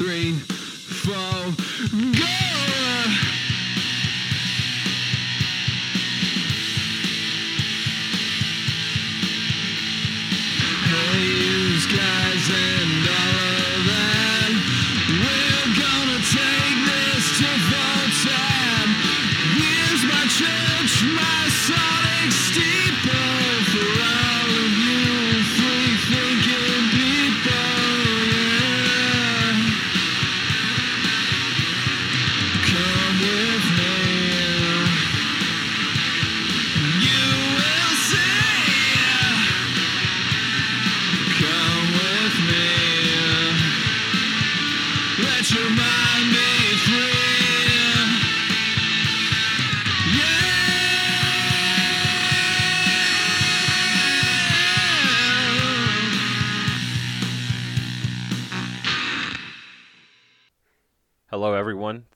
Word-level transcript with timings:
three, 0.00 0.32
four, 0.32 1.12
go! 2.18 2.99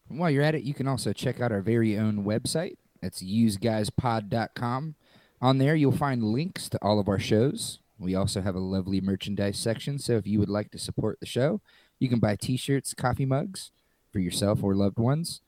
While 0.08 0.30
you're 0.30 0.42
at 0.42 0.54
it, 0.54 0.62
you 0.62 0.74
can 0.74 0.88
also 0.88 1.12
check 1.12 1.40
out 1.40 1.52
our 1.52 1.60
very 1.60 1.98
own 1.98 2.24
website. 2.24 2.76
It's 3.02 3.22
useguyspod.com. 3.22 4.94
On 5.42 5.58
there, 5.58 5.74
you'll 5.74 5.92
find 5.92 6.24
links 6.24 6.68
to 6.70 6.78
all 6.80 6.98
of 6.98 7.08
our 7.08 7.18
shows. 7.18 7.80
We 8.04 8.14
also 8.14 8.42
have 8.42 8.54
a 8.54 8.60
lovely 8.60 9.00
merchandise 9.00 9.58
section, 9.58 9.98
so 9.98 10.12
if 10.14 10.26
you 10.26 10.38
would 10.38 10.48
like 10.48 10.70
to 10.72 10.78
support 10.78 11.18
the 11.20 11.26
show, 11.26 11.60
you 11.98 12.08
can 12.08 12.20
buy 12.20 12.36
t 12.36 12.56
shirts, 12.56 12.94
coffee 12.94 13.24
mugs 13.24 13.70
for 14.12 14.18
yourself 14.18 14.62
or 14.62 14.74
loved 14.74 14.98
ones. 14.98 15.40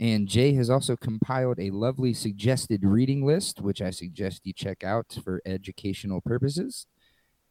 And 0.00 0.28
Jay 0.28 0.54
has 0.54 0.70
also 0.70 0.96
compiled 0.96 1.60
a 1.60 1.70
lovely 1.70 2.14
suggested 2.14 2.84
reading 2.84 3.24
list, 3.24 3.60
which 3.60 3.82
I 3.82 3.90
suggest 3.90 4.46
you 4.46 4.52
check 4.52 4.82
out 4.82 5.18
for 5.22 5.42
educational 5.44 6.20
purposes. 6.22 6.86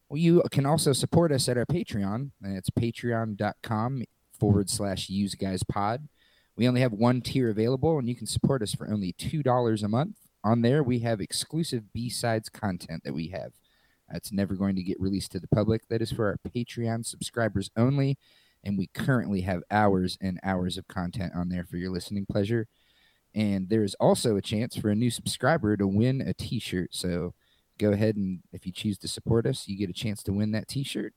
Well, 0.10 0.18
you 0.18 0.42
can 0.50 0.66
also 0.66 0.92
support 0.92 1.32
us 1.32 1.48
at 1.48 1.58
our 1.58 1.66
Patreon, 1.68 2.32
and 2.42 2.58
it's 2.58 2.72
patreon.com 2.72 4.04
forward 4.40 4.70
slash 4.70 5.10
use 5.10 5.36
guys 5.36 5.62
pod. 5.62 6.08
We 6.56 6.68
only 6.68 6.82
have 6.82 6.92
one 6.92 7.22
tier 7.22 7.50
available, 7.50 8.00
and 8.00 8.10
you 8.10 8.16
can 8.16 8.26
support 8.26 8.64
us 8.64 8.74
for 8.74 8.92
only 8.92 9.14
$2 9.14 9.84
a 9.84 9.88
month. 9.88 10.18
On 10.44 10.62
there, 10.62 10.82
we 10.82 11.00
have 11.00 11.22
exclusive 11.22 11.94
B 11.94 12.10
sides 12.10 12.50
content 12.50 13.04
that 13.04 13.14
we 13.14 13.28
have. 13.28 13.54
That's 14.12 14.32
never 14.32 14.56
going 14.56 14.76
to 14.76 14.84
get 14.84 15.00
released 15.00 15.32
to 15.34 15.40
the 15.40 15.48
public. 15.48 15.88
That 15.90 16.02
is 16.02 16.12
for 16.12 16.28
our 16.28 16.38
Patreon 16.50 17.06
subscribers 17.06 17.70
only. 17.78 18.18
And 18.64 18.78
we 18.78 18.88
currently 18.88 19.42
have 19.42 19.64
hours 19.72 20.18
and 20.22 20.40
hours 20.44 20.78
of 20.78 20.88
content 20.88 21.34
on 21.36 21.50
there 21.50 21.64
for 21.64 21.78
your 21.78 21.92
listening 21.92 22.26
pleasure. 22.30 22.68
And 23.34 23.70
there 23.70 23.84
is 23.84 23.96
also 23.96 24.36
a 24.36 24.42
chance 24.42 24.76
for 24.76 24.90
a 24.90 24.96
new 24.96 25.10
subscriber 25.10 25.78
to 25.78 25.88
win 25.88 26.22
a 26.22 26.34
t 26.34 26.60
shirt. 26.60 26.94
So 26.94 27.34
go 27.78 27.92
ahead 27.92 28.16
and 28.16 28.42
if 28.52 28.66
you 28.66 28.72
choose 28.72 28.98
to 29.00 29.08
support 29.08 29.46
us, 29.46 29.68
you 29.68 29.78
get 29.78 29.90
a 29.90 29.94
chance 29.94 30.24
to 30.24 30.34
win 30.34 30.52
that 30.52 30.68
t 30.68 30.84
shirt. 30.84 31.14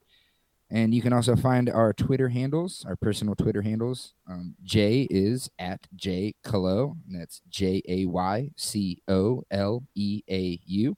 And 0.70 0.94
you 0.94 1.02
can 1.02 1.12
also 1.12 1.36
find 1.36 1.68
our 1.68 1.92
Twitter 1.92 2.30
handles, 2.30 2.82
our 2.88 2.96
personal 2.96 3.34
Twitter 3.34 3.60
handles. 3.60 4.14
Um, 4.26 4.54
Jay 4.62 5.06
is 5.10 5.50
at 5.58 5.86
J 5.94 6.34
Colo, 6.42 6.96
and 7.06 7.20
that's 7.20 7.42
J 7.50 7.82
A 7.86 8.06
Y 8.06 8.50
C 8.56 9.02
O 9.06 9.42
L 9.50 9.84
E 9.94 10.22
A 10.30 10.58
U. 10.64 10.96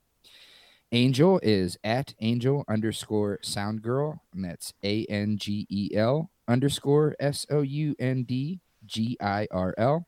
Angel 0.95 1.41
is 1.43 1.77
at 1.83 2.15
Angel 2.21 2.65
underscore 2.69 3.41
Sound 3.43 3.83
Girl, 3.83 4.23
and 4.33 4.45
that's 4.45 4.73
A 4.85 5.05
N 5.07 5.37
G 5.37 5.67
E 5.69 5.91
L 5.93 6.31
underscore 6.47 7.17
S 7.19 7.45
O 7.51 7.63
U 7.63 7.97
N 7.99 8.23
D 8.23 8.61
G 8.87 9.17
I 9.21 9.49
R 9.51 9.75
L. 9.77 10.07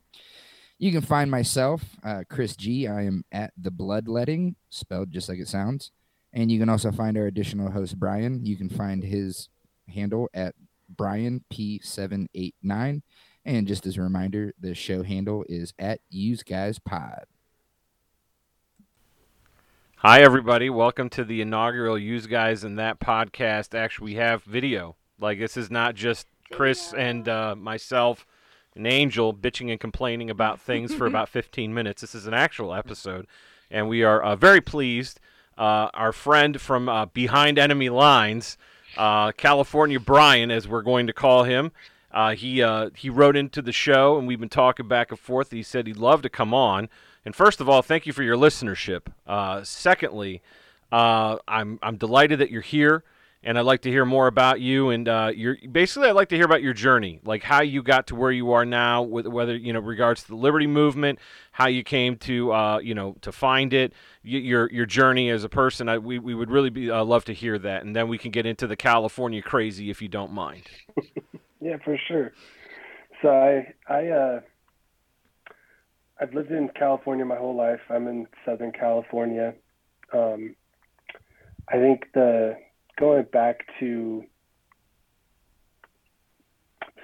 You 0.78 0.92
can 0.92 1.00
find 1.00 1.28
myself, 1.28 1.82
uh, 2.04 2.22
Chris 2.30 2.54
G. 2.54 2.86
I 2.86 3.02
am 3.02 3.24
at 3.32 3.52
the 3.60 3.72
Bloodletting, 3.72 4.54
spelled 4.70 5.10
just 5.10 5.28
like 5.28 5.40
it 5.40 5.48
sounds. 5.48 5.90
And 6.32 6.52
you 6.52 6.60
can 6.60 6.68
also 6.68 6.92
find 6.92 7.18
our 7.18 7.26
additional 7.26 7.72
host, 7.72 7.98
Brian. 7.98 8.46
You 8.46 8.54
can 8.54 8.68
find 8.68 9.02
his 9.02 9.48
handle 9.92 10.28
at 10.34 10.54
Brian 10.88 11.42
P789. 11.52 13.02
And 13.44 13.66
just 13.66 13.86
as 13.86 13.96
a 13.96 14.02
reminder, 14.02 14.54
the 14.60 14.72
show 14.72 15.02
handle 15.02 15.44
is 15.48 15.74
at 15.80 15.98
Use 16.10 16.44
Guys 16.44 16.78
Pod. 16.78 17.24
Hi, 20.00 20.20
everybody. 20.20 20.68
Welcome 20.68 21.08
to 21.10 21.24
the 21.24 21.40
inaugural 21.40 21.98
Use 21.98 22.26
Guys 22.26 22.64
and 22.64 22.78
That 22.78 23.00
podcast. 23.00 23.74
Actually, 23.74 24.12
we 24.12 24.14
have 24.16 24.44
video. 24.44 24.94
Like, 25.18 25.38
this 25.38 25.56
is 25.56 25.70
not 25.70 25.94
just 25.94 26.26
Chris 26.52 26.92
and 26.92 27.26
uh, 27.26 27.56
myself 27.56 28.26
and 28.74 28.86
Angel 28.86 29.32
bitching 29.32 29.70
and 29.70 29.80
complaining 29.80 30.28
about 30.28 30.60
things 30.60 30.94
for 30.94 31.06
about 31.06 31.28
15 31.30 31.72
minutes. 31.72 32.02
This 32.02 32.14
is 32.14 32.26
an 32.26 32.34
actual 32.34 32.74
episode, 32.74 33.26
and 33.70 33.88
we 33.88 34.02
are 34.02 34.22
uh, 34.22 34.36
very 34.36 34.60
pleased. 34.60 35.18
Uh, 35.56 35.88
our 35.94 36.12
friend 36.12 36.60
from 36.60 36.90
uh, 36.90 37.06
behind 37.06 37.58
enemy 37.58 37.88
lines, 37.88 38.58
uh, 38.98 39.32
California 39.32 39.98
Brian, 39.98 40.50
as 40.50 40.68
we're 40.68 40.82
going 40.82 41.06
to 41.06 41.14
call 41.14 41.44
him, 41.44 41.72
uh, 42.12 42.34
he 42.34 42.62
uh, 42.62 42.90
he 42.94 43.08
wrote 43.08 43.34
into 43.34 43.62
the 43.62 43.72
show, 43.72 44.18
and 44.18 44.28
we've 44.28 44.40
been 44.40 44.50
talking 44.50 44.88
back 44.88 45.10
and 45.10 45.18
forth. 45.18 45.52
He 45.52 45.62
said 45.62 45.86
he'd 45.86 45.96
love 45.96 46.20
to 46.20 46.28
come 46.28 46.52
on. 46.52 46.90
And 47.26 47.34
first 47.34 47.60
of 47.60 47.68
all, 47.68 47.82
thank 47.82 48.06
you 48.06 48.12
for 48.12 48.22
your 48.22 48.36
listenership. 48.36 49.08
Uh, 49.26 49.64
secondly, 49.64 50.42
uh, 50.92 51.38
I'm 51.48 51.80
I'm 51.82 51.96
delighted 51.96 52.38
that 52.38 52.52
you're 52.52 52.62
here, 52.62 53.02
and 53.42 53.58
I'd 53.58 53.62
like 53.62 53.82
to 53.82 53.90
hear 53.90 54.04
more 54.04 54.28
about 54.28 54.60
you. 54.60 54.90
And 54.90 55.08
uh, 55.08 55.32
your 55.34 55.56
basically, 55.72 56.08
I'd 56.08 56.14
like 56.14 56.28
to 56.28 56.36
hear 56.36 56.44
about 56.44 56.62
your 56.62 56.72
journey, 56.72 57.18
like 57.24 57.42
how 57.42 57.62
you 57.62 57.82
got 57.82 58.06
to 58.06 58.14
where 58.14 58.30
you 58.30 58.52
are 58.52 58.64
now, 58.64 59.02
with 59.02 59.26
whether 59.26 59.56
you 59.56 59.72
know 59.72 59.80
regards 59.80 60.22
to 60.22 60.28
the 60.28 60.36
Liberty 60.36 60.68
movement, 60.68 61.18
how 61.50 61.66
you 61.66 61.82
came 61.82 62.16
to 62.18 62.52
uh, 62.52 62.78
you 62.78 62.94
know 62.94 63.16
to 63.22 63.32
find 63.32 63.74
it, 63.74 63.92
your 64.22 64.70
your 64.70 64.86
journey 64.86 65.28
as 65.28 65.42
a 65.42 65.48
person. 65.48 65.88
I, 65.88 65.98
we 65.98 66.20
we 66.20 66.32
would 66.32 66.48
really 66.48 66.70
be 66.70 66.92
uh, 66.92 67.02
love 67.02 67.24
to 67.24 67.34
hear 67.34 67.58
that, 67.58 67.84
and 67.84 67.96
then 67.96 68.06
we 68.06 68.18
can 68.18 68.30
get 68.30 68.46
into 68.46 68.68
the 68.68 68.76
California 68.76 69.42
crazy 69.42 69.90
if 69.90 70.00
you 70.00 70.08
don't 70.08 70.32
mind. 70.32 70.62
Yeah, 71.58 71.78
for 71.82 71.98
sure. 72.06 72.32
So 73.22 73.30
I 73.30 73.74
I 73.88 74.08
uh 74.08 74.40
I've 76.20 76.34
lived 76.34 76.50
in 76.50 76.68
California 76.70 77.24
my 77.24 77.36
whole 77.36 77.54
life. 77.54 77.80
I'm 77.90 78.08
in 78.08 78.26
Southern 78.44 78.72
California. 78.72 79.54
Um 80.12 80.54
I 81.68 81.76
think 81.76 82.06
the 82.14 82.56
going 82.98 83.24
back 83.32 83.66
to 83.80 84.24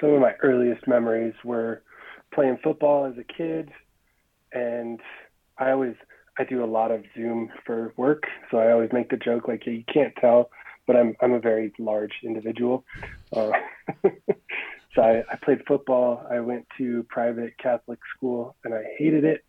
some 0.01 0.11
of 0.11 0.21
my 0.21 0.35
earliest 0.43 0.87
memories 0.87 1.35
were 1.45 1.83
playing 2.33 2.59
football 2.63 3.05
as 3.07 3.19
a 3.19 3.25
kid 3.25 3.71
and 4.53 5.01
I 5.59 5.71
always 5.71 5.95
I 6.39 6.45
do 6.45 6.65
a 6.65 6.67
lot 6.67 6.91
of 6.91 7.05
Zoom 7.15 7.51
for 7.67 7.93
work, 7.97 8.25
so 8.51 8.59
I 8.59 8.73
always 8.73 8.91
make 8.93 9.11
the 9.11 9.17
joke 9.17 9.49
like 9.49 9.67
you 9.67 9.85
can't 9.93 10.15
tell, 10.17 10.51
but 10.87 10.97
I'm 10.97 11.15
I'm 11.21 11.33
a 11.33 11.41
very 11.41 11.73
large 11.79 12.13
individual. 12.25 12.85
Uh, 13.35 13.53
so 14.95 15.03
I, 15.03 15.25
I 15.31 15.37
played 15.43 15.63
football. 15.67 16.27
I 16.31 16.41
went 16.41 16.67
to 16.79 17.05
private 17.09 17.57
Catholic 17.59 17.99
school 18.17 18.57
and 18.65 18.75
I 18.75 18.83
hated 18.99 19.25
it. 19.25 19.45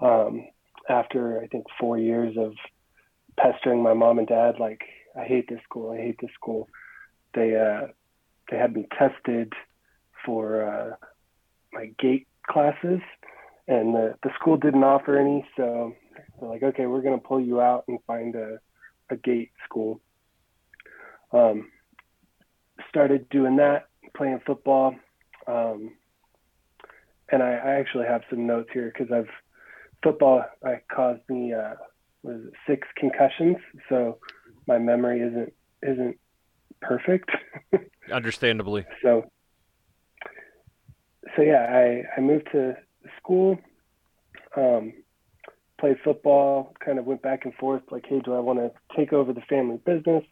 Um, 0.00 0.46
after 0.88 1.40
I 1.40 1.46
think 1.46 1.64
four 1.78 1.98
years 1.98 2.36
of 2.36 2.54
pestering 3.38 3.82
my 3.82 3.94
mom 3.94 4.18
and 4.18 4.26
dad 4.26 4.56
like 4.58 4.80
I 5.18 5.24
hate 5.24 5.48
this 5.48 5.60
school. 5.64 5.92
I 5.92 5.98
hate 5.98 6.16
this 6.20 6.30
school. 6.34 6.68
They 7.34 7.56
uh, 7.56 7.88
they 8.50 8.56
had 8.56 8.74
me 8.74 8.86
tested 8.98 9.52
for 10.24 10.64
uh, 10.64 10.96
my 11.72 11.90
GATE 11.98 12.26
classes, 12.48 13.00
and 13.68 13.94
the 13.94 14.14
the 14.22 14.30
school 14.40 14.56
didn't 14.56 14.84
offer 14.84 15.18
any. 15.18 15.46
So 15.56 15.92
they're 16.40 16.48
like, 16.48 16.62
okay, 16.62 16.86
we're 16.86 17.02
gonna 17.02 17.18
pull 17.18 17.40
you 17.40 17.60
out 17.60 17.84
and 17.88 17.98
find 18.06 18.34
a 18.34 18.58
a 19.10 19.16
GATE 19.16 19.52
school. 19.64 20.00
Um, 21.32 21.70
started 22.88 23.28
doing 23.30 23.56
that, 23.56 23.88
playing 24.16 24.40
football. 24.46 24.94
Um, 25.46 25.92
and 27.30 27.42
I, 27.42 27.52
I 27.52 27.70
actually 27.80 28.06
have 28.06 28.22
some 28.30 28.46
notes 28.46 28.68
here 28.72 28.92
because 28.92 29.12
I've 29.12 29.30
football 30.02 30.44
I 30.64 30.80
caused 30.94 31.22
me 31.28 31.52
uh, 31.52 31.74
was 32.22 32.40
it 32.44 32.52
six 32.66 32.86
concussions, 32.96 33.56
so 33.88 34.18
my 34.66 34.78
memory 34.78 35.20
isn't 35.20 35.52
isn't 35.82 36.18
perfect. 36.80 37.30
Understandably. 38.12 38.84
so 39.02 39.24
so 41.36 41.42
yeah, 41.42 41.66
I 41.68 42.02
I 42.16 42.20
moved 42.20 42.48
to 42.52 42.76
school, 43.18 43.58
um, 44.56 44.92
played 45.80 45.96
football, 46.04 46.74
kind 46.84 46.98
of 46.98 47.06
went 47.06 47.22
back 47.22 47.44
and 47.44 47.54
forth 47.54 47.82
like, 47.90 48.04
hey, 48.08 48.20
do 48.24 48.34
I 48.34 48.40
want 48.40 48.58
to 48.58 48.70
take 48.96 49.12
over 49.12 49.32
the 49.32 49.40
family 49.42 49.78
business? 49.84 50.24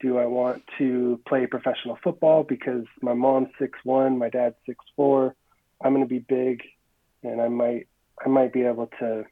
Do 0.00 0.18
I 0.18 0.26
want 0.26 0.62
to 0.78 1.20
play 1.26 1.46
professional 1.46 1.98
football 2.02 2.44
because 2.44 2.84
my 3.02 3.14
mom's 3.14 3.48
six 3.58 3.78
one, 3.84 4.18
my 4.18 4.28
dad's 4.28 4.54
six 4.64 4.84
four. 4.94 5.34
I'm 5.82 5.92
going 5.92 6.04
to 6.04 6.08
be 6.08 6.20
big, 6.20 6.62
and 7.22 7.40
I 7.40 7.48
might 7.48 7.88
I 8.24 8.28
might 8.28 8.52
be 8.52 8.62
able 8.62 8.88
to 9.00 9.24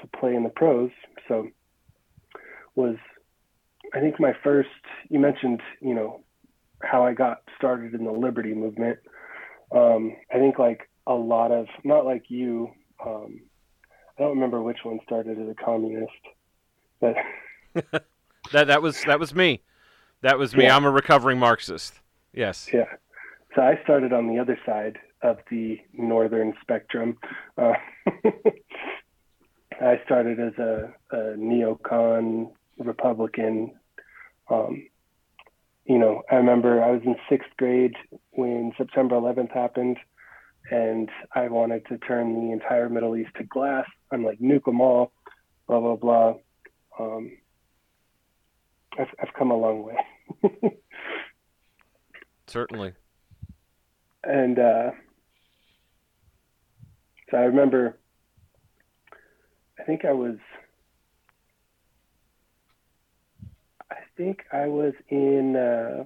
to 0.00 0.06
play 0.18 0.34
in 0.34 0.42
the 0.42 0.50
pros. 0.50 0.90
So 1.28 1.48
was 2.74 2.96
I 3.94 4.00
think 4.00 4.18
my 4.18 4.32
first 4.42 4.68
you 5.08 5.18
mentioned, 5.18 5.60
you 5.80 5.94
know, 5.94 6.22
how 6.82 7.04
I 7.04 7.12
got 7.12 7.42
started 7.56 7.94
in 7.94 8.04
the 8.04 8.12
liberty 8.12 8.54
movement. 8.54 8.98
Um, 9.74 10.16
I 10.32 10.38
think 10.38 10.58
like 10.58 10.88
a 11.06 11.14
lot 11.14 11.52
of 11.52 11.66
not 11.84 12.04
like 12.04 12.24
you, 12.28 12.70
um, 13.04 13.40
I 14.18 14.22
don't 14.22 14.34
remember 14.34 14.62
which 14.62 14.78
one 14.82 15.00
started 15.04 15.38
as 15.38 15.48
a 15.48 15.54
communist, 15.54 16.12
but 17.00 17.16
That 18.52 18.66
that 18.68 18.82
was 18.82 19.02
that 19.04 19.20
was 19.20 19.34
me. 19.34 19.62
That 20.22 20.38
was 20.38 20.56
me. 20.56 20.64
Yeah. 20.64 20.76
I'm 20.76 20.84
a 20.84 20.90
recovering 20.90 21.38
Marxist. 21.38 22.00
Yes. 22.32 22.68
Yeah. 22.72 22.84
So 23.54 23.62
I 23.62 23.78
started 23.82 24.12
on 24.12 24.28
the 24.28 24.38
other 24.38 24.58
side 24.66 24.98
of 25.22 25.38
the 25.50 25.78
northern 25.94 26.54
spectrum. 26.60 27.18
Uh, 27.56 27.72
I 29.80 30.00
started 30.04 30.40
as 30.40 30.52
a, 30.58 30.92
a 31.10 31.16
neocon 31.36 32.52
Republican. 32.78 33.72
Um, 34.50 34.88
you 35.84 35.98
know, 35.98 36.22
I 36.30 36.36
remember 36.36 36.82
I 36.82 36.90
was 36.90 37.02
in 37.04 37.16
sixth 37.28 37.50
grade 37.56 37.94
when 38.32 38.72
September 38.76 39.16
11th 39.16 39.52
happened, 39.52 39.98
and 40.70 41.08
I 41.34 41.48
wanted 41.48 41.86
to 41.86 41.98
turn 41.98 42.34
the 42.34 42.52
entire 42.52 42.88
Middle 42.88 43.16
East 43.16 43.30
to 43.36 43.44
glass. 43.44 43.86
I'm 44.10 44.24
like, 44.24 44.38
nuke 44.38 44.64
them 44.64 44.80
all, 44.80 45.12
blah, 45.66 45.80
blah, 45.80 45.96
blah. 45.96 46.34
Um, 46.98 47.32
I've, 48.98 49.14
I've 49.20 49.34
come 49.34 49.50
a 49.50 49.56
long 49.56 49.82
way. 49.82 49.96
Certainly. 52.46 52.92
and 54.24 54.58
uh, 54.58 54.90
so 57.30 57.36
I 57.36 57.42
remember. 57.42 57.98
I 59.78 59.82
think 59.82 60.04
I 60.04 60.12
was. 60.12 60.36
I 63.90 63.96
think 64.16 64.44
I 64.52 64.66
was 64.66 64.94
in 65.08 65.56
uh, 65.56 66.04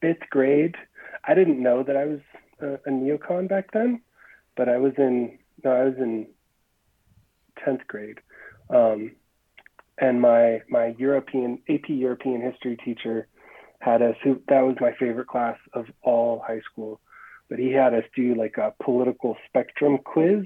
fifth 0.00 0.28
grade. 0.30 0.76
I 1.24 1.34
didn't 1.34 1.62
know 1.62 1.82
that 1.82 1.96
I 1.96 2.04
was 2.06 2.20
a, 2.60 2.74
a 2.74 2.90
neocon 2.90 3.48
back 3.48 3.72
then, 3.72 4.00
but 4.56 4.68
I 4.68 4.78
was 4.78 4.92
in. 4.96 5.38
No, 5.64 5.72
I 5.72 5.84
was 5.84 5.94
in 5.98 6.26
tenth 7.64 7.86
grade, 7.88 8.18
um, 8.70 9.12
and 9.98 10.20
my 10.20 10.60
my 10.68 10.94
European 10.98 11.60
AP 11.68 11.88
European 11.88 12.40
history 12.40 12.76
teacher 12.84 13.28
had 13.80 14.02
us 14.02 14.16
who 14.22 14.40
that 14.48 14.60
was 14.60 14.76
my 14.80 14.92
favorite 14.98 15.28
class 15.28 15.56
of 15.74 15.86
all 16.02 16.42
high 16.46 16.60
school. 16.70 17.00
But 17.48 17.58
he 17.58 17.70
had 17.72 17.94
us 17.94 18.04
do 18.14 18.34
like 18.34 18.56
a 18.58 18.74
political 18.82 19.36
spectrum 19.48 19.98
quiz 19.98 20.44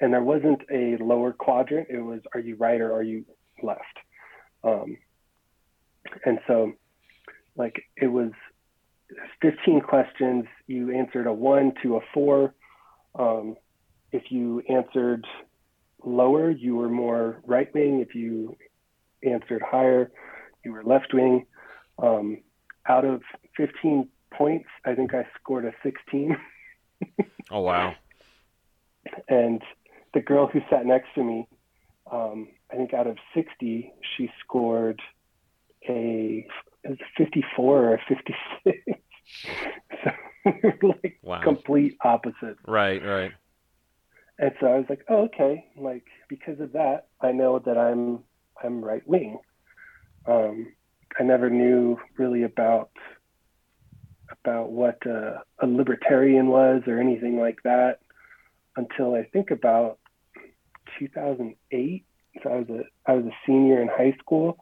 and 0.00 0.12
there 0.12 0.22
wasn't 0.22 0.62
a 0.70 0.96
lower 1.02 1.32
quadrant. 1.32 1.88
It 1.90 2.00
was 2.00 2.20
are 2.34 2.40
you 2.40 2.56
right 2.56 2.80
or 2.80 2.92
are 2.92 3.02
you 3.02 3.24
left? 3.62 3.82
Um, 4.62 4.98
and 6.24 6.38
so 6.46 6.72
like 7.56 7.82
it 7.96 8.08
was 8.08 8.30
15 9.42 9.80
questions. 9.80 10.44
You 10.66 10.92
answered 10.92 11.26
a 11.26 11.32
one 11.32 11.72
to 11.82 11.96
a 11.96 12.00
four. 12.12 12.54
Um, 13.18 13.56
if 14.12 14.30
you 14.30 14.62
answered 14.68 15.26
lower 16.04 16.50
you 16.50 16.76
were 16.76 16.88
more 16.88 17.40
right 17.46 17.72
wing 17.74 18.00
if 18.00 18.14
you 18.14 18.56
answered 19.24 19.62
higher 19.62 20.10
you 20.64 20.72
were 20.72 20.84
left 20.84 21.12
wing 21.14 21.46
um, 22.02 22.38
out 22.88 23.04
of 23.04 23.22
15 23.56 24.08
points, 24.32 24.66
I 24.84 24.94
think 24.94 25.14
I 25.14 25.26
scored 25.40 25.64
a 25.64 25.72
16. 25.82 26.36
Oh 27.50 27.60
wow. 27.60 27.94
And 29.28 29.60
the 30.14 30.20
girl 30.20 30.46
who 30.46 30.60
sat 30.70 30.86
next 30.86 31.08
to 31.14 31.22
me, 31.22 31.46
um, 32.10 32.48
I 32.72 32.76
think 32.76 32.94
out 32.94 33.06
of 33.06 33.18
60, 33.34 33.92
she 34.16 34.30
scored 34.40 34.98
a, 35.86 36.46
it 36.84 36.88
was 36.88 36.98
a 37.00 37.22
54 37.22 37.84
or 37.84 37.94
a 37.94 37.98
56. 38.08 38.78
so 40.04 40.10
like 40.82 41.18
Wow. 41.22 41.42
complete 41.42 41.96
opposite. 42.02 42.56
Right, 42.66 43.04
right. 43.04 43.32
And 44.38 44.50
so 44.60 44.66
I 44.66 44.76
was 44.76 44.86
like, 44.88 45.04
oh, 45.08 45.24
okay. 45.24 45.64
Like 45.76 46.04
because 46.28 46.60
of 46.60 46.72
that, 46.72 47.06
I 47.20 47.32
know 47.32 47.58
that 47.60 47.78
I'm 47.78 48.20
I'm 48.62 48.84
right 48.84 49.06
wing. 49.06 49.38
Um, 50.26 50.72
I 51.18 51.22
never 51.22 51.50
knew 51.50 51.98
really 52.18 52.42
about 52.42 52.90
about 54.30 54.72
what 54.72 54.98
uh, 55.06 55.38
a 55.60 55.66
libertarian 55.66 56.48
was 56.48 56.82
or 56.86 56.98
anything 56.98 57.38
like 57.38 57.58
that 57.64 58.00
until 58.76 59.14
I 59.14 59.24
think 59.24 59.50
about 59.50 59.98
2008. 60.98 62.04
So 62.42 62.50
I 62.50 62.56
was 62.56 62.68
a 62.70 63.10
I 63.10 63.14
was 63.14 63.26
a 63.26 63.36
senior 63.46 63.80
in 63.80 63.88
high 63.88 64.16
school, 64.18 64.58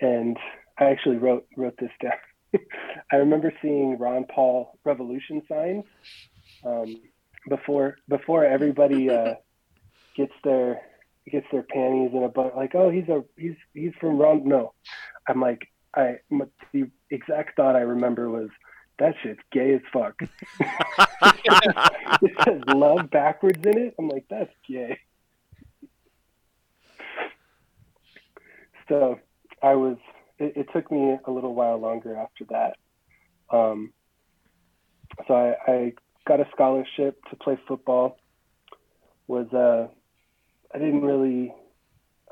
and 0.00 0.36
I 0.78 0.84
actually 0.84 1.16
wrote 1.16 1.46
wrote 1.56 1.76
this 1.78 1.90
down. 2.02 2.60
I 3.12 3.16
remember 3.16 3.52
seeing 3.62 3.98
Ron 3.98 4.24
Paul 4.24 4.78
revolution 4.84 5.42
signs 5.48 5.84
um, 6.64 7.00
before 7.48 7.96
before 8.08 8.44
everybody 8.44 9.10
uh, 9.10 9.34
gets 10.16 10.32
their 10.44 10.80
gets 11.30 11.46
their 11.50 11.62
panties 11.62 12.10
in 12.12 12.22
a 12.22 12.28
bun. 12.28 12.50
Like, 12.56 12.74
oh, 12.74 12.90
he's 12.90 13.08
a 13.08 13.24
he's 13.36 13.56
he's 13.74 13.92
from 14.00 14.18
Ron. 14.18 14.46
No, 14.46 14.72
I'm 15.28 15.40
like 15.40 15.68
I 15.94 16.18
the 16.72 16.90
exact 17.10 17.56
thought 17.56 17.76
I 17.76 17.80
remember 17.80 18.30
was 18.30 18.48
that 18.98 19.14
shit's 19.22 19.40
gay 19.52 19.74
as 19.74 19.80
fuck. 19.92 20.14
it 22.22 22.32
says 22.44 22.62
love 22.68 23.10
backwards 23.10 23.64
in 23.66 23.78
it. 23.78 23.94
I'm 23.98 24.08
like, 24.08 24.24
that's 24.30 24.52
gay. 24.68 24.98
So 28.88 29.18
I 29.62 29.74
was. 29.74 29.96
It, 30.38 30.52
it 30.56 30.66
took 30.72 30.90
me 30.92 31.16
a 31.24 31.30
little 31.30 31.54
while 31.54 31.78
longer 31.78 32.14
after 32.16 32.44
that. 32.50 32.76
Um, 33.50 33.92
so 35.26 35.34
I, 35.34 35.70
I 35.70 35.92
got 36.26 36.40
a 36.40 36.46
scholarship 36.52 37.18
to 37.30 37.36
play 37.36 37.58
football. 37.66 38.18
Was 39.28 39.46
uh, 39.52 39.88
I 40.74 40.78
didn't 40.78 41.02
really. 41.02 41.54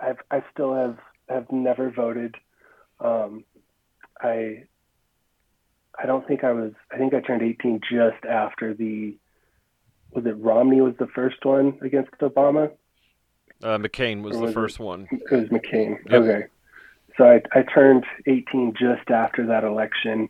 I've 0.03 0.19
I 0.31 0.43
still 0.53 0.75
have 0.75 0.99
have 1.29 1.51
never 1.51 1.91
voted. 1.91 2.35
Um, 3.01 3.45
I 4.21 4.65
I 5.99 6.07
don't 6.07 6.27
think 6.27 6.45
I 6.45 6.53
was. 6.53 6.73
I 6.93 6.99
think 6.99 7.15
I 7.15 7.21
turned 7.21 7.43
18 7.43 7.81
just 7.91 8.25
after 8.29 8.75
the. 8.75 9.17
Was 10.13 10.27
it 10.27 10.37
Romney 10.39 10.81
was 10.81 10.95
the 10.99 11.09
first 11.09 11.45
one 11.45 11.79
against 11.83 12.13
Obama? 12.21 12.71
Uh, 13.63 13.79
McCain 13.79 14.23
was 14.23 14.37
Or 14.37 14.41
the 14.41 14.43
was 14.43 14.51
it- 14.51 14.55
first 14.55 14.79
one. 14.79 15.09
It 15.11 15.31
was 15.31 15.49
McCain. 15.49 15.97
Yep. 16.11 16.23
Okay. 16.23 16.47
So 17.17 17.25
I, 17.25 17.41
I 17.53 17.63
turned 17.63 18.05
18 18.27 18.75
just 18.79 19.09
after 19.11 19.47
that 19.47 19.65
election. 19.65 20.29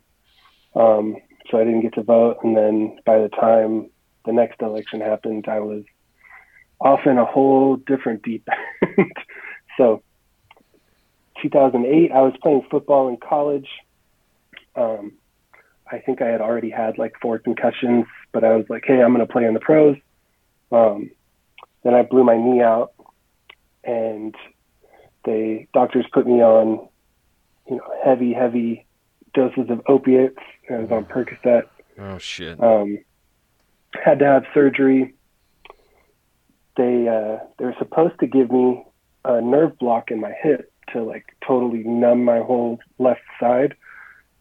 Um, 0.75 1.17
so 1.49 1.59
I 1.59 1.63
didn't 1.63 1.81
get 1.81 1.93
to 1.95 2.03
vote. 2.03 2.37
And 2.43 2.55
then 2.55 2.97
by 3.05 3.19
the 3.19 3.29
time 3.29 3.89
the 4.25 4.33
next 4.33 4.61
election 4.61 5.01
happened, 5.01 5.45
I 5.47 5.59
was 5.59 5.83
off 6.79 7.01
in 7.05 7.17
a 7.17 7.25
whole 7.25 7.77
different 7.77 8.23
deep 8.23 8.47
end. 8.97 9.13
so 9.77 10.03
2008, 11.41 12.11
I 12.11 12.21
was 12.21 12.33
playing 12.41 12.65
football 12.69 13.07
in 13.07 13.17
college. 13.17 13.67
Um, 14.75 15.13
I 15.91 15.99
think 15.99 16.21
I 16.21 16.27
had 16.27 16.41
already 16.41 16.69
had 16.69 16.97
like 16.97 17.13
four 17.21 17.39
concussions, 17.39 18.05
but 18.31 18.43
I 18.43 18.55
was 18.55 18.65
like, 18.69 18.83
hey, 18.85 19.01
I'm 19.01 19.13
going 19.13 19.25
to 19.25 19.31
play 19.31 19.45
in 19.45 19.53
the 19.53 19.59
pros. 19.59 19.97
Um, 20.71 21.11
then 21.83 21.93
I 21.93 22.01
blew 22.01 22.23
my 22.23 22.37
knee 22.37 22.61
out 22.61 22.93
and 23.83 24.33
they 25.25 25.67
doctors 25.73 26.05
put 26.11 26.25
me 26.25 26.41
on, 26.41 26.87
you 27.69 27.77
know, 27.77 27.93
heavy, 28.03 28.33
heavy 28.33 28.85
doses 29.33 29.69
of 29.69 29.81
opiates. 29.87 30.39
I 30.69 30.77
was 30.77 30.91
on 30.91 31.05
Percocet. 31.05 31.63
Oh 31.97 32.17
shit. 32.17 32.61
Um, 32.61 32.99
had 34.03 34.19
to 34.19 34.25
have 34.25 34.43
surgery. 34.53 35.13
They 36.77 37.07
uh, 37.07 37.43
they 37.57 37.65
were 37.65 37.75
supposed 37.79 38.19
to 38.19 38.27
give 38.27 38.51
me 38.51 38.83
a 39.23 39.41
nerve 39.41 39.77
block 39.79 40.11
in 40.11 40.19
my 40.19 40.33
hip 40.41 40.71
to 40.93 41.03
like 41.03 41.25
totally 41.45 41.83
numb 41.83 42.23
my 42.23 42.39
whole 42.39 42.79
left 42.99 43.21
side, 43.39 43.75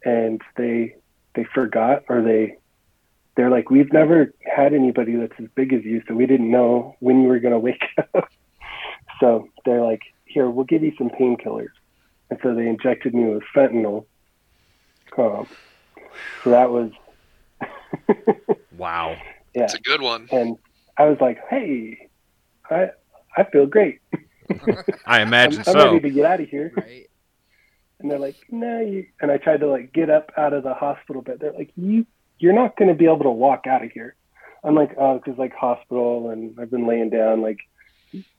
and 0.04 0.40
they 0.56 0.96
they 1.34 1.44
forgot 1.54 2.04
or 2.08 2.22
they 2.22 2.56
they're 3.36 3.50
like 3.50 3.70
we've 3.70 3.92
never 3.92 4.32
had 4.44 4.74
anybody 4.74 5.16
that's 5.16 5.38
as 5.38 5.48
big 5.54 5.72
as 5.72 5.84
you, 5.84 6.02
so 6.08 6.14
we 6.14 6.26
didn't 6.26 6.50
know 6.50 6.96
when 7.00 7.22
you 7.22 7.28
were 7.28 7.38
gonna 7.38 7.58
wake 7.58 7.84
up. 8.14 8.28
so 9.20 9.48
they're 9.64 9.82
like, 9.82 10.02
here, 10.24 10.50
we'll 10.50 10.64
give 10.64 10.82
you 10.82 10.92
some 10.98 11.10
painkillers, 11.10 11.72
and 12.30 12.38
so 12.42 12.54
they 12.54 12.66
injected 12.66 13.14
me 13.14 13.26
with 13.32 13.44
fentanyl. 13.54 14.06
Um, 15.16 15.46
so 16.42 16.50
that 16.50 16.70
was 16.70 16.90
Wow. 18.76 19.16
yeah. 19.54 19.64
It's 19.64 19.74
a 19.74 19.80
good 19.80 20.02
one. 20.02 20.28
and 20.32 20.58
I 20.96 21.04
was 21.06 21.18
like, 21.20 21.38
"Hey, 21.48 22.08
I 22.70 22.90
I 23.36 23.44
feel 23.44 23.66
great. 23.66 24.00
I 25.06 25.20
I'm, 25.20 25.28
imagine 25.28 25.62
I'm 25.66 25.74
ready 25.76 26.00
to 26.00 26.10
get 26.10 26.24
out 26.24 26.40
of 26.40 26.48
here." 26.48 26.72
Right. 26.76 27.08
And 28.00 28.10
they're 28.10 28.18
like, 28.18 28.36
"No, 28.50 28.80
you." 28.80 29.06
And 29.20 29.30
I 29.30 29.38
tried 29.38 29.60
to 29.60 29.68
like 29.68 29.92
get 29.92 30.10
up 30.10 30.32
out 30.36 30.52
of 30.52 30.62
the 30.64 30.74
hospital 30.74 31.22
bed. 31.22 31.38
They're 31.40 31.52
like, 31.52 31.70
"You 31.76 32.06
you're 32.38 32.52
not 32.52 32.76
going 32.76 32.88
to 32.88 32.94
be 32.94 33.06
able 33.06 33.22
to 33.24 33.30
walk 33.30 33.66
out 33.66 33.84
of 33.84 33.90
here." 33.92 34.14
I'm 34.62 34.74
like, 34.74 34.94
"Oh, 34.98 35.18
because 35.18 35.38
like 35.38 35.54
hospital, 35.54 36.30
and 36.30 36.58
I've 36.60 36.70
been 36.70 36.86
laying 36.86 37.10
down. 37.10 37.42
Like, 37.42 37.58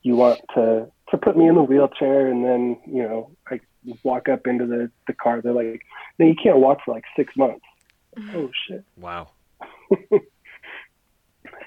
you 0.02 0.16
want 0.16 0.40
to 0.54 0.90
to 1.10 1.18
put 1.18 1.36
me 1.36 1.48
in 1.48 1.54
the 1.54 1.62
wheelchair, 1.62 2.26
and 2.26 2.44
then 2.44 2.78
you 2.86 3.02
know 3.02 3.30
I 3.50 3.60
walk 4.02 4.28
up 4.28 4.46
into 4.46 4.66
the 4.66 4.90
the 5.06 5.12
car. 5.12 5.40
They're 5.40 5.52
like, 5.52 5.82
"No, 6.18 6.26
you 6.26 6.34
can't 6.40 6.58
walk 6.58 6.78
for 6.84 6.94
like 6.94 7.04
six 7.16 7.36
months." 7.36 7.64
Mm-hmm. 8.16 8.36
oh 8.36 8.50
shit. 8.66 8.84
Wow. 8.96 9.30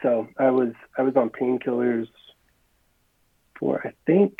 so 0.01 0.27
I 0.37 0.49
was 0.49 0.73
I 0.97 1.03
was 1.03 1.15
on 1.15 1.29
painkillers 1.29 2.07
for 3.59 3.85
I 3.85 3.93
think 4.05 4.39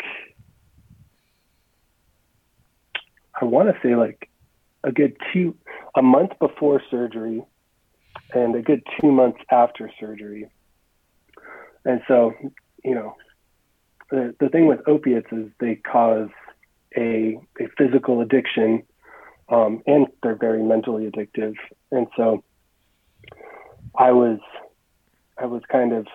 I 3.40 3.46
want 3.46 3.70
to 3.70 3.80
say 3.82 3.96
like 3.96 4.30
a 4.84 4.92
good 4.92 5.18
two 5.32 5.56
a 5.96 6.02
month 6.02 6.32
before 6.40 6.82
surgery 6.90 7.44
and 8.34 8.56
a 8.56 8.62
good 8.62 8.84
two 9.00 9.12
months 9.12 9.40
after 9.52 9.90
surgery. 10.00 10.50
And 11.86 12.02
so, 12.08 12.34
you 12.84 12.96
know, 12.96 13.16
the 14.12 14.36
the 14.40 14.50
thing 14.50 14.68
with 14.68 14.80
opiates 14.88 15.32
is 15.32 15.50
they 15.60 15.76
cause 15.76 16.30
a 16.98 17.40
a 17.60 17.68
physical 17.78 18.22
addiction, 18.22 18.84
um, 19.50 19.82
and 19.86 20.08
they're 20.24 20.36
very 20.36 20.64
mentally 20.64 21.10
addictive. 21.10 21.56
And 21.92 22.08
so, 22.16 22.44
I 23.96 24.12
was 24.12 24.40
I 25.40 25.46
was 25.46 25.62
kind 25.72 25.94
of, 25.94 26.08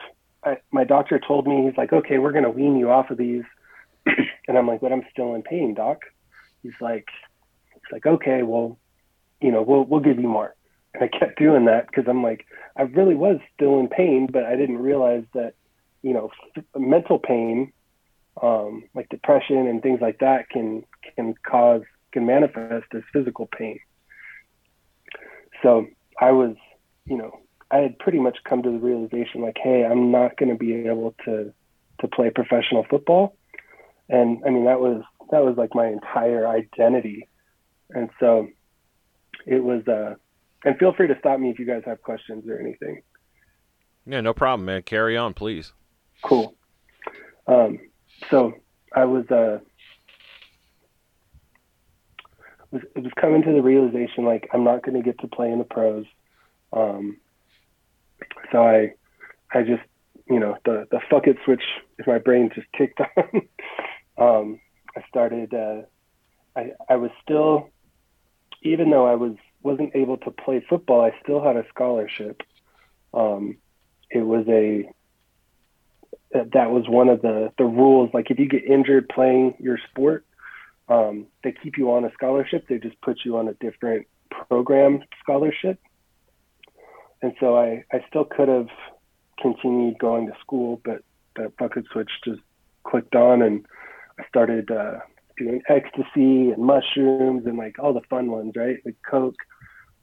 I, 0.44 0.58
my 0.70 0.84
doctor 0.84 1.18
told 1.18 1.46
me, 1.46 1.64
he's 1.64 1.76
like, 1.76 1.92
okay, 1.92 2.18
we're 2.18 2.32
going 2.32 2.44
to 2.44 2.50
wean 2.50 2.76
you 2.76 2.90
off 2.90 3.10
of 3.10 3.16
these. 3.18 3.44
and 4.06 4.58
I'm 4.58 4.68
like, 4.68 4.80
but 4.80 4.92
I'm 4.92 5.04
still 5.10 5.34
in 5.34 5.42
pain, 5.42 5.74
doc. 5.74 6.02
He's 6.62 6.72
like, 6.80 7.08
he's 7.72 7.92
like, 7.92 8.06
okay, 8.06 8.42
well, 8.42 8.78
you 9.40 9.50
know, 9.50 9.62
we'll, 9.62 9.84
we'll 9.84 10.00
give 10.00 10.18
you 10.18 10.28
more. 10.28 10.54
And 10.92 11.02
I 11.02 11.08
kept 11.08 11.38
doing 11.38 11.64
that 11.64 11.86
because 11.86 12.04
I'm 12.06 12.22
like, 12.22 12.46
I 12.76 12.82
really 12.82 13.14
was 13.14 13.40
still 13.54 13.80
in 13.80 13.88
pain, 13.88 14.28
but 14.30 14.44
I 14.44 14.56
didn't 14.56 14.78
realize 14.78 15.24
that, 15.34 15.54
you 16.02 16.12
know, 16.12 16.30
f- 16.56 16.64
mental 16.76 17.18
pain, 17.18 17.72
um, 18.42 18.84
like 18.94 19.08
depression 19.08 19.66
and 19.66 19.82
things 19.82 20.00
like 20.00 20.18
that 20.18 20.48
can, 20.50 20.84
can 21.16 21.34
cause, 21.46 21.82
can 22.12 22.26
manifest 22.26 22.86
as 22.94 23.02
physical 23.12 23.48
pain. 23.58 23.78
So 25.62 25.86
I 26.20 26.32
was, 26.32 26.56
you 27.06 27.16
know, 27.16 27.40
I 27.70 27.78
had 27.78 27.98
pretty 27.98 28.18
much 28.18 28.38
come 28.48 28.62
to 28.62 28.70
the 28.70 28.78
realization 28.78 29.40
like, 29.40 29.56
hey, 29.62 29.84
I'm 29.84 30.10
not 30.10 30.36
going 30.36 30.50
to 30.50 30.56
be 30.56 30.86
able 30.86 31.14
to 31.24 31.52
to 32.00 32.08
play 32.08 32.28
professional 32.28 32.84
football, 32.90 33.36
and 34.08 34.42
I 34.44 34.50
mean 34.50 34.64
that 34.64 34.80
was 34.80 35.02
that 35.30 35.44
was 35.44 35.56
like 35.56 35.74
my 35.74 35.86
entire 35.86 36.46
identity, 36.46 37.28
and 37.90 38.10
so 38.20 38.48
it 39.46 39.62
was. 39.62 39.86
Uh, 39.88 40.16
and 40.66 40.78
feel 40.78 40.94
free 40.94 41.08
to 41.08 41.18
stop 41.18 41.38
me 41.38 41.50
if 41.50 41.58
you 41.58 41.66
guys 41.66 41.82
have 41.84 42.00
questions 42.02 42.48
or 42.48 42.58
anything. 42.58 43.02
Yeah, 44.06 44.22
no 44.22 44.32
problem, 44.32 44.64
man. 44.64 44.82
Carry 44.82 45.14
on, 45.14 45.34
please. 45.34 45.72
Cool. 46.22 46.54
Um, 47.46 47.78
so 48.30 48.54
I 48.94 49.04
was 49.04 49.28
uh, 49.30 49.58
was 52.74 52.82
it 52.94 53.02
was 53.02 53.12
coming 53.20 53.42
to 53.42 53.52
the 53.52 53.62
realization 53.62 54.24
like 54.24 54.48
I'm 54.52 54.64
not 54.64 54.82
going 54.82 55.00
to 55.00 55.02
get 55.04 55.18
to 55.20 55.28
play 55.28 55.50
in 55.50 55.58
the 55.58 55.64
pros. 55.64 56.04
Um, 56.72 57.18
so 58.52 58.62
I 58.62 58.94
I 59.52 59.62
just 59.62 59.82
you 60.28 60.40
know 60.40 60.56
the 60.64 60.86
the 60.90 61.00
fuck 61.10 61.26
it 61.26 61.36
switch 61.44 61.62
in 61.98 62.04
my 62.06 62.18
brain 62.18 62.50
just 62.54 62.66
kicked 62.76 63.00
on. 63.16 63.40
um, 64.18 64.60
I 64.96 65.02
started. 65.08 65.54
Uh, 65.54 65.82
I 66.56 66.72
I 66.88 66.96
was 66.96 67.10
still 67.22 67.70
even 68.62 68.90
though 68.90 69.06
I 69.06 69.14
was 69.14 69.34
wasn't 69.62 69.94
able 69.94 70.18
to 70.18 70.30
play 70.30 70.64
football, 70.68 71.00
I 71.00 71.12
still 71.22 71.42
had 71.42 71.56
a 71.56 71.64
scholarship. 71.68 72.42
Um, 73.14 73.58
it 74.10 74.20
was 74.20 74.44
a 74.48 74.90
that 76.34 76.52
that 76.52 76.70
was 76.70 76.84
one 76.88 77.08
of 77.08 77.22
the 77.22 77.52
the 77.56 77.64
rules. 77.64 78.10
Like 78.12 78.30
if 78.30 78.38
you 78.38 78.46
get 78.46 78.64
injured 78.64 79.08
playing 79.08 79.54
your 79.58 79.78
sport, 79.90 80.26
um, 80.88 81.26
they 81.42 81.52
keep 81.52 81.78
you 81.78 81.92
on 81.92 82.04
a 82.04 82.12
scholarship. 82.12 82.66
They 82.68 82.78
just 82.78 83.00
put 83.00 83.20
you 83.24 83.38
on 83.38 83.48
a 83.48 83.54
different 83.54 84.06
program 84.30 85.02
scholarship. 85.22 85.78
And 87.22 87.32
so 87.40 87.56
I 87.56 87.84
I 87.92 88.04
still 88.08 88.24
could 88.24 88.48
have 88.48 88.68
continued 89.40 89.98
going 89.98 90.26
to 90.26 90.34
school, 90.40 90.80
but 90.84 91.02
the 91.36 91.52
bucket 91.58 91.84
switch 91.92 92.10
just 92.24 92.40
clicked 92.82 93.14
on, 93.14 93.40
and 93.40 93.64
I 94.18 94.26
started 94.28 94.70
uh, 94.70 94.98
doing 95.38 95.62
ecstasy 95.68 96.50
and 96.50 96.58
mushrooms 96.58 97.46
and 97.46 97.56
like 97.56 97.78
all 97.78 97.94
the 97.94 98.02
fun 98.10 98.30
ones, 98.30 98.52
right? 98.56 98.78
Like 98.84 98.96
coke. 99.08 99.36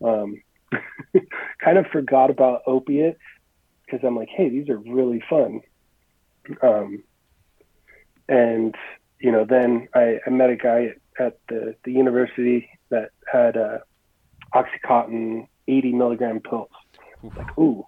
Um, 0.03 0.41
kind 1.63 1.77
of 1.77 1.85
forgot 1.91 2.29
about 2.29 2.61
opiates 2.65 3.19
because 3.85 3.99
I'm 4.07 4.15
like, 4.15 4.29
hey, 4.29 4.49
these 4.49 4.69
are 4.69 4.77
really 4.77 5.21
fun. 5.29 5.61
Um, 6.61 7.03
and 8.27 8.75
you 9.19 9.31
know, 9.31 9.45
then 9.47 9.87
I, 9.93 10.17
I 10.25 10.29
met 10.29 10.49
a 10.49 10.55
guy 10.55 10.89
at 11.19 11.37
the 11.49 11.75
the 11.83 11.91
university 11.91 12.69
that 12.89 13.09
had 13.31 13.57
uh, 13.57 13.79
OxyContin 14.53 15.47
80 15.67 15.93
milligram 15.93 16.39
pills. 16.39 16.69
Like, 17.23 17.57
ooh, 17.57 17.85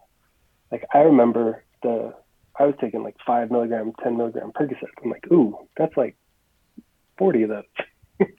like 0.71 0.85
I 0.93 0.99
remember 0.99 1.63
the 1.81 2.13
I 2.59 2.65
was 2.65 2.75
taking 2.79 3.03
like 3.03 3.15
five 3.25 3.49
milligram, 3.49 3.93
10 4.03 4.15
milligram 4.15 4.51
Percocet. 4.51 4.89
I'm 5.03 5.09
like, 5.09 5.25
ooh, 5.31 5.57
that's 5.75 5.95
like 5.97 6.15
40 7.17 7.43
of 7.43 7.49
those. 7.49 7.63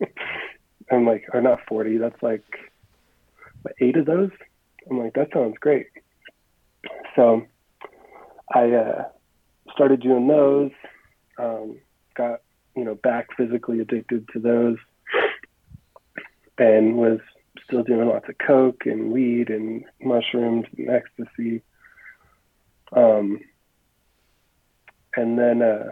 I'm 0.90 1.06
like, 1.06 1.24
or 1.32 1.40
not 1.40 1.60
40, 1.68 1.98
that's 1.98 2.22
like 2.22 2.44
eight 3.80 3.96
of 3.96 4.06
those. 4.06 4.30
I'm 4.88 4.98
like, 4.98 5.14
that 5.14 5.30
sounds 5.32 5.56
great. 5.60 5.86
So 7.16 7.42
I 8.54 8.70
uh, 8.70 9.04
started 9.74 10.00
doing 10.00 10.26
those. 10.28 10.70
Um, 11.38 11.78
got 12.16 12.40
you 12.76 12.84
know 12.84 12.94
back 12.94 13.28
physically 13.36 13.80
addicted 13.80 14.28
to 14.32 14.38
those, 14.40 14.76
and 16.58 16.96
was 16.96 17.20
still 17.64 17.82
doing 17.82 18.08
lots 18.08 18.28
of 18.28 18.36
coke 18.38 18.82
and 18.86 19.12
weed 19.12 19.50
and 19.50 19.84
mushrooms 20.00 20.66
and 20.76 20.88
ecstasy. 20.90 21.62
Um, 22.92 23.40
and 25.16 25.38
then 25.38 25.62
uh, 25.62 25.90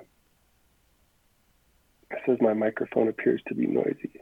it 2.11 2.19
says 2.27 2.39
my 2.41 2.53
microphone 2.53 3.09
appears 3.09 3.41
to 3.49 3.55
be 3.55 3.67
noisy. 3.67 4.21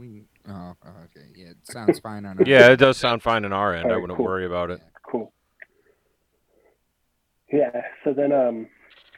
We, 0.00 0.24
oh, 0.48 0.74
okay. 0.84 1.26
Yeah, 1.34 1.48
it 1.48 1.56
sounds 1.64 1.98
fine 1.98 2.24
on 2.24 2.38
our 2.38 2.44
Yeah, 2.46 2.70
it 2.70 2.76
does 2.76 2.96
sound 2.96 3.22
fine 3.22 3.44
on 3.44 3.52
our 3.52 3.74
end. 3.74 3.92
I 3.92 3.96
wouldn't 3.96 4.16
cool. 4.16 4.26
worry 4.26 4.46
about 4.46 4.70
it. 4.70 4.80
Cool. 4.80 4.90
Yeah. 7.56 7.82
So 8.04 8.12
then 8.12 8.32
um, 8.32 8.68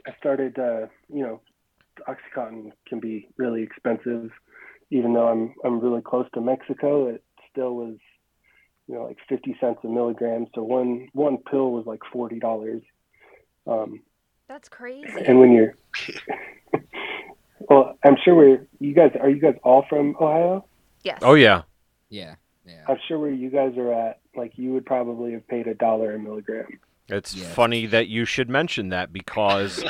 I 0.06 0.12
started. 0.18 0.58
Uh, 0.58 0.86
you 1.12 1.22
know, 1.22 1.40
OxyContin 2.06 2.72
can 2.86 3.00
be 3.00 3.28
really 3.36 3.62
expensive, 3.62 4.30
even 4.90 5.14
though 5.14 5.28
I'm 5.28 5.54
I'm 5.64 5.80
really 5.80 6.02
close 6.02 6.26
to 6.34 6.40
Mexico. 6.40 7.08
It 7.08 7.24
still 7.50 7.74
was, 7.74 7.96
you 8.86 8.94
know, 8.94 9.04
like 9.04 9.18
fifty 9.28 9.56
cents 9.60 9.80
a 9.84 9.88
milligram. 9.88 10.46
So 10.54 10.62
one 10.62 11.08
one 11.12 11.38
pill 11.38 11.72
was 11.72 11.86
like 11.86 12.00
forty 12.12 12.38
dollars. 12.38 12.82
Um, 13.66 14.00
That's 14.48 14.68
crazy. 14.68 15.08
and 15.26 15.40
when 15.40 15.52
you're, 15.52 15.74
well, 17.68 17.98
I'm 18.04 18.16
sure 18.24 18.34
we're 18.34 18.66
you 18.78 18.94
guys 18.94 19.12
are 19.20 19.28
you 19.28 19.40
guys 19.40 19.56
all 19.62 19.84
from 19.88 20.16
Ohio? 20.20 20.64
yes. 21.02 21.18
Oh 21.22 21.34
yeah. 21.34 21.62
Yeah, 22.10 22.36
yeah. 22.64 22.84
I'm 22.88 22.96
sure 23.06 23.18
where 23.18 23.30
you 23.30 23.50
guys 23.50 23.76
are 23.76 23.92
at, 23.92 24.20
like 24.34 24.52
you 24.56 24.72
would 24.72 24.86
probably 24.86 25.32
have 25.32 25.46
paid 25.46 25.66
a 25.66 25.74
dollar 25.74 26.14
a 26.14 26.18
milligram. 26.18 26.66
It's 27.08 27.34
Yeah. 27.34 27.46
funny 27.48 27.86
that 27.86 28.08
you 28.08 28.24
should 28.24 28.50
mention 28.50 28.90
that 28.90 29.12
because 29.12 29.82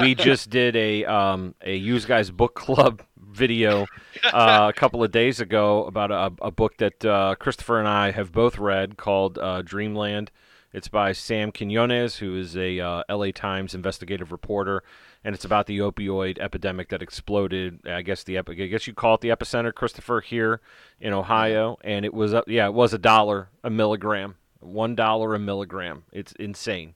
we 0.00 0.14
just 0.14 0.50
did 0.50 0.76
a 0.76 1.04
um, 1.04 1.54
a 1.62 1.74
use 1.74 2.04
guys 2.04 2.30
book 2.30 2.54
club 2.54 3.02
video 3.16 3.86
uh, 4.32 4.66
a 4.68 4.72
couple 4.72 5.02
of 5.04 5.10
days 5.10 5.40
ago 5.40 5.84
about 5.84 6.10
a, 6.10 6.32
a 6.42 6.50
book 6.50 6.76
that 6.78 7.04
uh, 7.04 7.34
Christopher 7.38 7.78
and 7.78 7.88
I 7.88 8.10
have 8.12 8.32
both 8.32 8.58
read 8.58 8.96
called 8.96 9.38
uh, 9.38 9.62
Dreamland. 9.62 10.30
It's 10.72 10.86
by 10.88 11.10
Sam 11.12 11.50
Quinones, 11.50 12.16
who 12.16 12.36
is 12.36 12.56
a 12.56 12.78
uh, 12.78 13.02
LA 13.10 13.32
Times 13.34 13.74
investigative 13.74 14.30
reporter, 14.30 14.84
and 15.24 15.34
it's 15.34 15.44
about 15.44 15.66
the 15.66 15.78
opioid 15.78 16.38
epidemic 16.38 16.90
that 16.90 17.02
exploded. 17.02 17.80
I 17.84 18.02
guess 18.02 18.22
the 18.22 18.36
epi- 18.36 18.62
I 18.62 18.66
guess 18.68 18.86
you 18.86 18.94
call 18.94 19.16
it 19.16 19.20
the 19.20 19.30
epicenter, 19.30 19.74
Christopher, 19.74 20.20
here 20.20 20.60
in 21.00 21.12
Ohio, 21.12 21.76
and 21.82 22.04
it 22.04 22.14
was 22.14 22.32
uh, 22.34 22.42
yeah, 22.46 22.66
it 22.66 22.74
was 22.74 22.94
a 22.94 22.98
dollar 22.98 23.48
a 23.64 23.70
milligram, 23.70 24.36
one 24.60 24.94
dollar 24.94 25.34
a 25.34 25.38
milligram. 25.38 26.04
It's 26.12 26.32
insane. 26.32 26.94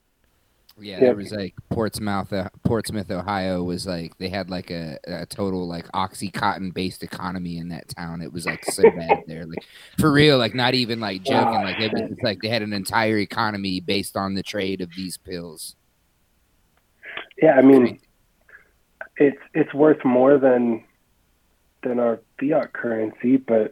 Yeah, 0.77 0.95
Yeah. 0.95 0.99
there 1.05 1.15
was 1.15 1.31
like 1.31 1.53
Portsmouth, 1.69 2.33
uh, 2.33 2.49
Portsmouth, 2.65 3.09
Ohio 3.09 3.63
was 3.63 3.87
like 3.87 4.17
they 4.17 4.27
had 4.27 4.49
like 4.49 4.71
a, 4.71 4.99
a 5.07 5.25
total 5.25 5.65
like 5.67 5.89
oxycontin 5.93 6.73
based 6.73 7.01
economy 7.01 7.57
in 7.57 7.69
that 7.69 7.87
town. 7.87 8.21
It 8.21 8.33
was 8.33 8.45
like 8.45 8.65
so 8.65 8.83
bad 8.97 9.23
there, 9.25 9.45
like 9.45 9.63
for 9.97 10.11
real, 10.11 10.37
like 10.37 10.53
not 10.53 10.73
even 10.73 10.99
like 10.99 11.23
joking. 11.23 11.61
Like 11.63 11.79
it 11.79 11.93
was 11.93 12.01
just, 12.09 12.23
like 12.23 12.41
they 12.41 12.49
had 12.49 12.61
an 12.61 12.73
entire 12.73 13.19
economy 13.19 13.79
based 13.79 14.17
on 14.17 14.33
the 14.33 14.43
trade 14.43 14.81
of 14.81 14.89
these 14.97 15.17
pills. 15.17 15.75
Yeah, 17.41 17.53
I 17.53 17.61
mean, 17.61 17.99
it's 19.17 19.37
it's 19.53 19.73
worth 19.73 20.03
more 20.03 20.37
than 20.37 20.83
than 21.83 21.99
our 21.99 22.19
fiat 22.39 22.73
currency, 22.73 23.37
but 23.37 23.71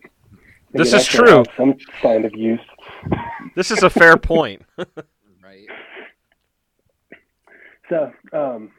This 0.71 0.93
is 0.93 1.05
true. 1.05 1.43
Some 1.57 1.75
kind 2.01 2.23
of 2.23 2.33
use. 2.33 2.61
This 3.55 3.71
is 3.71 3.83
a 3.83 3.89
fair 3.89 4.17
point. 4.17 4.63
Right. 5.43 5.67
So, 7.89 8.11
um, 8.31 8.71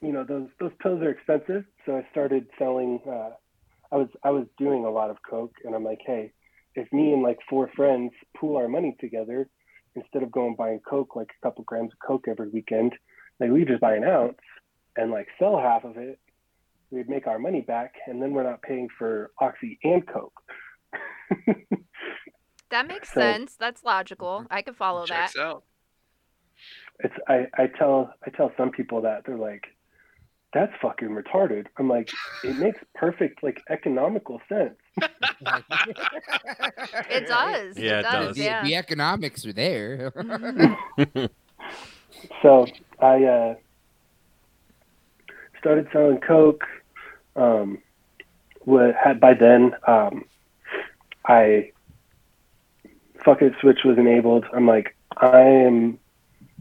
you 0.00 0.12
know, 0.12 0.24
those 0.24 0.48
those 0.60 0.70
pills 0.80 1.02
are 1.02 1.10
expensive. 1.10 1.64
So 1.84 1.96
I 1.96 2.06
started 2.10 2.46
selling. 2.58 3.00
Uh, 3.06 3.30
I 3.90 3.96
was 3.96 4.08
I 4.22 4.30
was 4.30 4.46
doing 4.58 4.84
a 4.84 4.90
lot 4.90 5.10
of 5.10 5.16
coke, 5.28 5.54
and 5.64 5.74
I'm 5.74 5.84
like, 5.84 6.00
hey, 6.06 6.32
if 6.74 6.90
me 6.92 7.12
and 7.12 7.22
like 7.22 7.38
four 7.50 7.68
friends 7.74 8.12
pool 8.36 8.56
our 8.56 8.68
money 8.68 8.96
together, 9.00 9.48
instead 9.96 10.22
of 10.22 10.30
going 10.30 10.54
buying 10.56 10.80
coke 10.88 11.16
like 11.16 11.30
a 11.30 11.46
couple 11.46 11.64
grams 11.64 11.92
of 11.92 11.98
coke 12.06 12.26
every 12.28 12.48
weekend, 12.48 12.92
like 13.40 13.50
we 13.50 13.64
just 13.64 13.80
buy 13.80 13.96
an 13.96 14.04
ounce 14.04 14.38
and 14.96 15.10
like 15.10 15.26
sell 15.38 15.58
half 15.58 15.84
of 15.84 15.96
it. 15.96 16.18
We'd 16.90 17.08
make 17.08 17.26
our 17.26 17.38
money 17.38 17.60
back, 17.60 17.94
and 18.06 18.22
then 18.22 18.32
we're 18.32 18.48
not 18.48 18.62
paying 18.62 18.88
for 18.98 19.30
oxy 19.40 19.78
and 19.84 20.06
coke. 20.06 20.40
That 22.70 22.86
makes 22.86 23.12
So- 23.12 23.20
sense. 23.20 23.56
That's 23.56 23.82
logical. 23.84 24.46
I 24.50 24.62
can 24.62 24.74
follow 24.74 25.06
that. 25.06 25.08
Checks 25.32 25.36
out. 25.38 25.64
it's 27.00 27.14
I, 27.28 27.46
I 27.56 27.66
tell 27.66 28.12
I 28.26 28.30
tell 28.30 28.52
some 28.56 28.70
people 28.70 29.00
that 29.02 29.24
they're 29.24 29.36
like, 29.38 29.66
that's 30.52 30.72
fucking 30.82 31.08
retarded. 31.10 31.66
I'm 31.78 31.88
like, 31.88 32.10
it 32.44 32.56
makes 32.56 32.78
perfect 32.94 33.42
like 33.42 33.60
economical 33.70 34.40
sense. 34.48 34.74
It 37.10 37.26
does. 37.26 37.76
Yeah, 37.78 37.98
it 37.98 38.00
it 38.00 38.02
does. 38.02 38.26
does. 38.28 38.36
The, 38.36 38.42
Yeah. 38.42 38.64
the 38.64 38.74
economics 38.76 39.44
are 39.46 39.52
there. 39.52 40.12
So 42.42 42.66
I 43.00 43.22
uh, 43.24 43.54
started 45.60 45.86
selling 45.92 46.18
coke. 46.18 46.64
Um, 47.36 47.78
what 48.64 48.94
had 48.96 49.20
by 49.20 49.34
then 49.34 49.72
um, 49.86 50.24
I 51.26 51.70
fuck 53.24 53.42
it 53.42 53.52
switch 53.60 53.80
was 53.84 53.98
enabled. 53.98 54.44
I'm 54.52 54.66
like 54.66 54.96
I 55.16 55.40
am 55.40 55.98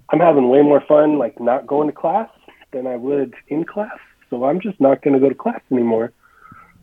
I'm 0.09 0.19
having 0.19 0.49
way 0.49 0.61
more 0.61 0.83
fun 0.87 1.17
like 1.17 1.39
not 1.39 1.67
going 1.67 1.87
to 1.87 1.93
class 1.93 2.29
than 2.71 2.87
I 2.87 2.95
would 2.95 3.33
in 3.47 3.63
class. 3.65 3.97
So 4.29 4.45
I'm 4.45 4.59
just 4.59 4.79
not 4.79 5.01
going 5.01 5.13
to 5.13 5.19
go 5.19 5.29
to 5.29 5.35
class 5.35 5.61
anymore. 5.71 6.11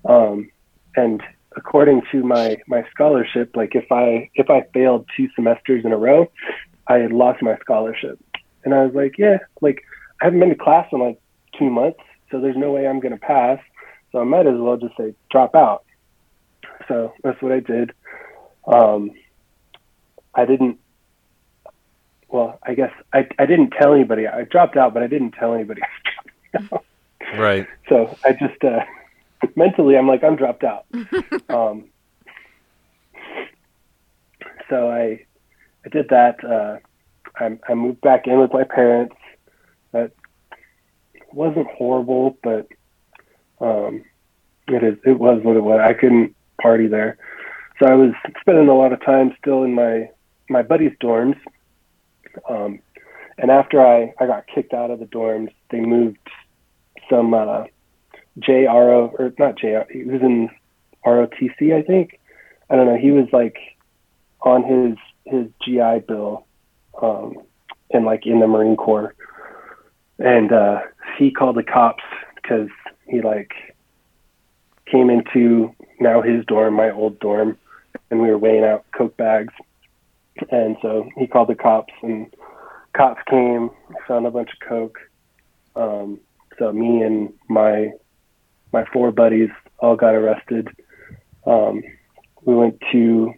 Um, 0.07 0.51
and 0.97 1.23
according 1.57 2.03
to 2.13 2.23
my 2.23 2.57
my 2.67 2.85
scholarship, 2.91 3.57
like 3.57 3.75
if 3.75 3.91
I 3.91 4.31
if 4.35 4.51
I 4.51 4.63
failed 4.73 5.07
two 5.17 5.29
semesters 5.35 5.85
in 5.85 5.93
a 5.93 5.97
row, 5.97 6.31
I 6.89 6.99
had 6.99 7.13
lost 7.13 7.43
my 7.43 7.57
scholarship. 7.59 8.19
And 8.65 8.75
I 8.75 8.85
was 8.85 8.95
like, 8.95 9.19
yeah, 9.19 9.39
like 9.61 9.83
I 10.21 10.27
haven't 10.27 10.41
been 10.41 10.51
to 10.51 10.55
class 10.55 10.89
in 10.93 11.01
like 11.01 11.21
two 11.59 11.71
months, 11.71 12.01
so 12.31 12.41
there's 12.41 12.57
no 12.57 12.73
way 12.73 12.87
I'm 12.87 13.01
going 13.01 13.13
to 13.13 13.21
pass. 13.21 13.59
So 14.13 14.21
I 14.21 14.25
might 14.25 14.47
as 14.47 14.59
well 14.59 14.77
just 14.77 14.97
say 14.97 15.15
drop 15.31 15.55
out. 15.55 15.85
So 16.89 17.13
that's 17.23 17.41
what 17.43 17.53
I 17.53 17.61
did. 17.61 17.93
Um, 18.67 19.11
I 20.35 20.45
didn't. 20.45 20.79
Well, 22.29 22.59
I 22.63 22.75
guess 22.75 22.93
I 23.13 23.29
I 23.39 23.47
didn't 23.47 23.71
tell 23.71 23.95
anybody. 23.95 24.27
I 24.27 24.43
dropped 24.45 24.77
out, 24.77 24.95
but 24.95 25.03
I 25.03 25.07
didn't 25.07 25.33
tell 25.33 25.55
anybody. 25.55 25.83
right. 27.37 27.67
So 27.89 28.17
I 28.25 28.33
just 28.33 28.63
uh, 28.65 28.81
mentally, 29.57 29.97
I'm 29.97 30.09
like, 30.09 30.25
I'm 30.25 30.37
dropped 30.37 30.65
out. 30.65 30.87
um, 31.49 31.85
so 34.69 34.91
I, 34.91 35.25
I 35.85 35.89
did 35.91 36.09
that. 36.09 36.43
Uh, 36.45 36.79
I, 37.37 37.59
I 37.69 37.75
moved 37.75 38.01
back 38.01 38.27
in 38.27 38.41
with 38.41 38.53
my 38.53 38.65
parents. 38.65 39.17
That 39.93 40.13
wasn't 41.33 41.69
horrible, 41.69 42.37
but 42.43 42.69
um, 43.61 44.05
it 44.69 44.83
is. 44.83 44.99
It 45.05 45.19
was 45.19 45.43
what 45.43 45.57
it 45.57 45.63
was. 45.63 45.81
I 45.81 45.95
couldn't 45.95 46.35
party 46.61 46.87
there, 46.87 47.19
so 47.79 47.87
I 47.87 47.95
was 47.95 48.13
spending 48.41 48.69
a 48.69 48.75
lot 48.75 48.93
of 48.93 49.05
time 49.05 49.35
still 49.41 49.65
in 49.65 49.75
my 49.75 50.11
my 50.49 50.63
buddies' 50.63 50.97
dorms. 51.01 51.37
Um, 52.49 52.81
and 53.39 53.51
after 53.51 53.85
I, 53.85 54.15
I 54.21 54.27
got 54.27 54.47
kicked 54.47 54.73
out 54.73 54.91
of 54.91 55.01
the 55.01 55.07
dorms, 55.07 55.53
they 55.71 55.81
moved 55.81 56.19
some 57.11 57.35
uh, 57.35 57.65
JRO 58.39 59.13
or 59.19 59.33
not 59.39 59.57
JRO. 59.57 59.91
He 59.91 60.05
was 60.05 60.23
in 60.23 60.51
ROTC, 61.05 61.75
I 61.75 61.83
think. 61.83 62.21
I 62.71 62.77
don't 62.77 62.87
know. 62.87 62.97
He 62.97 63.11
was 63.11 63.29
like 63.33 63.57
on 64.41 64.63
his 64.63 64.97
his 65.25 65.47
GI 65.63 66.01
Bill, 66.07 66.47
um, 67.01 67.39
and 67.91 68.05
like 68.05 68.27
in 68.27 68.41
the 68.41 68.47
Marine 68.47 68.77
Corps, 68.77 69.15
and 70.19 70.53
uh, 70.53 70.81
he 71.19 71.31
called 71.31 71.57
the 71.57 71.63
cops 71.63 72.05
because 72.37 72.69
he 73.07 73.21
like 73.21 73.53
came 74.87 75.11
into 75.11 75.75
now 76.01 76.23
his 76.23 76.45
dorm, 76.47 76.75
my 76.75 76.91
old 76.91 77.19
dorm, 77.21 77.59
and 78.11 78.21
we 78.21 78.29
were 78.29 78.39
weighing 78.39 78.65
out 78.65 78.85
coke 78.97 79.17
bags, 79.17 79.53
and 80.51 80.77
so 80.83 81.09
he 81.17 81.27
called 81.27 81.49
the 81.49 81.55
cops, 81.55 81.93
and 82.03 82.33
cops 82.97 83.21
came, 83.29 83.71
found 84.07 84.27
a 84.27 84.31
bunch 84.31 84.51
of 84.51 84.69
coke. 84.69 84.99
Um, 85.77 86.21
so 86.59 86.73
me 86.73 87.03
and 87.03 87.33
my 87.49 87.91
my 88.73 88.85
four 88.93 89.11
buddies 89.13 89.51
all 89.79 89.97
got 89.97 90.15
arrested. 90.15 90.69
Um, 91.47 91.83
we 92.43 92.55
went 92.55 92.81
to 92.93 93.33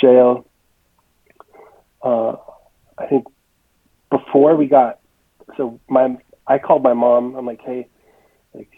jail. 0.00 0.46
Uh, 2.02 2.36
I 2.98 3.06
think 3.06 3.26
before 4.10 4.56
we 4.56 4.66
got 4.66 5.00
so 5.56 5.80
my 5.88 6.16
I 6.46 6.58
called 6.58 6.82
my 6.82 6.94
mom. 6.94 7.36
I'm 7.36 7.46
like, 7.46 7.60
hey, 7.64 7.88
like, 8.54 8.70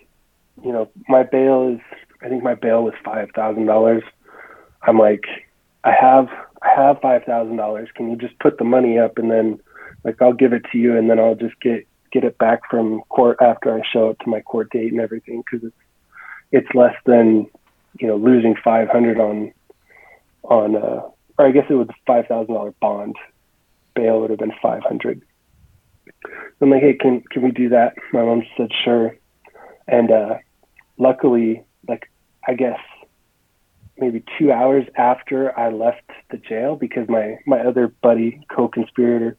you 0.62 0.72
know, 0.72 0.88
my 1.08 1.22
bail 1.22 1.74
is 1.74 1.80
I 2.22 2.28
think 2.28 2.42
my 2.42 2.54
bail 2.54 2.82
was 2.82 2.94
five 3.04 3.28
thousand 3.34 3.66
dollars. 3.66 4.02
I'm 4.82 4.98
like, 4.98 5.24
I 5.84 5.92
have 5.92 6.28
I 6.62 6.68
have 6.74 7.00
five 7.00 7.24
thousand 7.24 7.56
dollars. 7.56 7.88
Can 7.94 8.10
you 8.10 8.16
just 8.16 8.38
put 8.38 8.58
the 8.58 8.64
money 8.64 8.98
up 8.98 9.18
and 9.18 9.30
then 9.30 9.60
like 10.04 10.20
I'll 10.22 10.32
give 10.32 10.52
it 10.52 10.64
to 10.72 10.78
you 10.78 10.96
and 10.96 11.10
then 11.10 11.18
I'll 11.18 11.34
just 11.34 11.58
get 11.60 11.86
get 12.12 12.24
it 12.24 12.38
back 12.38 12.60
from 12.70 13.00
court 13.08 13.38
after 13.40 13.74
I 13.74 13.82
show 13.92 14.10
up 14.10 14.18
to 14.20 14.30
my 14.30 14.40
court 14.40 14.70
date 14.70 14.92
and 14.92 15.00
everything 15.00 15.42
because 15.44 15.66
it's 15.66 15.76
it's 16.52 16.74
less 16.74 16.94
than 17.04 17.46
you 17.98 18.06
know 18.06 18.16
losing 18.16 18.54
500 18.62 19.18
on 19.18 19.52
on 20.44 20.76
uh 20.76 21.02
or 21.38 21.46
I 21.46 21.50
guess 21.50 21.66
it 21.68 21.74
was 21.74 21.88
five 22.06 22.26
thousand 22.26 22.54
dollar 22.54 22.72
bond. 22.80 23.16
Bail 23.94 24.20
would 24.20 24.30
have 24.30 24.38
been 24.38 24.52
500 24.62 25.22
I'm 26.60 26.70
like 26.70 26.82
hey 26.82 26.94
can 26.94 27.22
can 27.30 27.42
we 27.42 27.50
do 27.50 27.68
that? 27.70 27.94
My 28.12 28.22
mom 28.22 28.42
said 28.56 28.70
sure. 28.84 29.16
And 29.86 30.10
uh 30.10 30.36
luckily 30.98 31.64
like 31.88 32.10
I 32.46 32.54
guess 32.54 32.78
maybe 33.98 34.22
two 34.38 34.52
hours 34.52 34.86
after 34.96 35.58
I 35.58 35.70
left 35.70 36.02
the 36.30 36.36
jail 36.36 36.76
because 36.76 37.08
my 37.08 37.38
my 37.46 37.60
other 37.60 37.88
buddy 37.88 38.44
co-conspirator 38.50 39.36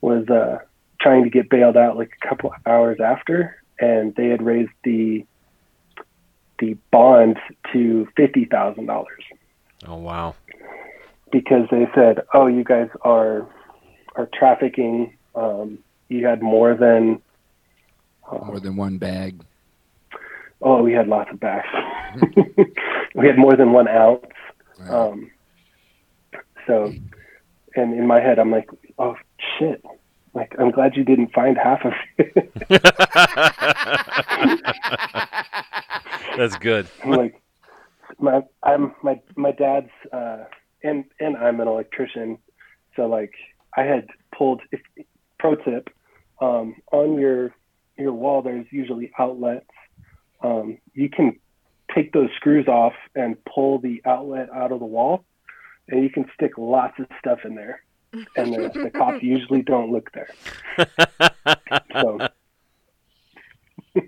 was 0.00 0.28
uh 0.28 0.58
trying 1.00 1.24
to 1.24 1.30
get 1.30 1.50
bailed 1.50 1.76
out 1.76 1.96
like 1.96 2.12
a 2.22 2.28
couple 2.28 2.52
hours 2.66 2.98
after 3.00 3.56
and 3.78 4.14
they 4.14 4.28
had 4.28 4.42
raised 4.42 4.70
the 4.84 5.24
the 6.58 6.76
bond 6.90 7.38
to 7.72 8.06
fifty 8.16 8.44
thousand 8.44 8.86
dollars 8.86 9.24
Oh 9.86 9.96
wow. 9.96 10.36
because 11.32 11.66
they 11.72 11.88
said, 11.94 12.20
"Oh, 12.32 12.46
you 12.46 12.62
guys 12.62 12.88
are 13.02 13.48
are 14.14 14.28
trafficking. 14.32 15.16
Um, 15.34 15.78
you 16.08 16.24
had 16.26 16.40
more 16.42 16.74
than 16.74 17.20
uh, 18.30 18.44
More 18.44 18.60
than 18.60 18.76
one 18.76 18.98
bag. 18.98 19.40
oh, 20.60 20.82
we 20.82 20.92
had 20.92 21.08
lots 21.08 21.30
of 21.32 21.40
bags. 21.40 21.66
we 23.22 23.28
had 23.28 23.38
more 23.38 23.56
than 23.56 23.72
one 23.72 23.88
ounce. 23.88 24.24
Um, 24.88 25.30
so, 26.66 26.92
and 27.76 27.94
in 27.94 28.06
my 28.06 28.20
head, 28.20 28.38
I'm 28.38 28.50
like, 28.50 28.68
oh 28.98 29.14
shit. 29.58 29.82
Like, 30.34 30.54
I'm 30.58 30.70
glad 30.70 30.96
you 30.96 31.04
didn't 31.04 31.32
find 31.32 31.56
half 31.56 31.84
of 31.84 31.92
it. 32.18 32.52
That's 36.36 36.56
good. 36.56 36.86
like 37.04 37.40
my 38.18 38.42
I'm 38.62 38.94
my 39.02 39.20
my 39.36 39.52
dad's 39.52 39.90
uh 40.12 40.44
and 40.82 41.04
and 41.20 41.36
I'm 41.36 41.60
an 41.60 41.68
electrician 41.68 42.38
so 42.96 43.06
like 43.06 43.32
I 43.76 43.82
had 43.82 44.06
pulled 44.36 44.62
if 44.70 44.80
pro 45.38 45.56
tip 45.56 45.90
um 46.40 46.76
on 46.92 47.18
your 47.18 47.54
your 47.98 48.12
wall 48.12 48.42
there's 48.42 48.66
usually 48.70 49.10
outlets 49.18 49.66
um 50.42 50.78
you 50.94 51.10
can 51.10 51.38
take 51.94 52.12
those 52.12 52.28
screws 52.36 52.68
off 52.68 52.94
and 53.14 53.36
pull 53.44 53.78
the 53.78 54.02
outlet 54.04 54.48
out 54.54 54.72
of 54.72 54.80
the 54.80 54.86
wall 54.86 55.24
and 55.88 56.02
you 56.02 56.10
can 56.10 56.24
stick 56.34 56.52
lots 56.58 56.98
of 56.98 57.06
stuff 57.18 57.40
in 57.44 57.54
there. 57.54 57.82
And 58.36 58.52
the, 58.52 58.70
the 58.74 58.90
cops 58.94 59.22
usually 59.22 59.62
don't 59.62 59.90
look 59.90 60.10
there. 60.12 60.28
So. 62.00 62.18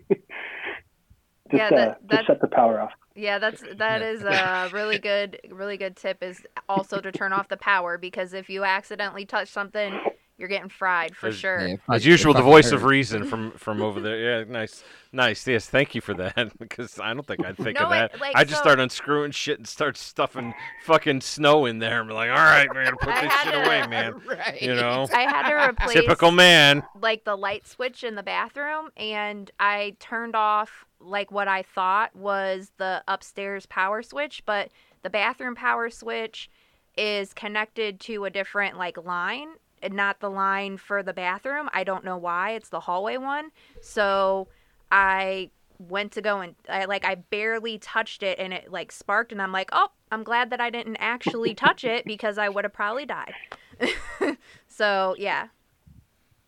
Just 1.50 1.52
Yeah, 1.52 1.66
uh, 1.66 1.70
that- 1.70 2.08
just 2.10 2.26
shut 2.26 2.40
the 2.40 2.48
power 2.48 2.80
off. 2.80 2.92
Yeah, 3.16 3.38
that's 3.38 3.62
that 3.76 4.02
is 4.02 4.22
a 4.24 4.70
really 4.72 4.98
good 4.98 5.38
really 5.48 5.76
good 5.76 5.94
tip 5.94 6.20
is 6.20 6.42
also 6.68 7.00
to 7.00 7.12
turn 7.12 7.32
off 7.32 7.48
the 7.48 7.56
power 7.56 7.96
because 7.96 8.32
if 8.32 8.50
you 8.50 8.64
accidentally 8.64 9.24
touch 9.24 9.48
something, 9.48 10.00
you're 10.36 10.48
getting 10.48 10.68
fried 10.68 11.14
for 11.16 11.26
There's- 11.26 11.38
sure. 11.38 11.66
Yeah, 11.68 11.76
As 11.88 12.04
usual, 12.04 12.32
the 12.32 12.40
fucking 12.40 12.50
voice 12.50 12.72
of 12.72 12.82
reason 12.84 13.24
from 13.24 13.52
from 13.52 13.80
over 13.80 14.00
there. 14.00 14.40
Yeah, 14.40 14.44
nice, 14.50 14.82
nice. 15.12 15.46
Yes, 15.46 15.68
thank 15.68 15.94
you 15.94 16.00
for 16.00 16.12
that 16.14 16.52
because 16.58 16.98
I 16.98 17.14
don't 17.14 17.26
think 17.26 17.44
I'd 17.46 17.56
think 17.56 17.78
No, 17.78 17.86
of 17.86 17.92
it- 17.92 18.12
that. 18.12 18.20
like, 18.20 18.34
I 18.34 18.42
just 18.44 18.56
so- 18.56 18.62
start 18.62 18.80
unscrewing 18.80 19.30
shit 19.30 19.58
and 19.58 19.66
start 19.68 19.96
stuffing 19.96 20.52
fucking 20.84 21.20
snow 21.20 21.66
in 21.66 21.78
there 21.78 22.00
I'm 22.00 22.08
like, 22.08 22.30
all 22.30 22.36
right, 22.36 22.68
we're 22.68 22.84
gonna 22.84 22.96
put 22.96 23.10
I 23.10 23.22
this 23.22 23.32
shit 23.42 23.52
to- 23.52 23.64
away, 23.64 23.86
man. 23.88 24.20
right. 24.28 24.60
You 24.60 24.74
know, 24.74 25.06
I 25.14 25.20
had 25.22 25.48
to 25.48 25.70
replace 25.70 25.92
typical 25.94 26.32
man. 26.32 26.82
like 27.00 27.24
the 27.24 27.36
light 27.36 27.66
switch 27.66 28.02
in 28.02 28.14
the 28.16 28.22
bathroom 28.24 28.90
and 28.96 29.50
I 29.60 29.96
turned 30.00 30.34
off 30.34 30.84
like 31.00 31.30
what 31.30 31.46
I 31.48 31.62
thought 31.62 32.16
was 32.16 32.72
the 32.78 33.04
upstairs 33.06 33.66
power 33.66 34.02
switch, 34.02 34.42
but 34.46 34.70
the 35.02 35.10
bathroom 35.10 35.54
power 35.54 35.90
switch 35.90 36.48
is 36.96 37.34
connected 37.34 38.00
to 38.00 38.24
a 38.24 38.30
different 38.30 38.78
like 38.78 38.96
line 39.04 39.48
and 39.48 39.58
not 39.92 40.20
the 40.20 40.30
line 40.30 40.76
for 40.76 41.02
the 41.02 41.12
bathroom. 41.12 41.68
I 41.72 41.84
don't 41.84 42.04
know 42.04 42.16
why. 42.16 42.52
It's 42.52 42.68
the 42.68 42.80
hallway 42.80 43.16
one. 43.16 43.50
So 43.80 44.48
I 44.90 45.50
went 45.78 46.12
to 46.12 46.22
go 46.22 46.40
and 46.40 46.54
I 46.68 46.84
like 46.84 47.04
I 47.04 47.16
barely 47.16 47.78
touched 47.78 48.22
it 48.22 48.38
and 48.38 48.52
it 48.52 48.70
like 48.70 48.92
sparked 48.92 49.32
and 49.32 49.42
I'm 49.42 49.52
like, 49.52 49.70
"Oh, 49.72 49.88
I'm 50.10 50.22
glad 50.22 50.50
that 50.50 50.60
I 50.60 50.70
didn't 50.70 50.96
actually 50.96 51.54
touch 51.54 51.84
it 51.84 52.04
because 52.04 52.38
I 52.38 52.48
would 52.48 52.64
have 52.64 52.72
probably 52.72 53.06
died." 53.06 53.34
so, 54.68 55.14
yeah. 55.18 55.48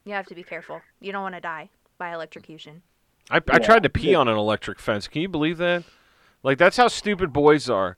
You 0.05 0.13
have 0.13 0.27
to 0.27 0.37
be 0.37 0.45
careful. 0.45 0.81
You 1.01 1.11
don't 1.11 1.23
want 1.23 1.35
to 1.35 1.41
die 1.41 1.69
by 1.99 2.15
electrocution. 2.15 2.83
I, 3.29 3.39
I 3.51 3.59
tried 3.59 3.83
to 3.83 3.91
pee 3.91 4.15
on 4.15 4.29
an 4.29 4.37
electric 4.37 4.79
fence. 4.79 5.09
Can 5.09 5.23
you 5.23 5.29
believe 5.29 5.59
that? 5.59 5.83
Like 6.43 6.59
that's 6.59 6.77
how 6.77 6.87
stupid 6.87 7.33
boys 7.33 7.69
are. 7.69 7.97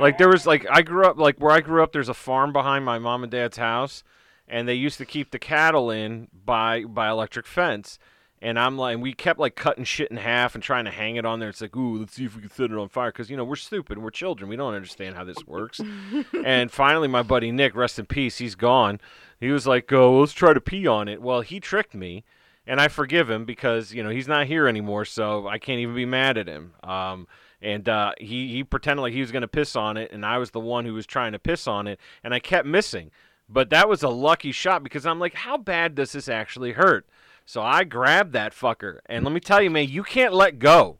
Like 0.00 0.18
there 0.18 0.28
was 0.28 0.46
like 0.46 0.66
I 0.70 0.82
grew 0.82 1.06
up 1.06 1.16
like 1.16 1.38
where 1.38 1.52
I 1.52 1.60
grew 1.60 1.82
up. 1.82 1.92
There's 1.92 2.10
a 2.10 2.14
farm 2.14 2.52
behind 2.52 2.84
my 2.84 2.98
mom 2.98 3.22
and 3.22 3.32
dad's 3.32 3.56
house, 3.56 4.04
and 4.48 4.68
they 4.68 4.74
used 4.74 4.98
to 4.98 5.06
keep 5.06 5.30
the 5.30 5.38
cattle 5.38 5.90
in 5.90 6.28
by 6.32 6.84
by 6.84 7.08
electric 7.08 7.46
fence. 7.46 7.98
And 8.42 8.58
I'm 8.58 8.76
like, 8.76 8.94
and 8.94 9.02
we 9.02 9.14
kept 9.14 9.40
like 9.40 9.56
cutting 9.56 9.84
shit 9.84 10.10
in 10.10 10.18
half 10.18 10.54
and 10.54 10.62
trying 10.62 10.84
to 10.84 10.90
hang 10.90 11.16
it 11.16 11.24
on 11.24 11.40
there. 11.40 11.48
It's 11.48 11.62
like, 11.62 11.74
ooh, 11.74 11.98
let's 11.98 12.14
see 12.14 12.26
if 12.26 12.36
we 12.36 12.42
can 12.42 12.50
set 12.50 12.70
it 12.70 12.76
on 12.76 12.88
fire. 12.88 13.10
Because, 13.10 13.30
you 13.30 13.36
know, 13.36 13.44
we're 13.44 13.56
stupid. 13.56 13.98
We're 13.98 14.10
children. 14.10 14.50
We 14.50 14.56
don't 14.56 14.74
understand 14.74 15.16
how 15.16 15.24
this 15.24 15.46
works. 15.46 15.80
and 16.44 16.70
finally, 16.70 17.08
my 17.08 17.22
buddy 17.22 17.50
Nick, 17.50 17.74
rest 17.74 17.98
in 17.98 18.04
peace, 18.04 18.36
he's 18.36 18.54
gone. 18.54 19.00
He 19.40 19.50
was 19.50 19.66
like, 19.66 19.90
oh, 19.92 20.20
let's 20.20 20.32
try 20.32 20.52
to 20.52 20.60
pee 20.60 20.86
on 20.86 21.08
it. 21.08 21.22
Well, 21.22 21.40
he 21.40 21.60
tricked 21.60 21.94
me. 21.94 22.24
And 22.66 22.80
I 22.80 22.88
forgive 22.88 23.30
him 23.30 23.44
because, 23.44 23.94
you 23.94 24.02
know, 24.02 24.10
he's 24.10 24.28
not 24.28 24.46
here 24.46 24.66
anymore. 24.66 25.04
So 25.04 25.46
I 25.46 25.58
can't 25.58 25.78
even 25.78 25.94
be 25.94 26.04
mad 26.04 26.36
at 26.36 26.48
him. 26.48 26.74
Um, 26.82 27.28
and 27.62 27.88
uh, 27.88 28.12
he, 28.18 28.48
he 28.48 28.64
pretended 28.64 29.02
like 29.02 29.12
he 29.12 29.20
was 29.20 29.32
going 29.32 29.42
to 29.42 29.48
piss 29.48 29.76
on 29.76 29.96
it. 29.96 30.10
And 30.12 30.26
I 30.26 30.38
was 30.38 30.50
the 30.50 30.60
one 30.60 30.84
who 30.84 30.92
was 30.92 31.06
trying 31.06 31.32
to 31.32 31.38
piss 31.38 31.66
on 31.66 31.86
it. 31.86 32.00
And 32.22 32.34
I 32.34 32.40
kept 32.40 32.66
missing. 32.66 33.12
But 33.48 33.70
that 33.70 33.88
was 33.88 34.02
a 34.02 34.08
lucky 34.08 34.52
shot 34.52 34.82
because 34.82 35.06
I'm 35.06 35.20
like, 35.20 35.34
how 35.34 35.56
bad 35.56 35.94
does 35.94 36.12
this 36.12 36.28
actually 36.28 36.72
hurt? 36.72 37.06
So 37.44 37.62
I 37.62 37.84
grabbed 37.84 38.32
that 38.32 38.52
fucker, 38.52 38.98
and 39.06 39.24
let 39.24 39.32
me 39.32 39.38
tell 39.38 39.62
you, 39.62 39.70
man, 39.70 39.88
you 39.88 40.02
can't 40.02 40.34
let 40.34 40.58
go. 40.58 40.98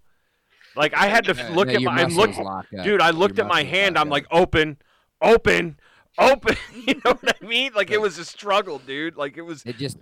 Like 0.77 0.95
I 0.95 1.07
had 1.07 1.25
to 1.25 1.35
Yeah, 1.35 1.49
look 1.55 1.69
yeah, 1.69 1.79
at 1.79 1.83
my, 1.83 2.03
I 2.03 2.05
looked, 2.05 2.37
dude, 2.85 3.01
I 3.01 3.11
Your 3.11 3.13
looked 3.13 3.39
at 3.39 3.49
my 3.49 3.65
hand. 3.65 3.99
I'm 3.99 4.09
up. 4.09 4.13
like, 4.13 4.27
open, 4.31 4.77
open, 5.21 5.77
open. 6.19 6.57
you 6.73 6.95
know 7.05 7.15
what 7.21 7.37
I 7.43 7.45
mean? 7.45 7.73
Like 7.75 7.91
it 7.91 8.01
was 8.01 8.19
a 8.19 8.25
struggle, 8.25 8.79
dude. 8.79 9.17
Like 9.17 9.37
it 9.37 9.43
was. 9.43 9.63
It 9.65 9.77
just, 9.79 9.97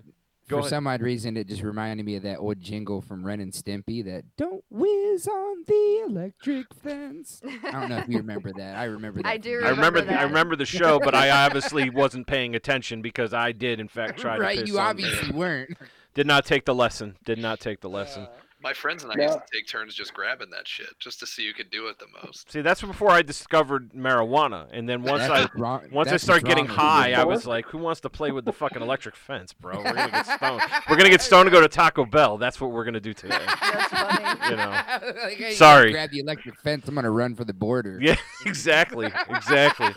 Go 0.49 0.57
for 0.57 0.61
ahead. 0.61 0.71
some 0.71 0.87
odd 0.87 1.01
reason, 1.01 1.37
it 1.37 1.49
just 1.49 1.63
reminded 1.63 2.05
me 2.05 2.17
of 2.17 2.23
that 2.25 2.39
old 2.39 2.61
jingle 2.61 3.01
from 3.01 3.25
Ren 3.25 3.41
and 3.41 3.53
Stimpy 3.53 4.05
that 4.05 4.25
"Don't 4.37 4.63
whiz 4.71 5.27
on 5.27 5.65
the 5.67 6.05
electric 6.07 6.67
fence." 6.75 7.41
I 7.65 7.71
don't 7.71 7.89
know 7.89 7.99
if 7.99 8.09
you 8.09 8.19
remember 8.19 8.53
that. 8.59 8.77
I 8.77 8.85
remember 8.85 9.23
that. 9.23 9.29
I 9.29 9.39
from 9.39 9.43
do 9.43 9.63
I 9.65 9.71
remember, 9.71 10.01
in 10.01 10.07
that. 10.09 10.21
I 10.21 10.23
remember 10.25 10.57
the 10.57 10.67
show, 10.67 10.99
but 10.99 11.15
I 11.15 11.31
obviously 11.31 11.89
wasn't 11.89 12.27
paying 12.27 12.55
attention 12.55 13.01
because 13.01 13.33
I 13.33 13.53
did, 13.53 13.81
in 13.81 13.89
fact, 13.89 14.19
try 14.19 14.37
right, 14.37 14.57
to 14.57 14.63
piss 14.63 14.71
you 14.71 14.79
on 14.79 14.87
obviously 14.87 15.31
weren't. 15.33 15.79
Did 16.15 16.27
not 16.27 16.45
take 16.45 16.65
the 16.65 16.75
lesson. 16.75 17.17
Did 17.25 17.39
not 17.39 17.59
take 17.59 17.81
the 17.81 17.89
lesson. 17.89 18.29
My 18.65 18.73
friends 18.73 19.05
and 19.05 19.13
I 19.13 19.17
Yeah. 19.19 19.25
used 19.27 19.39
to 19.41 19.45
take 19.53 19.69
turns 19.69 19.95
just 19.95 20.15
grabbing 20.15 20.49
that 20.51 20.67
shit, 20.67 20.89
just 20.99 21.21
to 21.21 21.27
see 21.27 21.47
who 21.47 21.53
could 21.53 21.71
do 21.71 21.87
it 21.89 21.99
the 21.99 22.07
most. 22.25 22.51
See, 22.51 22.63
that's 22.63 22.81
before 22.81 23.11
I 23.11 23.21
discovered 23.21 23.93
marijuana, 23.93 24.69
and 24.73 24.89
then 24.89 25.03
once 25.03 25.21
That's 25.29 25.55
I 25.55 25.59
wrong- 25.59 25.87
Once 25.93 26.09
I 26.09 26.13
that's 26.13 26.25
start 26.25 26.45
getting 26.45 26.65
wrong 26.65 26.77
with 26.77 26.77
you. 26.79 26.83
high, 26.83 27.13
I 27.13 27.25
was 27.25 27.47
like, 27.47 27.67
"Who 27.67 27.79
wants 27.79 28.01
to 28.01 28.09
play 28.11 28.31
with 28.33 28.47
the 28.47 28.55
fucking 28.55 28.81
electric 28.81 29.17
fence, 29.17 29.53
bro? 29.53 29.77
We're 29.77 29.93
gonna 29.93 30.11
get 30.11 30.27
stoned. 30.27 30.63
We're 30.89 30.97
gonna 30.97 31.11
get 31.11 31.21
stoned 31.21 31.47
to 31.47 31.51
go 31.51 31.61
to 31.61 31.69
Taco 31.69 32.07
Bell. 32.07 32.39
That's 32.39 32.59
what 32.59 32.71
we're 32.71 32.85
gonna 32.85 33.01
do 33.01 33.13
today." 33.13 33.39
That's 33.61 33.89
funny. 33.93 34.51
You 34.51 34.57
know. 34.57 34.71
Like, 35.25 35.37
hey, 35.37 35.49
you 35.51 35.55
Sorry. 35.55 35.93
Grab 35.93 36.11
the 36.11 36.21
electric 36.21 36.57
fence. 36.61 36.89
I'm 36.89 36.95
gonna 36.95 37.11
run 37.11 37.35
for 37.35 37.45
the 37.45 37.53
border. 37.53 37.99
Yeah, 38.01 38.17
exactly, 38.47 39.13
exactly. 39.29 39.93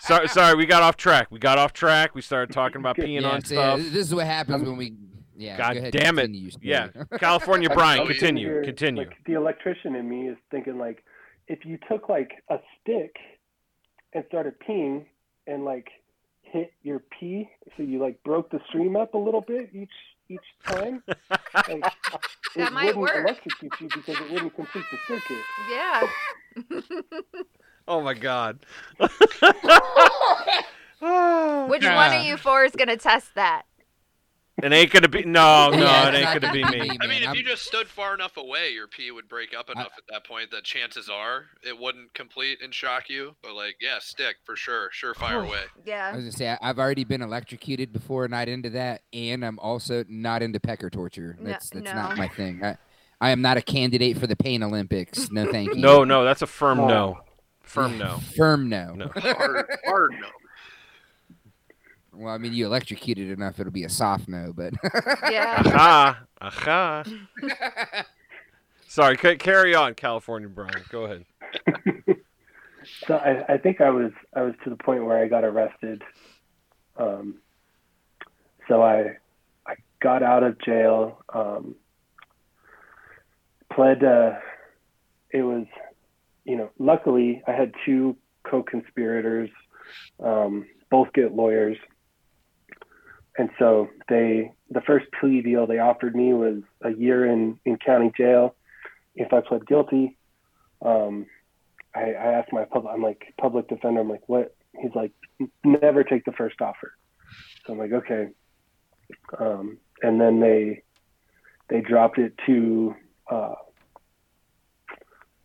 Sorry, 0.00 0.28
sorry, 0.28 0.54
we 0.54 0.64
got 0.66 0.84
off 0.84 0.96
track. 0.96 1.26
We 1.32 1.40
got 1.40 1.58
off 1.58 1.72
track. 1.72 2.14
We 2.14 2.22
started 2.22 2.52
talking 2.54 2.76
about 2.80 2.96
peeing 2.96 3.22
Yeah, 3.22 3.28
on 3.28 3.42
see, 3.42 3.56
stuff. 3.56 3.78
This 3.80 4.06
is 4.06 4.14
what 4.14 4.26
happens 4.26 4.62
when 4.62 4.76
we. 4.76 4.94
Yeah. 5.36 5.56
God 5.58 5.72
go 5.74 5.78
ahead, 5.80 5.92
damn 5.92 6.18
it. 6.18 6.22
continue 6.22 6.40
your. 6.40 6.62
Yeah, 6.62 6.88
California 7.18 7.68
Brian, 7.70 8.06
continue, 8.06 8.46
Here, 8.48 8.64
continue. 8.64 9.04
Like, 9.04 9.16
the 9.26 9.34
electrician 9.34 9.94
in 9.94 10.08
me 10.08 10.28
is 10.28 10.36
thinking 10.50 10.78
like, 10.78 11.04
if 11.48 11.64
you 11.64 11.78
took 11.90 12.08
like 12.08 12.30
a 12.50 12.56
stick 12.80 13.16
and 14.12 14.24
started 14.28 14.54
peeing 14.68 15.04
and 15.46 15.64
like 15.64 15.88
hit 16.42 16.72
your 16.82 17.00
pee, 17.18 17.48
so 17.76 17.82
you 17.82 18.00
like 18.00 18.22
broke 18.24 18.50
the 18.50 18.60
stream 18.68 18.96
up 18.96 19.14
a 19.14 19.18
little 19.18 19.40
bit 19.42 19.70
each 19.74 19.90
each 20.28 20.40
time, 20.66 21.02
like, 21.08 21.68
it 21.68 21.84
That 22.56 22.72
might 22.72 22.96
wouldn't 22.96 22.98
work. 22.98 23.24
electrocute 23.28 23.72
you 23.80 23.88
because 23.94 24.16
it 24.20 24.32
wouldn't 24.32 24.54
complete 24.56 24.84
the 24.90 24.98
circuit. 25.06 25.38
Yeah. 25.70 26.08
Oh 27.86 28.00
my 28.00 28.14
God. 28.14 28.58
Oh, 31.02 31.66
Which 31.68 31.82
God. 31.82 31.94
one 31.94 32.18
of 32.20 32.26
you 32.26 32.36
four 32.36 32.64
is 32.64 32.72
going 32.72 32.88
to 32.88 32.96
test 32.96 33.34
that? 33.34 33.62
It 34.62 34.72
ain't 34.72 34.90
gonna 34.90 35.08
be. 35.08 35.22
No, 35.24 35.68
no, 35.70 35.78
Yeah, 35.78 36.08
it 36.08 36.14
ain't 36.14 36.40
gonna 36.40 36.52
be 36.52 36.62
gonna 36.62 36.78
me. 36.78 36.88
be 36.90 36.98
I 37.00 37.06
mean, 37.06 37.22
if 37.22 37.28
I'm- 37.28 37.36
you 37.36 37.42
just 37.44 37.64
stood 37.64 37.88
far 37.88 38.14
enough 38.14 38.36
away, 38.38 38.70
your 38.70 38.86
pee 38.86 39.10
would 39.10 39.28
break 39.28 39.54
up 39.54 39.68
enough 39.68 39.92
at 39.98 40.04
that 40.10 40.24
point 40.26 40.50
that 40.52 40.64
chances 40.64 41.10
are 41.10 41.44
it 41.62 41.78
wouldn't 41.78 42.14
complete 42.14 42.62
and 42.62 42.72
shock 42.74 43.10
you. 43.10 43.36
But 43.42 43.52
like, 43.54 43.76
yeah, 43.80 43.98
stick 44.00 44.36
for 44.44 44.56
sure, 44.56 44.88
surefire 44.98 45.42
way. 45.48 45.58
I 45.58 45.80
Yeah. 45.84 46.10
I 46.12 46.16
was 46.16 46.24
gonna 46.24 46.32
say 46.32 46.48
I- 46.50 46.58
I've 46.62 46.78
already 46.78 47.04
been 47.04 47.20
electrocuted 47.22 47.92
before, 47.92 48.26
not 48.28 48.48
into 48.48 48.70
that, 48.70 49.02
and 49.12 49.44
I'm 49.44 49.58
also 49.58 50.04
not 50.08 50.42
into 50.42 50.58
pecker 50.58 50.88
torture. 50.88 51.36
No- 51.38 51.50
That's 51.50 51.68
that's 51.70 51.84
no. 51.84 51.92
not 51.92 52.16
my 52.16 52.28
thing. 52.28 52.64
I, 52.64 52.78
I 53.20 53.30
am 53.30 53.42
not 53.42 53.56
a 53.58 53.62
candidate 53.62 54.16
for 54.18 54.26
the 54.26 54.36
Pain 54.36 54.62
Olympics. 54.62 55.30
No, 55.30 55.50
thank 55.50 55.68
you. 55.74 55.80
No, 55.80 56.04
no, 56.04 56.24
that's 56.24 56.40
a 56.42 56.46
firm 56.46 56.78
No. 56.78 56.86
no. 56.88 57.20
Firm 57.62 57.98
no. 57.98 58.18
Firm 58.36 58.68
no. 58.70 58.94
No. 58.94 59.08
Hard, 59.16 59.66
hard 59.84 60.12
no. 60.12 60.28
Well, 62.16 62.32
I 62.32 62.38
mean, 62.38 62.52
you 62.54 62.66
electrocuted 62.66 63.30
enough, 63.30 63.60
it'll 63.60 63.72
be 63.72 63.84
a 63.84 63.88
soft 63.88 64.28
no, 64.28 64.52
but 64.54 64.74
Yeah. 65.30 65.62
Aha, 65.66 66.22
aha. 66.40 67.04
Sorry, 68.88 69.16
ca- 69.16 69.36
carry 69.36 69.74
on, 69.74 69.94
California 69.94 70.48
Brian. 70.48 70.82
Go 70.90 71.04
ahead. 71.04 71.24
So 73.06 73.16
I, 73.16 73.54
I 73.54 73.58
think 73.58 73.80
I 73.80 73.90
was 73.90 74.12
I 74.34 74.42
was 74.42 74.54
to 74.64 74.70
the 74.70 74.76
point 74.76 75.04
where 75.04 75.18
I 75.18 75.26
got 75.28 75.44
arrested. 75.44 76.02
Um, 76.96 77.38
so 78.68 78.82
I 78.82 79.16
I 79.66 79.74
got 80.00 80.22
out 80.22 80.42
of 80.44 80.58
jail. 80.60 81.22
Um, 81.34 81.74
pled. 83.72 84.04
Uh, 84.04 84.34
it 85.30 85.42
was, 85.42 85.66
you 86.44 86.56
know, 86.56 86.70
luckily 86.78 87.42
I 87.46 87.52
had 87.52 87.72
two 87.84 88.16
co-conspirators, 88.44 89.50
um, 90.22 90.66
both 90.90 91.12
get 91.12 91.34
lawyers, 91.34 91.76
and 93.38 93.50
so 93.58 93.88
they 94.08 94.52
the 94.70 94.80
first 94.80 95.06
plea 95.18 95.42
deal 95.42 95.66
they 95.66 95.78
offered 95.78 96.14
me 96.14 96.32
was 96.32 96.62
a 96.82 96.90
year 96.90 97.26
in 97.26 97.58
in 97.64 97.76
county 97.78 98.12
jail 98.16 98.54
if 99.14 99.32
I 99.32 99.40
pled 99.40 99.66
guilty. 99.66 100.16
Um, 100.82 101.26
I, 101.94 102.12
I 102.12 102.32
asked 102.34 102.52
my 102.52 102.64
public, 102.64 102.92
I'm 102.92 103.02
like 103.02 103.34
public 103.40 103.68
defender. 103.68 104.00
I'm 104.00 104.10
like, 104.10 104.28
what? 104.28 104.54
He's 104.80 104.94
like, 104.94 105.12
never 105.64 106.04
take 106.04 106.26
the 106.26 106.32
first 106.32 106.60
offer. 106.60 106.92
So 107.66 107.72
I'm 107.72 107.78
like, 107.78 107.92
okay. 107.92 108.28
Um, 109.38 109.78
and 110.02 110.20
then 110.20 110.40
they 110.40 110.82
they 111.68 111.80
dropped 111.80 112.18
it 112.18 112.34
to 112.46 112.94
uh, 113.30 113.54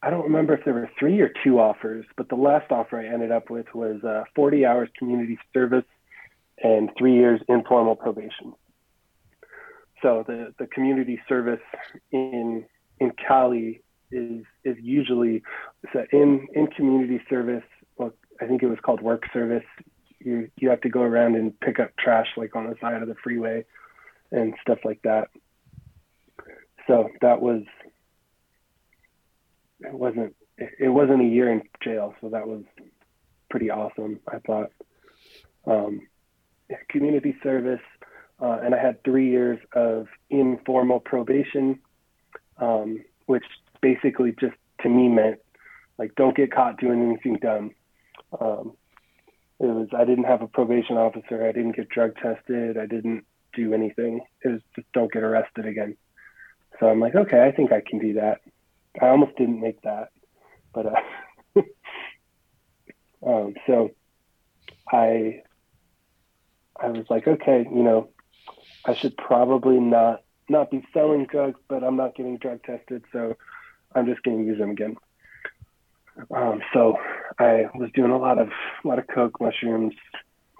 I 0.03 0.09
don't 0.09 0.23
remember 0.23 0.55
if 0.55 0.65
there 0.65 0.73
were 0.73 0.89
three 0.99 1.21
or 1.21 1.31
two 1.43 1.59
offers, 1.59 2.05
but 2.17 2.27
the 2.27 2.35
last 2.35 2.71
offer 2.71 2.99
I 2.99 3.05
ended 3.05 3.31
up 3.31 3.49
with 3.49 3.67
was 3.75 4.03
uh, 4.03 4.23
40 4.35 4.65
hours 4.65 4.89
community 4.97 5.37
service 5.53 5.85
and 6.63 6.89
three 6.97 7.15
years 7.15 7.41
informal 7.47 7.95
probation. 7.95 8.53
So 10.01 10.23
the, 10.27 10.53
the 10.57 10.67
community 10.67 11.21
service 11.27 11.61
in 12.11 12.65
in 12.99 13.11
Cali 13.27 13.81
is 14.11 14.43
is 14.63 14.77
usually 14.81 15.43
so 15.93 16.05
in 16.11 16.47
in 16.53 16.67
community 16.67 17.21
service. 17.29 17.63
Well, 17.97 18.13
I 18.41 18.47
think 18.47 18.63
it 18.63 18.67
was 18.67 18.79
called 18.83 19.01
work 19.01 19.23
service. 19.33 19.65
You 20.19 20.49
you 20.57 20.69
have 20.69 20.81
to 20.81 20.89
go 20.89 21.01
around 21.01 21.35
and 21.35 21.57
pick 21.59 21.79
up 21.79 21.91
trash 21.97 22.27
like 22.37 22.55
on 22.55 22.67
the 22.67 22.75
side 22.81 23.01
of 23.01 23.07
the 23.07 23.15
freeway 23.23 23.65
and 24.31 24.53
stuff 24.61 24.79
like 24.83 25.01
that. 25.03 25.29
So 26.87 27.09
that 27.21 27.41
was 27.41 27.63
it 29.81 29.93
wasn't 29.93 30.35
it 30.57 30.89
wasn't 30.89 31.21
a 31.21 31.25
year 31.25 31.51
in 31.51 31.63
jail, 31.83 32.13
so 32.21 32.29
that 32.29 32.47
was 32.47 32.63
pretty 33.49 33.69
awesome. 33.69 34.19
I 34.27 34.39
thought 34.39 34.71
um, 35.65 36.01
community 36.89 37.35
service, 37.43 37.81
uh, 38.41 38.59
and 38.63 38.73
I 38.73 38.81
had 38.81 39.03
three 39.03 39.29
years 39.29 39.59
of 39.73 40.07
informal 40.29 40.99
probation, 40.99 41.79
um, 42.57 43.03
which 43.25 43.45
basically 43.81 44.33
just 44.39 44.55
to 44.81 44.89
me 44.89 45.07
meant 45.07 45.39
like 45.97 46.15
don't 46.15 46.35
get 46.35 46.51
caught 46.51 46.79
doing 46.79 47.01
anything 47.01 47.37
dumb. 47.41 47.71
Um, 48.39 48.73
it 49.59 49.67
was 49.67 49.89
I 49.95 50.05
didn't 50.05 50.23
have 50.23 50.41
a 50.41 50.47
probation 50.47 50.97
officer. 50.97 51.45
I 51.47 51.51
didn't 51.51 51.75
get 51.75 51.89
drug 51.89 52.15
tested. 52.15 52.77
I 52.77 52.87
didn't 52.87 53.25
do 53.53 53.73
anything. 53.73 54.21
It 54.43 54.47
was 54.47 54.61
just 54.75 54.91
don't 54.93 55.11
get 55.11 55.23
arrested 55.23 55.65
again. 55.65 55.95
So 56.79 56.87
I'm 56.87 56.99
like, 56.99 57.15
okay, 57.15 57.45
I 57.45 57.51
think 57.51 57.71
I 57.71 57.81
can 57.87 57.99
do 57.99 58.13
that. 58.13 58.41
I 58.99 59.07
almost 59.07 59.37
didn't 59.37 59.61
make 59.61 59.81
that, 59.83 60.09
but 60.73 60.85
uh, 60.87 61.61
um, 63.25 63.53
so 63.67 63.91
I 64.91 65.43
I 66.81 66.89
was 66.89 67.05
like, 67.09 67.27
okay, 67.27 67.65
you 67.69 67.83
know, 67.83 68.09
I 68.85 68.95
should 68.95 69.15
probably 69.17 69.79
not 69.79 70.23
not 70.49 70.69
be 70.69 70.85
selling 70.93 71.27
drugs, 71.27 71.59
but 71.69 71.83
I'm 71.83 71.95
not 71.95 72.15
getting 72.15 72.37
drug 72.37 72.63
tested, 72.63 73.03
so 73.13 73.37
I'm 73.95 74.05
just 74.05 74.21
going 74.23 74.39
to 74.39 74.45
use 74.45 74.59
them 74.59 74.71
again. 74.71 74.97
Um, 76.35 76.61
so 76.73 76.97
I 77.39 77.65
was 77.73 77.89
doing 77.93 78.11
a 78.11 78.17
lot 78.17 78.37
of 78.37 78.49
a 78.83 78.87
lot 78.87 78.99
of 78.99 79.07
coke, 79.07 79.39
mushrooms, 79.39 79.93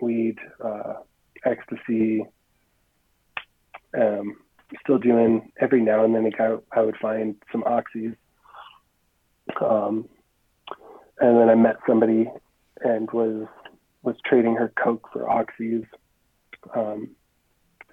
weed, 0.01 0.37
uh, 0.63 0.93
ecstasy. 1.45 2.25
Um, 3.97 4.37
still 4.81 4.97
doing 4.97 5.51
every 5.59 5.81
now 5.81 6.05
and 6.05 6.15
then. 6.15 6.31
I, 6.39 6.57
I 6.71 6.81
would 6.81 6.95
find 7.01 7.35
some 7.51 7.63
oxys. 7.63 8.15
Um, 9.59 10.07
and 11.19 11.37
then 11.37 11.49
I 11.49 11.55
met 11.55 11.77
somebody 11.87 12.29
and 12.81 13.09
was 13.11 13.47
was 14.03 14.15
trading 14.25 14.55
her 14.55 14.71
coke 14.81 15.09
for 15.11 15.23
oxys. 15.23 15.85
Um, 16.75 17.09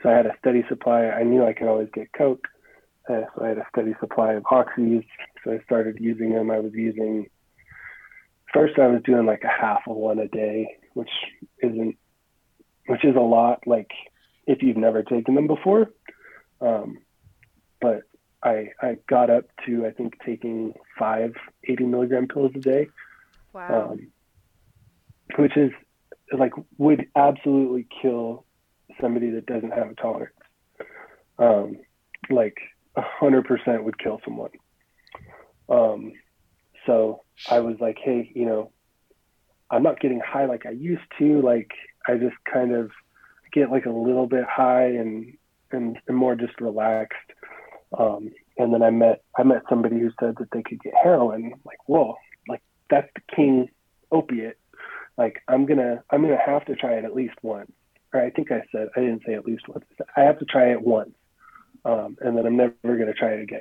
so 0.03 0.11
I 0.11 0.13
had 0.13 0.27
a 0.27 0.37
steady 0.39 0.65
supply. 0.69 1.07
I 1.07 1.23
knew 1.25 1.45
I 1.45 1.53
could 1.53 1.69
always 1.69 1.89
get 1.93 2.13
coke, 2.13 2.47
uh, 3.09 3.23
so 3.35 3.45
I 3.45 3.49
had 3.49 3.59
a 3.59 3.67
steady 3.73 3.95
supply 4.01 4.35
of 4.35 4.45
oxys. 4.45 5.05
So 5.45 5.53
I 5.53 5.59
started 5.65 5.99
using 6.01 6.33
them. 6.33 6.51
I 6.51 6.61
was 6.61 6.73
using 6.75 7.27
first 8.53 8.79
I 8.79 8.87
was 8.87 9.03
doing 9.05 9.27
like 9.27 9.43
a 9.45 9.61
half 9.61 9.81
of 9.87 9.97
one 9.97 10.19
a 10.19 10.29
day, 10.29 10.77
which 10.95 11.11
isn't 11.63 11.97
which 12.87 13.05
is 13.05 13.17
a 13.17 13.21
lot. 13.21 13.61
Like 13.67 13.91
if 14.47 14.63
you've 14.63 14.77
never 14.77 15.03
taken 15.03 15.35
them 15.35 15.47
before, 15.47 15.91
um, 16.61 16.99
but 17.81 18.03
I 18.43 18.69
I 18.81 18.97
got 19.09 19.31
up 19.31 19.45
to 19.67 19.87
I 19.87 19.91
think 19.91 20.15
taking 20.25 20.75
five 20.99 21.35
80 21.65 21.85
milligram 21.85 22.29
pills 22.29 22.53
a 22.55 22.61
day, 22.61 22.89
Wow. 23.53 23.91
um, 23.93 24.13
which 25.39 25.57
is 25.57 25.71
like 26.37 26.53
would 26.77 27.07
absolutely 27.17 27.87
kill 28.03 28.45
somebody 29.01 29.31
that 29.31 29.47
doesn't 29.47 29.73
have 29.73 29.91
a 29.91 29.95
tolerance. 29.95 30.35
Um, 31.39 31.79
like 32.31 32.57
hundred 32.97 33.45
percent 33.45 33.85
would 33.85 33.99
kill 33.99 34.21
someone. 34.25 34.51
Um, 35.69 36.13
so 36.87 37.23
I 37.47 37.61
was 37.61 37.77
like, 37.81 37.99
hey, 38.03 38.31
you 38.35 38.47
know, 38.47 38.73
I'm 39.71 39.83
not 39.83 40.01
getting 40.01 40.21
high 40.21 40.47
like 40.47 40.67
I 40.67 40.71
used 40.71 41.03
to. 41.19 41.41
Like 41.41 41.71
I 42.07 42.17
just 42.17 42.37
kind 42.53 42.75
of 42.75 42.91
get 43.53 43.71
like 43.71 43.87
a 43.87 43.91
little 43.91 44.27
bit 44.27 44.45
high 44.45 44.87
and 44.87 45.35
and, 45.71 45.99
and 46.09 46.17
more 46.17 46.35
just 46.35 46.61
relaxed. 46.61 47.17
Um, 47.99 48.31
and 48.57 48.73
then 48.73 48.83
I 48.83 48.91
met 48.91 49.23
I 49.39 49.43
met 49.43 49.63
somebody 49.69 49.99
who 49.99 50.11
said 50.21 50.35
that 50.39 50.51
they 50.53 50.63
could 50.63 50.83
get 50.83 50.95
heroin. 51.03 51.53
I'm 51.53 51.61
like, 51.65 51.79
whoa, 51.87 52.17
like 52.49 52.63
that's 52.91 53.09
the 53.15 53.23
king 53.35 53.69
opiate. 54.11 54.59
Like 55.17 55.43
I'm 55.49 55.67
gonna 55.67 56.03
I'm 56.11 56.23
gonna 56.23 56.39
have 56.45 56.65
to 56.67 56.77
try 56.77 56.95
it 56.95 57.05
at 57.05 57.15
least 57.15 57.35
once. 57.43 57.73
Or 58.13 58.23
I 58.23 58.31
think 58.31 58.51
I 58.51 58.63
said 58.73 58.89
I 58.97 59.01
didn't 59.01 59.23
say 59.27 59.35
at 59.35 59.45
least 59.45 59.69
once. 59.69 59.85
I 60.17 60.23
have 60.23 60.39
to 60.39 60.45
try 60.45 60.73
it 60.73 60.81
once, 60.81 61.15
um, 61.85 62.17
and 62.21 62.37
then 62.37 62.47
I'm 62.47 62.57
never 62.57 62.75
gonna 62.83 63.13
try 63.13 63.33
it 63.33 63.43
again. 63.43 63.61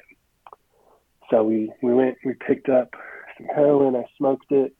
So 1.29 1.43
we 1.43 1.71
we 1.81 1.93
went 1.93 2.17
we 2.23 2.33
picked 2.33 2.69
up 2.69 2.93
some 3.37 3.47
heroin. 3.47 3.95
I 3.95 4.05
smoked 4.17 4.51
it, 4.51 4.73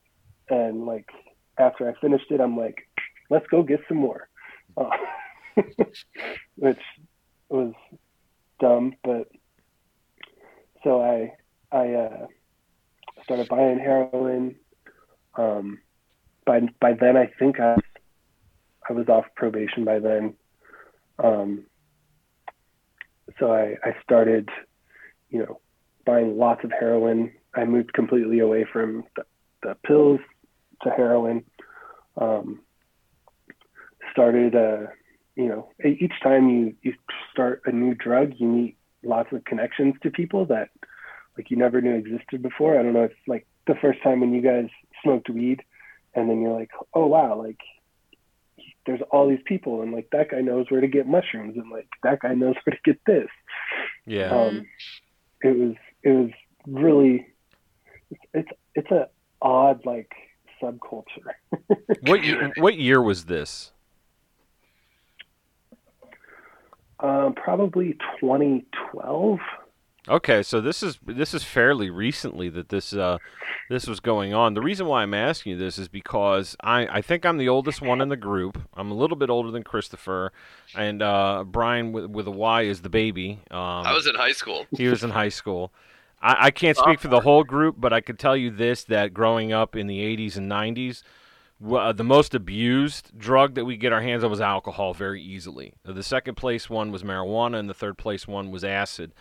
and 0.49 0.85
like 0.85 1.09
after 1.57 1.89
I 1.89 1.99
finished 1.99 2.31
it, 2.31 2.39
I'm 2.39 2.57
like, 2.57 2.87
let's 3.29 3.47
go 3.47 3.63
get 3.63 3.81
some 3.87 3.97
more, 3.97 4.29
uh, 4.77 4.89
which 6.55 6.81
was 7.49 7.73
dumb, 8.59 8.93
but 9.03 9.27
so 10.83 11.01
I 11.01 11.33
I 11.75 11.93
uh, 11.93 12.27
started 13.23 13.49
buying 13.49 13.79
heroin. 13.79 14.55
Um, 15.35 15.79
by 16.45 16.61
by 16.79 16.93
then, 16.93 17.17
I 17.17 17.29
think 17.37 17.59
I 17.59 17.75
I 18.89 18.93
was 18.93 19.07
off 19.09 19.25
probation 19.35 19.83
by 19.85 19.99
then. 19.99 20.33
Um, 21.23 21.65
so 23.39 23.51
I 23.51 23.75
I 23.83 23.95
started, 24.03 24.49
you 25.29 25.39
know, 25.39 25.59
buying 26.05 26.37
lots 26.37 26.63
of 26.63 26.71
heroin. 26.71 27.31
I 27.55 27.65
moved 27.65 27.93
completely 27.93 28.39
away 28.39 28.65
from 28.71 29.03
the, 29.15 29.23
the 29.63 29.75
pills 29.85 30.19
to 30.83 30.89
heroin. 30.89 31.43
Um, 32.19 32.61
started, 34.11 34.55
uh, 34.55 34.87
you 35.35 35.47
know, 35.47 35.69
each 35.85 36.13
time 36.23 36.49
you, 36.49 36.75
you 36.81 36.93
start 37.31 37.61
a 37.65 37.71
new 37.71 37.93
drug, 37.93 38.33
you 38.37 38.47
meet 38.47 38.77
lots 39.03 39.31
of 39.31 39.43
connections 39.45 39.93
to 40.01 40.09
people 40.09 40.45
that 40.47 40.69
like 41.37 41.51
you 41.51 41.57
never 41.57 41.81
knew 41.81 41.93
existed 41.93 42.41
before. 42.41 42.79
I 42.79 42.83
don't 42.83 42.93
know 42.93 43.03
if 43.03 43.11
like 43.27 43.45
the 43.67 43.75
first 43.75 44.01
time 44.01 44.21
when 44.21 44.33
you 44.33 44.41
guys 44.41 44.69
smoked 45.03 45.29
weed 45.29 45.61
and 46.15 46.29
then 46.29 46.41
you're 46.41 46.57
like, 46.57 46.71
oh 46.93 47.05
wow, 47.05 47.39
like 47.39 47.59
there's 48.87 49.01
all 49.11 49.29
these 49.29 49.41
people 49.45 49.81
and 49.83 49.91
like 49.91 50.09
that 50.11 50.31
guy 50.31 50.41
knows 50.41 50.65
where 50.69 50.81
to 50.81 50.87
get 50.87 51.05
mushrooms 51.05 51.57
and 51.57 51.69
like 51.69 51.87
that 52.01 52.21
guy 52.21 52.33
knows 52.33 52.55
where 52.63 52.75
to 52.75 52.81
get 52.83 52.99
this. 53.05 53.27
Yeah. 54.07 54.29
Um, 54.31 54.65
it 55.43 55.55
was 55.55 55.75
it 56.01 56.09
was 56.09 56.31
really 56.65 57.27
it's 58.33 58.49
it's 58.73 58.89
a 58.89 59.09
odd 59.41 59.85
like 59.85 60.11
subculture. 60.61 61.03
what 62.01 62.23
year, 62.23 62.51
what 62.57 62.77
year 62.77 63.01
was 63.01 63.25
this? 63.25 63.71
Um, 66.99 67.35
probably 67.35 67.93
2012. 68.19 69.39
Okay, 70.09 70.41
so 70.41 70.61
this 70.61 70.81
is 70.81 70.99
this 71.05 71.33
is 71.33 71.43
fairly 71.43 71.89
recently 71.89 72.47
that 72.49 72.69
this 72.69 72.93
uh, 72.93 73.17
this 73.69 73.87
was 73.87 73.99
going 73.99 74.33
on. 74.33 74.53
The 74.53 74.61
reason 74.61 74.85
why 74.87 75.03
I'm 75.03 75.13
asking 75.13 75.53
you 75.53 75.57
this 75.57 75.77
is 75.77 75.89
because 75.89 76.55
I, 76.61 76.87
I 76.87 77.01
think 77.01 77.25
I'm 77.25 77.37
the 77.37 77.49
oldest 77.49 77.81
one 77.81 77.99
in 77.99 78.07
the 78.07 78.15
group. 78.15 78.57
I'm 78.73 78.89
a 78.89 78.93
little 78.93 79.17
bit 79.17 79.29
older 79.29 79.51
than 79.51 79.63
Christopher, 79.63 80.31
and 80.75 81.01
uh, 81.01 81.43
Brian 81.45 81.91
with, 81.91 82.05
with 82.05 82.27
a 82.27 82.31
Y 82.31 82.61
is 82.63 82.81
the 82.81 82.89
baby. 82.89 83.39
Um, 83.51 83.59
I 83.59 83.93
was 83.93 84.07
in 84.07 84.15
high 84.15 84.31
school. 84.31 84.65
he 84.71 84.87
was 84.87 85.03
in 85.03 85.09
high 85.09 85.29
school. 85.29 85.73
I, 86.21 86.47
I 86.47 86.51
can't 86.51 86.77
speak 86.77 86.99
for 86.99 87.09
the 87.09 87.21
whole 87.21 87.43
group, 87.43 87.75
but 87.77 87.91
I 87.91 87.99
can 87.99 88.15
tell 88.15 88.37
you 88.37 88.49
this: 88.49 88.85
that 88.85 89.13
growing 89.13 89.51
up 89.51 89.75
in 89.75 89.87
the 89.87 89.99
'80s 89.99 90.37
and 90.37 90.49
'90s, 90.49 91.03
w- 91.61 91.81
uh, 91.81 91.91
the 91.91 92.05
most 92.05 92.33
abused 92.33 93.11
drug 93.17 93.55
that 93.55 93.65
we 93.65 93.75
get 93.75 93.91
our 93.91 94.01
hands 94.01 94.23
on 94.23 94.29
was 94.29 94.39
alcohol, 94.39 94.93
very 94.93 95.21
easily. 95.21 95.73
The 95.83 96.01
second 96.01 96.35
place 96.35 96.69
one 96.69 96.93
was 96.93 97.03
marijuana, 97.03 97.59
and 97.59 97.69
the 97.69 97.73
third 97.73 97.97
place 97.97 98.25
one 98.25 98.51
was 98.51 98.63
acid 98.63 99.11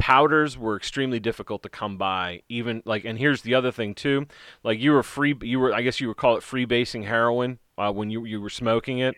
powders 0.00 0.56
were 0.56 0.76
extremely 0.76 1.20
difficult 1.20 1.62
to 1.62 1.68
come 1.68 1.98
by 1.98 2.40
even 2.48 2.82
like 2.86 3.04
and 3.04 3.18
here's 3.18 3.42
the 3.42 3.54
other 3.54 3.70
thing 3.70 3.94
too. 3.94 4.26
Like 4.64 4.80
you 4.80 4.92
were 4.92 5.02
free 5.02 5.36
you 5.42 5.60
were 5.60 5.74
i 5.74 5.82
guess 5.82 6.00
you 6.00 6.08
would 6.08 6.16
call 6.16 6.38
it 6.38 6.42
free 6.42 6.64
basing 6.64 7.02
heroin 7.02 7.58
uh, 7.76 7.92
when 7.92 8.10
you 8.10 8.24
you 8.24 8.40
were 8.40 8.48
smoking 8.48 8.98
it. 9.00 9.14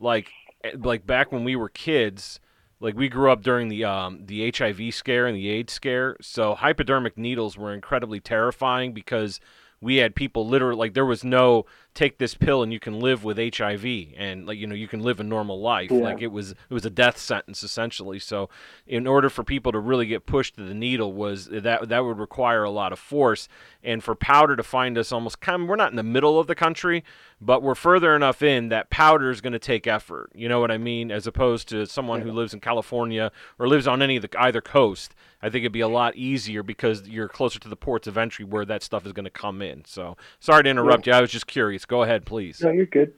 Like 0.00 0.30
eh, 0.64 0.72
like 0.78 1.06
back 1.06 1.32
when 1.32 1.44
we 1.44 1.54
were 1.54 1.68
kids 1.68 2.40
like 2.80 2.96
we 2.96 3.10
grew 3.10 3.30
up 3.30 3.42
during 3.42 3.68
the 3.68 3.84
um 3.84 4.24
the 4.24 4.50
hiv 4.50 4.94
scare 4.94 5.26
and 5.26 5.36
the 5.36 5.50
aids 5.50 5.74
scare. 5.74 6.16
So 6.22 6.54
hypodermic 6.54 7.18
needles 7.18 7.58
were 7.58 7.74
incredibly 7.74 8.18
terrifying 8.18 8.94
because 8.94 9.38
we 9.82 9.96
had 9.96 10.14
people 10.14 10.48
literally 10.48 10.78
like 10.78 10.94
there 10.94 11.04
was 11.04 11.24
no 11.24 11.66
take 11.94 12.18
this 12.18 12.34
pill 12.34 12.62
and 12.62 12.72
you 12.72 12.80
can 12.80 13.00
live 13.00 13.22
with 13.22 13.36
HIV 13.36 13.84
and 14.16 14.46
like 14.46 14.58
you 14.58 14.66
know 14.66 14.74
you 14.74 14.88
can 14.88 15.00
live 15.00 15.20
a 15.20 15.24
normal 15.24 15.60
life. 15.60 15.90
Yeah. 15.90 15.98
Like 15.98 16.22
it 16.22 16.32
was 16.32 16.52
it 16.52 16.70
was 16.70 16.86
a 16.86 16.90
death 16.90 17.18
sentence 17.18 17.62
essentially. 17.62 18.18
So 18.18 18.48
in 18.86 19.06
order 19.06 19.28
for 19.28 19.44
people 19.44 19.72
to 19.72 19.78
really 19.78 20.06
get 20.06 20.26
pushed 20.26 20.56
to 20.56 20.62
the 20.62 20.74
needle 20.74 21.12
was 21.12 21.46
that 21.46 21.88
that 21.88 22.04
would 22.04 22.18
require 22.18 22.64
a 22.64 22.70
lot 22.70 22.92
of 22.92 22.98
force. 22.98 23.48
And 23.84 24.02
for 24.02 24.14
powder 24.14 24.56
to 24.56 24.62
find 24.62 24.96
us 24.96 25.10
almost 25.10 25.40
kind 25.40 25.62
of, 25.62 25.68
we're 25.68 25.76
not 25.76 25.90
in 25.90 25.96
the 25.96 26.02
middle 26.02 26.38
of 26.38 26.46
the 26.46 26.54
country 26.54 27.04
but 27.44 27.60
we're 27.60 27.74
further 27.74 28.14
enough 28.14 28.40
in 28.40 28.68
that 28.68 28.88
powder 28.88 29.28
is 29.28 29.40
going 29.40 29.52
to 29.52 29.58
take 29.58 29.86
effort. 29.86 30.30
You 30.34 30.48
know 30.48 30.60
what 30.60 30.70
i 30.70 30.78
mean? 30.78 31.10
As 31.10 31.26
opposed 31.26 31.68
to 31.70 31.86
someone 31.86 32.20
who 32.20 32.30
lives 32.30 32.54
in 32.54 32.60
california 32.60 33.32
or 33.58 33.68
lives 33.68 33.86
on 33.86 34.00
any 34.00 34.16
of 34.16 34.22
the 34.22 34.40
either 34.40 34.60
coast 34.60 35.14
i 35.42 35.50
think 35.50 35.62
it'd 35.62 35.72
be 35.72 35.80
a 35.80 35.88
lot 35.88 36.14
easier 36.14 36.62
because 36.62 37.08
you're 37.08 37.28
closer 37.28 37.58
to 37.58 37.68
the 37.68 37.76
ports 37.76 38.06
of 38.06 38.16
entry 38.16 38.44
where 38.44 38.64
that 38.64 38.82
stuff 38.82 39.04
is 39.04 39.12
going 39.12 39.24
to 39.24 39.30
come 39.30 39.60
in. 39.60 39.84
So 39.84 40.16
sorry 40.38 40.62
to 40.62 40.70
interrupt 40.70 41.06
you. 41.06 41.12
I 41.12 41.20
was 41.20 41.30
just 41.30 41.46
curious 41.46 41.81
go 41.84 42.02
ahead 42.02 42.24
please 42.24 42.60
No, 42.60 42.70
you're 42.70 42.86
good. 42.86 43.12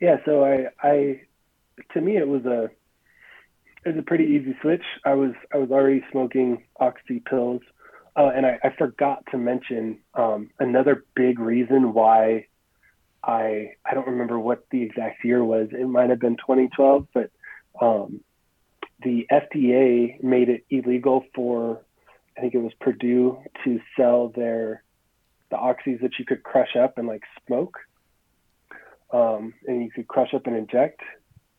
Yeah, 0.00 0.16
so 0.24 0.44
I, 0.44 0.68
I, 0.82 1.20
to 1.92 2.00
me, 2.00 2.16
it 2.16 2.26
was 2.26 2.46
a, 2.46 2.70
it 3.84 3.94
was 3.94 3.98
a 3.98 4.02
pretty 4.02 4.24
easy 4.24 4.56
switch. 4.62 4.82
I 5.04 5.14
was, 5.14 5.32
I 5.52 5.58
was 5.58 5.70
already 5.70 6.02
smoking 6.10 6.64
oxy 6.78 7.20
pills, 7.20 7.60
uh, 8.16 8.30
and 8.34 8.46
I, 8.46 8.58
I 8.64 8.70
forgot 8.76 9.24
to 9.30 9.38
mention 9.38 9.98
um, 10.14 10.50
another 10.58 11.04
big 11.14 11.38
reason 11.38 11.92
why 11.92 12.46
I, 13.22 13.72
I 13.84 13.92
don't 13.92 14.06
remember 14.06 14.38
what 14.38 14.66
the 14.70 14.82
exact 14.82 15.22
year 15.22 15.44
was. 15.44 15.68
It 15.72 15.86
might 15.86 16.08
have 16.08 16.20
been 16.20 16.36
2012, 16.36 17.06
but 17.12 17.30
um, 17.80 18.20
the 19.02 19.26
FDA 19.30 20.22
made 20.22 20.48
it 20.48 20.64
illegal 20.70 21.24
for, 21.34 21.82
I 22.38 22.40
think 22.40 22.54
it 22.54 22.58
was 22.58 22.72
Purdue, 22.80 23.38
to 23.64 23.80
sell 23.98 24.28
their, 24.28 24.82
the 25.50 25.56
oxys 25.56 26.00
that 26.00 26.18
you 26.18 26.24
could 26.24 26.42
crush 26.42 26.74
up 26.74 26.96
and 26.96 27.06
like 27.06 27.22
smoke 27.46 27.78
um, 29.12 29.54
and 29.66 29.82
you 29.82 29.90
could 29.90 30.08
crush 30.08 30.34
up 30.34 30.46
and 30.46 30.56
inject. 30.56 31.00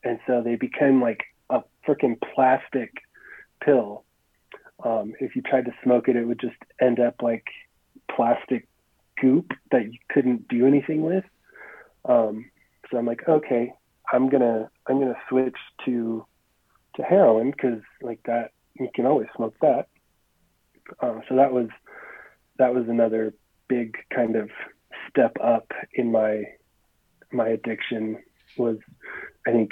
And 0.03 0.19
so 0.25 0.41
they 0.43 0.55
became 0.55 1.01
like 1.01 1.23
a 1.49 1.61
freaking 1.87 2.17
plastic 2.33 2.91
pill. 3.63 4.03
Um, 4.83 5.13
if 5.19 5.35
you 5.35 5.41
tried 5.41 5.65
to 5.65 5.71
smoke 5.83 6.07
it, 6.07 6.15
it 6.15 6.25
would 6.25 6.39
just 6.39 6.55
end 6.79 6.99
up 6.99 7.21
like 7.21 7.45
plastic 8.15 8.67
goop 9.21 9.51
that 9.71 9.85
you 9.91 9.99
couldn't 10.09 10.47
do 10.47 10.65
anything 10.65 11.03
with. 11.03 11.23
Um, 12.05 12.49
so 12.89 12.97
I'm 12.97 13.05
like, 13.05 13.27
okay, 13.27 13.73
I'm 14.11 14.29
gonna 14.29 14.69
I'm 14.87 14.99
gonna 14.99 15.17
switch 15.29 15.55
to 15.85 16.25
to 16.95 17.03
heroin 17.03 17.51
because 17.51 17.81
like 18.01 18.19
that 18.25 18.51
you 18.73 18.89
can 18.93 19.05
always 19.05 19.27
smoke 19.35 19.55
that. 19.61 19.87
Uh, 20.99 21.19
so 21.29 21.35
that 21.35 21.53
was 21.53 21.69
that 22.57 22.73
was 22.73 22.85
another 22.89 23.33
big 23.67 23.95
kind 24.13 24.35
of 24.35 24.49
step 25.09 25.37
up 25.43 25.71
in 25.93 26.11
my 26.11 26.43
my 27.31 27.47
addiction 27.47 28.17
was 28.57 28.77
I 29.47 29.51
think 29.51 29.71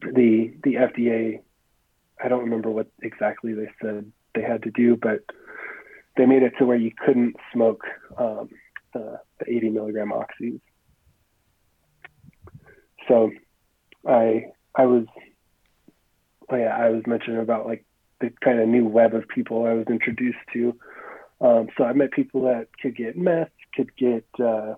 the 0.00 0.54
the 0.62 0.74
FDA 0.74 1.40
I 2.22 2.28
don't 2.28 2.44
remember 2.44 2.70
what 2.70 2.88
exactly 3.02 3.54
they 3.54 3.68
said 3.82 4.10
they 4.34 4.42
had 4.42 4.62
to 4.64 4.70
do, 4.70 4.96
but 4.96 5.20
they 6.16 6.26
made 6.26 6.42
it 6.42 6.54
to 6.58 6.64
where 6.64 6.76
you 6.76 6.92
couldn't 7.04 7.36
smoke 7.52 7.82
um, 8.16 8.48
the, 8.92 9.20
the 9.40 9.50
80 9.50 9.70
milligram 9.70 10.12
oxys. 10.12 10.60
So 13.08 13.30
I 14.06 14.46
I 14.74 14.86
was 14.86 15.06
oh 16.48 16.56
yeah 16.56 16.76
I 16.76 16.90
was 16.90 17.02
mentioning 17.06 17.40
about 17.40 17.66
like 17.66 17.84
the 18.20 18.30
kind 18.42 18.60
of 18.60 18.68
new 18.68 18.86
web 18.86 19.14
of 19.14 19.28
people 19.28 19.66
I 19.66 19.74
was 19.74 19.86
introduced 19.88 20.38
to. 20.52 20.76
Um, 21.40 21.68
so 21.76 21.84
I 21.84 21.92
met 21.92 22.12
people 22.12 22.42
that 22.42 22.68
could 22.80 22.96
get 22.96 23.16
meth, 23.18 23.50
could 23.74 23.94
get 23.96 24.24
uh, 24.42 24.74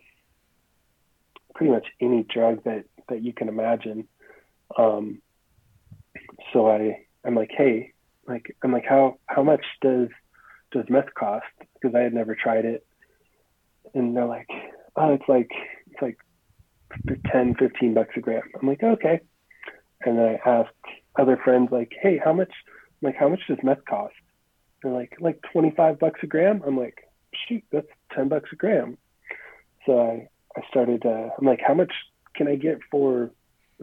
pretty 1.57 1.73
much 1.73 1.87
any 2.01 2.23
drug 2.23 2.63
that 2.65 2.85
that 3.09 3.23
you 3.23 3.33
can 3.33 3.49
imagine. 3.49 4.07
Um, 4.77 5.23
so 6.53 6.69
I 6.69 7.07
I'm 7.25 7.35
like, 7.35 7.51
hey, 7.57 7.93
like 8.29 8.55
I'm 8.63 8.73
like, 8.73 8.85
how 8.87 9.19
how 9.27 9.43
much 9.43 9.65
does 9.81 10.09
does 10.71 10.85
meth 10.89 11.15
cost? 11.15 11.47
Because 11.75 11.95
I 11.95 12.01
had 12.01 12.13
never 12.15 12.35
tried 12.35 12.65
it, 12.65 12.87
and 13.95 14.15
they're 14.15 14.27
like, 14.27 14.49
oh, 14.97 15.15
it's 15.15 15.29
like 15.29 15.51
it's 15.91 16.03
like 16.03 16.19
10, 17.33 17.57
15 17.59 17.95
bucks 17.95 18.15
a 18.17 18.21
gram. 18.21 18.43
I'm 18.61 18.69
like, 18.69 18.83
okay. 18.83 19.21
And 20.05 20.19
then 20.19 20.39
I 20.45 20.49
asked 20.49 20.71
other 21.19 21.39
friends 21.43 21.71
like, 21.73 21.93
hey, 22.01 22.21
how 22.23 22.33
much? 22.33 22.53
Like, 23.03 23.17
how 23.17 23.29
much 23.29 23.41
does 23.49 23.59
meth 23.63 23.85
cost? 23.89 24.15
They're 24.83 24.93
like, 24.93 25.17
like 25.21 25.41
25 25.53 25.99
bucks 25.99 26.21
a 26.23 26.27
gram. 26.27 26.63
I'm 26.67 26.77
like, 26.77 27.09
shoot, 27.49 27.63
that's 27.73 27.89
10 28.15 28.29
bucks 28.29 28.51
a 28.53 28.57
gram. 28.57 28.99
So 29.85 30.01
I 30.01 30.29
I 30.57 30.63
started. 30.69 31.05
Uh, 31.05 31.31
I'm 31.39 31.47
like, 31.47 31.61
how 31.67 31.75
much 31.75 31.93
can 32.35 32.49
I 32.49 32.57
get 32.57 32.79
for 32.91 33.31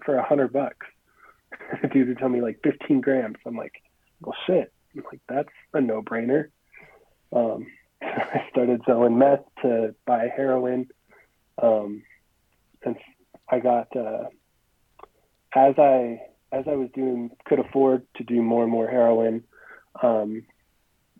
for 0.05 0.15
a 0.15 0.23
hundred 0.23 0.53
bucks? 0.53 0.85
Dude 1.91 2.07
would 2.07 2.17
tell 2.17 2.29
me 2.29 2.41
like 2.41 2.59
15 2.63 3.01
grams. 3.01 3.37
I'm 3.45 3.55
like, 3.55 3.73
well, 4.21 4.35
shit. 4.47 4.71
I'm 4.95 5.03
like, 5.11 5.21
that's 5.27 5.49
a 5.73 5.81
no-brainer. 5.81 6.49
Um, 7.31 7.67
I 8.01 8.45
started 8.51 8.81
selling 8.85 9.17
meth 9.17 9.43
to 9.61 9.95
buy 10.05 10.29
heroin, 10.35 10.87
um, 11.61 12.03
and 12.83 12.95
I 13.49 13.59
got 13.59 13.95
uh, 13.95 14.25
as 15.55 15.75
I 15.77 16.21
as 16.51 16.65
I 16.67 16.75
was 16.75 16.89
doing 16.93 17.31
could 17.45 17.59
afford 17.59 18.05
to 18.15 18.23
do 18.23 18.41
more 18.41 18.63
and 18.63 18.71
more 18.71 18.87
heroin. 18.87 19.43
Um, 20.01 20.43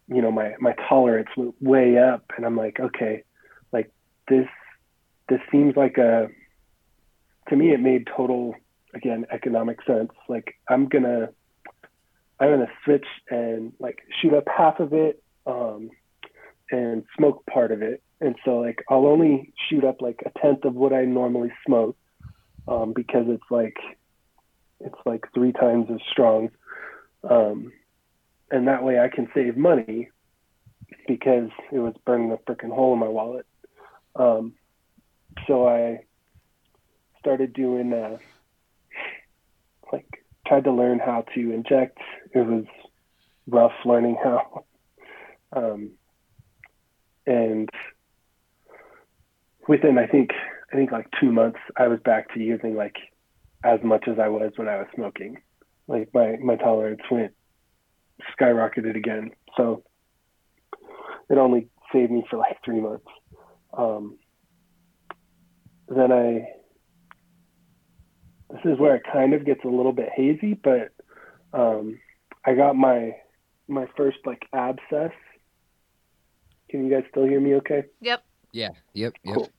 you 0.07 0.21
know, 0.21 0.31
my 0.31 0.53
my 0.59 0.75
tolerance 0.89 1.29
went 1.37 1.55
way 1.61 1.97
up, 1.97 2.25
and 2.35 2.45
I'm 2.45 2.57
like, 2.57 2.79
okay, 2.79 3.23
like 3.71 3.91
this 4.27 4.47
this 5.29 5.39
seems 5.51 5.75
like 5.75 5.97
a 5.97 6.27
to 7.49 7.55
me 7.55 7.71
it 7.73 7.79
made 7.79 8.07
total 8.07 8.55
again 8.93 9.25
economic 9.31 9.79
sense. 9.85 10.11
Like 10.27 10.55
i'm 10.69 10.87
gonna 10.87 11.29
i'm 12.39 12.49
gonna 12.49 12.71
switch 12.83 13.05
and 13.29 13.73
like 13.79 13.99
shoot 14.21 14.33
up 14.33 14.45
half 14.47 14.79
of 14.79 14.93
it 14.93 15.21
um 15.45 15.89
and 16.71 17.03
smoke 17.17 17.45
part 17.45 17.71
of 17.71 17.81
it. 17.81 18.01
And 18.21 18.35
so 18.45 18.59
like 18.59 18.83
i'll 18.89 19.07
only 19.07 19.53
shoot 19.69 19.83
up 19.83 20.01
like 20.01 20.23
a 20.25 20.39
tenth 20.39 20.65
of 20.65 20.75
what 20.75 20.93
i 20.93 21.05
normally 21.05 21.51
smoke 21.65 21.97
um 22.67 22.93
because 22.93 23.25
it's 23.27 23.43
like 23.49 23.77
it's 24.79 24.99
like 25.05 25.25
three 25.33 25.53
times 25.53 25.87
as 25.93 25.99
strong. 26.11 26.49
Um 27.29 27.71
and 28.51 28.67
that 28.67 28.83
way 28.83 28.99
i 28.99 29.07
can 29.07 29.27
save 29.33 29.57
money 29.57 30.09
because 31.07 31.49
it 31.71 31.79
was 31.79 31.95
burning 32.05 32.31
a 32.31 32.37
freaking 32.37 32.73
hole 32.73 32.93
in 32.93 32.99
my 32.99 33.07
wallet. 33.07 33.45
Um 34.15 34.53
so 35.47 35.67
I 35.67 35.99
started 37.19 37.53
doing 37.53 37.93
uh, 37.93 38.17
like 39.91 40.07
tried 40.47 40.65
to 40.65 40.71
learn 40.71 40.99
how 40.99 41.25
to 41.35 41.51
inject. 41.51 41.97
It 42.33 42.45
was 42.45 42.65
rough 43.47 43.71
learning 43.85 44.17
how, 44.23 44.65
um, 45.55 45.91
and 47.25 47.69
within 49.67 49.97
I 49.97 50.07
think 50.07 50.31
I 50.71 50.75
think 50.75 50.91
like 50.91 51.07
two 51.19 51.31
months 51.31 51.59
I 51.77 51.87
was 51.87 51.99
back 52.03 52.33
to 52.33 52.39
using 52.39 52.75
like 52.75 52.95
as 53.63 53.79
much 53.83 54.05
as 54.07 54.19
I 54.19 54.27
was 54.27 54.51
when 54.55 54.67
I 54.67 54.77
was 54.77 54.87
smoking. 54.95 55.37
Like 55.87 56.09
my 56.13 56.35
my 56.43 56.55
tolerance 56.55 57.01
went 57.09 57.33
skyrocketed 58.39 58.95
again. 58.95 59.31
So 59.57 59.83
it 61.29 61.37
only 61.37 61.69
saved 61.91 62.11
me 62.11 62.25
for 62.29 62.37
like 62.37 62.57
three 62.63 62.81
months. 62.81 63.05
Um, 63.77 64.17
then 65.87 66.11
I 66.11 66.47
this 68.49 68.73
is 68.73 68.79
where 68.79 68.95
it 68.95 69.03
kind 69.11 69.33
of 69.33 69.45
gets 69.45 69.61
a 69.65 69.69
little 69.69 69.93
bit 69.93 70.09
hazy, 70.15 70.53
but 70.53 70.91
um, 71.53 71.99
I 72.45 72.53
got 72.53 72.75
my 72.75 73.15
my 73.67 73.85
first 73.97 74.17
like 74.25 74.43
abscess. 74.53 75.11
Can 76.69 76.85
you 76.85 76.91
guys 76.93 77.03
still 77.09 77.25
hear 77.25 77.39
me 77.39 77.55
okay? 77.55 77.83
Yep. 78.01 78.23
Yeah. 78.51 78.69
Yep. 78.93 79.13
Yep. 79.23 79.35
Cool. 79.35 79.51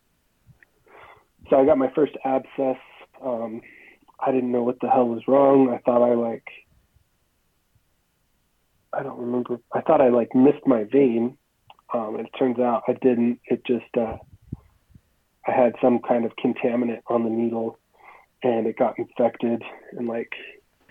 So 1.51 1.57
I 1.57 1.67
got 1.67 1.79
my 1.79 1.91
first 1.95 2.13
abscess. 2.25 2.79
Um, 3.23 3.61
I 4.25 4.33
didn't 4.33 4.53
know 4.53 4.63
what 4.63 4.81
the 4.81 4.89
hell 4.89 5.09
was 5.09 5.23
wrong. 5.27 5.71
I 5.73 5.79
thought 5.79 6.03
I 6.03 6.15
like 6.15 6.45
I 8.93 9.03
don't 9.03 9.19
remember. 9.19 9.59
I 9.73 9.81
thought 9.81 10.01
I 10.01 10.09
like 10.09 10.35
missed 10.35 10.67
my 10.67 10.85
vein. 10.85 11.37
Um, 11.93 12.17
and 12.17 12.27
it 12.27 12.33
turns 12.39 12.59
out 12.59 12.83
I 12.89 12.93
didn't. 12.93 13.41
It 13.47 13.65
just 13.67 13.85
uh, 13.99 14.17
I 15.47 15.53
had 15.53 15.75
some 15.81 15.99
kind 16.01 16.25
of 16.25 16.33
contaminant 16.37 17.01
on 17.09 17.25
the 17.25 17.31
needle, 17.31 17.79
and 18.43 18.67
it 18.67 18.77
got 18.79 18.99
infected. 18.99 19.63
And 19.93 20.09
like 20.09 20.33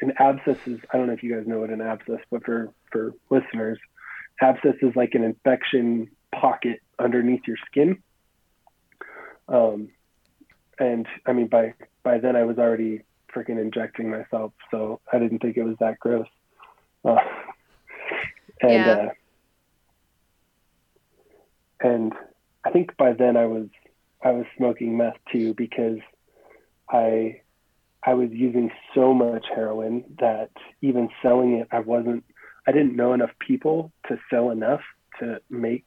an 0.01 0.14
abscess 0.20 0.58
is 0.66 0.80
I 0.93 0.97
don't 0.97 1.08
know 1.08 1.14
if 1.14 1.24
you 1.24 1.36
guys 1.36 1.47
know 1.47 1.60
what 1.60 1.70
an 1.70 1.82
abscess, 1.82 2.20
but 2.30 2.43
for 2.43 2.74
for 2.91 3.14
listeners, 3.30 3.80
abscess 4.41 4.76
is 4.82 4.95
like 4.95 5.14
an 5.14 5.24
infection 5.24 6.10
pocket 6.34 6.80
underneath 6.99 7.41
your 7.47 7.58
skin. 7.68 8.01
Um, 9.47 9.89
and 10.80 11.08
I 11.26 11.34
mean 11.34 11.47
by 11.47 11.74
by 12.04 12.18
then 12.20 12.36
I 12.36 12.43
was 12.43 12.58
already 12.58 13.01
freaking 13.36 13.60
injecting 13.60 14.10
myself, 14.10 14.54
so 14.70 14.99
I 15.12 15.20
didn't 15.20 15.39
think 15.39 15.58
it 15.58 15.64
was 15.64 15.78
that 15.80 15.99
gross. 15.99 16.28
Uh, 17.04 17.18
and 18.62 18.86
Yeah. 18.86 18.91
uh, 18.91 19.10
and 21.82 22.14
I 22.64 22.72
think 22.72 22.95
by 22.97 23.14
then 23.14 23.36
I 23.36 23.45
was 23.45 23.68
I 24.24 24.32
was 24.32 24.45
smoking 24.57 24.97
meth 24.97 25.17
too 25.32 25.53
because 25.53 25.99
I 26.89 27.41
I 28.05 28.13
was 28.13 28.30
using 28.32 28.69
so 28.93 29.13
much 29.13 29.45
heroin 29.53 30.03
that 30.19 30.51
even 30.82 31.09
selling 31.21 31.53
it 31.53 31.67
I 31.71 31.80
wasn't 31.80 32.24
I 32.67 32.71
didn't 32.71 32.95
know 32.95 33.13
enough 33.13 33.32
people 33.39 33.91
to 34.07 34.17
sell 34.30 34.49
enough 34.49 34.82
to 35.19 35.41
make 35.49 35.86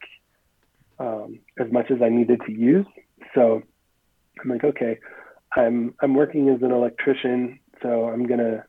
um, 0.98 1.40
as 1.58 1.70
much 1.70 1.90
as 1.90 2.00
I 2.02 2.08
needed 2.08 2.40
to 2.46 2.52
use. 2.52 2.86
So 3.34 3.62
I'm 4.42 4.50
like, 4.50 4.64
okay, 4.64 4.98
I'm 5.54 5.94
I'm 6.00 6.14
working 6.14 6.48
as 6.50 6.62
an 6.62 6.70
electrician, 6.70 7.58
so 7.82 8.08
I'm 8.08 8.26
gonna 8.26 8.64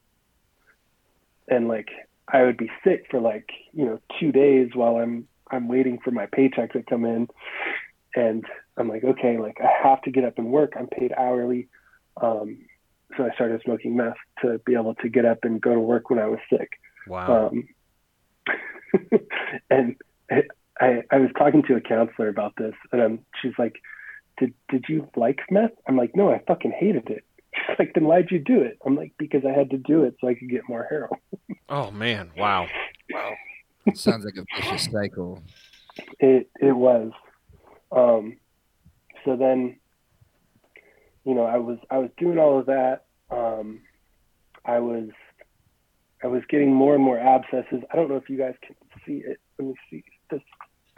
and 1.47 1.67
like 1.67 1.89
I 2.31 2.43
would 2.43 2.57
be 2.57 2.69
sick 2.83 3.05
for 3.09 3.19
like 3.19 3.49
you 3.73 3.85
know 3.85 3.99
two 4.19 4.31
days 4.31 4.69
while 4.73 4.97
I'm 4.97 5.27
I'm 5.51 5.67
waiting 5.67 5.99
for 6.03 6.11
my 6.11 6.27
paycheck 6.27 6.73
to 6.73 6.83
come 6.83 7.05
in, 7.05 7.27
and 8.15 8.45
I'm 8.77 8.89
like, 8.89 9.03
okay, 9.03 9.37
like 9.37 9.57
I 9.61 9.87
have 9.87 10.01
to 10.03 10.11
get 10.11 10.23
up 10.23 10.37
and 10.37 10.51
work. 10.51 10.73
I'm 10.77 10.87
paid 10.87 11.11
hourly, 11.17 11.67
um, 12.21 12.59
so 13.15 13.23
I 13.25 13.33
started 13.33 13.61
smoking 13.63 13.95
meth 13.95 14.17
to 14.41 14.59
be 14.65 14.73
able 14.73 14.95
to 14.95 15.09
get 15.09 15.25
up 15.25 15.39
and 15.43 15.61
go 15.61 15.73
to 15.73 15.79
work 15.79 16.09
when 16.09 16.19
I 16.19 16.27
was 16.27 16.39
sick. 16.49 16.71
Wow. 17.07 17.47
Um, 17.47 17.67
and 19.69 19.95
I, 20.79 21.03
I 21.11 21.17
was 21.17 21.29
talking 21.37 21.63
to 21.63 21.75
a 21.75 21.81
counselor 21.81 22.27
about 22.27 22.53
this, 22.57 22.73
and 22.91 23.01
um, 23.01 23.19
she's 23.41 23.53
like, 23.57 23.75
"Did 24.37 24.53
did 24.69 24.85
you 24.87 25.09
like 25.15 25.39
meth?" 25.49 25.71
I'm 25.87 25.97
like, 25.97 26.15
"No, 26.15 26.31
I 26.31 26.41
fucking 26.47 26.71
hated 26.71 27.09
it." 27.09 27.23
She's 27.55 27.79
like, 27.79 27.93
"Then 27.93 28.05
why'd 28.05 28.29
you 28.29 28.39
do 28.39 28.61
it?" 28.61 28.77
I'm 28.85 28.95
like, 28.95 29.13
"Because 29.17 29.43
I 29.45 29.57
had 29.57 29.69
to 29.71 29.77
do 29.77 30.03
it 30.03 30.15
so 30.19 30.27
I 30.27 30.35
could 30.35 30.49
get 30.49 30.61
more 30.69 30.85
heroin." 30.89 31.19
oh 31.69 31.91
man. 31.91 32.31
Wow. 32.37 32.67
Wow. 33.11 33.33
Sounds 33.93 34.25
like 34.25 34.35
a 34.37 34.45
vicious 34.55 34.89
cycle. 34.91 35.41
It 36.19 36.49
it 36.59 36.73
was. 36.75 37.11
Um, 37.91 38.37
so 39.27 39.35
then, 39.35 39.77
you 41.25 41.35
know, 41.35 41.43
I 41.43 41.57
was 41.57 41.77
I 41.91 41.97
was 41.97 42.09
doing 42.17 42.39
all 42.39 42.57
of 42.59 42.65
that. 42.67 43.03
Um, 43.29 43.81
I 44.65 44.79
was 44.79 45.09
I 46.23 46.27
was 46.27 46.43
getting 46.49 46.73
more 46.73 46.95
and 46.95 47.03
more 47.03 47.19
abscesses. 47.19 47.83
I 47.91 47.95
don't 47.97 48.09
know 48.09 48.15
if 48.15 48.29
you 48.29 48.37
guys 48.37 48.55
can 48.65 48.75
see 49.05 49.21
it. 49.25 49.37
Let 49.59 49.67
me 49.67 49.73
see. 49.89 49.97
If 49.97 50.13
this 50.31 50.41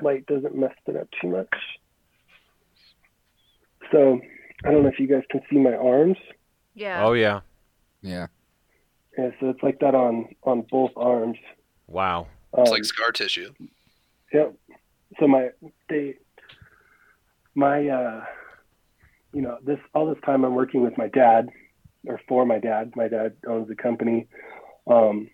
light 0.04 0.28
doesn't 0.28 0.56
mess 0.56 0.74
it 0.86 0.96
up 0.96 1.08
too 1.20 1.30
much. 1.30 1.54
So 3.92 4.20
I 4.64 4.72
don't 4.72 4.84
know 4.84 4.90
if 4.90 5.00
you 5.00 5.08
guys 5.08 5.24
can 5.32 5.42
see 5.50 5.58
my 5.58 5.74
arms. 5.74 6.18
Yeah. 6.76 7.04
Oh 7.04 7.14
yeah. 7.14 7.40
Yeah. 8.02 8.28
Yeah, 9.18 9.32
so 9.40 9.50
it's 9.50 9.64
like 9.64 9.80
that 9.80 9.96
on 9.96 10.28
on 10.44 10.66
both 10.70 10.92
arms. 10.96 11.38
Wow. 11.88 12.28
It's 12.56 12.70
Um, 12.70 12.74
like 12.74 12.86
scar 12.86 13.12
tissue. 13.12 13.54
Yep. 14.32 14.54
So 15.20 15.28
my 15.28 15.50
they 15.90 16.18
my 17.56 17.88
uh 17.88 18.24
you 19.34 19.42
know, 19.42 19.58
this 19.64 19.80
all 19.94 20.08
this 20.08 20.22
time 20.26 20.44
I'm 20.44 20.56
working 20.56 20.82
with 20.82 20.98
my 20.98 21.08
dad 21.08 21.50
or 22.08 22.20
for 22.28 22.46
my 22.46 22.60
dad. 22.60 22.94
My 22.96 23.08
dad 23.08 23.34
owns 23.48 23.70
a 23.70 23.76
company. 23.76 24.28
Um 24.88 25.30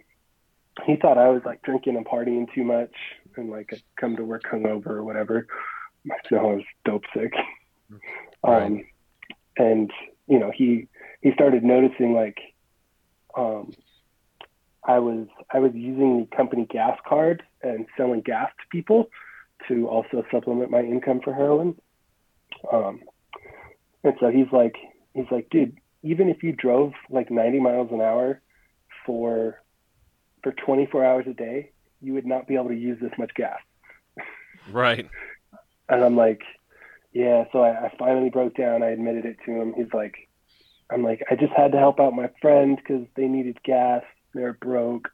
he 0.86 0.98
thought 0.98 1.18
I 1.18 1.30
was 1.30 1.42
like 1.46 1.62
drinking 1.62 1.96
and 1.96 2.06
partying 2.06 2.54
too 2.54 2.64
much 2.64 2.94
and 3.38 3.50
like 3.50 3.70
I'd 3.72 3.84
come 4.00 4.16
to 4.18 4.24
work 4.26 4.44
hungover 4.52 4.88
or 4.88 5.04
whatever. 5.04 5.48
No, 6.32 6.38
I 6.38 6.54
was 6.56 6.64
dope 6.84 7.04
sick. 7.16 7.34
Right. 8.44 8.64
Um 8.64 8.86
and 9.58 9.92
you 10.28 10.40
know, 10.40 10.52
he 10.54 10.88
he 11.22 11.32
started 11.34 11.64
noticing 11.64 12.14
like 12.14 12.38
um 13.38 13.74
I 14.84 15.00
was 15.00 15.28
I 15.52 15.60
was 15.60 15.72
using 15.74 16.28
the 16.30 16.36
company 16.36 16.68
gas 16.70 16.98
card 17.08 17.44
and 17.64 17.86
selling 17.98 18.22
gas 18.22 18.50
to 18.60 18.68
people 18.70 19.10
to 19.68 19.88
also 19.88 20.24
supplement 20.32 20.70
my 20.70 20.82
income 20.82 21.22
for 21.24 21.34
heroin. 21.34 21.76
Um, 22.72 23.02
and 24.04 24.14
so 24.20 24.30
he's 24.30 24.52
like 24.52 24.76
he's 25.14 25.30
like, 25.32 25.50
dude, 25.50 25.78
even 26.04 26.30
if 26.30 26.44
you 26.44 26.52
drove 26.52 26.94
like 27.10 27.32
90 27.32 27.60
miles 27.60 27.90
an 27.92 28.02
hour 28.02 28.42
for 29.06 29.62
for 30.44 30.52
24 30.52 31.04
hours 31.04 31.26
a 31.28 31.34
day, 31.34 31.72
you 32.02 32.14
would 32.14 32.26
not 32.26 32.48
be 32.48 32.56
able 32.56 32.70
to 32.70 32.76
use 32.76 33.00
this 33.02 33.12
much 33.18 33.32
gas. 33.36 33.60
Right. 34.72 35.10
And 35.88 36.04
I'm 36.04 36.18
like, 36.18 36.42
yeah. 37.14 37.44
So 37.52 37.60
I, 37.60 37.86
I 37.86 37.94
finally 38.00 38.32
broke 38.32 38.56
down. 38.56 38.82
I 38.82 38.88
admitted 38.88 39.24
it 39.24 39.38
to 39.46 39.52
him. 39.52 39.76
He's 39.78 39.94
like, 39.94 40.16
I'm 40.90 41.04
like, 41.04 41.22
I 41.30 41.36
just 41.36 41.54
had 41.54 41.74
to 41.74 41.78
help 41.78 42.00
out 42.00 42.16
my 42.16 42.32
friend 42.42 42.76
because 42.76 43.06
they 43.16 43.28
needed 43.28 43.62
gas. 43.64 44.02
They're 44.34 44.54
broke. 44.54 45.10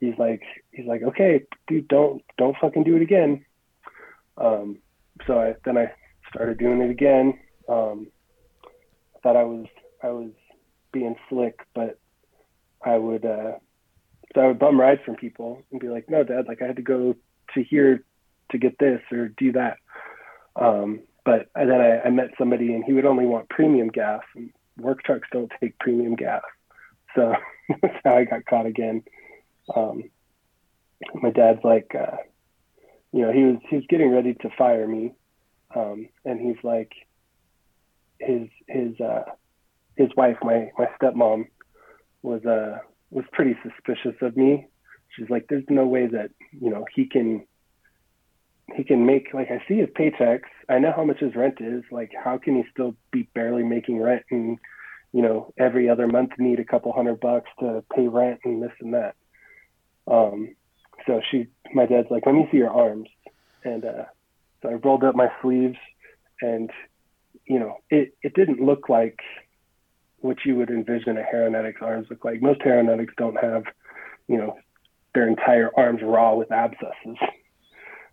He's 0.00 0.18
like, 0.18 0.42
he's 0.72 0.86
like, 0.86 1.02
okay, 1.02 1.44
dude, 1.68 1.86
don't 1.86 2.22
don't 2.36 2.56
fucking 2.60 2.82
do 2.82 2.96
it 2.96 3.02
again. 3.02 3.44
Um, 4.36 4.78
so 5.26 5.38
I 5.38 5.54
then 5.64 5.78
I 5.78 5.92
started 6.34 6.58
doing 6.58 6.80
it 6.80 6.90
again. 6.90 7.38
Um, 7.68 8.08
I 9.16 9.18
thought 9.22 9.36
I 9.36 9.44
was 9.44 9.66
I 10.02 10.08
was 10.08 10.30
being 10.92 11.16
slick, 11.28 11.60
but 11.74 11.98
I 12.84 12.96
would 12.96 13.24
uh, 13.24 13.52
so 14.34 14.40
I 14.40 14.46
would 14.48 14.58
bum 14.58 14.80
rides 14.80 15.00
from 15.04 15.16
people 15.16 15.62
and 15.70 15.80
be 15.80 15.88
like, 15.88 16.08
no, 16.08 16.24
dad, 16.24 16.46
like 16.48 16.62
I 16.62 16.66
had 16.66 16.76
to 16.76 16.82
go 16.82 17.14
to 17.54 17.62
here 17.62 18.04
to 18.50 18.58
get 18.58 18.78
this 18.78 19.00
or 19.10 19.28
do 19.28 19.52
that. 19.52 19.78
Um, 20.56 21.00
but 21.24 21.48
then 21.54 21.70
I, 21.70 22.00
I 22.00 22.10
met 22.10 22.30
somebody 22.38 22.74
and 22.74 22.84
he 22.84 22.92
would 22.92 23.06
only 23.06 23.26
want 23.26 23.48
premium 23.48 23.88
gas 23.88 24.22
and 24.34 24.50
work 24.78 25.02
trucks 25.02 25.28
don't 25.32 25.52
take 25.60 25.78
premium 25.78 26.16
gas. 26.16 26.42
So 27.14 27.34
that's 27.82 27.94
how 28.04 28.16
I 28.16 28.24
got 28.24 28.46
caught 28.46 28.66
again. 28.66 29.02
Um, 29.74 30.10
my 31.14 31.30
dad's 31.30 31.62
like, 31.62 31.94
uh, 31.94 32.16
you 33.12 33.22
know, 33.22 33.32
he 33.32 33.44
was, 33.44 33.56
he 33.68 33.76
was 33.76 33.84
getting 33.88 34.10
ready 34.10 34.34
to 34.34 34.50
fire 34.56 34.86
me. 34.86 35.12
Um, 35.74 36.08
and 36.24 36.40
he's 36.40 36.62
like, 36.62 36.92
his, 38.18 38.48
his, 38.68 39.00
uh, 39.00 39.24
his 39.96 40.08
wife, 40.16 40.36
my, 40.42 40.70
my 40.78 40.86
stepmom 41.00 41.46
was, 42.22 42.44
uh, 42.44 42.78
was 43.10 43.24
pretty 43.32 43.56
suspicious 43.62 44.16
of 44.22 44.36
me. 44.36 44.68
She's 45.16 45.28
like, 45.28 45.46
there's 45.48 45.64
no 45.68 45.86
way 45.86 46.06
that, 46.06 46.30
you 46.52 46.70
know, 46.70 46.86
he 46.94 47.06
can, 47.06 47.46
he 48.76 48.84
can 48.84 49.04
make 49.04 49.28
like 49.34 49.48
I 49.50 49.62
see 49.68 49.78
his 49.78 49.88
paychecks. 49.90 50.48
I 50.68 50.78
know 50.78 50.92
how 50.94 51.04
much 51.04 51.20
his 51.20 51.34
rent 51.34 51.58
is. 51.60 51.82
Like, 51.90 52.12
how 52.22 52.38
can 52.38 52.56
he 52.56 52.64
still 52.70 52.94
be 53.10 53.28
barely 53.34 53.62
making 53.62 54.00
rent 54.00 54.22
and 54.30 54.58
you 55.12 55.22
know 55.22 55.52
every 55.58 55.88
other 55.88 56.06
month 56.06 56.30
need 56.38 56.60
a 56.60 56.64
couple 56.64 56.92
hundred 56.92 57.20
bucks 57.20 57.50
to 57.60 57.84
pay 57.94 58.08
rent 58.08 58.40
and 58.44 58.62
this 58.62 58.72
and 58.80 58.94
that? 58.94 59.14
Um, 60.06 60.54
so 61.06 61.20
she, 61.30 61.48
my 61.74 61.86
dad's 61.86 62.10
like, 62.10 62.24
let 62.26 62.34
me 62.34 62.48
see 62.50 62.58
your 62.58 62.70
arms, 62.70 63.08
and 63.64 63.84
uh, 63.84 64.04
so 64.62 64.70
I 64.70 64.74
rolled 64.74 65.04
up 65.04 65.14
my 65.14 65.28
sleeves, 65.42 65.78
and 66.40 66.70
you 67.46 67.58
know 67.58 67.76
it 67.90 68.14
it 68.22 68.34
didn't 68.34 68.60
look 68.64 68.88
like 68.88 69.18
what 70.22 70.38
you 70.44 70.54
would 70.56 70.70
envision 70.70 71.18
a 71.18 71.22
heroin 71.22 71.54
addict's 71.54 71.82
arms 71.82 72.06
look 72.08 72.24
like. 72.24 72.40
Most 72.40 72.62
heroin 72.62 72.88
addicts 72.88 73.14
don't 73.18 73.36
have, 73.36 73.64
you 74.28 74.36
know, 74.36 74.56
their 75.14 75.28
entire 75.28 75.70
arms 75.76 76.00
raw 76.02 76.34
with 76.34 76.50
abscesses. 76.50 77.18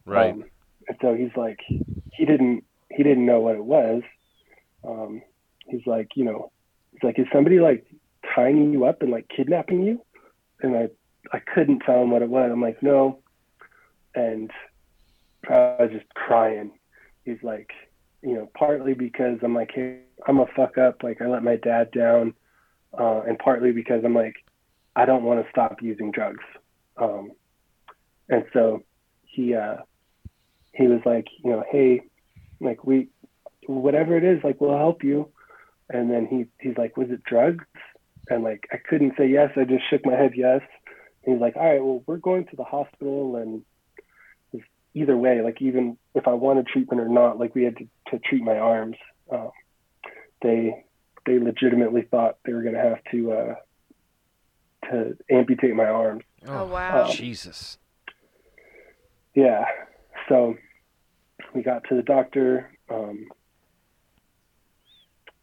Right. 0.05 0.33
Um, 0.33 0.43
and 0.87 0.97
so 1.01 1.13
he's 1.13 1.35
like, 1.37 1.59
he 1.67 2.25
didn't, 2.25 2.63
he 2.89 3.03
didn't 3.03 3.25
know 3.25 3.39
what 3.39 3.55
it 3.55 3.63
was. 3.63 4.01
Um, 4.83 5.21
he's 5.67 5.85
like, 5.85 6.09
you 6.15 6.25
know, 6.25 6.51
he's 6.91 7.03
like, 7.03 7.19
is 7.19 7.27
somebody 7.31 7.59
like 7.59 7.85
tying 8.35 8.73
you 8.73 8.85
up 8.85 9.01
and 9.01 9.11
like 9.11 9.29
kidnapping 9.29 9.83
you? 9.83 10.01
And 10.61 10.75
I, 10.75 10.89
I 11.31 11.39
couldn't 11.39 11.81
tell 11.85 12.01
him 12.01 12.09
what 12.09 12.23
it 12.23 12.29
was. 12.29 12.49
I'm 12.51 12.61
like, 12.61 12.81
no. 12.81 13.19
And 14.15 14.49
I 15.49 15.83
was 15.83 15.91
just 15.91 16.13
crying. 16.13 16.71
He's 17.25 17.41
like, 17.43 17.71
you 18.21 18.33
know, 18.33 18.49
partly 18.57 18.93
because 18.93 19.39
I'm 19.43 19.55
like, 19.55 19.71
hey, 19.73 20.01
I'm 20.27 20.39
a 20.39 20.45
fuck 20.55 20.77
up. 20.77 21.03
Like 21.03 21.21
I 21.21 21.27
let 21.27 21.43
my 21.43 21.55
dad 21.55 21.91
down. 21.91 22.33
Uh, 22.97 23.21
and 23.21 23.37
partly 23.37 23.71
because 23.71 24.03
I'm 24.03 24.15
like, 24.15 24.35
I 24.95 25.05
don't 25.05 25.23
want 25.23 25.43
to 25.43 25.49
stop 25.51 25.81
using 25.81 26.11
drugs. 26.11 26.43
Um, 26.97 27.31
and 28.29 28.45
so 28.51 28.83
he, 29.23 29.55
uh, 29.55 29.77
he 30.73 30.87
was 30.87 31.01
like, 31.05 31.27
you 31.43 31.51
know, 31.51 31.63
hey, 31.71 32.01
like 32.59 32.83
we, 32.83 33.09
whatever 33.67 34.17
it 34.17 34.23
is, 34.23 34.43
like 34.43 34.59
we'll 34.59 34.77
help 34.77 35.03
you. 35.03 35.29
And 35.89 36.11
then 36.11 36.27
he, 36.27 36.45
he's 36.59 36.77
like, 36.77 36.97
was 36.97 37.09
it 37.09 37.23
drugs? 37.23 37.65
And 38.29 38.43
like, 38.43 38.67
I 38.71 38.77
couldn't 38.77 39.13
say 39.17 39.27
yes. 39.27 39.51
I 39.55 39.63
just 39.63 39.89
shook 39.89 40.05
my 40.05 40.13
head 40.13 40.33
yes. 40.35 40.61
And 41.23 41.35
he's 41.35 41.41
like, 41.41 41.55
all 41.55 41.65
right, 41.65 41.83
well, 41.83 42.03
we're 42.05 42.17
going 42.17 42.45
to 42.45 42.55
the 42.55 42.63
hospital 42.63 43.37
and 43.37 43.63
either 44.99 45.17
way, 45.17 45.41
like 45.41 45.61
even 45.61 45.97
if 46.15 46.27
I 46.27 46.33
wanted 46.33 46.67
treatment 46.67 47.01
or 47.01 47.09
not, 47.09 47.39
like 47.39 47.55
we 47.55 47.63
had 47.63 47.77
to, 47.77 47.87
to 48.11 48.19
treat 48.19 48.43
my 48.43 48.57
arms. 48.57 48.95
Um, 49.31 49.51
they, 50.41 50.85
they 51.25 51.39
legitimately 51.39 52.03
thought 52.09 52.37
they 52.45 52.53
were 52.53 52.63
going 52.63 52.75
to 52.75 52.81
have 52.81 53.03
to, 53.11 53.31
uh, 53.31 53.55
to 54.89 55.17
amputate 55.29 55.75
my 55.75 55.85
arms. 55.85 56.23
Oh, 56.47 56.65
wow. 56.65 57.05
um, 57.05 57.11
Jesus. 57.11 57.77
yeah 59.35 59.65
so 60.29 60.55
we 61.53 61.61
got 61.61 61.83
to 61.89 61.95
the 61.95 62.03
doctor 62.03 62.71
um, 62.89 63.27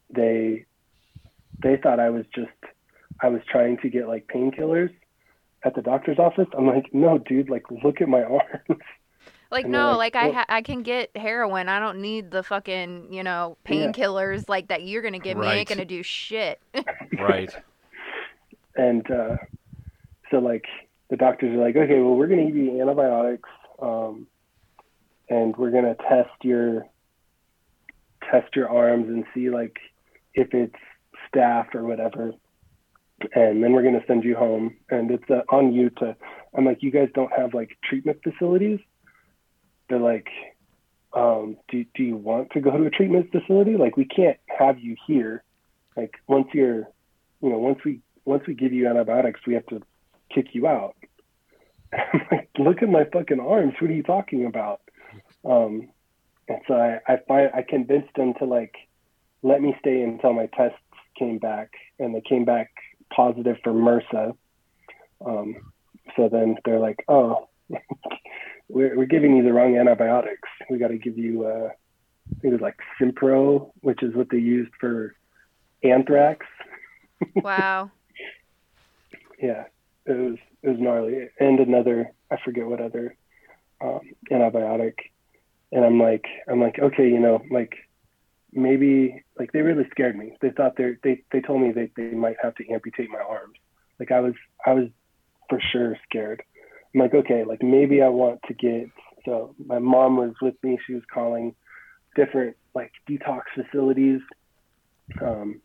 they 0.09 0.65
they 1.61 1.77
thought 1.77 1.99
i 1.99 2.09
was 2.09 2.25
just 2.33 2.49
i 3.21 3.27
was 3.27 3.41
trying 3.51 3.77
to 3.77 3.89
get 3.89 4.07
like 4.07 4.27
painkillers 4.27 4.93
at 5.63 5.75
the 5.75 5.81
doctor's 5.81 6.17
office 6.17 6.47
i'm 6.57 6.65
like 6.65 6.85
no 6.93 7.17
dude 7.17 7.49
like 7.49 7.63
look 7.83 8.01
at 8.01 8.07
my 8.07 8.23
arms 8.23 8.81
Like 9.51 9.63
And 9.65 9.71
no, 9.73 9.97
like, 9.97 10.15
like, 10.15 10.23
I 10.23 10.25
"Well- 10.27 10.35
ha- 10.35 10.45
I 10.49 10.61
can 10.61 10.83
get 10.83 11.15
heroin. 11.15 11.69
I 11.69 11.79
don't 11.79 12.01
need 12.01 12.31
the 12.31 12.43
fucking 12.43 13.13
you 13.13 13.23
know 13.23 13.57
Yeah. 13.67 13.71
painkillers 13.91 14.49
like 14.49 14.67
that 14.69 14.83
you're 14.83 15.01
gonna 15.01 15.19
give 15.19 15.37
me. 15.37 15.45
Right. 15.47 15.57
Ain't 15.59 15.69
gonna 15.69 15.85
do 15.85 16.03
shit. 16.03 16.59
Right. 17.19 17.55
and 18.75 19.09
uh, 19.09 19.37
so 20.29 20.37
like 20.39 20.65
the 21.09 21.15
doctors 21.17 21.53
are 21.55 21.61
like, 21.61 21.75
okay, 21.75 21.99
well, 21.99 22.15
we're 22.15 22.27
going 22.27 22.45
to 22.45 22.47
give 22.47 22.55
you 22.57 22.81
antibiotics, 22.81 23.47
um, 23.81 24.27
and 25.29 25.55
we're 25.55 25.71
going 25.71 25.85
to 25.85 25.95
test 25.95 26.29
your 26.43 26.85
test 28.29 28.55
your 28.55 28.67
arms 28.69 29.07
and 29.07 29.23
see 29.33 29.49
like 29.49 29.77
if 30.33 30.53
it's 30.53 30.75
staph 31.33 31.73
or 31.73 31.83
whatever, 31.85 32.33
and 33.33 33.63
then 33.63 33.71
we're 33.71 33.83
going 33.83 33.99
to 33.99 34.05
send 34.05 34.23
you 34.25 34.35
home, 34.35 34.75
and 34.89 35.09
it's 35.11 35.29
uh, 35.29 35.41
on 35.49 35.73
you 35.73 35.89
to. 35.91 36.15
I'm 36.55 36.65
like, 36.65 36.83
you 36.83 36.91
guys 36.91 37.09
don't 37.15 37.31
have 37.37 37.53
like 37.53 37.77
treatment 37.83 38.19
facilities. 38.23 38.79
They're 39.89 39.99
like, 39.99 40.27
um, 41.13 41.57
do 41.69 41.85
do 41.95 42.03
you 42.03 42.17
want 42.17 42.51
to 42.51 42.61
go 42.61 42.71
to 42.71 42.85
a 42.85 42.89
treatment 42.89 43.31
facility? 43.31 43.77
Like, 43.77 43.97
we 43.97 44.05
can't 44.05 44.37
have 44.57 44.79
you 44.79 44.95
here. 45.07 45.43
Like, 45.95 46.15
once 46.27 46.47
you're 46.53 46.87
you 47.41 47.49
know, 47.49 47.59
once 47.59 47.79
we 47.85 48.01
once 48.25 48.43
we 48.47 48.53
give 48.53 48.73
you 48.73 48.87
antibiotics, 48.87 49.41
we 49.47 49.53
have 49.53 49.65
to 49.67 49.81
kick 50.33 50.47
you 50.53 50.67
out. 50.67 50.95
Like, 52.31 52.49
look 52.59 52.83
at 52.83 52.89
my 52.89 53.05
fucking 53.13 53.39
arms. 53.39 53.75
What 53.79 53.89
are 53.89 53.93
you 53.93 54.03
talking 54.03 54.45
about? 54.45 54.81
Um, 55.45 55.87
and 56.49 56.59
so 56.67 56.73
I, 56.73 56.99
I 57.07 57.17
find 57.27 57.49
I 57.53 57.61
convinced 57.61 58.13
them 58.15 58.33
to 58.39 58.45
like 58.45 58.75
let 59.41 59.61
me 59.61 59.75
stay 59.79 60.01
until 60.01 60.33
my 60.33 60.47
tests 60.47 60.77
came 61.17 61.37
back, 61.37 61.71
and 61.99 62.13
they 62.13 62.21
came 62.21 62.43
back 62.43 62.71
positive 63.15 63.55
for 63.63 63.71
MRSA. 63.71 64.35
Um, 65.25 65.55
so 66.15 66.29
then 66.29 66.57
they're 66.65 66.79
like, 66.79 67.03
oh, 67.07 67.47
we're 68.69 68.95
we're 68.97 69.05
giving 69.05 69.35
you 69.37 69.43
the 69.43 69.53
wrong 69.53 69.77
antibiotics. 69.77 70.49
We 70.69 70.77
got 70.77 70.89
to 70.89 70.97
give 70.97 71.17
you 71.17 71.45
uh, 71.45 71.69
I 71.69 72.39
think 72.41 72.53
it 72.53 72.61
was 72.61 72.61
like 72.61 72.77
Cipro, 72.99 73.71
which 73.81 74.03
is 74.03 74.15
what 74.15 74.29
they 74.29 74.37
used 74.37 74.71
for 74.79 75.15
anthrax 75.83 76.45
wow. 77.35 77.91
yeah, 79.41 79.65
it 80.05 80.17
was 80.17 80.37
it 80.63 80.69
was 80.69 80.79
gnarly. 80.79 81.29
And 81.39 81.59
another, 81.59 82.11
I 82.31 82.37
forget 82.43 82.65
what 82.65 82.81
other 82.81 83.15
um, 83.81 84.01
antibiotic. 84.31 84.93
And 85.71 85.85
I'm 85.85 85.99
like, 85.99 86.25
I'm 86.47 86.61
like, 86.61 86.79
okay, 86.79 87.07
you 87.07 87.19
know, 87.19 87.41
like 87.51 87.73
maybe 88.51 89.23
like 89.37 89.51
they 89.51 89.61
really 89.61 89.87
scared 89.91 90.17
me. 90.17 90.33
They 90.41 90.51
thought 90.51 90.77
they 90.77 90.95
they 91.03 91.23
they 91.31 91.41
told 91.41 91.61
me 91.61 91.71
they 91.71 91.91
they 91.95 92.15
might 92.15 92.37
have 92.41 92.55
to 92.55 92.69
amputate 92.69 93.09
my 93.09 93.19
arms. 93.19 93.57
Like 93.99 94.11
I 94.11 94.19
was 94.19 94.33
I 94.65 94.73
was 94.73 94.87
for 95.49 95.59
sure 95.71 95.97
scared. 96.09 96.43
I'm 96.97 97.03
like, 97.03 97.13
okay, 97.13 97.43
like 97.43 97.61
maybe 97.61 98.01
I 98.01 98.07
want 98.07 98.39
to 98.47 98.55
get. 98.55 98.87
So 99.23 99.53
my 99.63 99.77
mom 99.77 100.17
was 100.17 100.33
with 100.41 100.55
me. 100.63 100.79
She 100.87 100.95
was 100.95 101.03
calling 101.13 101.53
different 102.15 102.55
like 102.73 102.91
detox 103.07 103.41
facilities. 103.53 104.19
Um, 105.21 105.61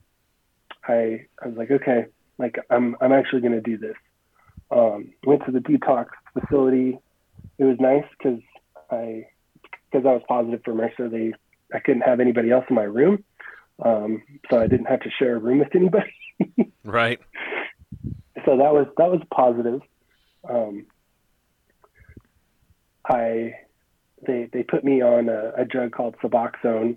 I 0.86 1.22
I 1.42 1.48
was 1.48 1.56
like, 1.56 1.70
okay, 1.70 2.04
like 2.38 2.56
I'm 2.68 2.96
I'm 3.00 3.12
actually 3.12 3.40
going 3.40 3.54
to 3.54 3.62
do 3.62 3.78
this. 3.78 3.96
Um, 4.70 5.12
went 5.24 5.42
to 5.46 5.52
the 5.52 5.60
detox 5.60 6.06
facility. 6.38 6.98
It 7.58 7.64
was 7.64 7.78
nice 7.80 8.04
because 8.18 8.40
I 8.90 9.24
because 9.90 10.04
I 10.06 10.12
was 10.12 10.22
positive 10.28 10.60
for 10.66 10.74
MRSA. 10.74 11.10
They 11.10 11.32
I 11.74 11.80
couldn't 11.80 12.02
have 12.02 12.20
anybody 12.20 12.50
else 12.50 12.66
in 12.68 12.76
my 12.76 12.82
room, 12.82 13.24
um, 13.82 14.22
so 14.50 14.60
I 14.60 14.66
didn't 14.66 14.86
have 14.86 15.00
to 15.00 15.10
share 15.18 15.36
a 15.36 15.40
room 15.40 15.60
with 15.60 15.74
anybody. 15.74 16.12
Right. 16.84 17.20
so 18.44 18.58
that 18.58 18.74
was 18.74 18.86
that 18.98 19.10
was 19.10 19.22
positive. 19.32 19.80
Um, 20.46 20.86
I 23.04 23.54
they 24.26 24.48
they 24.52 24.62
put 24.62 24.84
me 24.84 25.02
on 25.02 25.28
a, 25.28 25.52
a 25.58 25.64
drug 25.64 25.92
called 25.92 26.16
Suboxone, 26.22 26.96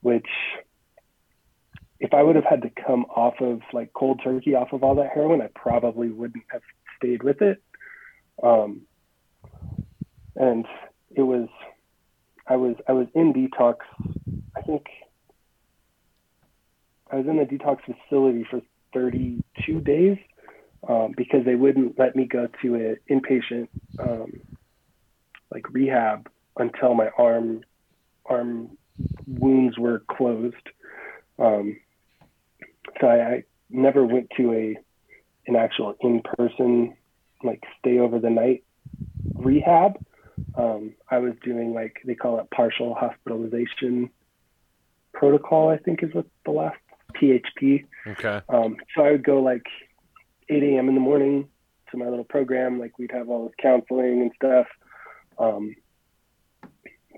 which 0.00 0.28
if 2.00 2.12
I 2.12 2.22
would 2.22 2.36
have 2.36 2.44
had 2.44 2.62
to 2.62 2.70
come 2.70 3.04
off 3.04 3.34
of 3.40 3.60
like 3.72 3.92
cold 3.92 4.20
turkey 4.22 4.54
off 4.54 4.72
of 4.72 4.82
all 4.82 4.96
that 4.96 5.10
heroin, 5.14 5.40
I 5.40 5.48
probably 5.54 6.10
wouldn't 6.10 6.44
have 6.52 6.62
stayed 6.96 7.22
with 7.22 7.40
it. 7.42 7.62
Um, 8.42 8.82
and 10.36 10.66
it 11.10 11.22
was 11.22 11.48
I 12.46 12.56
was 12.56 12.76
I 12.88 12.92
was 12.92 13.06
in 13.14 13.32
detox. 13.32 13.76
I 14.56 14.60
think 14.62 14.86
I 17.10 17.16
was 17.16 17.26
in 17.26 17.36
the 17.36 17.44
detox 17.44 17.78
facility 17.84 18.46
for 18.50 18.60
32 18.92 19.80
days 19.80 20.18
um, 20.88 21.14
because 21.16 21.44
they 21.44 21.54
wouldn't 21.54 21.98
let 21.98 22.16
me 22.16 22.26
go 22.26 22.48
to 22.62 22.74
an 22.74 22.96
inpatient 23.10 23.68
um, 23.98 24.32
like 25.54 25.70
rehab 25.70 26.28
until 26.58 26.94
my 26.94 27.08
arm 27.16 27.62
arm 28.26 28.76
wounds 29.26 29.78
were 29.78 30.02
closed. 30.10 30.68
Um, 31.38 31.78
so 33.00 33.06
I, 33.06 33.16
I 33.16 33.42
never 33.70 34.04
went 34.04 34.28
to 34.36 34.52
a 34.52 34.76
an 35.46 35.56
actual 35.56 35.94
in 36.00 36.22
person 36.36 36.96
like 37.42 37.62
stay 37.78 37.98
over 37.98 38.18
the 38.18 38.30
night 38.30 38.64
rehab. 39.36 39.98
Um, 40.56 40.94
I 41.10 41.18
was 41.18 41.32
doing 41.42 41.74
like 41.74 41.96
they 42.04 42.14
call 42.14 42.38
it 42.40 42.50
partial 42.54 42.94
hospitalization 42.94 44.10
protocol. 45.12 45.70
I 45.70 45.78
think 45.78 46.02
is 46.02 46.14
what 46.14 46.26
the 46.44 46.52
last 46.52 46.78
PHP. 47.20 47.84
Okay. 48.06 48.40
Um, 48.48 48.76
so 48.94 49.04
I 49.04 49.12
would 49.12 49.24
go 49.24 49.40
like 49.40 49.64
8 50.48 50.62
a.m. 50.62 50.88
in 50.88 50.94
the 50.94 51.00
morning 51.00 51.48
to 51.90 51.96
my 51.96 52.08
little 52.08 52.24
program. 52.24 52.78
Like 52.78 52.98
we'd 52.98 53.12
have 53.12 53.28
all 53.28 53.44
this 53.46 53.54
counseling 53.60 54.22
and 54.22 54.32
stuff. 54.36 54.66
Um, 55.38 55.74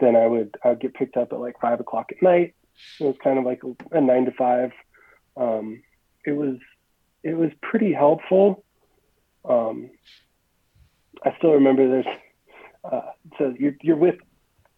then 0.00 0.16
I 0.16 0.26
would 0.26 0.56
I 0.64 0.70
would 0.70 0.80
get 0.80 0.94
picked 0.94 1.16
up 1.16 1.32
at 1.32 1.40
like 1.40 1.60
five 1.60 1.80
o'clock 1.80 2.06
at 2.10 2.22
night. 2.22 2.54
It 3.00 3.04
was 3.04 3.16
kind 3.22 3.38
of 3.38 3.44
like 3.44 3.62
a, 3.64 3.96
a 3.96 4.00
nine 4.00 4.26
to 4.26 4.32
five. 4.32 4.72
Um, 5.36 5.82
it 6.24 6.32
was 6.32 6.56
it 7.22 7.34
was 7.34 7.50
pretty 7.62 7.92
helpful. 7.92 8.64
Um, 9.48 9.90
I 11.24 11.34
still 11.38 11.52
remember 11.52 11.88
there's 11.88 12.16
uh, 12.84 13.10
so 13.38 13.54
you're 13.58 13.76
you're 13.80 13.96
with 13.96 14.16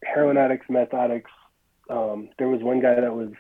heroin 0.05 0.36
addicts, 0.36 0.66
meth 0.68 0.95
addicts. 0.95 1.32
Um, 1.91 2.28
there 2.39 2.49
was 2.49 2.62
one 2.62 2.80
guy 2.80 3.01
that 3.01 3.14
was 3.14 3.30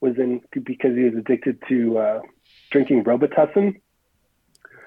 was 0.00 0.16
in 0.18 0.40
because 0.52 0.94
he 0.94 1.04
was 1.04 1.14
addicted 1.14 1.60
to 1.68 1.98
uh, 1.98 2.20
drinking 2.70 3.04
Robitussin. 3.04 3.80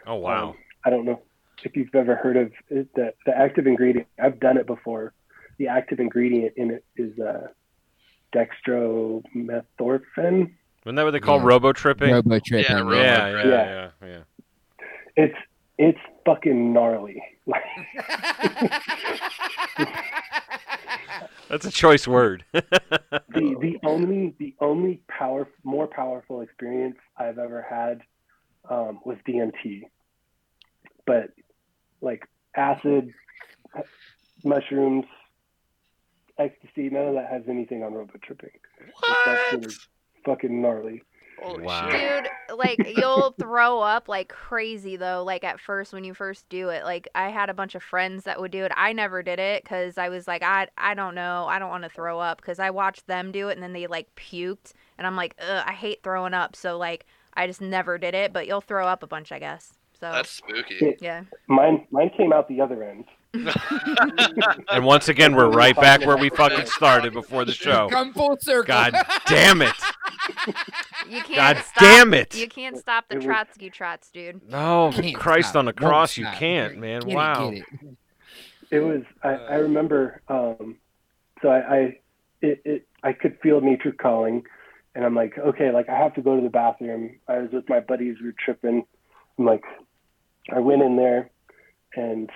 Oh 0.07 0.15
wow. 0.15 0.49
Um, 0.49 0.55
I 0.85 0.89
don't 0.89 1.05
know 1.05 1.21
if 1.63 1.75
you've 1.75 1.93
ever 1.93 2.15
heard 2.15 2.37
of 2.37 2.51
it, 2.69 2.87
the 2.95 3.13
the 3.25 3.37
active 3.37 3.67
ingredient. 3.67 4.07
I've 4.21 4.39
done 4.39 4.57
it 4.57 4.65
before. 4.67 5.13
The 5.57 5.67
active 5.67 5.99
ingredient 5.99 6.53
in 6.57 6.71
it 6.71 6.85
is 6.95 7.17
uh, 7.19 7.47
dextromethorphan. 8.33 10.51
Isn't 10.85 10.95
that 10.95 11.03
what 11.03 11.11
they 11.11 11.19
call 11.19 11.39
Yeah. 11.39 11.45
robo 11.45 11.73
tripping? 11.73 12.13
Robo 12.13 12.39
tripping. 12.39 12.65
Yeah, 12.71 12.77
yeah, 12.77 12.83
robo- 12.83 13.01
yeah, 13.01 13.27
yeah, 13.27 13.43
Yeah. 13.49 13.89
yeah, 14.01 14.07
yeah. 14.07 14.23
It's 15.17 15.35
it's 15.77 15.99
fucking 16.25 16.71
gnarly. 16.73 17.21
Like 17.45 17.63
That's 21.49 21.65
a 21.65 21.71
choice 21.71 22.07
word. 22.07 22.45
the 22.53 22.61
the 23.33 23.77
only 23.83 24.35
the 24.37 24.53
only 24.61 25.01
power 25.07 25.47
more 25.63 25.87
powerful 25.87 26.41
experience 26.41 26.97
I've 27.17 27.39
ever 27.39 27.65
had 27.67 28.01
um, 28.69 28.99
was 29.03 29.17
DMT, 29.27 29.83
but 31.07 31.31
like 32.01 32.23
acid, 32.55 33.13
mushrooms, 34.43 35.05
ecstasy, 36.37 36.89
none 36.89 37.07
of 37.09 37.13
that 37.15 37.29
has 37.31 37.43
anything 37.47 37.83
on 37.83 37.93
robo 37.93 38.13
tripping. 38.23 38.49
What? 39.25 39.39
really 39.51 39.73
fucking 40.25 40.61
gnarly. 40.61 41.03
Holy 41.37 41.65
Wow. 41.65 41.91
shit. 41.91 42.23
Dude, 42.47 42.57
like 42.57 42.79
you'll 42.85 43.31
throw 43.39 43.79
up 43.79 44.09
like 44.09 44.29
crazy 44.29 44.97
though. 44.97 45.23
Like 45.23 45.43
at 45.43 45.59
first 45.59 45.93
when 45.93 46.03
you 46.03 46.13
first 46.13 46.47
do 46.49 46.69
it, 46.69 46.83
like 46.83 47.07
I 47.15 47.29
had 47.29 47.49
a 47.49 47.53
bunch 47.53 47.75
of 47.75 47.83
friends 47.83 48.25
that 48.25 48.39
would 48.39 48.51
do 48.51 48.65
it. 48.65 48.71
I 48.75 48.93
never 48.93 49.23
did 49.23 49.39
it 49.39 49.63
because 49.63 49.97
I 49.97 50.09
was 50.09 50.27
like, 50.27 50.43
I 50.43 50.67
I 50.77 50.93
don't 50.93 51.15
know, 51.15 51.45
I 51.47 51.59
don't 51.59 51.69
want 51.69 51.83
to 51.83 51.89
throw 51.89 52.19
up 52.19 52.41
because 52.41 52.59
I 52.59 52.69
watched 52.71 53.07
them 53.07 53.31
do 53.31 53.49
it 53.49 53.53
and 53.53 53.63
then 53.63 53.73
they 53.73 53.87
like 53.87 54.13
puked 54.15 54.73
and 54.97 55.07
I'm 55.07 55.15
like, 55.15 55.35
Ugh, 55.39 55.63
I 55.65 55.73
hate 55.73 56.03
throwing 56.03 56.33
up. 56.33 56.55
So 56.55 56.77
like 56.77 57.05
I 57.33 57.47
just 57.47 57.61
never 57.61 57.97
did 57.97 58.13
it. 58.15 58.33
But 58.33 58.47
you'll 58.47 58.61
throw 58.61 58.85
up 58.87 59.01
a 59.03 59.07
bunch, 59.07 59.31
I 59.31 59.39
guess. 59.39 59.78
So 59.99 60.11
That's 60.11 60.29
spooky. 60.29 60.97
yeah. 61.01 61.23
Mine 61.47 61.85
mine 61.91 62.09
came 62.15 62.31
out 62.31 62.47
the 62.47 62.61
other 62.61 62.83
end. 62.83 63.05
And 64.71 64.85
once 64.85 65.07
again, 65.09 65.35
we're 65.35 65.49
right 65.49 65.75
back 65.75 66.05
where 66.05 66.17
we 66.17 66.29
fucking 66.29 66.65
started 66.67 67.13
before 67.13 67.43
the 67.45 67.51
show. 67.51 67.87
Come 67.89 68.13
full 68.13 68.37
circle. 68.39 68.67
God 68.67 68.95
damn 69.27 69.61
it! 69.61 69.73
You 71.07 71.21
can't 71.21 71.35
God 71.35 71.57
stop, 71.57 71.81
damn 71.83 72.13
it! 72.13 72.35
You 72.35 72.47
can't 72.47 72.77
stop 72.77 73.07
the 73.09 73.15
It 73.15 73.17
was- 73.17 73.25
Trotsky 73.25 73.69
trots, 73.69 74.09
dude. 74.11 74.47
No, 74.49 74.91
Can't 74.93 75.15
Christ 75.15 75.49
stop, 75.49 75.59
on 75.59 75.65
the 75.65 75.73
cross, 75.73 76.17
you 76.17 76.25
can't, 76.25 76.77
man. 76.77 77.01
Get 77.01 77.15
wow. 77.15 77.49
get 77.51 77.59
it. 77.59 77.65
It 78.71 78.79
was 78.79 79.01
I, 79.23 79.29
I 79.29 79.55
remember 79.55 80.21
um 80.27 80.77
so 81.41 81.49
I, 81.49 81.57
I 81.75 81.99
it, 82.41 82.61
it 82.65 82.87
I 83.03 83.13
could 83.13 83.37
feel 83.41 83.61
nature 83.61 83.91
calling 83.91 84.43
and 84.95 85.03
I'm 85.05 85.15
like, 85.15 85.37
okay, 85.37 85.71
like 85.71 85.89
I 85.89 85.97
have 85.97 86.13
to 86.15 86.21
go 86.21 86.35
to 86.35 86.41
the 86.41 86.49
bathroom. 86.49 87.19
I 87.27 87.39
was 87.39 87.51
with 87.51 87.67
my 87.69 87.79
buddies, 87.79 88.17
we 88.19 88.27
were 88.27 88.35
tripping. 88.43 88.85
I'm 89.37 89.45
like 89.45 89.63
I 90.53 90.59
went 90.59 90.81
in 90.81 90.95
there 90.95 91.29
and 91.95 92.29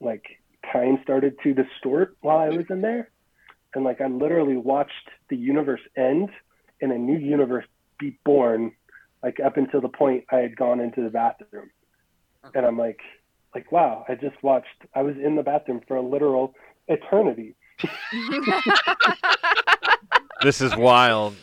like 0.00 0.24
time 0.72 0.98
started 1.02 1.34
to 1.42 1.54
distort 1.54 2.16
while 2.20 2.38
I 2.38 2.48
was 2.50 2.66
in 2.70 2.80
there, 2.80 3.10
and 3.74 3.84
like 3.84 4.00
I 4.00 4.06
literally 4.06 4.56
watched 4.56 4.92
the 5.30 5.36
universe 5.36 5.80
end 5.96 6.30
and 6.80 6.92
a 6.92 6.98
new 6.98 7.18
universe 7.18 7.64
be 7.98 8.18
born, 8.24 8.72
like 9.22 9.38
up 9.44 9.56
until 9.56 9.80
the 9.80 9.88
point 9.88 10.24
I 10.30 10.36
had 10.36 10.56
gone 10.56 10.80
into 10.80 11.02
the 11.02 11.10
bathroom, 11.10 11.70
and 12.54 12.64
I'm 12.66 12.78
like, 12.78 13.00
like 13.54 13.70
wow, 13.72 14.04
I 14.08 14.14
just 14.14 14.40
watched. 14.42 14.66
I 14.94 15.02
was 15.02 15.16
in 15.16 15.34
the 15.36 15.42
bathroom 15.42 15.80
for 15.88 15.96
a 15.96 16.02
literal 16.02 16.54
eternity. 16.88 17.54
This 20.42 20.60
is 20.60 20.74
wild. 20.76 21.34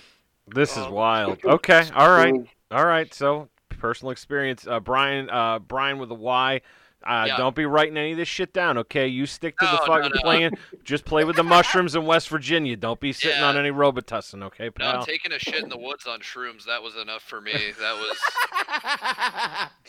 This 0.48 0.72
is 0.78 0.86
Oh. 0.86 0.92
wild. 0.92 1.44
Okay, 1.44 1.90
all 1.94 2.08
It 2.08 2.18
right, 2.18 2.34
was- 2.34 2.48
all 2.72 2.86
right. 2.86 3.14
So 3.14 3.50
personal 3.86 4.12
experience. 4.12 4.66
Uh, 4.66 4.80
Brian, 4.80 5.30
uh, 5.30 5.60
Brian 5.60 6.00
with 6.00 6.10
a 6.10 6.16
Y. 6.16 6.62
Uh, 7.06 7.26
Yeah. 7.28 7.38
Don't 7.38 7.56
be 7.56 7.68
writing 7.68 7.98
any 7.98 8.14
of 8.14 8.18
this 8.18 8.28
shit 8.28 8.52
down, 8.52 8.80
okay? 8.80 9.06
You 9.08 9.28
stick 9.28 9.56
to 9.60 9.66
the 9.66 9.74
No, 9.74 9.78
no, 9.78 9.86
fucking 9.86 10.12
no. 10.16 10.22
playing. 10.24 10.58
Just 10.84 11.06
play 11.06 11.24
with 11.24 11.36
the 11.36 11.44
mushrooms 11.56 11.94
in 11.94 12.04
West 12.08 12.30
Virginia. 12.30 12.76
Don't 12.76 13.00
be 13.00 13.14
sitting 13.14 13.38
Yeah. 13.42 13.48
on 13.50 13.58
any 13.58 13.70
Robitussin, 13.70 14.42
okay, 14.46 14.66
No, 14.66 14.72
pal? 14.72 15.06
taking 15.06 15.32
a 15.32 15.38
shit 15.38 15.62
in 15.62 15.70
the 15.70 15.78
woods 15.78 16.08
on 16.08 16.20
shrooms, 16.22 16.64
that 16.66 16.82
was 16.82 16.96
enough 16.96 17.22
for 17.22 17.40
me. 17.42 17.54
That 17.80 17.96
was 17.96 18.18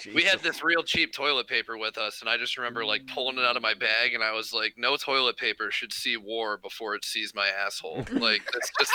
we 0.15 0.25
had 0.25 0.41
this 0.41 0.63
real 0.63 0.83
cheap 0.83 1.15
toilet 1.15 1.49
paper 1.49 1.79
with 1.79 1.97
us 1.97 2.21
and 2.21 2.29
I 2.29 2.37
just 2.37 2.59
remember 2.59 2.85
like 2.85 3.07
pulling 3.07 3.39
it 3.39 3.45
out 3.47 3.57
of 3.57 3.63
my 3.63 3.73
bag 3.73 4.13
and 4.13 4.23
I 4.23 4.33
was 4.33 4.53
like, 4.53 4.75
no 4.77 4.99
toilet 4.99 5.39
paper 5.39 5.71
should 5.71 5.95
see 5.95 6.19
war 6.19 6.59
before 6.59 6.95
it 6.95 7.05
sees 7.07 7.35
my 7.35 7.49
asshole. 7.49 8.05
Like 8.13 8.43
that's 8.53 8.71
just 8.79 8.93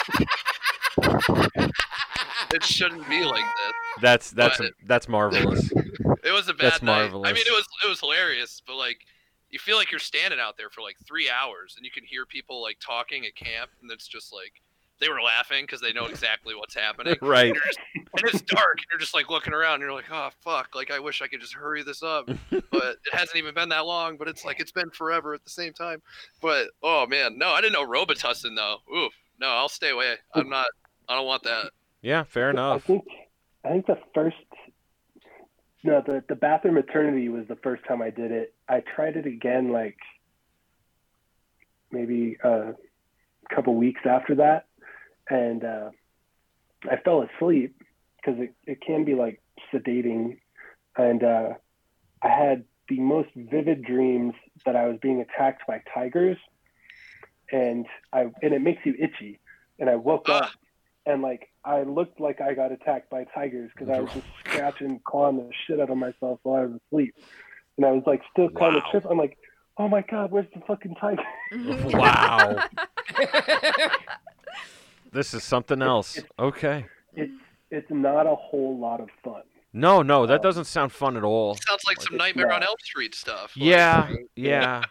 it 2.54 2.64
shouldn't 2.64 3.08
be 3.10 3.24
like 3.24 3.44
this. 3.44 3.74
That's 4.02 4.32
that's 4.32 4.58
But- 4.58 4.74
that's 4.86 5.08
marvelous. 5.08 5.72
It 6.24 6.32
was 6.32 6.48
a 6.48 6.54
bad 6.54 6.74
That's 6.74 6.84
night. 6.84 7.10
I 7.10 7.34
mean, 7.34 7.48
it 7.48 7.52
was 7.52 7.66
it 7.84 7.90
was 7.90 8.00
hilarious, 8.00 8.62
but 8.68 8.76
like, 8.76 9.00
you 9.50 9.58
feel 9.58 9.76
like 9.76 9.90
you're 9.90 10.00
standing 10.00 10.40
out 10.40 10.56
there 10.56 10.70
for 10.70 10.82
like 10.82 10.96
three 11.08 11.32
hours, 11.32 11.74
and 11.76 11.84
you 11.86 11.92
can 11.92 12.04
hear 12.04 12.28
people 12.28 12.62
like 12.62 12.78
talking 12.80 13.26
at 13.26 13.36
camp, 13.36 13.72
and 13.82 13.90
it's 13.92 14.08
just 14.08 14.32
like 14.32 14.54
they 15.00 15.10
were 15.10 15.20
laughing 15.20 15.64
because 15.64 15.82
they 15.82 15.92
know 15.94 16.06
exactly 16.06 16.54
what's 16.54 16.76
happening. 16.76 17.16
right. 17.24 17.48
And, 17.48 17.56
just- 17.66 17.80
and 17.96 18.24
it's 18.26 18.42
dark, 18.44 18.78
and 18.78 18.86
you're 18.92 19.00
just 19.00 19.16
like 19.16 19.32
looking 19.32 19.52
around, 19.52 19.76
and 19.76 19.82
you're 19.82 19.94
like, 19.94 20.12
oh 20.12 20.30
fuck, 20.42 20.76
like 20.76 20.92
I 20.92 21.00
wish 21.00 21.24
I 21.24 21.28
could 21.28 21.42
just 21.42 21.56
hurry 21.56 21.82
this 21.82 22.04
up, 22.04 22.28
but 22.52 22.62
it 22.72 23.14
hasn't 23.14 23.38
even 23.38 23.56
been 23.56 23.70
that 23.70 23.88
long. 23.88 24.18
But 24.18 24.28
it's 24.28 24.46
like 24.46 24.60
it's 24.60 24.72
been 24.72 24.92
forever 24.92 25.34
at 25.34 25.44
the 25.44 25.50
same 25.50 25.74
time. 25.74 26.04
But 26.40 26.68
oh 26.84 27.08
man, 27.08 27.36
no, 27.40 27.50
I 27.50 27.62
didn't 27.62 27.74
know 27.74 27.88
Robitussin 27.88 28.56
though. 28.56 28.78
Oof, 28.96 29.14
no, 29.40 29.48
I'll 29.48 29.70
stay 29.70 29.90
away. 29.90 30.16
I'm 30.36 30.50
not. 30.50 30.68
I 31.10 31.16
don't 31.16 31.26
want 31.26 31.42
that. 31.44 31.72
Yeah, 32.02 32.24
fair 32.24 32.50
enough. 32.50 32.72
I 32.72 32.74
enough. 32.74 32.84
think 32.86 33.04
I 33.64 33.70
think 33.70 33.86
the 33.86 34.00
first 34.14 34.36
no 35.84 36.02
the 36.06 36.24
the 36.28 36.36
bathroom 36.36 36.78
eternity 36.78 37.30
was 37.30 37.48
the 37.48 37.58
first 37.58 37.84
time 37.88 38.02
I 38.02 38.10
did 38.10 38.32
it. 38.32 38.54
I 38.68 38.82
tried 38.96 39.18
it 39.18 39.26
again 39.26 39.72
like 39.72 39.98
maybe 41.92 42.38
a 42.44 42.74
couple 43.54 43.76
weeks 43.76 44.02
after 44.06 44.36
that, 44.36 44.66
and 45.30 45.64
uh, 45.64 45.90
I 46.90 46.98
fell 46.98 47.22
asleep 47.22 47.76
because 48.18 48.40
it 48.40 48.54
it 48.66 48.82
can 48.82 49.06
be 49.06 49.14
like 49.14 49.42
sedating, 49.72 50.38
and 50.98 51.24
uh, 51.24 51.50
I 52.24 52.30
had 52.30 52.66
the 52.90 53.00
most 53.00 53.30
vivid 53.36 53.84
dreams 53.84 54.34
that 54.66 54.76
I 54.76 54.88
was 54.88 54.98
being 55.02 55.22
attacked 55.22 55.68
by 55.68 55.82
tigers, 55.94 56.38
and 57.52 57.86
I 58.12 58.22
and 58.42 58.54
it 58.54 58.62
makes 58.62 58.86
you 58.86 58.96
itchy, 58.98 59.40
and 59.80 59.90
I 59.90 59.96
woke 59.96 60.30
up 60.30 60.52
and 61.06 61.22
like 61.22 61.50
I 61.66 61.84
looked 61.84 62.20
like 62.20 62.42
I 62.42 62.54
got 62.54 62.72
attacked 62.72 63.10
by 63.10 63.26
tigers 63.34 63.72
because 63.76 63.90
I 63.96 64.00
was 64.02 64.12
just 64.14 64.26
scratching, 64.46 65.00
clawing 65.06 65.38
the 65.38 65.50
shit 65.68 65.80
out 65.80 65.90
of 65.90 65.98
myself 65.98 66.40
while 66.44 66.62
I 66.62 66.66
was 66.66 66.80
asleep, 66.88 67.16
and 67.78 67.86
I 67.86 67.92
was 67.92 68.04
like 68.06 68.22
still 68.32 68.50
kind 68.50 68.76
of 68.76 68.84
Wow. 68.84 68.92
tripping. 68.92 69.12
I'm 69.12 69.18
like, 69.18 69.38
oh 69.78 69.88
my 69.88 70.02
god, 70.02 70.32
where's 70.32 70.48
the 70.54 70.62
fucking 70.68 70.96
tiger? 70.96 71.24
Wow. 71.98 72.58
This 75.14 75.34
is 75.34 75.44
something 75.44 75.82
else. 75.82 76.20
Okay. 76.40 76.86
It's 77.16 77.34
it's 77.70 77.90
not 77.90 78.26
a 78.28 78.36
whole 78.36 78.78
lot 78.80 79.02
of 79.02 79.10
fun. 79.24 79.42
No, 79.74 80.02
no, 80.02 80.26
that 80.26 80.36
Um, 80.36 80.42
doesn't 80.42 80.66
sound 80.66 80.92
fun 80.94 81.18
at 81.18 81.24
all. 81.24 81.56
Sounds 81.56 81.82
like 81.86 82.02
some 82.02 82.14
It's 82.16 82.20
Nightmare 82.20 82.52
on. 82.54 82.64
Elm 82.64 82.76
Street 82.82 83.14
stuff. 83.16 83.52
Like, 83.58 83.66
Yeah, 83.68 84.10
yeah, 84.38 84.84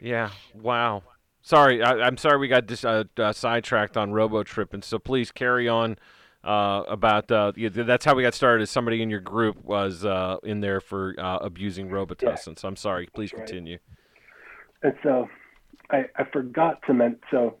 yeah. 0.00 0.30
Wow. 0.54 1.02
Sorry, 1.42 1.82
I, 1.82 1.92
I'm 2.00 2.16
sorry 2.16 2.38
we 2.38 2.48
got 2.48 2.66
dis, 2.66 2.84
uh, 2.84 3.04
uh, 3.16 3.32
sidetracked 3.32 3.96
on 3.96 4.12
Robo 4.12 4.42
Tripping. 4.42 4.82
So 4.82 4.98
please 4.98 5.30
carry 5.30 5.68
on 5.68 5.96
uh, 6.44 6.82
about. 6.88 7.30
Uh, 7.30 7.52
yeah, 7.56 7.70
that's 7.70 8.04
how 8.04 8.14
we 8.14 8.22
got 8.22 8.34
started. 8.34 8.62
Is 8.62 8.70
somebody 8.70 9.02
in 9.02 9.10
your 9.10 9.20
group 9.20 9.64
was 9.64 10.04
uh, 10.04 10.36
in 10.42 10.60
there 10.60 10.80
for 10.80 11.14
uh, 11.18 11.38
abusing 11.38 11.88
Robitussin? 11.88 12.58
So 12.58 12.68
I'm 12.68 12.76
sorry. 12.76 13.08
Please 13.14 13.32
right. 13.32 13.46
continue. 13.46 13.78
And 14.82 14.94
so 15.02 15.28
I, 15.90 16.06
I 16.16 16.24
forgot 16.24 16.80
to 16.86 16.94
mention. 16.94 17.20
So 17.30 17.56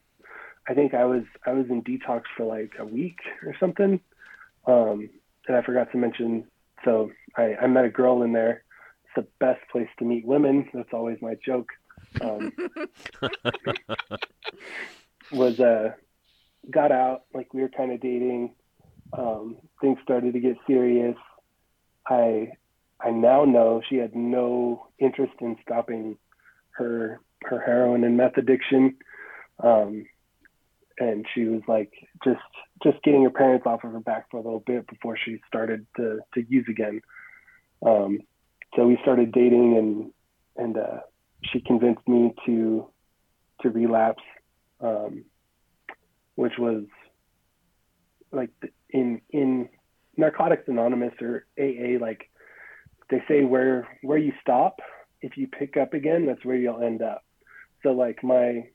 I 0.68 0.74
think 0.74 0.94
I 0.94 1.04
was 1.04 1.22
I 1.46 1.52
was 1.52 1.66
in 1.70 1.82
detox 1.82 2.22
for 2.36 2.44
like 2.44 2.72
a 2.78 2.84
week 2.84 3.18
or 3.46 3.54
something, 3.58 4.00
um, 4.66 5.08
and 5.48 5.56
I 5.56 5.62
forgot 5.62 5.90
to 5.92 5.98
mention. 5.98 6.44
So 6.84 7.10
I, 7.36 7.54
I 7.62 7.66
met 7.66 7.84
a 7.84 7.90
girl 7.90 8.22
in 8.22 8.32
there. 8.32 8.62
It's 9.04 9.26
the 9.26 9.26
best 9.44 9.60
place 9.70 9.88
to 9.98 10.04
meet 10.04 10.26
women. 10.26 10.68
That's 10.72 10.92
always 10.92 11.18
my 11.20 11.34
joke. 11.44 11.68
Um, 12.20 12.52
was 15.32 15.60
uh, 15.60 15.92
got 16.70 16.92
out 16.92 17.22
like 17.34 17.52
we 17.54 17.62
were 17.62 17.68
kind 17.68 17.92
of 17.92 18.00
dating. 18.00 18.54
Um, 19.12 19.56
things 19.80 19.98
started 20.02 20.34
to 20.34 20.40
get 20.40 20.56
serious. 20.66 21.16
I 22.06 22.52
I 23.00 23.10
now 23.10 23.44
know 23.44 23.82
she 23.88 23.96
had 23.96 24.14
no 24.14 24.88
interest 24.98 25.32
in 25.40 25.56
stopping 25.62 26.16
her 26.72 27.20
her 27.42 27.60
heroin 27.60 28.04
and 28.04 28.16
meth 28.16 28.36
addiction 28.36 28.96
um, 29.62 30.04
and 30.98 31.26
she 31.34 31.44
was 31.44 31.62
like 31.66 31.92
just 32.24 32.40
just 32.82 33.02
getting 33.02 33.22
her 33.22 33.30
parents 33.30 33.66
off 33.66 33.84
of 33.84 33.92
her 33.92 34.00
back 34.00 34.30
for 34.30 34.38
a 34.38 34.42
little 34.42 34.62
bit 34.66 34.86
before 34.88 35.16
she 35.16 35.40
started 35.46 35.86
to 35.96 36.20
to 36.34 36.44
use 36.48 36.66
again 36.68 37.00
um, 37.84 38.18
so 38.76 38.86
we 38.86 38.98
started 39.02 39.32
dating 39.32 39.76
and 39.76 40.12
and 40.56 40.76
uh, 40.76 41.00
she 41.42 41.60
convinced 41.60 42.06
me 42.06 42.34
to 42.46 42.86
to 43.62 43.70
relapse 43.70 44.22
um, 44.80 45.24
which 46.34 46.54
was 46.58 46.84
like 48.32 48.50
in 48.90 49.20
in 49.30 49.68
narcotics 50.16 50.64
anonymous 50.68 51.14
or 51.20 51.46
aa 51.58 51.98
like 52.00 52.30
they 53.10 53.22
say 53.28 53.44
where 53.44 53.88
where 54.02 54.18
you 54.18 54.32
stop 54.40 54.80
if 55.22 55.36
you 55.36 55.46
pick 55.46 55.76
up 55.76 55.94
again, 55.94 56.26
that's 56.26 56.44
where 56.44 56.56
you'll 56.56 56.82
end 56.82 57.02
up. 57.02 57.24
So 57.82 57.90
like 57.90 58.22
my, 58.22 58.68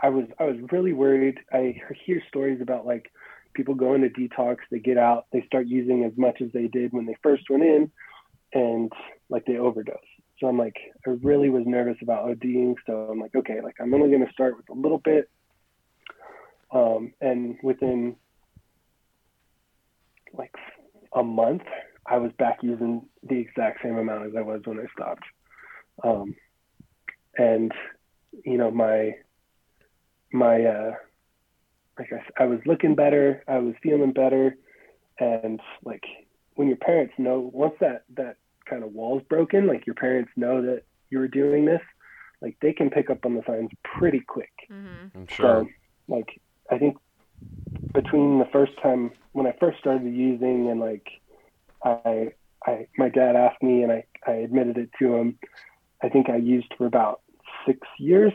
I 0.00 0.08
was 0.08 0.26
I 0.38 0.44
was 0.44 0.56
really 0.72 0.92
worried. 0.92 1.38
I 1.52 1.80
hear 2.04 2.22
stories 2.28 2.60
about 2.60 2.86
like 2.86 3.10
people 3.54 3.74
go 3.74 3.94
into 3.94 4.08
detox, 4.08 4.56
they 4.70 4.78
get 4.78 4.98
out, 4.98 5.26
they 5.32 5.42
start 5.46 5.66
using 5.66 6.04
as 6.04 6.12
much 6.16 6.42
as 6.42 6.50
they 6.52 6.66
did 6.66 6.92
when 6.92 7.06
they 7.06 7.16
first 7.22 7.44
went 7.48 7.62
in, 7.62 7.90
and 8.52 8.92
like 9.28 9.44
they 9.46 9.56
overdose. 9.56 9.96
So 10.38 10.46
I'm 10.46 10.58
like, 10.58 10.76
I 11.06 11.10
really 11.22 11.48
was 11.48 11.64
nervous 11.66 11.96
about 12.02 12.26
ODing. 12.26 12.74
So 12.86 13.08
I'm 13.10 13.20
like, 13.20 13.34
okay, 13.34 13.60
like 13.62 13.76
I'm 13.80 13.94
only 13.94 14.08
going 14.10 14.26
to 14.26 14.32
start 14.32 14.56
with 14.56 14.68
a 14.68 14.78
little 14.78 14.98
bit. 14.98 15.30
Um, 16.70 17.12
and 17.20 17.56
within 17.62 18.16
like 20.34 20.52
a 21.14 21.22
month, 21.22 21.62
I 22.06 22.18
was 22.18 22.32
back 22.38 22.58
using 22.62 23.06
the 23.22 23.36
exact 23.38 23.82
same 23.82 23.96
amount 23.96 24.26
as 24.26 24.32
I 24.36 24.42
was 24.42 24.60
when 24.64 24.78
I 24.78 24.84
stopped. 24.92 25.24
Um, 26.04 26.34
and 27.38 27.72
you 28.44 28.58
know, 28.58 28.70
my 28.70 29.12
my 30.32 30.62
uh, 30.62 30.92
like 31.98 32.10
I 32.38 32.44
was 32.44 32.60
looking 32.66 32.94
better, 32.94 33.42
I 33.48 33.58
was 33.58 33.74
feeling 33.82 34.12
better, 34.12 34.56
and 35.18 35.60
like 35.84 36.04
when 36.54 36.68
your 36.68 36.76
parents 36.76 37.14
know 37.18 37.50
once 37.52 37.74
that 37.80 38.04
that 38.16 38.36
kind 38.68 38.82
of 38.82 38.92
wall's 38.92 39.22
broken, 39.28 39.66
like 39.66 39.86
your 39.86 39.94
parents 39.94 40.30
know 40.36 40.62
that 40.62 40.82
you 41.10 41.18
were 41.18 41.28
doing 41.28 41.64
this, 41.64 41.80
like 42.40 42.56
they 42.60 42.72
can 42.72 42.90
pick 42.90 43.10
up 43.10 43.24
on 43.24 43.34
the 43.34 43.42
signs 43.46 43.70
pretty 43.82 44.20
quick. 44.20 44.52
Mm-hmm. 44.70 45.18
I'm 45.18 45.26
sure. 45.26 45.66
So, 45.66 45.68
like, 46.14 46.40
I 46.70 46.78
think 46.78 46.96
between 47.92 48.38
the 48.38 48.48
first 48.52 48.72
time 48.82 49.10
when 49.32 49.46
I 49.46 49.54
first 49.58 49.78
started 49.78 50.12
using 50.12 50.70
and 50.70 50.80
like, 50.80 51.06
I, 51.84 52.32
I, 52.66 52.86
my 52.98 53.08
dad 53.08 53.36
asked 53.36 53.62
me 53.62 53.82
and 53.82 53.92
I, 53.92 54.04
I 54.26 54.32
admitted 54.32 54.78
it 54.78 54.90
to 54.98 55.14
him. 55.14 55.38
I 56.02 56.08
think 56.08 56.28
I 56.28 56.36
used 56.36 56.72
for 56.76 56.86
about 56.86 57.20
six 57.66 57.80
years, 57.98 58.32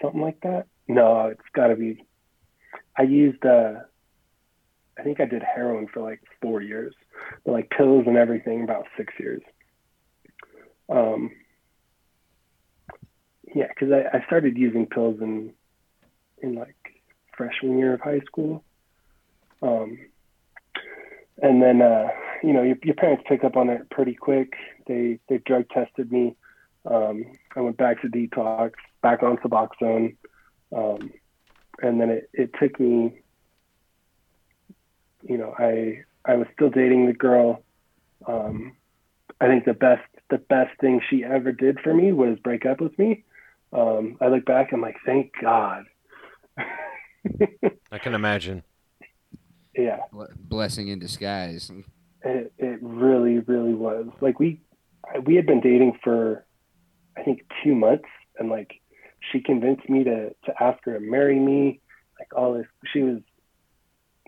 something 0.00 0.20
like 0.20 0.40
that. 0.42 0.66
No, 0.88 1.26
it's 1.26 1.40
got 1.52 1.68
to 1.68 1.76
be. 1.76 2.04
I 2.96 3.02
used. 3.02 3.44
uh 3.44 3.74
I 4.98 5.02
think 5.02 5.18
I 5.18 5.24
did 5.24 5.42
heroin 5.42 5.86
for 5.88 6.00
like 6.02 6.20
four 6.42 6.60
years, 6.60 6.94
but 7.09 7.09
like 7.44 7.70
pills 7.70 8.04
and 8.06 8.16
everything 8.16 8.62
about 8.62 8.86
six 8.96 9.12
years. 9.18 9.42
Um, 10.88 11.30
yeah, 13.54 13.66
because 13.68 13.92
I, 13.92 14.16
I 14.16 14.24
started 14.26 14.56
using 14.56 14.86
pills 14.86 15.20
in 15.20 15.52
in 16.42 16.54
like 16.54 16.76
freshman 17.36 17.78
year 17.78 17.94
of 17.94 18.00
high 18.00 18.20
school. 18.26 18.64
Um, 19.62 19.98
and 21.42 21.62
then 21.62 21.82
uh, 21.82 22.08
you 22.42 22.52
know 22.52 22.62
your, 22.62 22.76
your 22.82 22.94
parents 22.94 23.24
pick 23.28 23.44
up 23.44 23.56
on 23.56 23.68
it 23.70 23.88
pretty 23.90 24.14
quick. 24.14 24.54
They 24.86 25.18
they 25.28 25.38
drug 25.38 25.68
tested 25.70 26.12
me 26.12 26.36
Um, 26.84 27.24
I 27.56 27.60
went 27.60 27.76
back 27.76 28.00
to 28.02 28.08
detox, 28.08 28.72
back 29.02 29.22
on 29.22 29.36
Suboxone, 29.38 30.16
um, 30.74 31.12
and 31.82 32.00
then 32.00 32.10
it, 32.10 32.30
it 32.32 32.50
took 32.60 32.78
me. 32.80 33.20
You 35.22 35.36
know, 35.36 35.54
I 35.58 36.04
I 36.24 36.34
was 36.36 36.46
still 36.54 36.70
dating 36.70 37.06
the 37.06 37.12
girl. 37.12 37.62
Um, 38.26 38.76
I 39.40 39.46
think 39.46 39.64
the 39.64 39.74
best 39.74 40.02
the 40.28 40.38
best 40.38 40.78
thing 40.80 41.00
she 41.08 41.24
ever 41.24 41.52
did 41.52 41.80
for 41.80 41.92
me 41.92 42.12
was 42.12 42.38
break 42.38 42.64
up 42.66 42.80
with 42.80 42.96
me. 42.98 43.24
Um, 43.72 44.16
I 44.20 44.28
look 44.28 44.44
back, 44.44 44.72
and 44.72 44.78
I'm 44.78 44.82
like, 44.82 44.96
thank 45.04 45.32
God. 45.40 45.84
I 47.92 47.98
can 47.98 48.14
imagine. 48.14 48.62
yeah, 49.74 49.98
Blessing 50.36 50.88
in 50.88 50.98
disguise. 50.98 51.70
it, 52.24 52.52
it 52.58 52.78
really, 52.82 53.38
really 53.40 53.74
was. 53.74 54.08
Like 54.20 54.38
we, 54.38 54.60
we 55.24 55.36
had 55.36 55.46
been 55.46 55.60
dating 55.60 55.98
for, 56.02 56.44
I 57.16 57.22
think 57.22 57.42
two 57.62 57.74
months, 57.74 58.08
and 58.38 58.50
like 58.50 58.80
she 59.30 59.40
convinced 59.40 59.88
me 59.88 60.04
to 60.04 60.30
to 60.30 60.62
ask 60.62 60.78
her 60.84 60.94
to 60.94 61.00
marry 61.00 61.38
me. 61.38 61.80
Like 62.18 62.34
all 62.36 62.54
this, 62.54 62.66
she 62.92 63.02
was. 63.02 63.20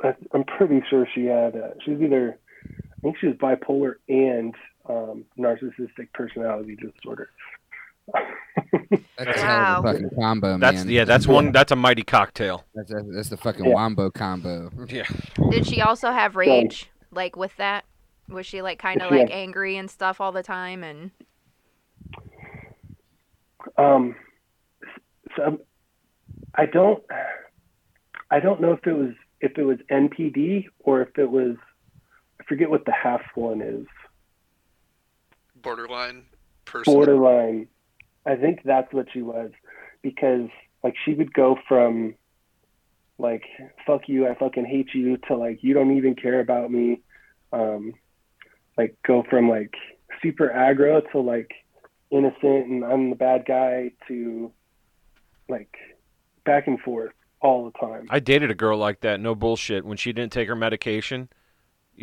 I- 0.02 0.16
I'm 0.32 0.44
pretty 0.44 0.82
sure 0.88 1.06
she 1.14 1.26
had. 1.26 1.56
Uh, 1.56 1.70
she 1.84 1.92
was 1.92 2.02
either, 2.02 2.38
I 2.68 3.00
think 3.00 3.18
she 3.18 3.26
was 3.28 3.36
bipolar 3.36 3.94
and 4.08 4.54
um, 4.88 5.24
narcissistic 5.38 6.12
personality 6.14 6.76
disorder. 6.76 7.30
That's 9.16 9.40
a 9.42 9.78
a 9.78 9.82
fucking 9.82 10.10
combo, 10.18 10.58
That's 10.58 10.78
man. 10.84 10.88
yeah. 10.90 11.04
That's 11.04 11.26
one. 11.26 11.52
That's 11.52 11.70
a 11.70 11.76
mighty 11.76 12.02
cocktail. 12.02 12.64
That's, 12.74 12.90
that's, 12.90 13.04
that's 13.14 13.28
the 13.28 13.36
fucking 13.36 13.64
Yeah. 13.64 13.74
wombo 13.74 14.10
combo. 14.10 14.70
Yeah. 14.88 15.04
Did 15.50 15.66
she 15.66 15.80
also 15.80 16.10
have 16.10 16.34
rage 16.34 16.90
like 17.12 17.36
with 17.36 17.56
that? 17.58 17.84
Was 18.28 18.44
she 18.44 18.60
like 18.60 18.78
kind 18.80 19.00
of 19.02 19.10
like 19.12 19.20
had- 19.20 19.30
angry 19.30 19.76
and 19.76 19.88
stuff 19.88 20.20
all 20.20 20.32
the 20.32 20.42
time 20.42 20.82
and 20.82 21.10
Um, 23.78 24.16
so 25.36 25.60
I 26.56 26.66
don't, 26.66 27.02
I 28.30 28.40
don't 28.40 28.60
know 28.60 28.72
if 28.72 28.84
it 28.86 28.92
was 28.92 29.12
if 29.42 29.58
it 29.58 29.64
was 29.64 29.78
NPD 29.90 30.66
or 30.78 31.02
if 31.02 31.18
it 31.18 31.30
was, 31.30 31.56
I 32.40 32.44
forget 32.44 32.70
what 32.70 32.86
the 32.86 32.92
half 32.92 33.22
one 33.34 33.60
is. 33.60 33.86
Borderline 35.56 36.24
person. 36.64 36.94
Borderline. 36.94 37.68
I 38.24 38.36
think 38.36 38.60
that's 38.64 38.92
what 38.92 39.06
she 39.12 39.20
was, 39.20 39.50
because 40.00 40.48
like 40.84 40.94
she 41.04 41.12
would 41.14 41.34
go 41.34 41.58
from, 41.68 42.14
like 43.18 43.42
fuck 43.84 44.08
you, 44.08 44.28
I 44.28 44.34
fucking 44.36 44.64
hate 44.64 44.94
you, 44.94 45.16
to 45.28 45.36
like 45.36 45.62
you 45.62 45.74
don't 45.74 45.96
even 45.96 46.14
care 46.14 46.40
about 46.40 46.70
me, 46.70 47.02
um, 47.52 47.94
like 48.78 48.96
go 49.04 49.24
from 49.28 49.48
like 49.48 49.74
super 50.22 50.52
aggro 50.54 51.02
to 51.10 51.20
like 51.20 51.50
innocent 52.10 52.66
and 52.66 52.84
I'm 52.84 53.10
the 53.10 53.16
bad 53.16 53.44
guy 53.44 53.90
to 54.06 54.52
like 55.48 55.74
back 56.44 56.68
and 56.68 56.78
forth 56.80 57.12
all 57.42 57.64
the 57.64 57.78
time. 57.78 58.06
I 58.10 58.20
dated 58.20 58.50
a 58.50 58.54
girl 58.54 58.78
like 58.78 59.00
that. 59.00 59.20
No 59.20 59.34
bullshit. 59.34 59.84
When 59.84 59.96
she 59.96 60.12
didn't 60.12 60.32
take 60.32 60.48
her 60.48 60.56
medication, 60.56 61.28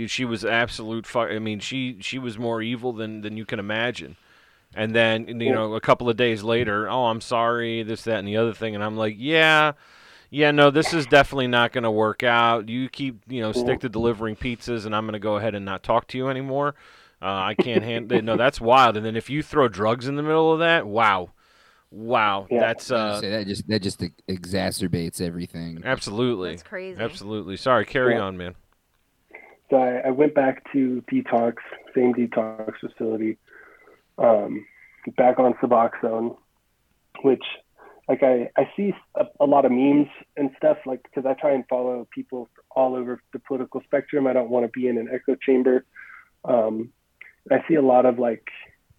she 0.08 0.26
was 0.26 0.46
absolute. 0.46 1.06
Fu- 1.08 1.20
I 1.20 1.40
mean, 1.40 1.60
she 1.60 1.98
she 2.02 2.20
was 2.20 2.38
more 2.38 2.62
evil 2.62 2.94
than 2.94 3.22
than 3.22 3.38
you 3.38 3.46
can 3.46 3.60
imagine. 3.60 4.16
And 4.76 4.96
then 4.96 5.42
you 5.42 5.52
Yeah. 5.52 5.54
know, 5.54 5.74
a 5.76 5.82
couple 5.82 6.10
of 6.10 6.18
days 6.18 6.44
later, 6.44 6.90
oh, 6.90 7.06
I'm 7.08 7.22
sorry, 7.22 7.84
this, 7.84 8.04
that, 8.04 8.20
and 8.20 8.28
the 8.28 8.38
other 8.38 8.54
thing, 8.54 8.76
and 8.76 8.84
I'm 8.84 8.98
like, 8.98 9.16
yeah. 9.18 9.74
Yeah, 10.32 10.52
no, 10.52 10.70
this 10.70 10.94
is 10.94 11.08
definitely 11.08 11.48
not 11.48 11.72
going 11.72 11.86
to 11.86 11.92
work 11.92 12.22
out. 12.24 12.70
You 12.70 12.88
keep, 12.90 13.22
you 13.28 13.42
know, 13.42 13.52
stick 13.52 13.80
to 13.80 13.90
delivering 13.90 14.36
pizzas, 14.36 14.86
and 14.86 14.96
I'm 14.96 15.06
going 15.06 15.14
to 15.14 15.20
go 15.20 15.38
ahead 15.38 15.56
and 15.56 15.66
not 15.66 15.82
talk 15.84 16.08
to 16.10 16.18
you 16.20 16.28
anymore. 16.30 16.76
Uh, 17.22 17.26
I 17.26 17.56
can't 17.56 17.84
handle. 17.84 18.22
No, 18.24 18.38
that's 18.38 18.62
wild. 18.62 18.96
And 18.96 19.06
then 19.06 19.16
if 19.16 19.30
you 19.30 19.42
throw 19.42 19.68
drugs 19.68 20.08
in 20.08 20.16
the 20.18 20.24
middle 20.24 20.54
of 20.54 20.60
that, 20.60 20.86
wow, 20.86 21.32
wow, 21.92 22.48
Yeah. 22.50 22.60
that's 22.60 22.92
I 22.92 22.94
was 22.94 23.02
gonna 23.02 23.12
uh, 23.14 23.20
say, 23.22 23.30
that 23.32 23.48
just 23.48 23.68
that 23.68 23.82
just 23.82 24.00
exacerbates 24.28 25.22
everything. 25.22 25.82
absolutely, 25.86 26.52
that's 26.52 26.64
crazy. 26.64 27.02
absolutely. 27.02 27.58
Sorry, 27.58 27.86
carry 27.86 28.16
Yeah. 28.16 28.22
on, 28.22 28.38
man. 28.38 28.56
So 29.70 29.78
I, 29.78 30.08
I 30.08 30.10
went 30.10 30.34
back 30.34 30.64
to 30.74 31.04
detox, 31.12 31.56
same 31.96 32.14
detox 32.14 32.74
facility, 32.80 33.38
um, 34.18 34.66
back 35.16 35.38
on 35.40 35.54
Suboxone, 35.56 36.36
which 37.22 37.44
like 38.08 38.24
I, 38.24 38.50
I 38.58 38.68
see 38.76 38.94
a, 39.16 39.26
a 39.40 39.46
lot 39.46 39.66
of 39.66 39.72
memes 39.72 40.08
and 40.38 40.50
stuff 40.58 40.78
like 40.88 41.04
because 41.04 41.26
I 41.30 41.34
try 41.40 41.52
and 41.54 41.64
follow 41.70 42.08
people 42.10 42.50
all 42.76 42.96
over 42.96 43.22
the 43.34 43.40
political 43.40 43.82
spectrum. 43.84 44.26
I 44.26 44.34
don't 44.34 44.50
want 44.50 44.66
to 44.66 44.72
be 44.72 44.88
in 44.88 44.98
an 44.98 45.08
echo 45.14 45.36
chamber. 45.36 45.86
Um, 46.46 46.92
I 47.52 47.64
see 47.68 47.76
a 47.76 47.82
lot 47.82 48.06
of 48.08 48.18
like 48.18 48.48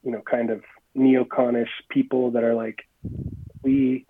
you 0.05 0.13
know 0.13 0.23
kind 0.31 0.51
of 0.51 0.63
neoconish 0.97 1.71
people 1.89 2.33
that 2.33 2.45
are 2.45 2.55
like 2.55 2.81
we 3.63 4.07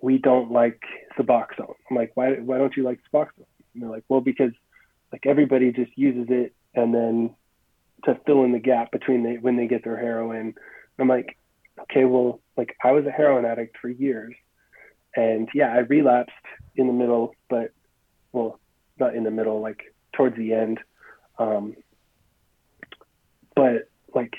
we 0.00 0.18
don't 0.18 0.50
like 0.50 0.80
Suboxone. 1.18 1.74
I'm 1.90 1.96
like 1.96 2.12
why 2.14 2.34
why 2.34 2.58
don't 2.58 2.76
you 2.76 2.82
like 2.82 3.00
Suboxone? 3.12 3.46
And 3.74 3.82
they're 3.82 3.90
like 3.90 4.04
well 4.08 4.20
because 4.20 4.52
like 5.12 5.26
everybody 5.26 5.72
just 5.72 5.96
uses 5.96 6.26
it 6.28 6.54
and 6.74 6.94
then 6.94 7.34
to 8.04 8.18
fill 8.26 8.44
in 8.44 8.52
the 8.52 8.58
gap 8.58 8.92
between 8.92 9.22
the, 9.22 9.38
when 9.38 9.56
they 9.56 9.66
get 9.66 9.84
their 9.84 9.96
heroin. 9.96 10.54
I'm 10.98 11.08
like, 11.08 11.36
okay, 11.82 12.04
well, 12.04 12.40
like 12.56 12.76
I 12.84 12.92
was 12.92 13.06
a 13.06 13.10
heroin 13.10 13.44
addict 13.44 13.76
for 13.80 13.88
years, 13.88 14.34
and 15.16 15.48
yeah, 15.54 15.72
I 15.72 15.78
relapsed 15.78 16.32
in 16.76 16.86
the 16.86 16.92
middle, 16.92 17.34
but 17.48 17.72
well, 18.32 18.60
not 18.98 19.14
in 19.14 19.24
the 19.24 19.30
middle, 19.30 19.60
like 19.60 19.94
towards 20.12 20.36
the 20.36 20.52
end. 20.52 20.78
Um, 21.38 21.76
but 23.56 23.88
like 24.14 24.34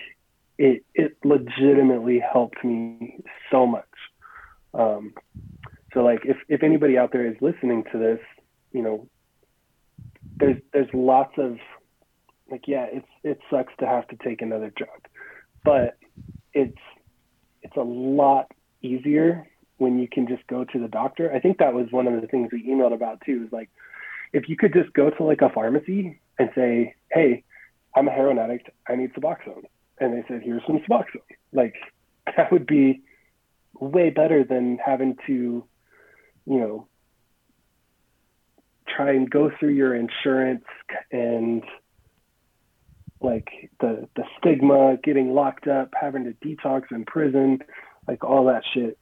it, 0.61 0.85
it 0.93 1.17
legitimately 1.23 2.19
helped 2.19 2.63
me 2.63 3.17
so 3.49 3.65
much. 3.65 3.83
Um, 4.75 5.15
so 5.91 6.01
like 6.01 6.19
if, 6.23 6.37
if 6.47 6.61
anybody 6.61 6.99
out 6.99 7.11
there 7.11 7.25
is 7.25 7.35
listening 7.41 7.83
to 7.91 7.97
this, 7.97 8.19
you 8.71 8.83
know, 8.83 9.07
there's 10.37 10.61
there's 10.71 10.87
lots 10.93 11.33
of 11.39 11.57
like 12.51 12.67
yeah, 12.67 12.85
it's 12.91 13.07
it 13.23 13.39
sucks 13.49 13.73
to 13.79 13.87
have 13.87 14.07
to 14.09 14.15
take 14.23 14.43
another 14.43 14.71
drug, 14.75 15.07
but 15.65 15.97
it's 16.53 16.77
it's 17.63 17.75
a 17.75 17.81
lot 17.81 18.51
easier 18.83 19.47
when 19.77 19.97
you 19.97 20.07
can 20.07 20.27
just 20.27 20.45
go 20.45 20.63
to 20.63 20.79
the 20.79 20.87
doctor. 20.87 21.33
I 21.33 21.39
think 21.39 21.57
that 21.57 21.73
was 21.73 21.87
one 21.89 22.05
of 22.05 22.21
the 22.21 22.27
things 22.27 22.49
we 22.51 22.63
emailed 22.67 22.93
about 22.93 23.21
too. 23.25 23.45
Is 23.47 23.51
like 23.51 23.71
if 24.31 24.47
you 24.47 24.55
could 24.55 24.73
just 24.73 24.93
go 24.93 25.09
to 25.09 25.23
like 25.23 25.41
a 25.41 25.49
pharmacy 25.49 26.19
and 26.37 26.51
say, 26.53 26.93
hey, 27.11 27.43
I'm 27.95 28.07
a 28.07 28.11
heroin 28.11 28.37
addict, 28.37 28.69
I 28.87 28.95
need 28.95 29.13
Suboxone, 29.15 29.65
and 30.01 30.13
they 30.13 30.23
said 30.27 30.41
here's 30.43 30.63
some 30.67 30.79
Suboxone. 30.79 31.21
Like 31.53 31.75
that 32.35 32.51
would 32.51 32.65
be 32.65 33.01
way 33.79 34.09
better 34.09 34.43
than 34.43 34.77
having 34.83 35.15
to, 35.27 35.63
you 36.45 36.59
know, 36.59 36.87
try 38.87 39.11
and 39.11 39.29
go 39.29 39.51
through 39.59 39.73
your 39.73 39.95
insurance 39.95 40.65
and 41.11 41.63
like 43.21 43.47
the 43.79 44.07
the 44.15 44.23
stigma, 44.37 44.97
getting 45.03 45.33
locked 45.33 45.67
up, 45.67 45.91
having 45.99 46.23
to 46.25 46.33
detox 46.45 46.83
in 46.91 47.05
prison, 47.05 47.59
like 48.07 48.23
all 48.23 48.45
that 48.45 48.63
shit. 48.73 48.97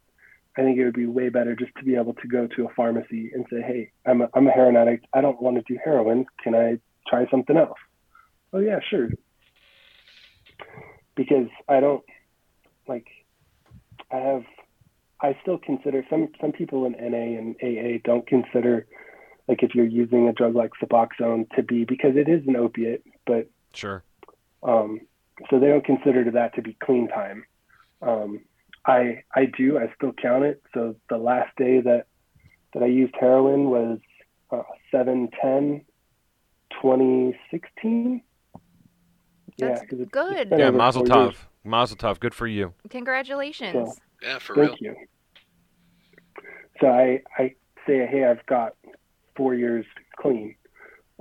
I 0.58 0.62
think 0.62 0.78
it 0.78 0.84
would 0.84 0.94
be 0.94 1.06
way 1.06 1.30
better 1.30 1.56
just 1.56 1.72
to 1.78 1.86
be 1.86 1.96
able 1.96 2.14
to 2.16 2.28
go 2.28 2.48
to 2.48 2.66
a 2.66 2.74
pharmacy 2.76 3.32
and 3.34 3.46
say, 3.50 3.62
"Hey, 3.62 3.92
I'm 4.06 4.22
a, 4.22 4.30
I'm 4.34 4.48
a 4.48 4.52
heroin 4.52 4.76
addict. 4.76 5.06
I 5.14 5.22
don't 5.22 5.42
want 5.42 5.56
to 5.56 5.64
do 5.74 5.80
heroin. 5.84 6.26
Can 6.44 6.54
I 6.54 6.80
try 7.08 7.30
something 7.32 7.56
else?" 7.56 7.78
Oh 8.52 8.60
yeah, 8.60 8.80
sure. 8.90 9.10
Because 11.20 11.50
I 11.68 11.82
don't 11.82 12.04
like 12.88 13.06
I 14.10 14.16
have 14.16 14.46
I 15.22 15.38
still 15.42 15.58
consider 15.58 16.06
some 16.10 16.30
some 16.40 16.54
people 16.54 16.86
in 16.86 16.94
NA 16.94 17.38
and 17.38 17.58
AA 17.62 17.98
don't 18.06 18.26
consider 18.26 18.88
like 19.50 19.62
if 19.62 19.76
you're 19.76 19.86
using 19.86 20.30
a 20.30 20.34
drug 20.34 20.56
like 20.56 20.72
Suboxone 20.82 21.50
to 21.58 21.64
be 21.64 21.84
because 21.84 22.16
it 22.16 22.30
is 22.30 22.48
an 22.48 22.56
opiate, 22.56 23.04
but 23.28 23.50
Sure. 23.74 24.02
um, 24.64 25.02
so 25.50 25.60
they 25.60 25.68
don't 25.68 25.84
consider 25.84 26.32
that 26.32 26.56
to 26.56 26.62
be 26.62 26.78
clean 26.82 27.10
time. 27.10 27.44
Um, 28.02 28.40
I 28.86 29.24
I 29.36 29.44
do. 29.46 29.78
I 29.78 29.92
still 29.98 30.14
count 30.14 30.46
it. 30.46 30.64
So 30.74 30.96
the 31.10 31.18
last 31.18 31.54
day 31.58 31.82
that 31.82 32.08
that 32.74 32.82
I 32.82 32.86
used 32.86 33.16
heroin 33.20 33.70
was 33.70 34.00
uh, 34.52 34.64
7 34.90 35.28
2016. 35.42 38.22
That's 39.60 39.82
yeah, 39.82 39.86
'cause 39.88 40.00
it's- 40.00 40.10
good. 40.12 40.52
it's 40.52 40.60
Yeah, 40.60 40.68
over 40.68 40.78
Mazel. 40.78 41.04
Tov. 41.04 41.36
Mazel 41.64 41.98
Tov. 41.98 42.20
Good 42.20 42.34
for 42.34 42.48
you. 42.48 42.74
Congratulations. 42.90 44.00
Yeah, 44.22 44.40
for 44.40 44.56
Thank 44.56 44.80
real. 44.82 44.94
you. 44.96 44.96
So 46.80 46.88
I, 46.88 47.22
I 47.38 47.56
say, 47.86 48.06
hey, 48.08 48.26
I've 48.26 48.46
got 48.46 48.76
four 49.36 49.54
years 49.54 49.86
clean. 50.18 50.56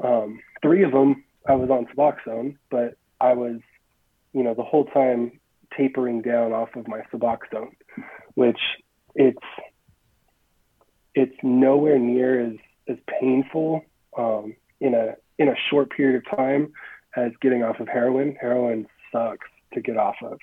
Um, 0.02 0.40
three 0.62 0.84
of 0.84 0.92
them 0.92 1.24
I 1.48 1.54
was 1.54 1.70
on 1.70 1.86
Suboxone, 1.86 2.56
but 2.70 2.96
I 3.20 3.32
was, 3.32 3.60
you 4.32 4.42
know, 4.44 4.54
the 4.54 4.62
whole 4.62 4.84
time 4.86 5.40
tapering 5.76 6.22
down 6.22 6.52
off 6.52 6.74
of 6.76 6.86
my 6.86 7.00
Suboxone, 7.12 7.72
which 8.34 8.60
it's 9.14 9.38
it's 11.14 11.34
nowhere 11.42 11.98
near 11.98 12.40
as 12.46 12.54
as 12.88 12.96
painful 13.20 13.84
um, 14.16 14.54
in 14.80 14.94
a 14.94 15.14
in 15.38 15.48
a 15.48 15.54
short 15.70 15.90
period 15.90 16.22
of 16.24 16.36
time 16.36 16.72
as 17.16 17.32
getting 17.40 17.62
off 17.62 17.80
of 17.80 17.88
heroin. 17.88 18.36
Heroin 18.40 18.86
sucks 19.12 19.48
to 19.74 19.80
get 19.80 19.96
off 19.96 20.16
of. 20.22 20.38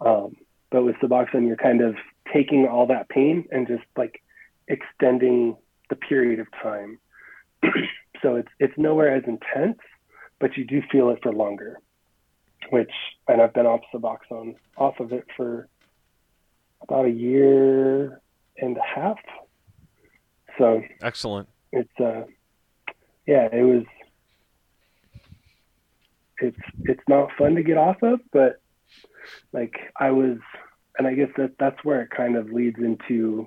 Um, 0.00 0.36
but 0.70 0.84
with 0.84 0.96
Suboxone, 0.96 1.46
you're 1.46 1.56
kind 1.56 1.80
of 1.80 1.96
taking 2.32 2.66
all 2.66 2.86
that 2.86 3.08
pain 3.08 3.46
and 3.50 3.66
just 3.66 3.84
like 3.96 4.22
extending 4.68 5.56
the 5.88 5.96
period 5.96 6.40
of 6.40 6.46
time. 6.62 6.98
so 8.22 8.36
it's 8.36 8.48
it's 8.58 8.74
nowhere 8.76 9.14
as 9.14 9.24
intense, 9.26 9.78
but 10.38 10.56
you 10.56 10.64
do 10.64 10.82
feel 10.90 11.10
it 11.10 11.18
for 11.22 11.32
longer. 11.32 11.78
Which 12.70 12.90
and 13.28 13.40
I've 13.40 13.54
been 13.54 13.66
off 13.66 13.80
Suboxone 13.94 14.56
off 14.76 14.98
of 15.00 15.12
it 15.12 15.24
for 15.36 15.68
about 16.82 17.06
a 17.06 17.10
year 17.10 18.20
and 18.58 18.76
a 18.76 19.00
half. 19.00 19.18
So 20.58 20.82
Excellent. 21.02 21.48
it's 21.72 22.00
uh 22.00 22.24
yeah, 23.26 23.48
it 23.52 23.62
was 23.62 23.84
it's 26.40 26.56
it's 26.84 27.02
not 27.08 27.30
fun 27.38 27.54
to 27.54 27.62
get 27.62 27.78
off 27.78 27.96
of, 28.02 28.20
but 28.32 28.56
like 29.52 29.74
I 29.98 30.10
was 30.10 30.38
and 30.98 31.06
I 31.06 31.14
guess 31.14 31.30
that 31.36 31.52
that's 31.58 31.82
where 31.84 32.02
it 32.02 32.10
kind 32.16 32.36
of 32.36 32.50
leads 32.50 32.78
into 32.78 33.46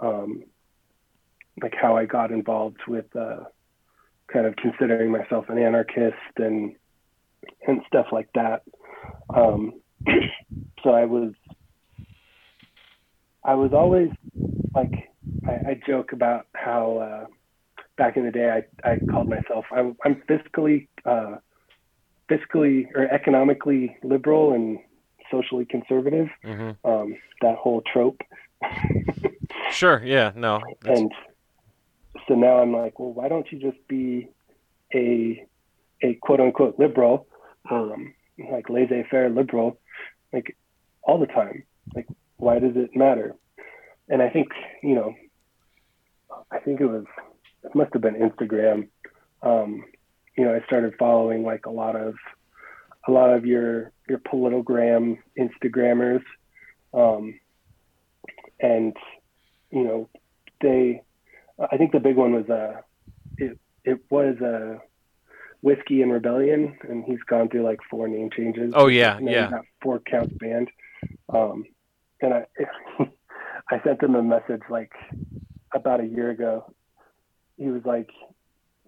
um 0.00 0.44
like 1.62 1.74
how 1.80 1.96
I 1.96 2.04
got 2.04 2.30
involved 2.30 2.80
with 2.86 3.06
uh 3.16 3.44
kind 4.32 4.46
of 4.46 4.56
considering 4.56 5.10
myself 5.10 5.46
an 5.48 5.58
anarchist 5.58 6.16
and 6.36 6.74
and 7.66 7.80
stuff 7.86 8.06
like 8.12 8.28
that. 8.34 8.62
Um 9.34 9.80
so 10.84 10.90
I 10.90 11.04
was 11.04 11.32
I 13.44 13.54
was 13.54 13.72
always 13.72 14.10
like 14.74 14.94
I, 15.46 15.52
I 15.70 15.80
joke 15.86 16.12
about 16.12 16.46
how 16.54 16.98
uh 16.98 17.26
back 17.96 18.16
in 18.16 18.26
the 18.26 18.30
day 18.30 18.50
I, 18.84 18.88
I 18.88 18.98
called 19.10 19.28
myself 19.28 19.64
I'm 19.72 19.96
I'm 20.04 20.22
fiscally 20.28 20.88
uh 21.04 21.36
fiscally 22.30 22.86
or 22.94 23.04
economically 23.12 23.96
liberal 24.02 24.52
and 24.52 24.78
socially 25.30 25.64
conservative. 25.64 26.28
hmm 26.44 26.70
Um, 26.84 27.16
that 27.42 27.56
whole 27.56 27.82
trope. 27.92 28.20
Sure. 29.70 30.02
Yeah. 30.04 30.32
No. 30.34 30.62
That's, 30.82 31.00
and 31.00 31.12
so 32.26 32.34
now 32.34 32.58
I'm 32.58 32.72
like, 32.72 32.98
well, 32.98 33.12
why 33.12 33.28
don't 33.28 33.50
you 33.50 33.58
just 33.58 33.76
be 33.88 34.28
a 34.94 35.46
a 36.02 36.14
quote 36.14 36.40
unquote 36.40 36.78
liberal, 36.78 37.26
um, 37.70 38.14
like 38.50 38.68
laissez 38.70 39.04
faire 39.10 39.28
liberal, 39.28 39.78
like 40.32 40.56
all 41.02 41.18
the 41.18 41.26
time? 41.26 41.64
Like, 41.94 42.06
why 42.36 42.58
does 42.58 42.76
it 42.76 42.96
matter? 42.96 43.34
And 44.08 44.22
I 44.22 44.30
think 44.30 44.48
you 44.82 44.94
know, 44.94 45.14
I 46.50 46.58
think 46.58 46.80
it 46.80 46.86
was 46.86 47.04
it 47.64 47.74
must 47.74 47.92
have 47.92 48.02
been 48.02 48.14
Instagram. 48.14 48.88
Um, 49.42 49.84
you 50.36 50.44
know, 50.44 50.54
I 50.54 50.64
started 50.66 50.94
following 50.98 51.42
like 51.42 51.66
a 51.66 51.70
lot 51.70 51.96
of 51.96 52.14
a 53.08 53.10
lot 53.10 53.30
of 53.30 53.46
your 53.46 53.92
your 54.08 54.18
politogram 54.18 55.18
Instagrammers, 55.38 56.22
um, 56.94 57.38
and 58.60 58.96
you 59.70 59.84
know, 59.84 60.08
they. 60.60 61.02
I 61.58 61.78
think 61.78 61.92
the 61.92 62.00
big 62.00 62.16
one 62.16 62.32
was 62.32 62.50
uh, 62.50 62.82
it 63.38 63.58
it 63.84 64.00
was 64.10 64.36
uh, 64.42 64.78
whiskey 65.62 66.02
and 66.02 66.12
rebellion, 66.12 66.76
and 66.88 67.04
he's 67.04 67.22
gone 67.26 67.48
through 67.48 67.64
like 67.64 67.80
four 67.90 68.08
name 68.08 68.30
changes. 68.30 68.72
oh 68.76 68.88
yeah. 68.88 69.18
Yeah. 69.20 69.50
four 69.82 70.00
counts 70.00 70.34
banned. 70.38 70.68
Um, 71.32 71.64
and 72.20 72.34
I 72.34 72.44
I 73.70 73.82
sent 73.82 74.02
him 74.02 74.14
a 74.14 74.22
message 74.22 74.62
like 74.70 74.92
about 75.74 76.00
a 76.00 76.06
year 76.06 76.30
ago. 76.30 76.72
He 77.56 77.68
was 77.68 77.82
like, 77.84 78.10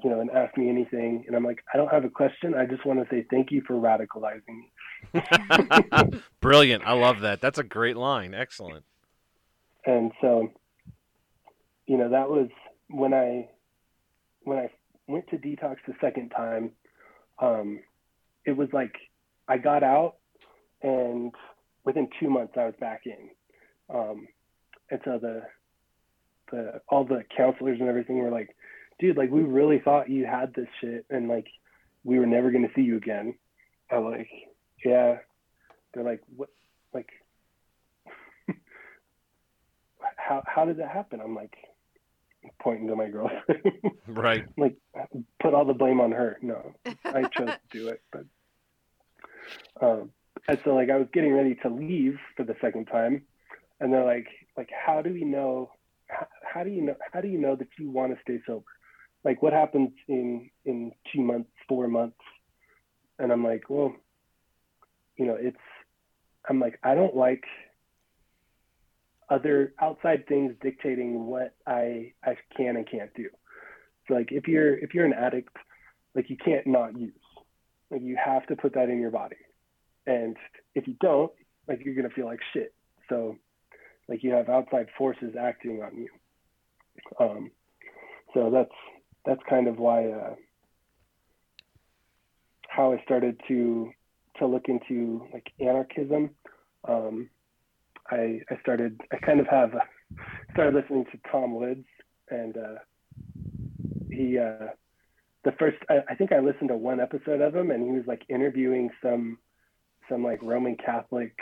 you 0.02 0.10
know, 0.10 0.20
and 0.20 0.30
ask 0.30 0.56
me 0.56 0.68
anything, 0.68 1.24
and 1.26 1.34
I'm 1.36 1.44
like, 1.44 1.62
I 1.72 1.76
don't 1.76 1.90
have 1.92 2.04
a 2.04 2.10
question. 2.10 2.54
I 2.54 2.66
just 2.66 2.86
want 2.86 3.00
to 3.00 3.06
say 3.14 3.26
thank 3.30 3.50
you 3.50 3.62
for 3.66 3.74
radicalizing 3.74 4.46
me. 4.48 6.20
Brilliant. 6.40 6.84
I 6.86 6.92
love 6.92 7.20
that. 7.20 7.40
That's 7.40 7.58
a 7.58 7.64
great 7.64 7.96
line. 7.96 8.34
Excellent. 8.34 8.84
and 9.86 10.12
so 10.20 10.48
you 11.86 11.96
know 11.96 12.10
that 12.10 12.28
was 12.28 12.48
when 12.90 13.14
i 13.14 13.48
when 14.42 14.58
i 14.58 14.68
went 15.06 15.26
to 15.28 15.36
detox 15.38 15.76
the 15.86 15.94
second 16.00 16.28
time 16.30 16.70
um 17.40 17.80
it 18.44 18.56
was 18.56 18.68
like 18.72 18.92
i 19.48 19.56
got 19.56 19.82
out 19.82 20.16
and 20.82 21.32
within 21.84 22.08
two 22.20 22.28
months 22.28 22.54
i 22.56 22.64
was 22.66 22.74
back 22.80 23.02
in 23.06 23.30
um 23.94 24.26
and 24.90 25.00
so 25.04 25.18
the 25.20 25.42
the 26.50 26.80
all 26.88 27.04
the 27.04 27.22
counselors 27.34 27.78
and 27.80 27.88
everything 27.88 28.18
were 28.18 28.30
like 28.30 28.54
dude 28.98 29.16
like 29.16 29.30
we 29.30 29.42
really 29.42 29.78
thought 29.78 30.10
you 30.10 30.26
had 30.26 30.52
this 30.54 30.68
shit 30.80 31.04
and 31.10 31.28
like 31.28 31.46
we 32.04 32.18
were 32.18 32.26
never 32.26 32.50
going 32.50 32.66
to 32.66 32.74
see 32.74 32.82
you 32.82 32.96
again 32.96 33.34
i'm 33.90 34.04
like 34.04 34.28
yeah 34.84 35.16
they're 35.92 36.04
like 36.04 36.20
what 36.36 36.48
like 36.92 37.08
how 40.16 40.42
how 40.46 40.64
did 40.64 40.78
that 40.78 40.90
happen? 40.90 41.20
I'm 41.20 41.34
like 41.34 41.54
pointing 42.60 42.88
to 42.88 42.96
my 42.96 43.08
girlfriend. 43.08 43.62
Right. 44.06 44.46
like 44.56 44.76
put 45.40 45.54
all 45.54 45.64
the 45.64 45.74
blame 45.74 46.00
on 46.00 46.12
her. 46.12 46.38
No, 46.40 46.74
I 47.04 47.22
chose 47.24 47.48
to 47.48 47.58
do 47.70 47.88
it, 47.88 48.02
but 48.10 48.24
um, 49.80 50.10
and 50.48 50.58
so 50.64 50.74
like 50.74 50.90
I 50.90 50.96
was 50.96 51.08
getting 51.12 51.34
ready 51.34 51.56
to 51.62 51.68
leave 51.68 52.18
for 52.36 52.44
the 52.44 52.56
second 52.60 52.86
time, 52.86 53.22
and 53.80 53.92
they're 53.92 54.04
like 54.04 54.26
like 54.56 54.70
how 54.70 55.02
do 55.02 55.12
we 55.12 55.24
know? 55.24 55.70
How, 56.08 56.26
how 56.42 56.64
do 56.64 56.70
you 56.70 56.82
know? 56.82 56.96
How 57.12 57.20
do 57.20 57.28
you 57.28 57.38
know 57.38 57.54
that 57.56 57.68
you 57.78 57.90
want 57.90 58.14
to 58.14 58.20
stay 58.22 58.40
sober? 58.46 58.64
Like 59.24 59.42
what 59.42 59.52
happens 59.52 59.90
in 60.08 60.50
in 60.64 60.92
two 61.12 61.22
months, 61.22 61.50
four 61.68 61.88
months? 61.88 62.18
And 63.18 63.32
I'm 63.32 63.44
like, 63.44 63.64
well, 63.68 63.94
you 65.16 65.26
know, 65.26 65.36
it's. 65.38 65.56
I'm 66.48 66.60
like, 66.60 66.78
I 66.82 66.94
don't 66.94 67.16
like 67.16 67.44
other 69.30 69.74
outside 69.80 70.26
things 70.26 70.54
dictating 70.62 71.26
what 71.26 71.54
I 71.66 72.12
I 72.24 72.36
can 72.56 72.76
and 72.76 72.90
can't 72.90 73.12
do. 73.14 73.28
So 74.06 74.14
like 74.14 74.32
if 74.32 74.48
you're 74.48 74.78
if 74.78 74.94
you're 74.94 75.04
an 75.04 75.12
addict, 75.12 75.54
like 76.14 76.30
you 76.30 76.36
can't 76.36 76.66
not 76.66 76.98
use. 76.98 77.12
Like 77.90 78.02
you 78.02 78.16
have 78.22 78.46
to 78.46 78.56
put 78.56 78.74
that 78.74 78.88
in 78.88 79.00
your 79.00 79.10
body. 79.10 79.36
And 80.06 80.36
if 80.74 80.86
you 80.86 80.94
don't, 81.00 81.32
like 81.66 81.80
you're 81.84 81.94
gonna 81.94 82.10
feel 82.10 82.26
like 82.26 82.40
shit. 82.52 82.72
So 83.08 83.36
like 84.08 84.22
you 84.22 84.32
have 84.32 84.48
outside 84.48 84.86
forces 84.96 85.34
acting 85.38 85.82
on 85.82 85.96
you. 85.96 86.08
Um 87.20 87.50
so 88.34 88.50
that's 88.50 88.70
that's 89.28 89.42
kind 89.48 89.68
of 89.68 89.78
why 89.78 90.10
uh 90.10 90.34
how 92.68 92.92
I 92.92 93.02
started 93.04 93.40
to 93.48 93.90
to 94.38 94.46
look 94.46 94.68
into 94.68 95.26
like 95.32 95.46
anarchism. 95.60 96.30
Um 96.88 97.28
I 98.10 98.40
I 98.50 98.58
started 98.62 99.00
I 99.12 99.18
kind 99.18 99.38
of 99.38 99.46
have 99.48 99.72
started 100.52 100.74
listening 100.74 101.04
to 101.12 101.18
Tom 101.30 101.54
Woods 101.54 101.84
and 102.30 102.56
uh, 102.56 102.74
he 104.10 104.38
uh, 104.38 104.68
the 105.44 105.52
first 105.58 105.76
I, 105.88 105.98
I 106.10 106.14
think 106.14 106.32
I 106.32 106.40
listened 106.40 106.68
to 106.68 106.76
one 106.76 107.00
episode 107.00 107.40
of 107.40 107.54
him 107.54 107.70
and 107.70 107.84
he 107.84 107.92
was 107.92 108.06
like 108.06 108.22
interviewing 108.28 108.90
some 109.02 109.38
some 110.08 110.24
like 110.24 110.42
Roman 110.42 110.76
Catholic 110.76 111.36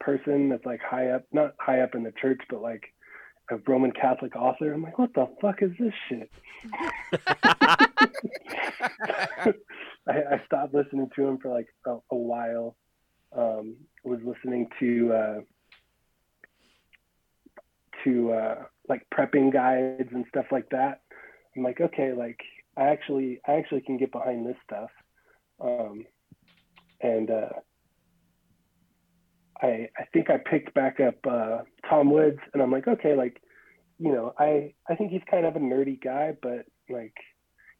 person 0.00 0.48
that's 0.48 0.66
like 0.66 0.80
high 0.80 1.10
up 1.10 1.24
not 1.32 1.54
high 1.58 1.80
up 1.80 1.94
in 1.94 2.02
the 2.02 2.12
church 2.20 2.40
but 2.50 2.62
like 2.62 2.91
a 3.52 3.58
Roman 3.70 3.92
Catholic 3.92 4.34
author. 4.34 4.72
I'm 4.72 4.82
like, 4.82 4.98
what 4.98 5.14
the 5.14 5.28
fuck 5.40 5.62
is 5.62 5.70
this 5.78 5.92
shit? 6.08 6.30
I, 10.06 10.34
I 10.34 10.42
stopped 10.46 10.74
listening 10.74 11.10
to 11.16 11.26
him 11.26 11.38
for 11.38 11.50
like 11.50 11.68
a, 11.86 11.96
a 12.10 12.16
while. 12.16 12.76
Um, 13.36 13.76
was 14.04 14.20
listening 14.24 14.68
to 14.80 15.12
uh, 15.12 15.40
to 18.04 18.32
uh, 18.32 18.64
like 18.88 19.06
prepping 19.14 19.52
guides 19.52 20.10
and 20.12 20.24
stuff 20.28 20.46
like 20.50 20.68
that. 20.70 21.02
I'm 21.56 21.62
like, 21.62 21.80
okay, 21.80 22.12
like 22.12 22.40
I 22.76 22.84
actually 22.84 23.40
I 23.46 23.52
actually 23.54 23.82
can 23.82 23.96
get 23.96 24.12
behind 24.12 24.46
this 24.46 24.56
stuff. 24.64 24.90
Um, 25.60 26.04
and 27.00 27.30
uh, 27.30 27.48
I 29.60 29.88
I 29.98 30.04
think 30.12 30.30
I 30.30 30.38
picked 30.38 30.74
back 30.74 31.00
up 31.00 31.16
uh, 31.28 31.58
Tom 31.88 32.10
Woods, 32.10 32.40
and 32.52 32.62
I'm 32.62 32.70
like, 32.70 32.88
okay, 32.88 33.14
like 33.14 33.41
you 34.02 34.12
know, 34.12 34.34
I 34.36 34.74
I 34.88 34.96
think 34.96 35.12
he's 35.12 35.22
kind 35.30 35.46
of 35.46 35.54
a 35.54 35.60
nerdy 35.60 36.02
guy, 36.02 36.36
but 36.42 36.66
like 36.90 37.14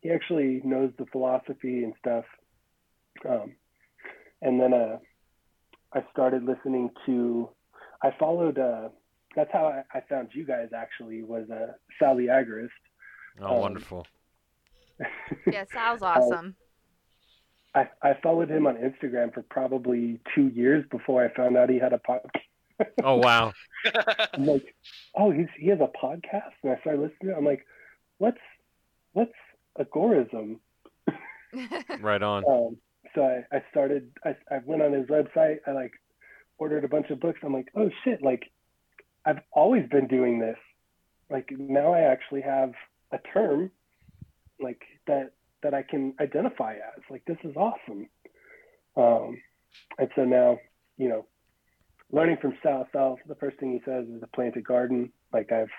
he 0.02 0.10
actually 0.10 0.60
knows 0.62 0.92
the 0.96 1.06
philosophy 1.06 1.82
and 1.82 1.94
stuff. 1.98 2.24
Um, 3.28 3.56
and 4.40 4.60
then 4.60 4.72
uh, 4.72 4.98
I 5.92 6.04
started 6.12 6.44
listening 6.44 6.90
to. 7.06 7.48
I 8.04 8.10
followed. 8.20 8.56
Uh, 8.56 8.90
that's 9.34 9.50
how 9.52 9.66
I, 9.66 9.98
I 9.98 10.02
found 10.08 10.28
you 10.32 10.46
guys. 10.46 10.68
Actually, 10.72 11.24
was 11.24 11.50
uh, 11.50 11.72
Sal 11.98 12.16
the 12.16 12.26
Agorist. 12.26 12.68
Oh, 13.40 13.56
Um, 13.56 13.60
wonderful. 13.60 14.06
Yeah, 15.50 15.64
Sal's 15.72 16.02
awesome. 16.02 16.54
I, 17.74 17.88
I 18.00 18.12
followed 18.22 18.50
him 18.50 18.68
on 18.68 18.76
Instagram 18.76 19.34
for 19.34 19.42
probably 19.42 20.20
two 20.36 20.48
years 20.48 20.84
before 20.90 21.24
I 21.24 21.34
found 21.34 21.56
out 21.56 21.68
he 21.68 21.80
had 21.80 21.92
a 21.92 21.98
podcast. 21.98 22.42
Oh, 23.04 23.16
wow. 23.16 23.52
I'm 24.34 24.46
like, 24.46 24.74
oh, 25.16 25.30
he's 25.30 25.48
he 25.58 25.68
has 25.68 25.80
a 25.80 25.90
podcast, 26.04 26.52
and 26.62 26.72
I 26.72 26.80
started 26.80 27.00
listening. 27.02 27.30
to 27.30 27.30
it. 27.30 27.36
I'm 27.36 27.44
like, 27.44 27.66
what's 28.18 28.38
what's 29.12 29.32
agorism? 29.78 30.58
Right 32.00 32.22
on. 32.22 32.44
Um, 32.48 32.78
so 33.14 33.22
I, 33.22 33.44
I 33.54 33.62
started. 33.70 34.10
I, 34.24 34.30
I 34.50 34.60
went 34.64 34.80
on 34.80 34.94
his 34.94 35.06
website. 35.06 35.58
I 35.66 35.72
like 35.72 35.92
ordered 36.56 36.84
a 36.84 36.88
bunch 36.88 37.10
of 37.10 37.20
books. 37.20 37.40
I'm 37.44 37.52
like, 37.52 37.68
oh 37.76 37.90
shit, 38.04 38.22
like 38.22 38.50
I've 39.26 39.40
always 39.52 39.86
been 39.90 40.06
doing 40.06 40.38
this. 40.38 40.56
Like 41.30 41.50
now 41.50 41.92
I 41.92 42.00
actually 42.00 42.40
have 42.42 42.72
a 43.12 43.18
term 43.34 43.70
like 44.60 44.80
that 45.06 45.32
that 45.62 45.74
I 45.74 45.82
can 45.82 46.14
identify 46.20 46.74
as. 46.74 47.02
Like 47.10 47.24
this 47.26 47.38
is 47.44 47.54
awesome. 47.56 48.08
Um, 48.96 49.38
and 49.98 50.08
so 50.16 50.24
now, 50.24 50.58
you 50.96 51.08
know, 51.08 51.26
learning 52.12 52.36
from 52.40 52.54
South 52.62 52.86
Sal, 52.92 53.18
the 53.26 53.34
first 53.34 53.58
thing 53.58 53.72
he 53.72 53.80
says 53.84 54.06
is 54.06 54.22
a 54.22 54.26
planted 54.28 54.64
garden. 54.64 55.10
Like 55.32 55.50
I've 55.50 55.70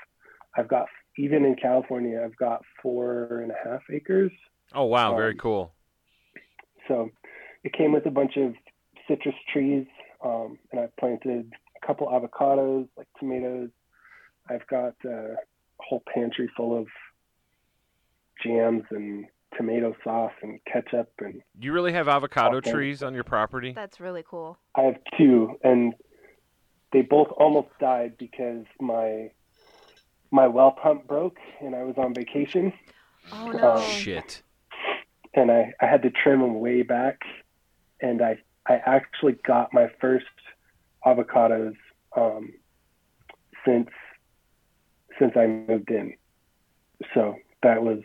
I've 0.58 0.68
got 0.68 0.88
even 1.18 1.46
in 1.46 1.56
California, 1.56 2.22
I've 2.24 2.36
got 2.38 2.64
four 2.82 3.42
and 3.42 3.52
a 3.52 3.70
half 3.70 3.82
acres. 3.92 4.32
Oh 4.74 4.86
wow, 4.86 5.16
very 5.16 5.32
Um, 5.34 5.38
cool. 5.38 5.74
So 6.88 7.10
it 7.64 7.74
came 7.74 7.94
with 7.94 8.06
a 8.06 8.12
bunch 8.12 8.36
of 8.38 8.54
citrus 9.08 9.36
trees, 9.52 9.86
um, 10.24 10.58
and 10.72 10.82
I 10.82 10.88
planted 11.00 11.52
a 11.82 11.86
couple 11.86 12.08
avocados, 12.08 12.88
like 12.98 13.08
tomatoes. 13.20 13.70
I've 14.50 14.66
got 14.68 14.96
uh, 15.06 15.10
a 15.10 15.36
whole 15.80 16.04
pantry 16.14 16.50
full 16.58 16.78
of 16.78 16.88
jams 18.44 18.84
and 18.92 19.26
tomato 19.58 19.96
sauce 20.04 20.34
and 20.42 20.60
ketchup, 20.66 21.10
and 21.20 21.42
You 21.60 21.72
really 21.72 21.94
have 21.94 22.08
avocado 22.08 22.60
trees 22.60 23.04
on 23.04 23.14
your 23.14 23.24
property? 23.24 23.72
That's 23.74 24.00
really 24.00 24.24
cool. 24.28 24.58
I 24.76 24.82
have 24.82 24.96
two, 25.18 25.56
and 25.64 25.94
they 26.94 27.02
both 27.02 27.28
almost 27.38 27.70
died 27.80 28.14
because 28.18 28.66
my 28.80 29.32
my 30.32 30.48
well 30.48 30.72
pump 30.72 31.08
broke, 31.08 31.38
and 31.62 31.76
I 31.76 31.84
was 31.84 31.96
on 31.98 32.14
vacation, 32.14 32.74
Oh 33.32 33.52
no. 33.52 33.74
Oh, 33.76 33.82
Shit. 33.82 34.42
and 35.34 35.52
I, 35.52 35.74
I 35.82 35.86
had 35.86 36.02
to 36.04 36.12
trim 36.12 36.42
them 36.42 36.60
way 36.60 36.84
back, 36.84 37.20
and 38.02 38.22
I 38.22 38.38
I 38.68 38.76
actually 38.86 39.34
got 39.46 39.74
my 39.74 39.88
first 40.00 40.26
avocados 41.06 41.76
um, 42.16 42.54
since 43.66 43.90
since 45.20 45.34
I 45.36 45.48
moved 45.48 45.90
in, 45.90 46.14
so 47.14 47.36
that 47.62 47.84
was 47.84 48.00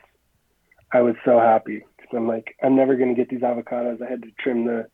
I 0.93 1.01
was 1.01 1.15
so 1.25 1.39
happy. 1.39 1.85
I'm 2.15 2.27
like 2.27 2.57
I'm 2.63 2.75
never 2.75 2.97
gonna 2.97 3.15
get 3.15 3.29
these 3.29 3.41
avocados. 3.41 4.01
I 4.03 4.11
had 4.11 4.23
to 4.23 4.31
trim 4.39 4.65
the 4.65 4.89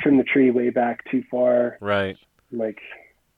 trim 0.00 0.18
the 0.18 0.24
tree 0.24 0.50
way 0.50 0.70
back 0.70 1.04
too 1.10 1.22
far. 1.30 1.78
Right. 1.80 2.16
Like 2.50 2.80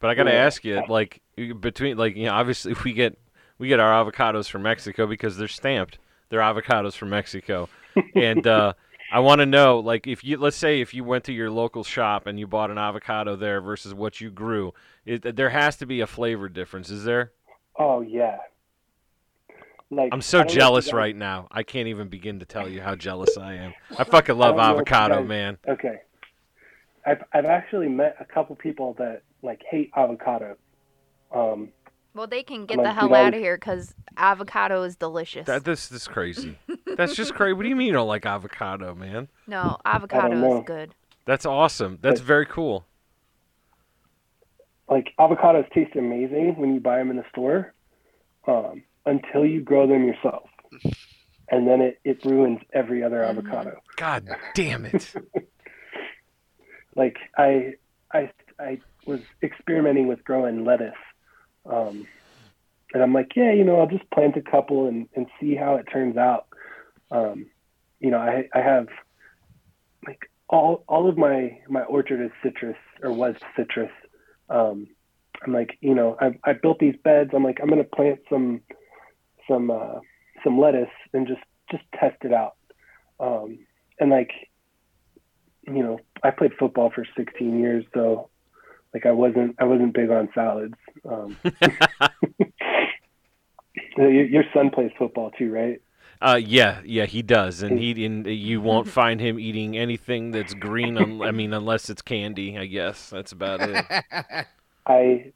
But 0.01 0.11
I 0.11 0.15
got 0.15 0.25
to 0.25 0.35
ask 0.35 0.65
you, 0.65 0.83
like 0.89 1.21
between 1.61 1.97
like 1.97 2.17
you 2.17 2.25
know, 2.27 2.33
obviously 2.33 2.75
we 2.85 2.93
get 2.93 3.19
we 3.59 3.69
get 3.69 3.81
our 3.81 4.05
avocados 4.05 4.49
from 4.49 4.63
Mexico 4.63 5.07
because 5.07 5.37
they're 5.37 5.49
stamped. 5.49 5.99
They're 6.31 6.41
avocados 6.41 6.95
from 6.95 7.11
Mexico, 7.11 7.69
and 8.15 8.47
uh, 8.47 8.73
I 9.13 9.19
want 9.21 9.41
to 9.41 9.47
know, 9.47 9.81
like, 9.81 10.07
if 10.07 10.23
you 10.23 10.37
let's 10.39 10.57
say 10.57 10.81
if 10.81 10.95
you 10.95 11.03
went 11.05 11.25
to 11.25 11.33
your 11.33 11.51
local 11.51 11.83
shop 11.85 12.27
and 12.27 12.39
you 12.39 12.47
bought 12.47 12.71
an 12.71 12.79
avocado 12.79 13.37
there 13.37 13.61
versus 13.61 13.93
what 13.93 14.21
you 14.21 14.31
grew, 14.31 14.73
it, 15.05 15.37
there 15.37 15.51
has 15.51 15.77
to 15.79 15.87
be 15.87 16.01
a 16.01 16.07
flavor 16.07 16.49
difference, 16.49 16.91
is 16.91 17.05
there? 17.05 17.33
oh 17.79 18.01
yeah. 18.01 18.39
Like 19.91 20.11
I'm 20.13 20.21
so 20.23 20.39
I 20.39 20.43
don't 20.43 20.47
know 20.47 20.51
if 20.51 20.55
you 20.55 20.61
jealous 20.61 20.85
guys- 20.87 20.93
right 20.95 21.17
now. 21.17 21.49
I 21.51 21.63
can't 21.65 21.89
even 21.89 22.09
begin 22.09 22.39
to 22.39 22.45
tell 22.47 22.69
you 22.69 22.81
how 22.81 22.95
jealous 22.95 23.37
I 23.37 23.55
am. 23.55 23.75
I 23.99 24.05
fucking 24.05 24.39
love 24.39 24.55
I 24.55 24.57
don't 24.57 24.57
know 24.57 24.63
if 24.63 24.69
you 24.69 24.95
avocado, 24.95 25.19
guys- 25.21 25.29
man. 25.29 25.59
Okay. 25.69 26.01
I've 27.05 27.25
I've 27.33 27.47
actually 27.47 27.89
met 27.89 28.17
a 28.21 28.25
couple 28.25 28.55
people 28.55 28.95
that 28.99 29.23
like 29.43 29.63
hate 29.69 29.91
avocado. 29.97 30.57
Um, 31.35 31.71
Well, 32.15 32.27
they 32.27 32.43
can 32.43 32.67
get 32.67 32.79
Like, 32.79 32.87
the 32.87 32.93
hell 32.93 33.09
dude, 33.09 33.17
I 33.17 33.27
out 33.27 33.35
of 33.35 33.41
here 33.41 33.57
because 33.57 33.95
avocado 34.17 34.83
is 34.83 34.97
delicious. 34.97 35.47
That 35.47 35.65
this 35.65 35.89
this 35.89 36.03
is 36.03 36.09
crazy. 36.09 36.59
That's 36.97 37.15
just 37.15 37.35
crazy. 37.35 37.53
What 37.55 37.63
do 37.63 37.69
you 37.69 37.77
mean 37.77 37.87
you 37.89 37.93
don't 37.93 38.09
like 38.09 38.27
avocado, 38.27 38.95
man? 38.95 39.29
no, 39.47 39.79
avocado 39.85 40.59
is 40.59 40.65
good. 40.67 40.95
That's 41.27 41.47
awesome. 41.47 41.99
That's 42.01 42.21
But- 42.21 42.27
very 42.27 42.47
cool. 42.47 42.85
like 44.89 45.13
avocados 45.21 45.71
taste 45.73 45.95
amazing 45.95 46.57
when 46.57 46.75
you 46.75 46.81
buy 46.81 46.99
them 46.99 47.11
in 47.11 47.17
the 47.17 47.25
store, 47.31 47.73
um, 48.49 48.83
until 49.07 49.47
you 49.47 49.61
grow 49.63 49.87
them 49.87 50.05
yourself, 50.05 50.49
and 51.49 51.69
then 51.69 51.81
it, 51.81 52.01
it 52.05 52.25
ruins 52.25 52.59
every 52.73 53.03
other 53.05 53.19
Mhm. 53.19 53.29
avocado. 53.31 53.81
God 53.97 54.29
damn 54.55 54.85
it. 54.87 55.15
Like 56.97 57.19
I 57.39 57.75
I 58.13 58.33
I 58.59 58.81
was 59.07 59.21
experimenting 59.43 60.07
with 60.07 60.25
growing 60.25 60.65
lettuce, 60.65 60.93
um, 61.67 62.07
and 62.93 63.03
I'm 63.03 63.13
like, 63.13 63.33
yeah, 63.37 63.53
you 63.53 63.65
know, 63.65 63.81
I'll 63.81 63.87
just 63.87 64.11
plant 64.11 64.37
a 64.37 64.43
couple 64.43 64.89
and 64.89 65.09
and 65.15 65.27
see 65.41 65.55
how 65.55 65.77
it 65.77 65.87
turns 65.93 66.17
out. 66.17 66.47
Um, 67.11 67.47
you 67.99 68.11
know, 68.11 68.19
I 68.19 68.49
I 68.55 68.61
have 68.61 68.89
like 70.07 70.31
all 70.49 70.85
all 70.89 71.09
of 71.09 71.17
my 71.17 71.59
my 71.69 71.83
orchard 71.83 72.25
is 72.25 72.33
citrus 72.43 72.77
or 73.03 73.13
was 73.13 73.35
citrus. 73.57 73.93
Um, 74.49 74.89
I'm 75.45 75.53
like, 75.53 75.79
you 75.81 75.95
know, 75.95 76.17
I 76.21 76.39
I 76.45 76.53
built 76.53 76.79
these 76.79 76.97
beds. 77.03 77.31
I'm 77.35 77.45
like, 77.45 77.59
I'm 77.63 77.69
gonna 77.69 77.85
plant 77.85 78.21
some 78.29 78.61
some 79.49 79.71
uh, 79.71 80.01
some 80.45 80.59
lettuce 80.59 80.89
and 81.13 81.27
just 81.27 81.41
just 81.71 81.85
test 81.99 82.17
it 82.23 82.33
out. 82.33 82.57
Um, 83.21 83.59
and 83.99 84.11
like, 84.11 84.31
you 85.67 85.83
know, 85.83 86.01
I 86.23 86.31
played 86.31 86.53
football 86.59 86.91
for 86.95 87.07
16 87.17 87.61
years, 87.61 87.85
so 87.95 88.30
like 88.95 89.07
I 89.07 89.13
wasn't 89.13 89.57
I 89.59 89.65
wasn't 89.65 89.95
big 89.95 90.11
on 90.11 90.29
salads. 90.35 90.75
Um, 91.09 91.37
your, 93.97 94.25
your 94.25 94.45
son 94.53 94.69
plays 94.71 94.91
football 94.99 95.31
too, 95.39 95.53
right? 95.53 95.81
Uh, 96.23 96.37
yeah, 96.37 96.83
yeah, 96.85 97.07
he 97.07 97.23
does, 97.23 97.63
and 97.63 97.79
he 97.79 98.05
and 98.05 98.27
you 98.27 98.61
won't 98.71 98.87
find 98.87 99.21
him 99.21 99.41
eating 99.41 99.79
anything 99.79 100.33
that's 100.33 100.53
green. 100.55 100.99
Un- 100.99 101.23
I 101.23 101.31
mean, 101.31 101.55
unless 101.55 101.89
it's 101.89 102.03
candy, 102.03 102.59
I 102.59 102.67
guess 102.67 103.11
that's 103.11 103.33
about 103.33 103.61
it. 103.63 103.87
I 104.87 105.33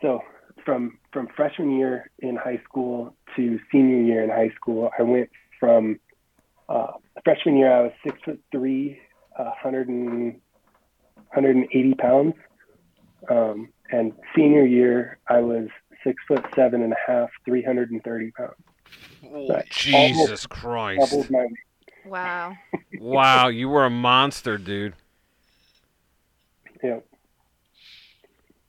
so 0.00 0.20
from 0.64 0.98
from 1.12 1.28
freshman 1.34 1.76
year 1.76 2.08
in 2.20 2.36
high 2.36 2.60
school 2.64 3.16
to 3.36 3.58
senior 3.72 4.02
year 4.02 4.22
in 4.22 4.30
high 4.30 4.52
school, 4.54 4.90
I 4.96 5.02
went 5.02 5.28
from 5.58 5.98
uh, 6.68 6.92
freshman 7.24 7.56
year 7.56 7.72
I 7.72 7.82
was 7.82 7.92
six 8.04 8.16
foot 8.24 8.40
three, 8.52 9.00
uh, 9.36 9.44
100 9.44 9.88
and, 9.88 10.40
180 11.34 11.94
pounds, 11.94 12.34
um, 13.30 13.68
and 13.90 14.12
senior 14.34 14.64
year 14.64 15.18
I 15.28 15.40
was 15.40 15.68
six 16.04 16.22
foot 16.26 16.44
seven 16.54 16.82
and 16.82 16.92
a 16.92 16.96
half, 17.06 17.30
330 17.44 18.30
pounds. 18.32 18.52
Holy 19.22 19.62
Jesus 19.70 20.46
Christ! 20.46 21.10
Doubled 21.10 21.30
my 21.30 21.46
Wow. 22.04 22.54
Wow, 22.98 23.48
you 23.48 23.68
were 23.68 23.84
a 23.84 23.90
monster, 23.90 24.58
dude. 24.58 24.94
you 26.82 26.90
know, 26.90 27.02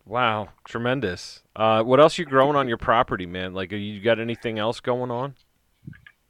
Wow, 0.06 0.50
tremendous. 0.66 1.42
Uh, 1.56 1.82
what 1.84 2.00
else 2.00 2.18
you 2.18 2.26
growing 2.26 2.56
on 2.56 2.68
your 2.68 2.78
property, 2.78 3.26
man? 3.26 3.54
Like, 3.54 3.72
you 3.72 4.02
got 4.02 4.20
anything 4.20 4.60
else 4.60 4.80
going 4.80 5.12
on? 5.12 5.36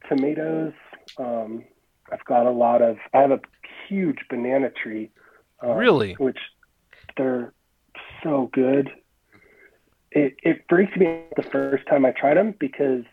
tomatoes. 0.08 0.74
Um, 1.18 1.64
I've 2.12 2.24
got 2.26 2.46
a 2.46 2.52
lot 2.52 2.82
of. 2.82 2.98
I 3.14 3.20
have 3.20 3.32
a 3.32 3.40
huge 3.88 4.20
banana 4.30 4.70
tree. 4.70 5.12
um, 5.62 5.72
Really? 5.78 6.14
Which 6.14 6.38
they're 7.18 7.54
so 8.24 8.50
good. 8.54 8.90
It 10.12 10.36
it 10.44 10.66
freaks 10.70 10.96
me 10.96 11.08
out 11.08 11.36
the 11.36 11.50
first 11.52 11.86
time 11.88 12.06
I 12.06 12.12
tried 12.12 12.38
them 12.38 12.56
because, 12.60 13.04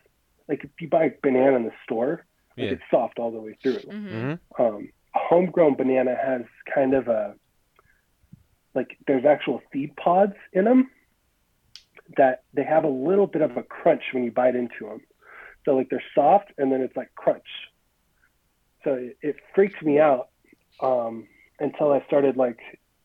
like, 0.48 0.64
if 0.64 0.70
you 0.80 0.88
buy 0.88 1.04
a 1.04 1.11
banana 1.22 1.56
in 1.56 1.64
the 1.64 1.72
store, 1.84 2.26
like, 2.56 2.66
Yeah. 2.66 2.72
it's 2.72 2.82
soft 2.90 3.18
all 3.18 3.30
the 3.30 3.40
way 3.40 3.56
through. 3.62 3.80
hmm 3.80 4.34
hmm 4.56 4.62
Um, 4.62 4.92
a 5.14 5.18
homegrown 5.18 5.74
banana 5.74 6.14
has 6.14 6.42
kind 6.72 6.94
of 6.94 7.08
a 7.08 7.34
like 8.74 8.96
there's 9.08 9.24
actual 9.24 9.61
seed 9.72 9.94
pods 9.96 10.34
in 10.52 10.64
them 10.64 10.90
that 12.16 12.44
they 12.54 12.62
have 12.64 12.84
a 12.84 12.88
little 12.88 13.26
bit 13.26 13.42
of 13.42 13.56
a 13.56 13.62
crunch 13.62 14.02
when 14.12 14.22
you 14.24 14.30
bite 14.30 14.54
into 14.54 14.86
them. 14.88 15.00
So 15.64 15.74
like 15.76 15.88
they're 15.90 16.02
soft 16.14 16.52
and 16.58 16.70
then 16.70 16.80
it's 16.80 16.96
like 16.96 17.12
crunch. 17.16 17.46
So 18.84 18.94
it, 18.94 19.16
it 19.22 19.36
freaked 19.54 19.82
me 19.82 19.98
out 19.98 20.28
um, 20.82 21.26
until 21.58 21.92
I 21.92 22.04
started 22.06 22.36
like 22.36 22.58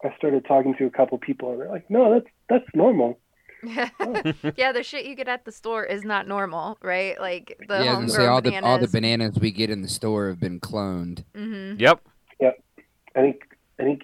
I 0.06 0.16
started 0.18 0.46
talking 0.46 0.76
to 0.78 0.86
a 0.86 0.90
couple 0.90 1.18
people 1.18 1.52
and 1.52 1.62
they're 1.62 1.70
like, 1.70 1.90
no, 1.90 2.14
that's 2.14 2.28
that's 2.50 2.66
normal. 2.76 3.20
yeah, 3.64 4.72
the 4.72 4.84
shit 4.84 5.06
you 5.06 5.16
get 5.16 5.28
at 5.28 5.44
the 5.46 5.52
store 5.52 5.84
is 5.84 6.04
not 6.04 6.28
normal, 6.28 6.78
right? 6.82 7.20
Like 7.20 7.58
the 7.68 7.84
yeah, 7.84 7.98
I 7.98 8.06
say 8.08 8.26
homegrown 8.26 8.30
all 8.30 8.42
the 8.42 8.56
all 8.60 8.78
the 8.78 8.88
bananas. 8.88 8.92
bananas 8.92 9.40
we 9.40 9.52
get 9.52 9.70
in 9.70 9.82
the 9.82 9.88
store 9.88 10.28
have 10.28 10.40
been 10.40 10.60
cloned. 10.60 11.24
hmm 11.34 11.74
Yep. 11.78 12.02
I 13.18 13.22
think 13.22 13.44
I 13.80 13.84
think 13.84 14.04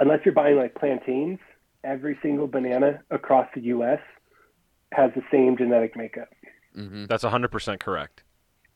unless 0.00 0.20
you're 0.24 0.34
buying 0.34 0.56
like 0.56 0.74
plantains, 0.74 1.38
every 1.84 2.18
single 2.22 2.46
banana 2.48 3.00
across 3.10 3.46
the 3.54 3.60
U.S. 3.62 4.00
has 4.92 5.12
the 5.14 5.22
same 5.30 5.56
genetic 5.56 5.96
makeup. 5.96 6.28
hmm 6.74 7.04
That's 7.06 7.24
100% 7.24 7.78
correct. 7.78 8.24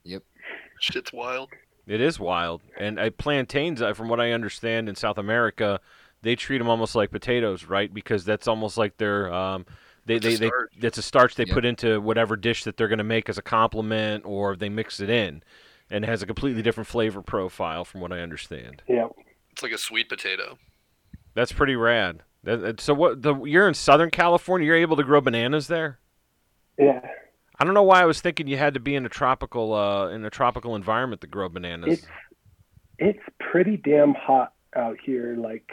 Yep. 0.04 0.22
Shit's 0.80 1.12
wild. 1.12 1.50
It 1.86 2.00
is 2.00 2.18
wild. 2.18 2.62
And 2.78 2.98
uh, 2.98 3.10
plantains, 3.10 3.80
uh, 3.80 3.94
from 3.94 4.08
what 4.08 4.20
I 4.20 4.32
understand 4.32 4.88
in 4.88 4.96
South 4.96 5.18
America, 5.18 5.80
they 6.22 6.34
treat 6.34 6.58
them 6.58 6.68
almost 6.68 6.94
like 6.94 7.10
potatoes, 7.10 7.64
right? 7.64 7.92
Because 7.92 8.24
that's 8.24 8.48
almost 8.48 8.76
like 8.76 8.96
their 8.96 9.32
um, 9.32 9.66
they, 10.04 10.16
It's 10.16 10.26
a 10.26 10.28
they, 10.30 10.36
they 10.36 10.46
starch. 10.48 10.72
that's 10.80 10.98
a 10.98 11.02
starch 11.02 11.34
they 11.36 11.44
Yep. 11.44 11.54
put 11.54 11.64
into 11.64 12.00
whatever 12.00 12.36
dish 12.36 12.64
that 12.64 12.76
they're 12.76 12.88
going 12.88 12.98
to 12.98 13.04
make 13.04 13.28
as 13.28 13.38
a 13.38 13.42
compliment, 13.42 14.24
or 14.26 14.56
they 14.56 14.68
mix 14.68 14.98
it 15.00 15.10
in, 15.10 15.42
and 15.90 16.04
it 16.04 16.08
has 16.08 16.22
a 16.22 16.26
completely 16.26 16.62
different 16.62 16.86
flavor 16.88 17.22
profile, 17.22 17.84
from 17.84 18.00
what 18.00 18.12
I 18.12 18.20
understand. 18.20 18.82
Yeah, 18.88 19.08
It's 19.52 19.62
like 19.62 19.72
a 19.72 19.78
sweet 19.78 20.08
potato. 20.08 20.58
That's 21.34 21.52
pretty 21.52 21.76
rad. 21.76 22.22
That- 22.44 22.60
that- 22.62 22.80
So 22.80 22.94
what? 22.94 23.22
The 23.22 23.34
you're 23.44 23.68
in 23.68 23.74
Southern 23.74 24.10
California. 24.10 24.66
You're 24.66 24.76
able 24.76 24.96
to 24.96 25.04
grow 25.04 25.20
bananas 25.20 25.66
there. 25.68 25.98
Yeah, 26.78 27.00
I 27.58 27.64
don't 27.64 27.74
know 27.74 27.82
why 27.82 28.02
I 28.02 28.04
was 28.04 28.20
thinking 28.20 28.46
you 28.48 28.56
had 28.58 28.74
to 28.74 28.80
be 28.80 28.94
in 28.94 29.06
a 29.06 29.08
tropical 29.08 29.72
uh, 29.74 30.08
in 30.10 30.24
a 30.24 30.30
tropical 30.30 30.76
environment 30.76 31.20
to 31.22 31.26
grow 31.26 31.48
bananas. 31.48 31.98
it's 32.00 32.06
it's 32.98 33.22
pretty 33.40 33.76
damn 33.76 34.14
hot 34.14 34.52
out 34.74 34.96
here. 35.04 35.36
Like 35.38 35.70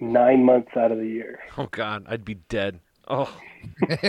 nine 0.00 0.44
months 0.44 0.70
out 0.76 0.90
of 0.92 0.98
the 0.98 1.06
year. 1.06 1.40
Oh 1.58 1.66
God, 1.70 2.04
I'd 2.08 2.24
be 2.24 2.34
dead. 2.34 2.80
Oh, 3.08 3.34
Like, 3.88 4.04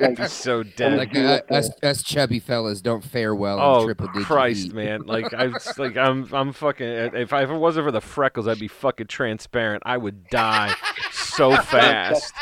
I'd 0.00 0.16
be 0.16 0.26
so 0.28 0.62
dead. 0.62 0.96
like 0.98 1.12
Yeah. 1.14 1.40
uh, 1.50 1.54
us, 1.54 1.70
us 1.82 2.02
chubby 2.02 2.38
fellas 2.38 2.80
don't 2.80 3.02
fare 3.04 3.34
well 3.34 3.56
in 3.56 3.62
Oh 3.64 3.84
triple 3.84 4.06
digit 4.08 4.26
Christ, 4.26 4.62
heat. 4.66 4.74
man! 4.74 5.02
Like 5.02 5.32
I, 5.34 5.46
was- 5.48 5.78
like 5.78 5.96
I'm, 5.96 6.32
I'm 6.32 6.52
fucking. 6.52 6.86
If 6.86 7.32
I, 7.32 7.42
if 7.42 7.50
it 7.50 7.56
wasn't 7.56 7.86
for 7.86 7.90
the 7.92 8.00
freckles, 8.00 8.46
I'd 8.48 8.58
be 8.58 8.68
fucking 8.68 9.06
transparent. 9.08 9.82
I 9.86 9.96
would 9.96 10.28
die 10.28 10.74
so 11.12 11.56
fast. 11.56 12.32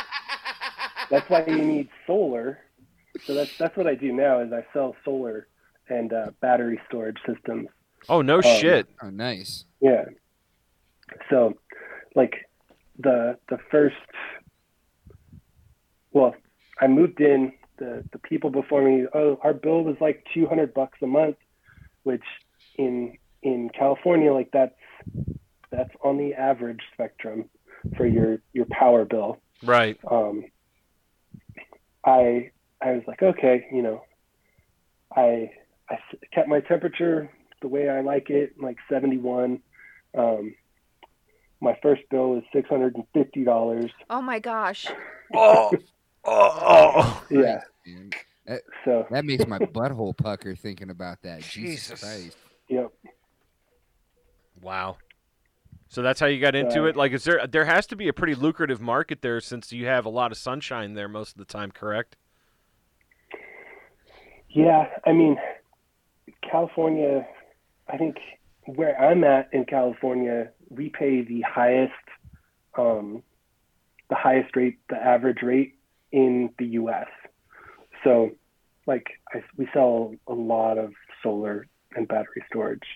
That's 1.10 1.28
why 1.28 1.44
you 1.46 1.62
need 1.62 1.88
solar. 2.06 2.58
So 3.24 3.34
that's 3.34 3.56
that's 3.58 3.76
what 3.76 3.86
I 3.86 3.94
do 3.94 4.12
now 4.12 4.40
is 4.40 4.52
I 4.52 4.64
sell 4.72 4.94
solar 5.04 5.48
and 5.88 6.12
uh, 6.12 6.30
battery 6.40 6.80
storage 6.88 7.18
systems. 7.26 7.68
Oh 8.08 8.22
no 8.22 8.40
shit! 8.40 8.88
Oh, 9.02 9.10
nice. 9.10 9.64
Yeah. 9.80 10.04
So, 11.28 11.54
like 12.14 12.48
the 12.98 13.36
the 13.48 13.58
first, 13.70 13.96
well, 16.12 16.34
I 16.80 16.86
moved 16.86 17.20
in. 17.20 17.52
The 17.78 18.04
the 18.12 18.18
people 18.18 18.50
before 18.50 18.82
me, 18.82 19.06
oh, 19.14 19.40
our 19.42 19.54
bill 19.54 19.82
was 19.82 19.96
like 20.00 20.24
two 20.34 20.46
hundred 20.46 20.74
bucks 20.74 20.98
a 21.02 21.06
month, 21.06 21.36
which 22.02 22.22
in 22.76 23.16
in 23.42 23.70
California, 23.70 24.32
like 24.32 24.50
that's 24.52 24.74
that's 25.70 25.90
on 26.04 26.18
the 26.18 26.34
average 26.34 26.80
spectrum 26.92 27.48
for 27.96 28.06
your 28.06 28.40
your 28.52 28.66
power 28.70 29.04
bill. 29.04 29.38
Right. 29.62 29.98
Um, 30.10 30.44
I 32.04 32.50
I 32.82 32.92
was 32.92 33.02
like, 33.06 33.22
okay, 33.22 33.66
you 33.72 33.82
know, 33.82 34.02
I 35.14 35.50
I 35.90 35.98
kept 36.32 36.48
my 36.48 36.60
temperature 36.60 37.30
the 37.62 37.68
way 37.68 37.88
I 37.88 38.00
like 38.00 38.30
it, 38.30 38.54
like 38.60 38.76
71. 38.90 39.60
Um, 40.16 40.54
my 41.60 41.78
first 41.82 42.02
bill 42.10 42.30
was 42.30 42.42
six 42.54 42.68
hundred 42.68 42.94
and 42.94 43.04
fifty 43.12 43.44
dollars. 43.44 43.90
Oh 44.08 44.22
my 44.22 44.38
gosh. 44.38 44.86
Oh, 45.34 45.70
oh, 46.24 46.58
oh. 46.62 47.22
Yeah. 47.30 47.60
Man. 47.86 48.10
So 48.84 49.06
That 49.10 49.24
makes 49.24 49.46
my 49.46 49.58
butthole 49.58 50.16
pucker 50.16 50.56
thinking 50.56 50.90
about 50.90 51.22
that. 51.22 51.40
Jesus, 51.42 51.86
Jesus. 51.88 52.00
Christ. 52.00 52.36
yep. 52.68 52.90
Wow. 54.60 54.96
So 55.90 56.02
that's 56.02 56.20
how 56.20 56.26
you 56.26 56.40
got 56.40 56.54
into 56.54 56.86
it. 56.86 56.94
Like, 56.94 57.10
is 57.10 57.24
there? 57.24 57.44
There 57.48 57.64
has 57.64 57.84
to 57.88 57.96
be 57.96 58.06
a 58.06 58.12
pretty 58.12 58.36
lucrative 58.36 58.80
market 58.80 59.22
there 59.22 59.40
since 59.40 59.72
you 59.72 59.86
have 59.86 60.06
a 60.06 60.08
lot 60.08 60.30
of 60.30 60.38
sunshine 60.38 60.94
there 60.94 61.08
most 61.08 61.32
of 61.32 61.38
the 61.38 61.44
time. 61.44 61.72
Correct? 61.72 62.14
Yeah, 64.48 64.84
I 65.04 65.12
mean, 65.12 65.36
California. 66.48 67.26
I 67.88 67.96
think 67.96 68.18
where 68.66 68.96
I'm 69.00 69.24
at 69.24 69.48
in 69.52 69.64
California, 69.64 70.50
we 70.68 70.90
pay 70.90 71.22
the 71.22 71.40
highest, 71.40 71.92
um, 72.78 73.24
the 74.10 74.14
highest 74.14 74.54
rate, 74.54 74.78
the 74.90 74.96
average 74.96 75.42
rate 75.42 75.74
in 76.12 76.50
the 76.56 76.66
U.S. 76.66 77.08
So, 78.04 78.30
like, 78.86 79.08
I, 79.34 79.42
we 79.56 79.68
sell 79.72 80.14
a 80.28 80.34
lot 80.34 80.78
of 80.78 80.92
solar 81.20 81.66
and 81.96 82.06
battery 82.06 82.44
storage. 82.48 82.86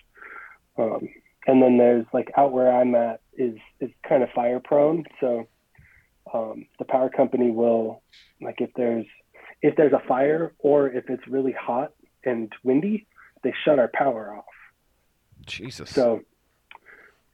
Um, 0.77 1.09
and 1.47 1.61
then 1.61 1.77
there's 1.77 2.05
like 2.13 2.31
out 2.37 2.51
where 2.51 2.71
I'm 2.71 2.95
at 2.95 3.21
is 3.37 3.57
is 3.79 3.91
kind 4.07 4.23
of 4.23 4.29
fire 4.35 4.59
prone. 4.63 5.05
So, 5.19 5.47
um, 6.33 6.65
the 6.79 6.85
power 6.85 7.09
company 7.09 7.51
will 7.51 8.01
like 8.41 8.61
if 8.61 8.71
there's 8.75 9.05
if 9.61 9.75
there's 9.75 9.93
a 9.93 10.07
fire 10.07 10.53
or 10.59 10.89
if 10.89 11.09
it's 11.09 11.27
really 11.27 11.53
hot 11.53 11.91
and 12.23 12.51
windy, 12.63 13.07
they 13.43 13.53
shut 13.63 13.79
our 13.79 13.89
power 13.93 14.35
off. 14.35 14.45
Jesus. 15.45 15.89
So, 15.91 16.21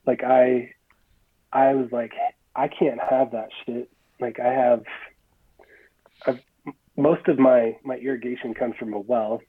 like 0.06 0.24
I, 0.24 0.72
I 1.52 1.74
was 1.74 1.90
like, 1.92 2.12
I 2.56 2.68
can't 2.68 3.00
have 3.00 3.32
that 3.32 3.50
shit. 3.66 3.90
Like 4.20 4.40
I 4.40 4.48
have, 4.48 4.84
I've, 6.26 6.40
most 6.96 7.28
of 7.28 7.40
my 7.40 7.78
my 7.84 7.96
irrigation 7.96 8.54
comes 8.54 8.76
from 8.78 8.94
a 8.94 9.00
well. 9.00 9.42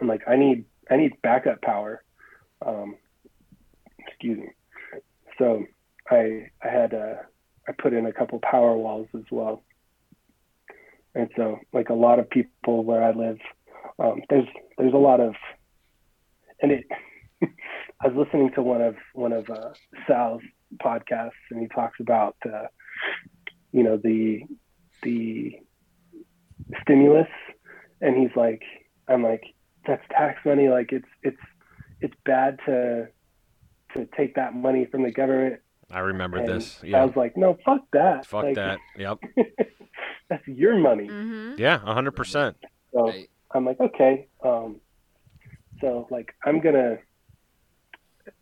I'm 0.00 0.08
like, 0.08 0.22
I 0.26 0.36
need 0.36 0.64
I 0.90 0.96
need 0.96 1.12
backup 1.22 1.62
power. 1.62 2.02
Um, 2.64 2.96
excuse 4.20 4.38
me. 4.38 5.00
So 5.38 5.64
I 6.10 6.50
I 6.62 6.68
had 6.68 6.94
uh, 6.94 7.14
I 7.68 7.72
put 7.72 7.92
in 7.92 8.06
a 8.06 8.12
couple 8.12 8.38
power 8.40 8.76
walls 8.76 9.08
as 9.14 9.24
well. 9.30 9.62
And 11.14 11.28
so, 11.36 11.58
like 11.72 11.88
a 11.88 11.94
lot 11.94 12.18
of 12.18 12.30
people 12.30 12.84
where 12.84 13.02
I 13.02 13.12
live, 13.12 13.38
um, 13.98 14.22
there's 14.28 14.46
there's 14.78 14.92
a 14.92 14.98
lot 14.98 15.20
of, 15.20 15.34
and 16.60 16.72
it. 16.72 16.84
I 18.02 18.08
was 18.08 18.26
listening 18.26 18.50
to 18.54 18.62
one 18.62 18.80
of 18.80 18.96
one 19.14 19.32
of 19.32 19.48
uh, 19.50 19.70
Sal's 20.06 20.42
podcasts, 20.82 21.30
and 21.50 21.60
he 21.60 21.68
talks 21.68 21.98
about, 22.00 22.36
uh, 22.46 22.66
you 23.72 23.82
know, 23.82 23.96
the 23.96 24.42
the 25.02 25.58
stimulus, 26.82 27.28
and 28.00 28.16
he's 28.16 28.34
like, 28.36 28.62
I'm 29.08 29.22
like, 29.22 29.42
that's 29.86 30.02
tax 30.10 30.38
money. 30.44 30.68
Like 30.68 30.92
it's 30.92 31.08
it's 31.22 31.40
it's 32.00 32.14
bad 32.24 32.58
to 32.66 33.08
to 33.96 34.06
take 34.16 34.34
that 34.36 34.54
money 34.54 34.86
from 34.86 35.02
the 35.02 35.10
government. 35.10 35.60
I 35.90 36.00
remember 36.00 36.38
And 36.38 36.48
this. 36.48 36.78
I 36.94 37.04
was 37.04 37.16
like, 37.16 37.36
no, 37.36 37.58
fuck 37.64 37.82
that. 37.92 38.24
Fuck 38.26 38.44
Like, 38.44 38.54
that. 38.56 38.78
Yep. 38.98 39.18
that's 40.28 40.46
your 40.46 40.76
money. 40.78 41.08
Mm-hmm. 41.08 41.54
Yeah. 41.60 41.78
hundred 41.78 42.12
percent. 42.12 42.56
So 42.92 43.06
Right. 43.08 43.28
I'm 43.52 43.64
like, 43.64 43.80
okay. 43.80 44.28
Um, 44.44 44.80
so 45.80 46.06
like, 46.10 46.34
I'm 46.44 46.60
gonna. 46.60 46.98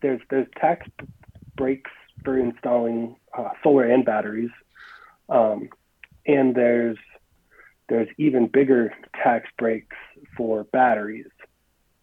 There's 0.02 0.20
there's 0.30 0.46
tax 0.60 0.86
breaks 1.56 1.90
for 2.24 2.38
installing 2.38 3.16
uh, 3.36 3.48
solar 3.62 3.84
and 3.84 4.04
batteries, 4.04 4.50
um, 5.28 5.68
and 6.26 6.54
there's 6.54 6.98
there's 7.88 8.08
even 8.18 8.48
bigger 8.48 8.92
tax 9.22 9.48
breaks 9.56 9.96
for 10.36 10.64
batteries 10.64 11.26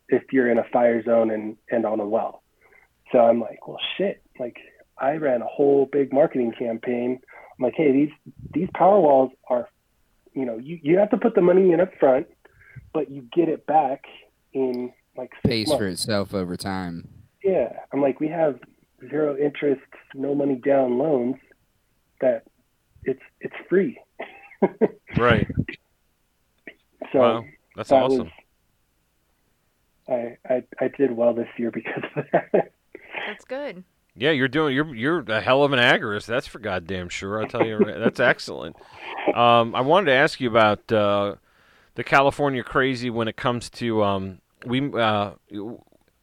if 0.09 0.23
you're 0.31 0.49
in 0.49 0.57
a 0.57 0.63
fire 0.73 1.03
zone 1.03 1.29
and 1.29 1.57
and 1.69 1.85
on 1.85 1.99
a 1.99 2.07
well. 2.07 2.41
So 3.11 3.19
I'm 3.19 3.39
like, 3.39 3.67
well, 3.67 3.79
shit. 3.97 4.23
Like, 4.39 4.57
I 4.97 5.13
ran 5.15 5.41
a 5.41 5.47
whole 5.47 5.87
big 5.91 6.13
marketing 6.13 6.53
campaign. 6.57 7.19
I'm 7.57 7.63
like, 7.63 7.75
hey, 7.75 7.91
these 7.91 8.33
these 8.53 8.69
power 8.73 8.99
walls 8.99 9.31
are, 9.49 9.69
you 10.33 10.45
know, 10.45 10.57
you, 10.57 10.79
you 10.81 10.97
have 10.97 11.09
to 11.11 11.17
put 11.17 11.35
the 11.35 11.41
money 11.41 11.71
in 11.71 11.79
up 11.79 11.91
front, 11.99 12.27
but 12.93 13.09
you 13.11 13.27
get 13.33 13.49
it 13.49 13.65
back 13.65 14.03
in 14.53 14.91
like 15.17 15.31
six 15.41 15.49
Pays 15.49 15.67
months. 15.67 15.79
for 15.79 15.87
itself 15.87 16.33
over 16.33 16.57
time. 16.57 17.07
Yeah, 17.43 17.73
I'm 17.93 18.01
like, 18.01 18.19
we 18.19 18.27
have 18.29 18.59
zero 19.09 19.37
interest, 19.37 19.81
no 20.13 20.33
money 20.33 20.55
down 20.55 20.97
loans. 20.97 21.35
That 22.21 22.43
it's 23.03 23.21
it's 23.39 23.55
free. 23.69 23.99
Right. 25.17 25.47
So 27.13 27.19
wow. 27.19 27.45
That's 27.75 27.89
that 27.89 28.03
awesome. 28.03 28.31
was. 30.07 30.37
I, 30.47 30.53
I 30.53 30.63
I 30.79 30.87
did 30.89 31.11
well 31.11 31.33
this 31.33 31.47
year 31.57 31.71
because 31.71 32.03
of 32.15 32.25
that. 32.31 32.71
That's 33.27 33.45
good. 33.45 33.83
Yeah, 34.17 34.31
you're 34.31 34.47
doing. 34.47 34.73
You're 34.73 34.95
you're 34.95 35.19
a 35.27 35.41
hell 35.41 35.63
of 35.63 35.73
an 35.73 35.79
agorist. 35.79 36.25
That's 36.25 36.47
for 36.47 36.59
goddamn 36.59 37.09
sure. 37.09 37.43
I 37.43 37.47
tell 37.47 37.65
you, 37.65 37.79
that's 37.79 38.19
excellent. 38.19 38.77
Um, 39.33 39.75
I 39.75 39.81
wanted 39.81 40.05
to 40.05 40.13
ask 40.13 40.39
you 40.39 40.49
about 40.49 40.89
uh, 40.91 41.35
the 41.95 42.03
California 42.03 42.63
crazy 42.63 43.09
when 43.09 43.27
it 43.27 43.35
comes 43.35 43.69
to 43.71 44.03
um, 44.03 44.39
we 44.65 44.91
uh, 44.93 45.31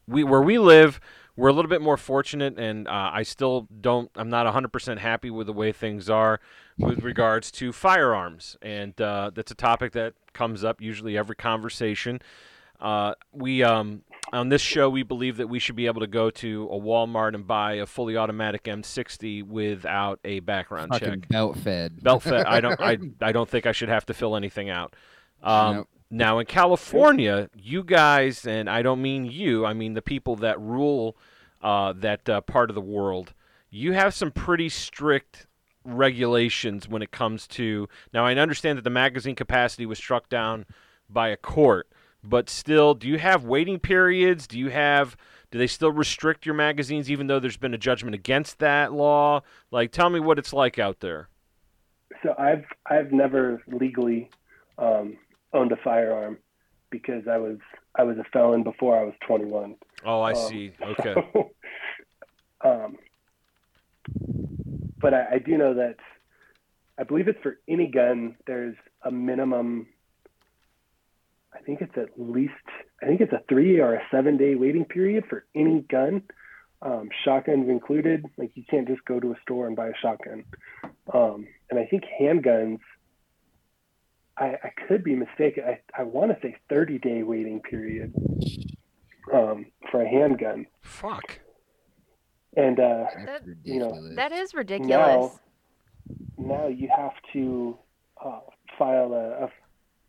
we 0.08 0.24
where 0.24 0.42
we 0.42 0.58
live. 0.58 1.00
We're 1.34 1.48
a 1.48 1.52
little 1.52 1.70
bit 1.70 1.80
more 1.80 1.96
fortunate, 1.96 2.58
and 2.58 2.86
uh, 2.86 3.10
I 3.12 3.22
still 3.22 3.66
don't. 3.80 4.10
I'm 4.16 4.28
not 4.28 4.46
100% 4.52 4.98
happy 4.98 5.30
with 5.30 5.46
the 5.46 5.52
way 5.54 5.72
things 5.72 6.10
are 6.10 6.40
with 6.78 7.02
regards 7.02 7.50
to 7.52 7.72
firearms, 7.72 8.56
and 8.60 8.98
uh, 9.00 9.30
that's 9.34 9.50
a 9.50 9.54
topic 9.54 9.92
that 9.92 10.12
comes 10.34 10.62
up 10.62 10.82
usually 10.82 11.16
every 11.16 11.36
conversation. 11.36 12.20
Uh, 12.80 13.14
we 13.32 13.62
um, 13.62 14.02
on 14.32 14.48
this 14.48 14.62
show 14.62 14.88
we 14.88 15.02
believe 15.02 15.36
that 15.36 15.48
we 15.48 15.58
should 15.58 15.76
be 15.76 15.86
able 15.86 16.00
to 16.00 16.06
go 16.06 16.30
to 16.30 16.68
a 16.70 16.78
Walmart 16.78 17.34
and 17.34 17.46
buy 17.46 17.74
a 17.74 17.86
fully 17.86 18.16
automatic 18.16 18.64
M60 18.64 19.42
without 19.44 20.18
a 20.24 20.40
background 20.40 20.90
Fucking 20.92 21.20
check. 21.22 21.28
belt 21.28 21.58
fed. 21.58 22.02
Belt 22.02 22.22
fed. 22.22 22.46
I 22.46 22.60
don't. 22.60 22.80
I, 22.80 22.98
I 23.20 23.32
don't 23.32 23.48
think 23.48 23.66
I 23.66 23.72
should 23.72 23.88
have 23.88 24.06
to 24.06 24.14
fill 24.14 24.36
anything 24.36 24.70
out. 24.70 24.94
Um, 25.42 25.76
Nope. 25.76 25.88
Now 26.10 26.38
in 26.40 26.46
California, 26.46 27.48
you 27.54 27.82
guys, 27.82 28.46
and 28.46 28.68
I 28.68 28.82
don't 28.82 29.00
mean 29.00 29.24
you. 29.24 29.64
I 29.64 29.72
mean 29.72 29.94
the 29.94 30.02
people 30.02 30.36
that 30.36 30.60
rule 30.60 31.16
uh, 31.62 31.94
that 31.96 32.28
uh, 32.28 32.40
part 32.42 32.70
of 32.70 32.74
the 32.74 32.80
world. 32.82 33.32
You 33.70 33.92
have 33.92 34.12
some 34.12 34.30
pretty 34.30 34.68
strict 34.68 35.46
regulations 35.84 36.88
when 36.88 37.02
it 37.02 37.10
comes 37.10 37.46
to. 37.48 37.88
Now 38.12 38.26
I 38.26 38.34
understand 38.34 38.76
that 38.78 38.82
the 38.82 38.90
magazine 38.90 39.34
capacity 39.34 39.86
was 39.86 39.98
struck 39.98 40.28
down 40.28 40.66
by 41.08 41.28
a 41.28 41.36
court, 41.36 41.88
but 42.24 42.48
still, 42.48 42.94
do 42.94 43.08
you 43.08 43.18
have 43.18 43.44
waiting 43.44 43.78
periods? 43.78 44.46
Do 44.46 44.58
you 44.58 44.70
have 44.70 45.16
Do 45.50 45.58
they 45.58 45.66
still 45.66 45.92
restrict 45.92 46.46
your 46.46 46.54
magazines 46.54 47.10
even 47.10 47.26
though 47.26 47.38
there's 47.38 47.56
been 47.56 47.74
a 47.74 47.78
judgment 47.78 48.14
against 48.14 48.58
that 48.60 48.92
law? 48.92 49.42
Like, 49.70 49.92
tell 49.92 50.08
me 50.10 50.20
what 50.20 50.38
it's 50.38 50.52
like 50.52 50.78
out 50.78 51.00
there. 51.00 51.28
So 52.22 52.34
I've 52.38 52.64
I've 52.86 53.12
never 53.12 53.62
legally 53.66 54.30
um, 54.78 55.16
owned 55.52 55.72
a 55.72 55.76
firearm 55.76 56.38
because 56.90 57.26
I 57.28 57.38
was 57.38 57.58
I 57.96 58.04
was 58.04 58.16
a 58.18 58.24
felon 58.32 58.62
before 58.62 58.98
I 58.98 59.04
was 59.04 59.14
21. 59.26 59.76
Oh, 60.04 60.20
I 60.20 60.32
Um, 60.32 60.36
see. 60.36 60.72
Okay. 60.82 61.14
so, 61.14 61.50
um, 62.64 62.96
but 65.00 65.14
I, 65.14 65.34
I 65.34 65.38
do 65.38 65.56
know 65.58 65.74
that 65.74 65.96
I 66.98 67.04
believe 67.04 67.28
it's 67.28 67.40
for 67.42 67.58
any 67.68 67.88
gun. 67.88 68.36
There's 68.46 68.76
a 69.02 69.10
minimum. 69.10 69.88
I 71.54 71.60
think 71.60 71.80
it's 71.80 71.96
at 71.96 72.08
least. 72.18 72.52
I 73.02 73.06
think 73.06 73.20
it's 73.20 73.32
a 73.32 73.42
three 73.48 73.78
or 73.80 73.94
a 73.94 74.02
seven 74.10 74.36
day 74.36 74.54
waiting 74.54 74.84
period 74.84 75.24
for 75.28 75.44
any 75.54 75.80
gun, 75.82 76.22
um, 76.80 77.08
shotguns 77.24 77.68
included. 77.68 78.24
Like 78.36 78.52
you 78.54 78.64
can't 78.70 78.88
just 78.88 79.04
go 79.04 79.20
to 79.20 79.32
a 79.32 79.36
store 79.42 79.66
and 79.66 79.76
buy 79.76 79.88
a 79.88 79.96
shotgun. 80.00 80.44
Um, 81.12 81.46
and 81.70 81.78
I 81.78 81.86
think 81.86 82.04
handguns. 82.20 82.78
I, 84.38 84.56
I 84.64 84.70
could 84.88 85.04
be 85.04 85.14
mistaken. 85.14 85.64
I, 85.66 85.80
I 85.96 86.04
want 86.04 86.30
to 86.32 86.38
say 86.40 86.56
30 86.70 86.98
day 86.98 87.22
waiting 87.22 87.60
period 87.60 88.14
um, 89.32 89.66
for 89.90 90.02
a 90.02 90.08
handgun. 90.08 90.66
Fuck. 90.80 91.38
And 92.56 92.80
uh, 92.80 93.04
That's 93.26 93.44
That- 93.44 93.56
you 93.62 93.78
know, 93.78 93.90
ridiculous. 93.90 94.16
That 94.16 94.32
is 94.32 94.54
ridiculous. 94.54 95.38
now 96.38 96.66
you 96.68 96.88
have 96.96 97.12
to 97.34 97.76
uh, 98.24 98.40
file 98.78 99.12
a, 99.12 99.44
a 99.44 99.48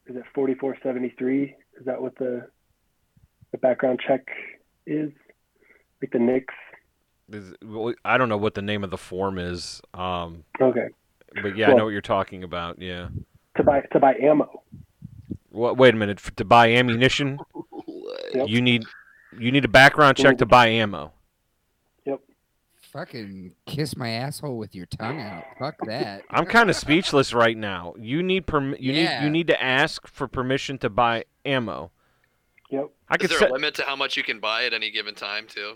is 0.07 0.15
it 0.15 0.23
4473 0.35 1.55
is 1.79 1.85
that 1.85 2.01
what 2.01 2.15
the 2.17 2.47
the 3.51 3.57
background 3.57 3.99
check 4.05 4.27
is 4.85 5.11
like 6.01 6.11
the 6.11 6.19
NICS 6.19 6.53
Is- 7.31 7.53
well, 7.63 7.93
I 8.03 8.17
don't 8.17 8.29
know 8.29 8.37
what 8.37 8.55
the 8.55 8.61
name 8.61 8.83
of 8.83 8.89
the 8.91 8.97
form 8.97 9.37
is. 9.37 9.81
Um, 9.93 10.43
okay 10.61 10.87
but 11.41 11.57
yeah, 11.57 11.71
I 11.71 11.73
know 11.73 11.85
what 11.85 11.91
you're 11.91 12.01
talking 12.01 12.43
about. 12.43 12.79
Yeah. 12.79 13.07
to 13.57 13.63
buy 13.63 13.81
to 13.91 13.99
buy 13.99 14.15
ammo 14.21 14.61
What? 15.49 15.77
Wait 15.77 15.93
a 15.93 15.97
minute. 15.97 16.19
To 16.35 16.45
buy 16.45 16.69
ammunition, 16.73 17.39
Yep. 18.33 18.47
you 18.49 18.61
need 18.61 18.83
you 19.37 19.51
need 19.51 19.65
a 19.65 19.69
background 19.69 20.17
check 20.17 20.37
to 20.39 20.45
buy 20.45 20.67
ammo. 20.67 21.11
Fucking 22.93 23.53
kiss 23.65 23.97
my 23.97 24.09
asshole 24.09 24.55
with 24.57 24.75
your 24.75 24.85
tongue 24.85 25.19
out. 25.19 25.43
Fuck 25.57 25.75
that. 25.87 26.23
I'm 26.29 26.45
kind 26.45 26.69
of 26.69 26.75
speechless 26.75 27.33
right 27.33 27.57
now. 27.57 27.95
You 27.99 28.21
need 28.21 28.45
perm- 28.45 28.75
You 28.79 28.93
need 28.93 29.03
Yeah. 29.03 29.23
you 29.23 29.29
need 29.31 29.47
to 29.47 29.61
ask 29.61 30.05
for 30.07 30.27
permission 30.27 30.77
to 30.79 30.89
buy 30.91 31.25
ammo. 31.43 31.91
yep 32.69 32.89
I 33.09 33.15
Is 33.15 33.21
could 33.21 33.29
there 33.31 33.39
set. 33.39 33.49
a 33.49 33.53
limit 33.53 33.73
to 33.75 33.83
how 33.83 33.95
much 33.95 34.15
you 34.15 34.21
can 34.23 34.39
buy 34.39 34.65
at 34.65 34.73
any 34.73 34.91
given 34.91 35.15
time 35.15 35.47
too? 35.47 35.73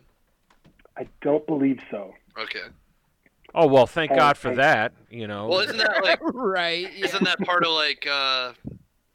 I 0.95 1.07
don't 1.22 1.45
believe 1.48 1.80
so 1.89 2.14
Okay. 2.39 2.61
Oh 3.56 3.65
well, 3.65 3.88
thank 3.88 4.11
I- 4.11 4.15
God 4.15 4.38
for 4.38 4.52
I- 4.52 4.56
that. 4.56 4.94
You 5.10 5.26
know. 5.27 5.48
Well, 5.48 5.60
isn't 5.61 5.77
that 5.77 6.03
like 6.03 6.19
right. 6.22 6.88
yeah. 6.95 7.06
isn't 7.06 7.23
that 7.23 7.39
part 7.39 7.65
of 7.65 7.72
like 7.72 8.06
uh 8.07 8.53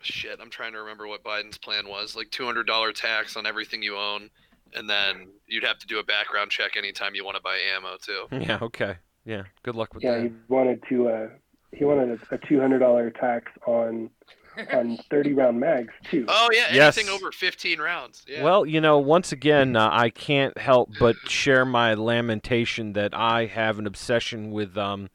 shit, 0.01 0.41
I'm 0.43 0.51
trying 0.51 0.73
to 0.73 0.81
remember 0.81 1.07
what 1.07 1.23
Biden's 1.23 1.57
plan 1.59 1.87
was. 1.89 2.17
Like 2.17 2.31
$200 2.31 2.95
tax 2.95 3.37
on 3.37 3.47
everything 3.47 3.81
you 3.85 3.97
own 3.97 4.29
and 4.75 4.89
then 4.89 5.29
you'd 5.47 5.65
have 5.65 5.79
to 5.79 5.87
do 5.87 5.99
a 5.99 6.05
background 6.05 6.51
check 6.51 6.77
anytime 6.77 7.15
you 7.15 7.25
want 7.25 7.37
to 7.37 7.43
buy 7.43 7.59
ammo 7.77 7.97
too. 8.01 8.27
yeah. 8.47 8.59
Okay. 8.63 8.97
Yeah. 9.25 9.43
Good 9.63 9.75
luck 9.77 9.95
with 9.95 10.03
yeah 10.03 10.13
that. 10.13 10.23
Yeah, 10.23 10.29
he 10.29 10.35
wanted 10.49 10.83
to 10.89 11.09
uh 11.09 11.29
he 11.73 11.85
wanted 11.85 12.21
a, 12.31 12.35
a 12.35 12.39
$200 12.39 13.19
tax 13.19 13.51
on 13.67 14.11
on 14.75 14.99
30 15.11 15.33
round 15.33 15.59
mags 15.61 15.95
too 16.11 16.27
Oh 16.29 16.49
yeah, 16.53 16.67
Yes. 16.73 16.99
anything 16.99 17.15
over 17.15 17.33
15 17.33 17.79
rounds. 17.81 18.23
Yeah. 18.29 18.43
Well, 18.43 18.67
you 18.67 18.81
know, 18.83 18.99
once 18.99 19.33
again, 19.33 19.77
uh, 19.77 19.89
I 19.91 20.11
can't 20.11 20.57
help 20.59 20.91
but 20.99 21.17
share 21.27 21.65
my 21.65 21.95
lamentation 21.95 22.93
that 22.93 23.15
I 23.15 23.47
have 23.47 23.79
an 23.79 23.87
obsession 23.87 24.51
with. 24.51 24.77
Um, 24.77 25.09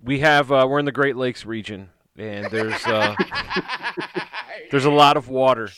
we 0.00 0.20
have 0.20 0.52
uh, 0.52 0.66
we're 0.68 0.78
in 0.78 0.84
the 0.84 0.92
Great 0.92 1.16
Lakes 1.16 1.44
region, 1.44 1.90
and 2.16 2.50
there's 2.52 2.84
uh, 2.86 3.14
there's 4.70 4.84
a 4.84 4.90
lot 4.90 5.16
of 5.16 5.28
water, 5.28 5.68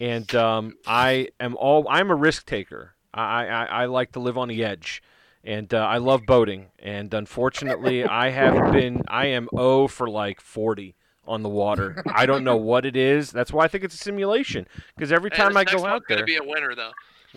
and 0.00 0.34
um, 0.34 0.74
I 0.86 1.28
am 1.38 1.56
all 1.56 1.86
I'm 1.88 2.10
a 2.10 2.14
risk 2.14 2.46
taker. 2.46 2.94
I, 3.12 3.46
I, 3.46 3.64
I 3.64 3.84
like 3.86 4.12
to 4.12 4.20
live 4.20 4.38
on 4.38 4.48
the 4.48 4.64
edge, 4.64 5.02
and 5.44 5.72
uh, 5.74 5.78
I 5.78 5.98
love 5.98 6.22
boating. 6.26 6.66
And 6.78 7.12
unfortunately, 7.12 8.04
I 8.06 8.30
have 8.30 8.72
been 8.72 9.02
I 9.08 9.26
am 9.26 9.48
O 9.52 9.86
for 9.86 10.08
like 10.08 10.40
forty 10.40 10.96
on 11.24 11.42
the 11.42 11.48
water. 11.48 12.02
I 12.12 12.26
don't 12.26 12.42
know 12.42 12.56
what 12.56 12.86
it 12.86 12.96
is. 12.96 13.30
That's 13.30 13.52
why 13.52 13.64
I 13.64 13.68
think 13.68 13.84
it's 13.84 13.94
a 13.94 13.98
simulation. 13.98 14.66
Because 14.96 15.12
every 15.12 15.30
time 15.30 15.54
this 15.54 15.68
I 15.68 15.76
go 15.76 15.86
out 15.86 16.02
there, 16.08 16.18
gonna 16.18 16.26
be 16.26 16.36
a 16.36 16.42
winner 16.42 16.74
though. 16.74 16.92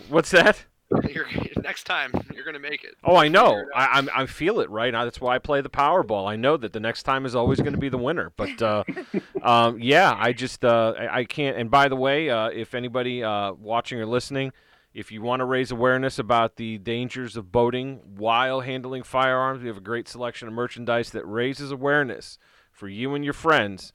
what's 0.09 0.31
that? 0.31 0.65
You're, 1.09 1.27
next 1.61 1.85
time 1.85 2.11
you're 2.33 2.45
gonna 2.45 2.59
make 2.59 2.83
it. 2.83 2.95
Oh, 3.03 3.15
I 3.15 3.27
know. 3.27 3.49
Figure 3.49 3.61
it 3.61 3.67
out. 3.75 3.89
I, 3.89 3.97
I'm, 3.97 4.09
I 4.15 4.25
feel 4.25 4.59
it, 4.59 4.69
right? 4.69 4.91
Now. 4.91 5.05
That's 5.05 5.19
why 5.21 5.35
I 5.35 5.39
play 5.39 5.61
the 5.61 5.69
Powerball. 5.69 6.29
I 6.29 6.35
know 6.35 6.57
that 6.57 6.73
the 6.73 6.79
next 6.79 7.03
time 7.03 7.25
is 7.25 7.35
always 7.35 7.59
going 7.59 7.73
to 7.73 7.79
be 7.79 7.89
the 7.89 7.97
winner. 7.97 8.31
But 8.35 8.61
uh, 8.61 8.83
um, 9.41 9.79
yeah, 9.79 10.15
I 10.17 10.33
just 10.33 10.63
uh, 10.63 10.93
I, 10.97 11.19
I 11.19 11.25
can't. 11.25 11.57
And 11.57 11.71
by 11.71 11.87
the 11.87 11.95
way, 11.95 12.29
uh, 12.29 12.49
if 12.49 12.73
anybody 12.75 13.23
uh, 13.23 13.53
watching 13.53 13.99
or 13.99 14.05
listening, 14.05 14.51
if 14.93 15.11
you 15.11 15.21
want 15.21 15.39
to 15.39 15.45
raise 15.45 15.71
awareness 15.71 16.19
about 16.19 16.57
the 16.57 16.77
dangers 16.77 17.35
of 17.35 17.51
boating 17.51 18.01
while 18.17 18.61
handling 18.61 19.03
firearms, 19.03 19.61
we 19.61 19.67
have 19.67 19.77
a 19.77 19.81
great 19.81 20.07
selection 20.07 20.47
of 20.47 20.53
merchandise 20.53 21.09
that 21.11 21.25
raises 21.25 21.71
awareness 21.71 22.37
for 22.71 22.87
you 22.87 23.15
and 23.15 23.23
your 23.23 23.33
friends. 23.33 23.93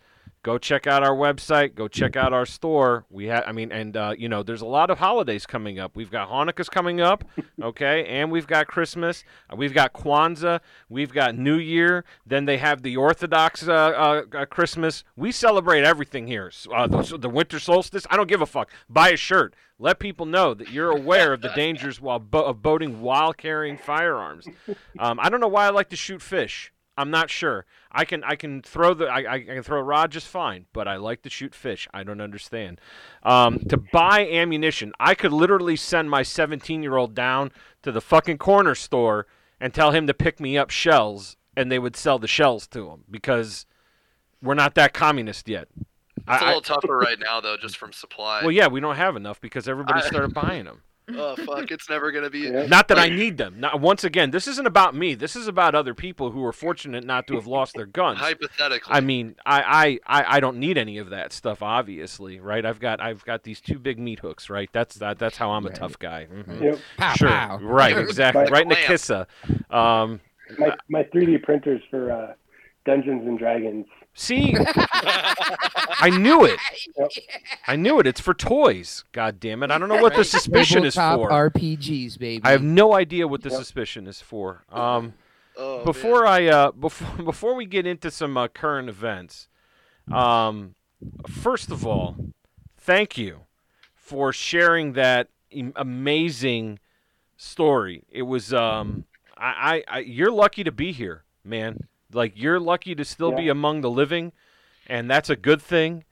Go 0.48 0.56
check 0.56 0.86
out 0.86 1.02
our 1.02 1.14
website. 1.14 1.74
Go 1.74 1.88
check 1.88 2.16
out 2.16 2.32
our 2.32 2.46
store. 2.46 3.04
We 3.10 3.26
have, 3.26 3.44
I 3.46 3.52
mean, 3.52 3.70
and 3.70 3.94
uh, 3.94 4.14
you 4.16 4.30
know, 4.30 4.42
there's 4.42 4.62
a 4.62 4.66
lot 4.66 4.88
of 4.88 4.98
holidays 4.98 5.44
coming 5.44 5.78
up. 5.78 5.94
We've 5.94 6.10
got 6.10 6.30
Hanukkah's 6.30 6.70
coming 6.70 7.02
up, 7.02 7.22
okay, 7.62 8.06
and 8.06 8.32
we've 8.32 8.46
got 8.46 8.66
Christmas. 8.66 9.24
We've 9.54 9.74
got 9.74 9.92
Kwanzaa. 9.92 10.60
We've 10.88 11.12
got 11.12 11.36
New 11.36 11.58
Year. 11.58 12.06
Then 12.26 12.46
they 12.46 12.56
have 12.56 12.80
the 12.80 12.96
Orthodox 12.96 13.68
uh, 13.68 13.72
uh, 13.74 14.22
uh, 14.34 14.46
Christmas. 14.46 15.04
We 15.16 15.32
celebrate 15.32 15.84
everything 15.84 16.26
here. 16.26 16.50
Uh, 16.74 16.86
the, 16.86 17.18
the 17.18 17.28
winter 17.28 17.58
solstice. 17.58 18.06
I 18.10 18.16
don't 18.16 18.26
give 18.26 18.40
a 18.40 18.46
fuck. 18.46 18.70
Buy 18.88 19.10
a 19.10 19.18
shirt. 19.18 19.54
Let 19.78 19.98
people 19.98 20.24
know 20.24 20.54
that 20.54 20.70
you're 20.70 20.90
aware 20.90 21.34
of 21.34 21.42
the 21.42 21.50
dangers 21.50 22.00
while 22.00 22.20
bo- 22.20 22.46
of 22.46 22.62
boating 22.62 23.02
while 23.02 23.34
carrying 23.34 23.76
firearms. 23.76 24.48
Um, 24.98 25.20
I 25.20 25.28
don't 25.28 25.40
know 25.40 25.46
why 25.48 25.66
I 25.66 25.70
like 25.70 25.90
to 25.90 25.96
shoot 25.96 26.20
fish. 26.20 26.72
I'm 26.98 27.10
not 27.10 27.30
sure. 27.30 27.64
I 27.92 28.04
can 28.04 28.22
I 28.24 28.34
can 28.36 28.60
throw 28.60 28.92
the 28.92 29.06
I, 29.06 29.20
I 29.20 29.34
I 29.34 29.40
can 29.40 29.62
throw 29.62 29.78
a 29.80 29.82
rod 29.82 30.10
just 30.10 30.26
fine, 30.26 30.66
but 30.72 30.86
I 30.88 30.96
like 30.96 31.22
to 31.22 31.30
shoot 31.30 31.54
fish. 31.54 31.88
I 31.94 32.02
don't 32.02 32.20
understand. 32.20 32.80
Um, 33.22 33.60
to 33.68 33.76
buy 33.76 34.28
ammunition, 34.28 34.92
I 35.00 35.14
could 35.14 35.32
literally 35.32 35.76
send 35.76 36.10
my 36.10 36.22
17 36.22 36.82
year 36.82 36.96
old 36.96 37.14
down 37.14 37.52
to 37.82 37.92
the 37.92 38.00
fucking 38.00 38.38
corner 38.38 38.74
store 38.74 39.26
and 39.60 39.72
tell 39.72 39.92
him 39.92 40.06
to 40.06 40.14
pick 40.14 40.38
me 40.40 40.58
up 40.58 40.70
shells, 40.70 41.36
and 41.56 41.70
they 41.72 41.78
would 41.78 41.96
sell 41.96 42.18
the 42.18 42.28
shells 42.28 42.66
to 42.68 42.90
him 42.90 43.04
because 43.10 43.64
we're 44.42 44.54
not 44.54 44.74
that 44.74 44.92
communist 44.92 45.48
yet. 45.48 45.68
It's 46.16 46.24
I- 46.28 46.36
a 46.38 46.42
I- 46.42 46.46
little 46.48 46.60
tougher 46.62 46.98
right 46.98 47.18
now 47.18 47.40
though, 47.40 47.56
just 47.56 47.76
from 47.76 47.92
supply. 47.92 48.42
well, 48.42 48.50
yeah, 48.52 48.66
we 48.66 48.80
don't 48.80 48.96
have 48.96 49.16
enough 49.16 49.40
because 49.40 49.68
everybody 49.68 50.00
I- 50.02 50.06
started 50.06 50.34
buying 50.34 50.64
them. 50.64 50.82
Oh 51.14 51.36
fuck, 51.36 51.70
it's 51.70 51.88
never 51.88 52.12
gonna 52.12 52.30
be. 52.30 52.38
Yeah. 52.48 52.66
Not 52.66 52.88
that 52.88 52.98
I 52.98 53.08
need 53.08 53.36
them. 53.38 53.60
Not, 53.60 53.80
once 53.80 54.04
again, 54.04 54.30
this 54.30 54.46
isn't 54.48 54.66
about 54.66 54.94
me. 54.94 55.14
This 55.14 55.36
is 55.36 55.48
about 55.48 55.74
other 55.74 55.94
people 55.94 56.30
who 56.30 56.44
are 56.44 56.52
fortunate 56.52 57.04
not 57.04 57.26
to 57.28 57.34
have 57.34 57.46
lost 57.46 57.74
their 57.74 57.86
guns. 57.86 58.18
Hypothetically. 58.18 58.92
I 58.92 59.00
mean, 59.00 59.34
I, 59.44 59.98
I, 60.06 60.20
I, 60.22 60.36
I 60.36 60.40
don't 60.40 60.58
need 60.58 60.78
any 60.78 60.98
of 60.98 61.10
that 61.10 61.32
stuff, 61.32 61.62
obviously, 61.62 62.40
right? 62.40 62.64
I've 62.64 62.80
got 62.80 63.00
I've 63.00 63.24
got 63.24 63.42
these 63.42 63.60
two 63.60 63.78
big 63.78 63.98
meat 63.98 64.20
hooks, 64.20 64.48
right? 64.50 64.68
That's 64.72 64.96
that, 64.96 65.18
that's 65.18 65.36
how 65.36 65.50
I'm 65.50 65.64
a 65.66 65.68
Right. 65.68 65.76
tough 65.78 65.98
guy. 65.98 66.26
Mhm. 66.32 66.62
Yep. 66.62 66.78
Pow, 66.96 67.12
Sure, 67.14 67.28
pow. 67.28 67.58
right, 67.58 67.96
exactly, 67.98 68.42
Like 68.44 68.50
right 68.52 68.62
in 68.62 68.68
the 68.68 68.74
lamp. 68.74 68.86
kissa. 68.86 69.26
Um, 69.74 70.20
my 70.58 70.76
my 70.88 71.02
3D 71.04 71.42
printers 71.42 71.82
for 71.90 72.10
uh, 72.10 72.32
Dungeons 72.86 73.26
and 73.26 73.38
Dragons 73.38 73.86
see, 74.18 74.54
I 74.92 76.10
knew 76.10 76.44
it. 76.44 76.58
Yep. 76.98 77.10
I 77.66 77.76
knew 77.76 77.98
it. 78.00 78.06
It's 78.06 78.20
for 78.20 78.34
toys. 78.34 79.04
God 79.12 79.40
damn 79.40 79.62
it! 79.62 79.70
I 79.70 79.78
don't 79.78 79.88
know 79.88 80.02
what 80.02 80.14
the 80.14 80.24
suspicion 80.24 80.84
is 80.84 80.94
Tabletop 80.94 81.30
for. 81.30 81.50
RPGs, 81.50 82.18
baby. 82.18 82.42
I 82.44 82.50
have 82.50 82.62
no 82.62 82.94
idea 82.94 83.26
what 83.26 83.42
the 83.42 83.50
Yep. 83.50 83.58
suspicion 83.58 84.06
is 84.06 84.20
for. 84.20 84.64
Um, 84.70 85.14
oh, 85.56 85.84
before 85.84 86.26
I 86.26 86.46
uh, 86.46 86.72
before 86.72 87.22
before 87.24 87.54
we 87.54 87.66
get 87.66 87.86
into 87.86 88.10
some 88.10 88.36
uh, 88.36 88.48
current 88.48 88.88
events, 88.88 89.48
um, 90.12 90.74
first 91.28 91.70
of 91.70 91.86
all, 91.86 92.16
thank 92.76 93.16
you 93.16 93.40
for 93.94 94.32
sharing 94.32 94.92
that 94.94 95.28
amazing 95.76 96.78
story. 97.36 98.04
It 98.10 98.22
was 98.22 98.52
um, 98.52 99.04
I, 99.36 99.84
I, 99.88 99.96
I 99.96 99.98
you're 100.00 100.32
lucky 100.32 100.64
to 100.64 100.72
be 100.72 100.92
here, 100.92 101.24
man. 101.44 101.86
Like 102.12 102.32
you're 102.36 102.60
lucky 102.60 102.94
to 102.94 103.04
still 103.04 103.32
be 103.32 103.48
among 103.48 103.82
the 103.82 103.90
living, 103.90 104.32
and 104.86 105.10
that's 105.10 105.28
a 105.28 105.36
good 105.36 105.60
thing. 105.60 106.04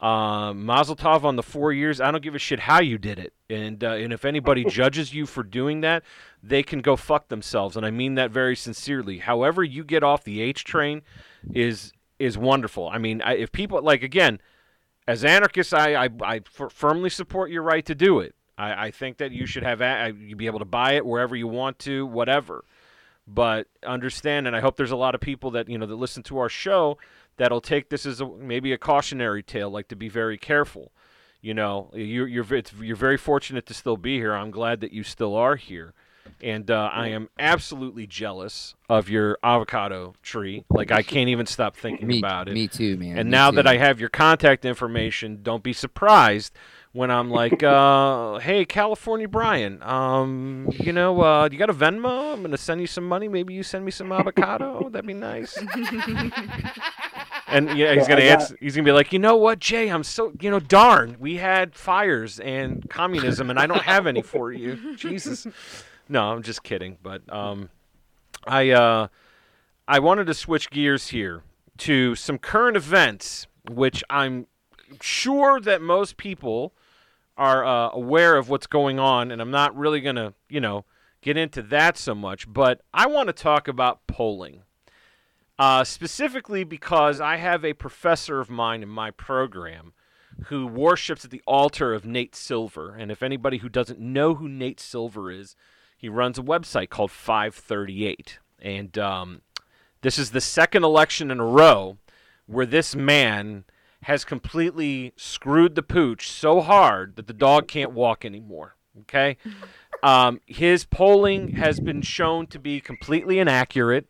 Um, 0.00 0.66
Mazel 0.66 0.96
Tov 0.96 1.24
on 1.24 1.36
the 1.36 1.42
four 1.42 1.72
years. 1.72 2.00
I 2.00 2.10
don't 2.10 2.22
give 2.22 2.34
a 2.34 2.38
shit 2.38 2.60
how 2.60 2.80
you 2.80 2.98
did 2.98 3.18
it, 3.18 3.32
and 3.48 3.82
uh, 3.82 3.92
and 3.92 4.12
if 4.12 4.24
anybody 4.24 4.64
judges 4.68 5.14
you 5.14 5.24
for 5.24 5.42
doing 5.42 5.80
that, 5.80 6.02
they 6.42 6.62
can 6.62 6.80
go 6.80 6.96
fuck 6.96 7.28
themselves, 7.28 7.76
and 7.76 7.86
I 7.86 7.90
mean 7.90 8.16
that 8.16 8.30
very 8.30 8.56
sincerely. 8.56 9.18
However, 9.18 9.64
you 9.64 9.84
get 9.84 10.02
off 10.02 10.24
the 10.24 10.42
H 10.42 10.64
train 10.64 11.02
is 11.54 11.92
is 12.18 12.36
wonderful. 12.36 12.88
I 12.88 12.98
mean, 12.98 13.22
I, 13.22 13.36
if 13.36 13.52
people 13.52 13.80
like 13.80 14.02
again, 14.02 14.40
as 15.08 15.24
anarchists, 15.24 15.72
I 15.72 15.94
I, 15.94 16.08
I 16.22 16.36
f- 16.36 16.72
firmly 16.72 17.08
support 17.08 17.50
your 17.50 17.62
right 17.62 17.86
to 17.86 17.94
do 17.94 18.20
it. 18.20 18.34
I, 18.58 18.86
I 18.86 18.90
think 18.90 19.18
that 19.18 19.32
you 19.32 19.46
should 19.46 19.62
have 19.62 19.80
a, 19.80 20.12
you 20.18 20.36
be 20.36 20.46
able 20.46 20.58
to 20.58 20.64
buy 20.64 20.92
it 20.92 21.06
wherever 21.06 21.36
you 21.36 21.46
want 21.46 21.78
to, 21.80 22.06
whatever. 22.06 22.64
But 23.26 23.66
understand, 23.84 24.46
and 24.46 24.54
I 24.54 24.60
hope 24.60 24.76
there's 24.76 24.92
a 24.92 24.96
lot 24.96 25.14
of 25.14 25.20
people 25.20 25.50
that 25.52 25.68
you 25.68 25.78
know 25.78 25.86
that 25.86 25.96
listen 25.96 26.22
to 26.24 26.38
our 26.38 26.48
show 26.48 26.98
that'll 27.36 27.60
take 27.60 27.88
this 27.88 28.06
as 28.06 28.20
a, 28.20 28.26
maybe 28.26 28.72
a 28.72 28.78
cautionary 28.78 29.42
tale, 29.42 29.70
like 29.70 29.88
to 29.88 29.96
be 29.96 30.08
very 30.08 30.38
careful. 30.38 30.92
You 31.40 31.54
know, 31.54 31.90
you're 31.92 32.28
you're 32.28 32.54
it's, 32.54 32.72
you're 32.74 32.96
very 32.96 33.16
fortunate 33.16 33.66
to 33.66 33.74
still 33.74 33.96
be 33.96 34.16
here. 34.16 34.34
I'm 34.34 34.50
glad 34.50 34.80
that 34.80 34.92
you 34.92 35.02
still 35.02 35.34
are 35.34 35.56
here, 35.56 35.92
and 36.40 36.70
uh, 36.70 36.90
I 36.92 37.08
am 37.08 37.28
absolutely 37.38 38.06
jealous 38.06 38.74
of 38.88 39.08
your 39.08 39.38
avocado 39.42 40.14
tree. 40.22 40.64
Like 40.70 40.92
I 40.92 41.02
can't 41.02 41.28
even 41.28 41.46
stop 41.46 41.76
thinking 41.76 42.06
Me, 42.06 42.18
about 42.18 42.48
it. 42.48 42.54
me 42.54 42.68
too, 42.68 42.96
man. 42.96 43.18
And 43.18 43.28
me 43.28 43.32
now 43.36 43.50
too. 43.50 43.56
that 43.56 43.66
I 43.66 43.76
have 43.76 44.00
your 44.00 44.08
contact 44.08 44.64
information, 44.64 45.40
don't 45.42 45.62
be 45.62 45.72
surprised 45.72 46.52
when 46.96 47.10
I'm 47.10 47.30
like, 47.30 47.62
uh, 47.76 48.38
"Hey, 48.38 48.64
California 48.64 49.28
Brian, 49.28 49.82
um, 49.82 50.68
you 50.72 50.92
know, 50.92 51.20
uh, 51.22 51.48
you 51.52 51.58
got 51.58 51.68
a 51.70 51.74
Venmo? 51.74 52.32
I'm 52.32 52.42
gonna 52.42 52.56
send 52.56 52.80
you 52.80 52.86
some 52.86 53.04
money. 53.04 53.28
Maybe 53.28 53.52
you 53.54 53.62
send 53.62 53.84
me 53.84 53.90
some 53.90 54.10
avocado. 54.12 54.88
That'd 54.90 55.06
be 55.06 55.12
nice." 55.14 55.56
and 57.48 57.76
yeah, 57.76 57.94
he's 57.94 58.04
So 58.04 58.08
gonna 58.08 58.20
got- 58.22 58.40
answer. 58.40 58.56
He's 58.60 58.74
gonna 58.74 58.84
be 58.84 58.92
like, 58.92 59.12
"You 59.12 59.18
know 59.18 59.36
what, 59.36 59.58
Jay? 59.58 59.88
I'm 59.88 60.02
so, 60.04 60.32
you 60.40 60.50
know, 60.50 60.60
darn, 60.60 61.16
we 61.20 61.36
had 61.36 61.74
fires 61.74 62.40
and 62.40 62.88
communism, 62.88 63.50
and 63.50 63.58
I 63.58 63.66
don't 63.66 63.82
have 63.82 64.06
any 64.06 64.22
for 64.22 64.52
you. 64.52 64.96
Jesus." 64.96 65.46
No, 66.08 66.30
I'm 66.32 66.42
just 66.42 66.62
kidding. 66.62 66.98
But 67.02 67.22
um, 67.32 67.68
I 68.46 68.70
uh, 68.70 69.08
I 69.88 69.98
wanted 69.98 70.26
to 70.28 70.34
switch 70.34 70.70
gears 70.70 71.08
here 71.08 71.42
to 71.78 72.14
some 72.14 72.38
current 72.38 72.76
events, 72.76 73.46
which 73.70 74.02
I'm 74.08 74.46
sure 75.00 75.60
that 75.60 75.82
most 75.82 76.16
people 76.16 76.72
are 77.36 77.64
uh, 77.64 77.90
aware 77.92 78.36
of 78.36 78.48
what's 78.48 78.66
going 78.66 78.98
on, 78.98 79.30
and 79.30 79.40
I'm 79.40 79.50
not 79.50 79.76
really 79.76 80.00
going 80.00 80.16
to, 80.16 80.34
you 80.48 80.60
know, 80.60 80.84
get 81.20 81.36
into 81.36 81.62
that 81.62 81.96
so 81.96 82.14
much. 82.14 82.50
But 82.50 82.80
I 82.94 83.06
want 83.06 83.28
to 83.28 83.32
talk 83.32 83.68
about 83.68 84.06
polling. 84.06 84.62
Uh, 85.58 85.84
specifically 85.84 86.64
because 86.64 87.18
I 87.18 87.36
have 87.36 87.64
a 87.64 87.72
professor 87.72 88.40
of 88.40 88.50
mine 88.50 88.82
in 88.82 88.90
my 88.90 89.10
program 89.10 89.94
who 90.44 90.66
worships 90.66 91.24
at 91.24 91.30
the 91.30 91.42
altar 91.46 91.94
of 91.94 92.04
Nate 92.04 92.36
Silver. 92.36 92.94
And 92.94 93.10
if 93.10 93.22
anybody 93.22 93.58
who 93.58 93.70
doesn't 93.70 93.98
know 93.98 94.34
who 94.34 94.50
Nate 94.50 94.80
Silver 94.80 95.30
is, 95.30 95.56
he 95.96 96.10
runs 96.10 96.38
a 96.38 96.42
website 96.42 96.90
called 96.90 97.10
538. 97.10 98.38
And 98.60 98.98
um, 98.98 99.40
this 100.02 100.18
is 100.18 100.32
the 100.32 100.42
second 100.42 100.84
election 100.84 101.30
in 101.30 101.40
a 101.40 101.46
row 101.46 101.96
where 102.46 102.66
this 102.66 102.94
man 102.94 103.64
has 104.06 104.24
completely 104.24 105.12
screwed 105.16 105.74
the 105.74 105.82
pooch 105.82 106.30
so 106.30 106.60
hard 106.60 107.16
that 107.16 107.26
the 107.26 107.32
dog 107.32 107.66
can't 107.66 107.90
walk 107.90 108.24
anymore. 108.24 108.76
Okay? 109.00 109.36
Um, 110.02 110.42
his 110.44 110.84
polling 110.84 111.52
has 111.52 111.80
been 111.80 112.02
shown 112.02 112.48
to 112.48 112.58
be 112.58 112.82
completely 112.82 113.38
inaccurate. 113.38 114.06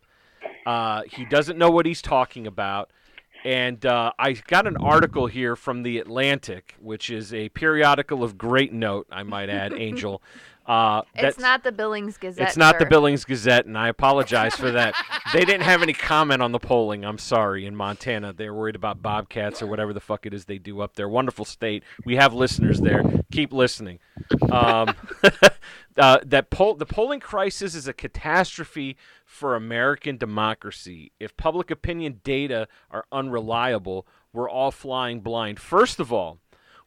Uh, 0.67 1.03
he 1.09 1.25
doesn't 1.25 1.57
know 1.57 1.71
what 1.71 1.87
he's 1.87 2.03
talking 2.03 2.45
about. 2.45 2.91
And 3.47 3.87
uh, 3.87 4.11
I 4.19 4.33
got 4.33 4.67
an 4.67 4.77
article 4.77 5.29
here 5.29 5.55
from 5.55 5.85
The 5.85 5.99
Atlantic, 5.99 6.75
which 6.81 7.11
is 7.11 7.33
a 7.33 7.49
periodical 7.51 8.25
of 8.25 8.37
great 8.37 8.73
note, 8.73 9.07
I 9.09 9.23
might 9.23 9.49
add, 9.49 9.73
Angel. 9.79 10.21
Uh, 10.67 11.03
It's 11.15 11.39
not 11.39 11.63
the 11.63 11.71
Billings 11.71 12.17
Gazette. 12.19 12.49
it's 12.49 12.57
not 12.57 12.81
the. 12.81 12.87
Billings 12.87 13.25
Gazette, 13.25 13.67
and 13.67 13.79
I 13.79 13.87
apologize 13.87 14.57
for 14.57 14.73
that. 14.73 14.95
they 15.33 15.45
didn't 15.45 15.63
have 15.63 15.81
any 15.81 15.93
comment 15.93 16.43
on 16.43 16.51
the 16.51 16.59
polling. 16.59 17.05
I'm 17.05 17.19
sorry. 17.19 17.67
In 17.67 17.77
Montana, 17.77 18.33
they're 18.33 18.53
worried 18.53 18.75
about 18.75 19.01
bobcats 19.01 19.63
or 19.63 19.69
whatever 19.69 19.93
the 19.93 20.01
fuck 20.01 20.27
it 20.27 20.35
is 20.35 20.47
they 20.47 20.59
do 20.59 20.81
up 20.81 20.97
there. 20.97 21.09
Wonderful 21.09 21.45
state. 21.45 21.85
We 22.05 22.17
have 22.17 22.35
listeners 22.35 22.81
there. 22.81 23.05
Keep 23.31 23.53
listening. 23.53 24.01
Um, 24.51 24.93
uh, 25.99 26.19
that 26.25 26.51
poll, 26.51 26.75
the 26.75 26.87
polling 26.87 27.21
crisis 27.21 27.75
is 27.75 27.89
a 27.89 27.93
catastrophe 27.93 28.97
for 29.25 29.55
American 29.55 30.17
democracy. 30.17 31.13
If 31.19 31.37
public 31.37 31.71
opinion 31.71 32.21
data 32.23 32.69
are 32.91 33.07
unreliable, 33.11 34.07
we're 34.33 34.51
all 34.51 34.71
flying 34.71 35.21
blind. 35.21 35.59
First 35.59 35.99
of 35.99 36.13
all, 36.13 36.39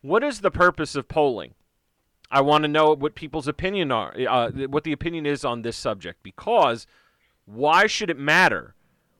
what 0.01 0.23
is 0.23 0.41
the 0.41 0.51
purpose 0.51 0.95
of 0.95 1.07
polling? 1.07 1.55
I 2.31 2.41
want 2.41 2.63
to 2.63 2.67
know 2.67 2.93
what 2.93 3.15
people's 3.15 3.47
opinion 3.47 3.91
are, 3.91 4.13
uh, 4.29 4.51
what 4.67 4.83
the 4.83 4.91
opinion 4.91 5.25
is 5.25 5.43
on 5.43 5.63
this 5.63 5.75
subject. 5.75 6.21
Because 6.21 6.85
why 7.45 7.87
should 7.87 8.11
it 8.11 8.19
matter 8.19 8.75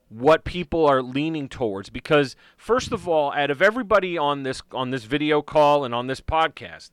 what 0.09 0.43
people 0.43 0.85
are 0.85 1.01
leaning 1.01 1.49
towards? 1.49 1.89
Because 1.89 2.35
first 2.55 2.91
of 2.91 3.07
all, 3.07 3.31
out 3.33 3.49
of 3.49 3.61
everybody 3.61 4.17
on 4.17 4.43
this 4.43 4.61
on 4.71 4.91
this 4.91 5.05
video 5.05 5.41
call 5.41 5.83
and 5.83 5.95
on 5.95 6.05
this 6.05 6.21
podcast, 6.21 6.91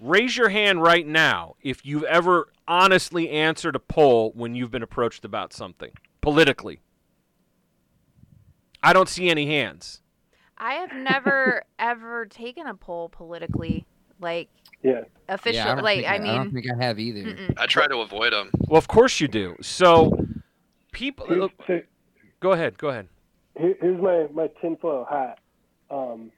raise 0.00 0.36
your 0.36 0.48
hand 0.48 0.82
right 0.82 1.06
now 1.06 1.54
if 1.62 1.84
you've 1.84 2.04
ever 2.04 2.48
honestly 2.66 3.30
answered 3.30 3.76
a 3.76 3.80
poll 3.80 4.32
when 4.34 4.54
you've 4.54 4.70
been 4.70 4.82
approached 4.82 5.24
about 5.24 5.52
something 5.52 5.90
politically. 6.20 6.80
I 8.82 8.92
don't 8.92 9.08
see 9.08 9.30
any 9.30 9.46
hands. 9.46 10.00
I 10.58 10.74
have 10.74 10.92
never 10.92 11.64
ever 11.78 12.26
taken 12.26 12.66
a 12.66 12.74
poll 12.74 13.08
politically, 13.08 13.86
like 14.20 14.48
Yeah. 14.82 15.02
official. 15.28 15.56
yeah, 15.64 15.72
I 15.72 15.74
don't 15.74 15.84
like 15.84 16.04
I 16.04 16.14
I, 16.16 16.18
mean, 16.18 16.34
don't 16.36 16.52
think 16.52 16.66
I 16.70 16.84
have 16.84 16.98
either. 16.98 17.22
mm-mm. 17.22 17.58
I 17.58 17.66
try 17.66 17.86
to 17.86 17.98
avoid 17.98 18.32
them. 18.32 18.50
Well, 18.68 18.78
of 18.78 18.88
course 18.88 19.20
you 19.20 19.28
do. 19.28 19.56
So, 19.62 20.26
people, 20.92 21.26
Here's, 21.26 21.50
so 21.66 21.80
go 22.40 22.52
ahead, 22.52 22.78
go 22.78 22.88
ahead. 22.88 23.08
here's 23.56 24.00
my 24.00 24.26
my 24.32 24.48
tinfoil 24.60 25.06
hat. 25.10 25.38
Um, 25.90 26.30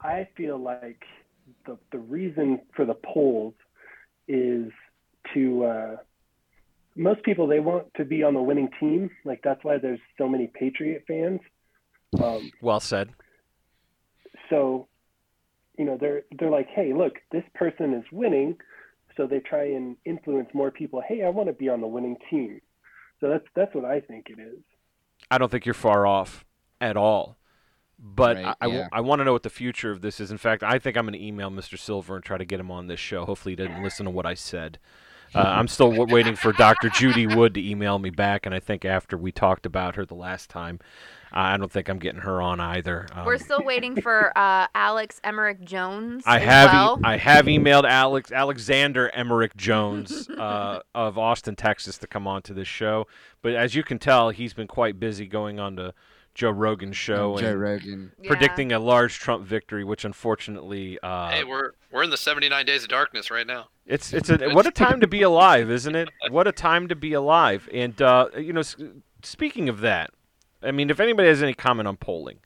I 0.00 0.26
feel 0.36 0.58
like 0.58 1.04
the 1.66 1.78
the 1.92 1.98
reason 1.98 2.60
for 2.74 2.84
the 2.84 2.94
polls 2.94 3.54
is 4.28 4.70
to 5.34 5.64
uh, 5.64 5.96
most 6.96 7.22
people 7.22 7.46
they 7.46 7.60
want 7.60 7.86
to 7.96 8.04
be 8.04 8.22
on 8.22 8.34
the 8.34 8.42
winning 8.42 8.68
team. 8.78 9.10
Like 9.24 9.40
that's 9.42 9.62
why 9.64 9.78
there's 9.78 10.00
so 10.18 10.28
many 10.28 10.46
Patriot 10.48 11.04
fans. 11.06 11.40
Um, 12.22 12.50
Well 12.60 12.80
said. 12.80 13.10
so 14.48 14.88
you 15.78 15.84
know 15.84 15.96
they're 16.00 16.22
they're 16.38 16.50
like, 16.50 16.68
hey, 16.74 16.92
look, 16.92 17.14
this 17.32 17.44
person 17.54 17.94
is 17.94 18.04
winning, 18.12 18.56
so 19.16 19.26
they 19.26 19.40
try 19.40 19.64
and 19.64 19.96
influence 20.04 20.48
more 20.52 20.70
people. 20.70 21.02
Hey, 21.06 21.22
I 21.24 21.28
want 21.28 21.48
to 21.48 21.52
be 21.52 21.68
on 21.68 21.80
the 21.80 21.86
winning 21.86 22.16
team. 22.28 22.60
So 23.20 23.28
that's 23.28 23.44
that's 23.54 23.74
what 23.74 23.84
I 23.84 24.00
think 24.00 24.26
it 24.28 24.40
is. 24.40 24.58
I 25.30 25.38
don't 25.38 25.50
think 25.50 25.66
you're 25.66 25.74
far 25.74 26.06
off 26.06 26.44
at 26.80 26.96
all. 26.96 27.36
But 28.02 28.36
Right, 28.36 28.56
I, 28.60 28.66
I, 28.66 28.66
yeah. 28.68 29.00
want 29.00 29.20
to 29.20 29.24
know 29.24 29.32
what 29.32 29.42
the 29.42 29.50
future 29.50 29.90
of 29.90 30.00
this 30.00 30.20
is. 30.20 30.30
In 30.30 30.38
fact, 30.38 30.62
I 30.62 30.78
think 30.78 30.96
I'm 30.96 31.04
going 31.04 31.18
to 31.18 31.24
email 31.24 31.50
Mr. 31.50 31.78
Silver 31.78 32.16
and 32.16 32.24
try 32.24 32.38
to 32.38 32.44
get 32.46 32.58
him 32.58 32.70
on 32.70 32.86
this 32.86 33.00
show. 33.00 33.26
Hopefully, 33.26 33.52
he 33.52 33.56
didn't 33.56 33.82
listen 33.82 34.04
to 34.06 34.10
what 34.10 34.24
I 34.24 34.34
said. 34.34 34.78
Uh, 35.34 35.38
I'm 35.46 35.68
still 35.68 35.90
w- 35.90 36.12
waiting 36.12 36.34
for 36.34 36.52
Dr. 36.52 36.88
Judy 36.88 37.26
Wood 37.26 37.54
to 37.54 37.60
email 37.68 37.98
me 37.98 38.08
back, 38.10 38.46
and 38.46 38.54
I 38.54 38.60
think 38.60 38.84
after 38.86 39.18
we 39.18 39.32
talked 39.32 39.66
about 39.66 39.96
her 39.96 40.06
the 40.06 40.14
last 40.14 40.48
time, 40.48 40.80
I 41.32 41.56
don't 41.58 41.70
think 41.70 41.88
I'm 41.88 41.98
getting 41.98 42.22
her 42.22 42.42
on 42.42 42.58
either. 42.58 43.06
Um, 43.14 43.24
we're 43.26 43.38
still 43.38 43.62
waiting 43.62 44.00
for 44.00 44.36
uh, 44.36 44.66
Alex 44.74 45.20
Emerich 45.22 45.62
Jones. 45.62 46.24
I 46.26 46.38
as 46.40 46.44
have 46.44 46.70
e- 46.70 46.72
well. 46.72 47.00
I 47.04 47.16
have 47.18 47.44
emailed 47.44 47.84
Alex 47.84 48.32
Alexander 48.32 49.10
Emerich 49.16 49.54
Jones 49.56 50.28
uh, 50.30 50.80
of 50.94 51.18
Austin, 51.18 51.54
Texas, 51.54 51.98
to 51.98 52.06
come 52.06 52.26
on 52.26 52.42
to 52.42 52.54
this 52.54 52.66
show. 52.66 53.06
But 53.42 53.54
as 53.54 53.74
you 53.74 53.84
can 53.84 53.98
tell, 53.98 54.30
he's 54.30 54.54
been 54.54 54.66
quite 54.66 54.98
busy 54.98 55.26
going 55.26 55.60
on 55.60 55.76
to 55.76 55.94
Joe 56.34 56.50
Rogan 56.50 56.92
show 56.92 57.38
Joe 57.38 57.46
and 57.48 57.60
Rogan. 57.60 58.12
Yeah. 58.20 58.28
predicting 58.28 58.72
a 58.72 58.78
large 58.78 59.18
Trump 59.18 59.44
victory, 59.46 59.84
which 59.84 60.04
unfortunately, 60.04 60.98
uh, 61.02 61.30
hey, 61.30 61.44
we're 61.44 61.72
we're 61.90 62.02
in 62.02 62.10
the 62.10 62.16
79 62.16 62.64
days 62.66 62.82
of 62.84 62.88
darkness 62.88 63.30
right 63.30 63.46
now. 63.46 63.68
it's 63.86 64.12
it's 64.12 64.30
a 64.30 64.50
what 64.50 64.66
a 64.66 64.70
time 64.70 65.00
to 65.00 65.06
be 65.06 65.22
alive, 65.22 65.70
isn't 65.70 65.94
it? 65.94 66.08
What 66.30 66.46
a 66.46 66.52
time 66.52 66.88
to 66.88 66.94
be 66.94 67.12
alive. 67.12 67.68
And 67.72 68.00
uh, 68.00 68.28
you 68.36 68.52
know, 68.52 68.62
speaking 69.22 69.68
of 69.68 69.80
that, 69.80 70.10
I 70.62 70.70
mean, 70.70 70.90
if 70.90 71.00
anybody 71.00 71.28
has 71.28 71.42
any 71.42 71.54
comment 71.54 71.88
on 71.88 71.96
polling, 71.96 72.38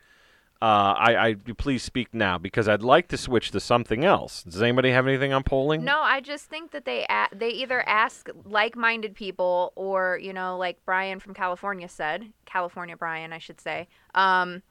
uh, 0.62 0.94
I, 0.96 1.28
I 1.28 1.34
please 1.34 1.82
speak 1.82 2.14
now 2.14 2.38
because 2.38 2.68
I'd 2.68 2.82
like 2.82 3.08
to 3.08 3.18
switch 3.18 3.50
to 3.50 3.60
something 3.60 4.04
else. 4.04 4.42
Does 4.44 4.62
anybody 4.62 4.90
have 4.90 5.06
anything 5.06 5.32
on 5.32 5.42
polling? 5.42 5.84
No, 5.84 6.00
I 6.00 6.20
just 6.20 6.46
think 6.46 6.70
that 6.70 6.84
they 6.84 7.04
a- 7.08 7.34
they 7.34 7.50
either 7.50 7.86
ask 7.88 8.28
like-minded 8.44 9.14
people 9.14 9.72
or 9.76 10.18
you 10.22 10.32
know, 10.32 10.56
like 10.56 10.78
Brian 10.86 11.20
from 11.20 11.34
California 11.34 11.88
said, 11.88 12.32
California 12.46 12.96
Brian, 12.96 13.32
I 13.32 13.38
should 13.38 13.60
say. 13.60 13.88
Um, 14.14 14.62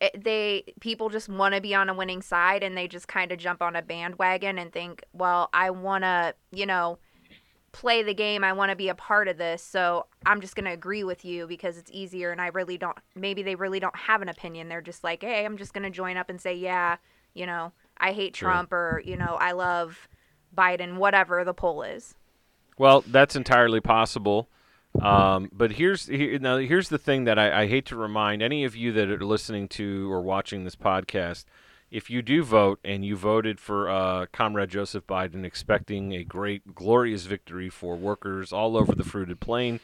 it, 0.00 0.24
they 0.24 0.64
people 0.80 1.08
just 1.08 1.28
want 1.28 1.54
to 1.54 1.60
be 1.60 1.74
on 1.74 1.88
a 1.88 1.94
winning 1.94 2.20
side 2.20 2.62
and 2.62 2.76
they 2.76 2.88
just 2.88 3.06
kind 3.08 3.30
of 3.32 3.38
jump 3.38 3.62
on 3.62 3.76
a 3.76 3.82
bandwagon 3.82 4.58
and 4.58 4.72
think, 4.72 5.04
well, 5.12 5.48
I 5.54 5.70
want 5.70 6.02
to, 6.02 6.34
you 6.50 6.66
know, 6.66 6.98
play 7.72 8.02
the 8.02 8.14
game. 8.14 8.44
I 8.44 8.52
want 8.52 8.70
to 8.70 8.76
be 8.76 8.88
a 8.88 8.94
part 8.94 9.28
of 9.28 9.38
this, 9.38 9.62
so 9.62 10.06
I'm 10.26 10.40
just 10.40 10.54
gonna 10.54 10.72
agree 10.72 11.04
with 11.04 11.24
you 11.24 11.46
because 11.46 11.78
it's 11.78 11.90
easier. 11.92 12.30
And 12.30 12.40
I 12.40 12.48
really 12.48 12.78
don't. 12.78 12.96
Maybe 13.14 13.42
they 13.42 13.54
really 13.54 13.80
don't 13.80 13.96
have 13.96 14.22
an 14.22 14.28
opinion. 14.28 14.68
They're 14.68 14.80
just 14.82 15.02
like, 15.02 15.22
hey, 15.22 15.44
I'm 15.44 15.56
just 15.56 15.72
gonna 15.72 15.90
join 15.90 16.16
up 16.16 16.28
and 16.30 16.40
say, 16.40 16.54
yeah, 16.54 16.96
you 17.34 17.46
know, 17.46 17.72
I 17.98 18.12
hate 18.12 18.36
Sure. 18.36 18.50
Trump 18.50 18.72
or 18.72 19.02
you 19.04 19.16
know, 19.16 19.36
I 19.40 19.52
love 19.52 20.08
Biden, 20.56 20.96
whatever 20.96 21.44
the 21.44 21.54
poll 21.54 21.82
is. 21.82 22.14
Well, 22.78 23.02
that's 23.06 23.36
entirely 23.36 23.80
possible. 23.80 24.48
Um, 25.00 25.48
but 25.52 25.72
here's 25.72 26.06
here, 26.06 26.38
now 26.38 26.58
here's 26.58 26.90
the 26.90 26.98
thing 26.98 27.24
that 27.24 27.38
I, 27.38 27.62
I 27.62 27.66
hate 27.66 27.86
to 27.86 27.96
remind 27.96 28.42
any 28.42 28.64
of 28.64 28.76
you 28.76 28.92
that 28.92 29.08
are 29.10 29.24
listening 29.24 29.68
to 29.68 30.12
or 30.12 30.20
watching 30.20 30.64
this 30.64 30.76
podcast. 30.76 31.46
If 31.92 32.08
you 32.08 32.22
do 32.22 32.42
vote 32.42 32.80
and 32.82 33.04
you 33.04 33.14
voted 33.14 33.60
for 33.60 33.90
uh, 33.90 34.24
Comrade 34.32 34.70
Joseph 34.70 35.06
Biden, 35.06 35.44
expecting 35.44 36.14
a 36.14 36.24
great, 36.24 36.74
glorious 36.74 37.26
victory 37.26 37.68
for 37.68 37.96
workers 37.96 38.50
all 38.50 38.78
over 38.78 38.94
the 38.94 39.04
fruited 39.04 39.40
plain, 39.40 39.78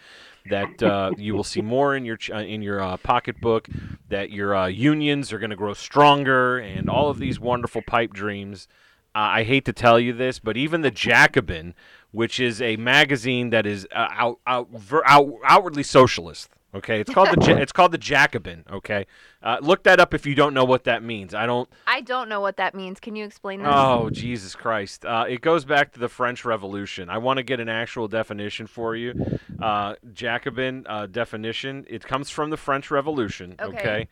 that 0.48 0.82
uh, 0.82 1.12
you 1.18 1.34
will 1.34 1.44
see 1.44 1.60
more 1.60 1.94
in 1.94 2.06
your 2.06 2.16
ch- 2.16 2.30
uh, 2.30 2.38
in 2.38 2.62
your 2.62 2.80
uh, 2.80 2.96
pocketbook, 2.96 3.68
that 4.08 4.30
your 4.30 4.56
uh, 4.56 4.66
unions 4.66 5.34
are 5.34 5.38
going 5.38 5.50
to 5.50 5.56
grow 5.56 5.74
stronger, 5.74 6.58
and 6.58 6.88
all 6.88 7.10
of 7.10 7.18
these 7.18 7.38
wonderful 7.38 7.82
pipe 7.82 8.14
dreams. 8.14 8.66
I 9.14 9.42
hate 9.42 9.64
to 9.66 9.72
tell 9.72 10.00
you 10.00 10.12
this, 10.12 10.38
but 10.38 10.56
even 10.56 10.80
the 10.80 10.90
Jacobin, 10.90 11.74
which 12.12 12.40
is 12.40 12.62
a 12.62 12.76
magazine 12.76 13.50
that 13.50 13.66
is 13.66 13.86
uh, 13.92 14.08
out, 14.12 14.38
out, 14.46 14.68
out 15.04 15.28
outwardly 15.44 15.82
socialist. 15.82 16.48
Okay, 16.74 17.00
it's 17.00 17.12
called 17.12 17.30
the 17.30 17.46
Ja- 17.46 17.56
it's 17.56 17.72
called 17.72 17.92
the 17.92 17.98
Jacobin. 17.98 18.62
Okay, 18.70 19.06
uh, 19.42 19.56
look 19.62 19.84
that 19.84 20.00
up 20.00 20.12
if 20.12 20.26
you 20.26 20.34
don't 20.34 20.52
know 20.52 20.64
what 20.64 20.84
that 20.84 21.02
means. 21.02 21.34
I 21.34 21.46
don't. 21.46 21.68
I 21.86 22.02
don't 22.02 22.28
know 22.28 22.40
what 22.40 22.58
that 22.58 22.74
means. 22.74 23.00
Can 23.00 23.16
you 23.16 23.24
explain 23.24 23.62
that? 23.62 23.72
Oh 23.74 24.10
Jesus 24.10 24.54
Christ! 24.54 25.06
Uh, 25.06 25.24
it 25.26 25.40
goes 25.40 25.64
back 25.64 25.92
to 25.92 25.98
the 25.98 26.08
French 26.08 26.44
Revolution. 26.44 27.08
I 27.08 27.18
want 27.18 27.38
to 27.38 27.42
get 27.42 27.58
an 27.58 27.70
actual 27.70 28.06
definition 28.06 28.66
for 28.66 28.94
you. 28.94 29.14
Uh, 29.60 29.94
Jacobin 30.12 30.84
uh, 30.86 31.06
definition. 31.06 31.86
It 31.88 32.04
comes 32.04 32.28
from 32.28 32.50
the 32.50 32.58
French 32.58 32.90
Revolution. 32.90 33.54
Okay. 33.58 34.08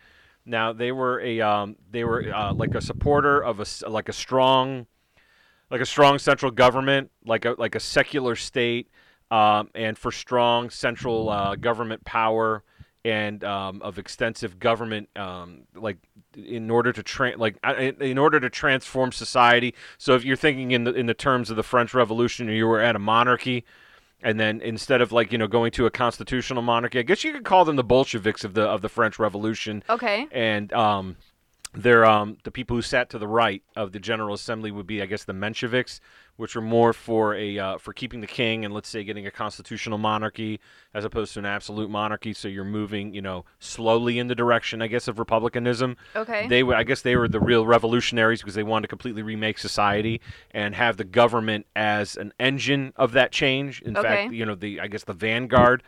Now 0.46 0.72
they 0.72 0.92
were 0.92 1.20
a 1.20 1.40
um, 1.42 1.76
they 1.90 2.04
were 2.04 2.32
uh, 2.32 2.54
like 2.54 2.74
a 2.74 2.80
supporter 2.80 3.42
of 3.42 3.60
a 3.60 3.66
like 3.88 4.08
a 4.08 4.14
strong 4.14 4.86
like 5.70 5.80
a 5.80 5.86
strong 5.86 6.18
central 6.18 6.52
government, 6.52 7.10
like 7.24 7.44
a 7.44 7.54
like 7.58 7.74
a 7.74 7.80
secular 7.80 8.36
state, 8.36 8.88
um, 9.30 9.70
and 9.74 9.98
for 9.98 10.12
strong 10.12 10.70
central 10.70 11.28
uh, 11.28 11.56
government 11.56 12.04
power 12.04 12.62
and 13.04 13.44
um, 13.44 13.80
of 13.82 13.98
extensive 13.98 14.58
government, 14.58 15.08
um, 15.16 15.62
like 15.74 15.96
in 16.36 16.70
order 16.70 16.92
to 16.92 17.02
tra- 17.02 17.36
like 17.36 17.56
uh, 17.64 17.74
in 17.76 18.02
in 18.02 18.18
order 18.18 18.40
to 18.40 18.50
transform 18.50 19.12
society. 19.12 19.74
So 19.98 20.14
if 20.14 20.24
you're 20.24 20.36
thinking 20.36 20.72
in 20.72 20.84
the 20.84 20.92
in 20.92 21.06
the 21.06 21.14
terms 21.14 21.50
of 21.50 21.56
the 21.56 21.62
French 21.62 21.94
Revolution, 21.94 22.48
you 22.48 22.66
were 22.66 22.80
at 22.80 22.96
a 22.96 22.98
monarchy. 23.00 23.64
And 24.22 24.40
then 24.40 24.62
instead 24.62 25.02
of 25.02 25.12
like 25.12 25.30
you 25.30 25.38
know 25.38 25.46
going 25.46 25.70
to 25.72 25.86
a 25.86 25.90
constitutional 25.90 26.62
monarchy, 26.62 26.98
I 26.98 27.02
guess 27.02 27.22
you 27.22 27.32
could 27.32 27.44
call 27.44 27.64
them 27.66 27.76
the 27.76 27.84
Bolsheviks 27.84 28.44
of 28.44 28.54
the 28.54 28.62
of 28.62 28.80
the 28.80 28.88
French 28.88 29.18
Revolution 29.18 29.84
Okay. 29.90 30.26
and 30.32 30.72
um, 30.72 31.16
they're 31.76 32.06
um, 32.06 32.38
the 32.44 32.50
people 32.50 32.74
who 32.74 32.82
sat 32.82 33.10
to 33.10 33.18
the 33.18 33.28
right 33.28 33.62
of 33.76 33.92
the 33.92 34.00
General 34.00 34.34
Assembly 34.34 34.70
would 34.70 34.86
be, 34.86 35.02
I 35.02 35.06
guess, 35.06 35.24
the 35.24 35.34
Mensheviks, 35.34 36.00
which 36.36 36.54
were 36.54 36.62
more 36.62 36.94
for 36.94 37.34
a 37.34 37.58
uh, 37.58 37.78
for 37.78 37.92
keeping 37.92 38.22
the 38.22 38.26
king 38.26 38.64
and 38.64 38.72
let's 38.72 38.88
say 38.88 39.04
getting 39.04 39.26
a 39.26 39.30
constitutional 39.30 39.98
monarchy 39.98 40.58
as 40.94 41.04
opposed 41.04 41.34
to 41.34 41.38
an 41.38 41.44
absolute 41.44 41.90
monarchy. 41.90 42.32
So 42.32 42.48
you're 42.48 42.64
moving, 42.64 43.12
you 43.12 43.20
know, 43.20 43.44
slowly 43.58 44.18
in 44.18 44.26
the 44.26 44.34
direction, 44.34 44.80
I 44.80 44.86
guess, 44.86 45.06
of 45.06 45.18
republicanism. 45.18 45.98
Okay. 46.14 46.48
They, 46.48 46.62
were, 46.62 46.74
I 46.74 46.82
guess, 46.82 47.02
they 47.02 47.14
were 47.14 47.28
the 47.28 47.40
real 47.40 47.66
revolutionaries 47.66 48.40
because 48.40 48.54
they 48.54 48.62
wanted 48.62 48.82
to 48.82 48.88
completely 48.88 49.22
remake 49.22 49.58
society 49.58 50.22
and 50.52 50.74
have 50.74 50.96
the 50.96 51.04
government 51.04 51.66
as 51.76 52.16
an 52.16 52.32
engine 52.40 52.94
of 52.96 53.12
that 53.12 53.32
change. 53.32 53.82
In 53.82 53.94
fact, 53.94 54.32
you 54.32 54.46
know, 54.46 54.54
the 54.54 54.80
I 54.80 54.86
guess 54.86 55.04
the 55.04 55.12
vanguard 55.12 55.82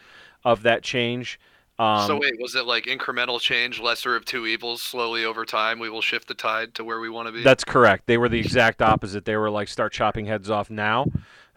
of 0.45 0.63
that 0.63 0.83
change. 0.83 1.41
Um, 1.79 2.07
so 2.07 2.19
wait, 2.19 2.41
was 2.41 2.57
it 2.57 2.67
like 2.67 2.85
incremental 2.85 3.41
change, 3.41 3.81
lesser 3.81 4.17
of 4.17 4.25
two 4.25 4.47
evils? 4.47 4.83
Slowly 4.83 5.25
over 5.25 5.45
time, 5.45 5.79
we 5.79 5.89
will 5.89 6.03
shift 6.03 6.27
the 6.27 6.35
tide 6.35 6.75
to 6.75 6.85
where 6.85 6.99
we 6.99 7.09
want 7.09 7.29
to 7.29 7.33
be. 7.33 7.43
That's 7.43 7.65
correct. 7.65 8.07
They 8.07 8.19
were 8.19 8.29
the 8.29 8.41
exact 8.41 8.83
opposite. 8.83 9.25
They 9.25 9.37
were 9.37 9.51
like 9.51 9.69
start 9.69 9.93
chopping 9.93 10.27
heads 10.27 10.51
off 10.51 10.71
now. 10.71 11.07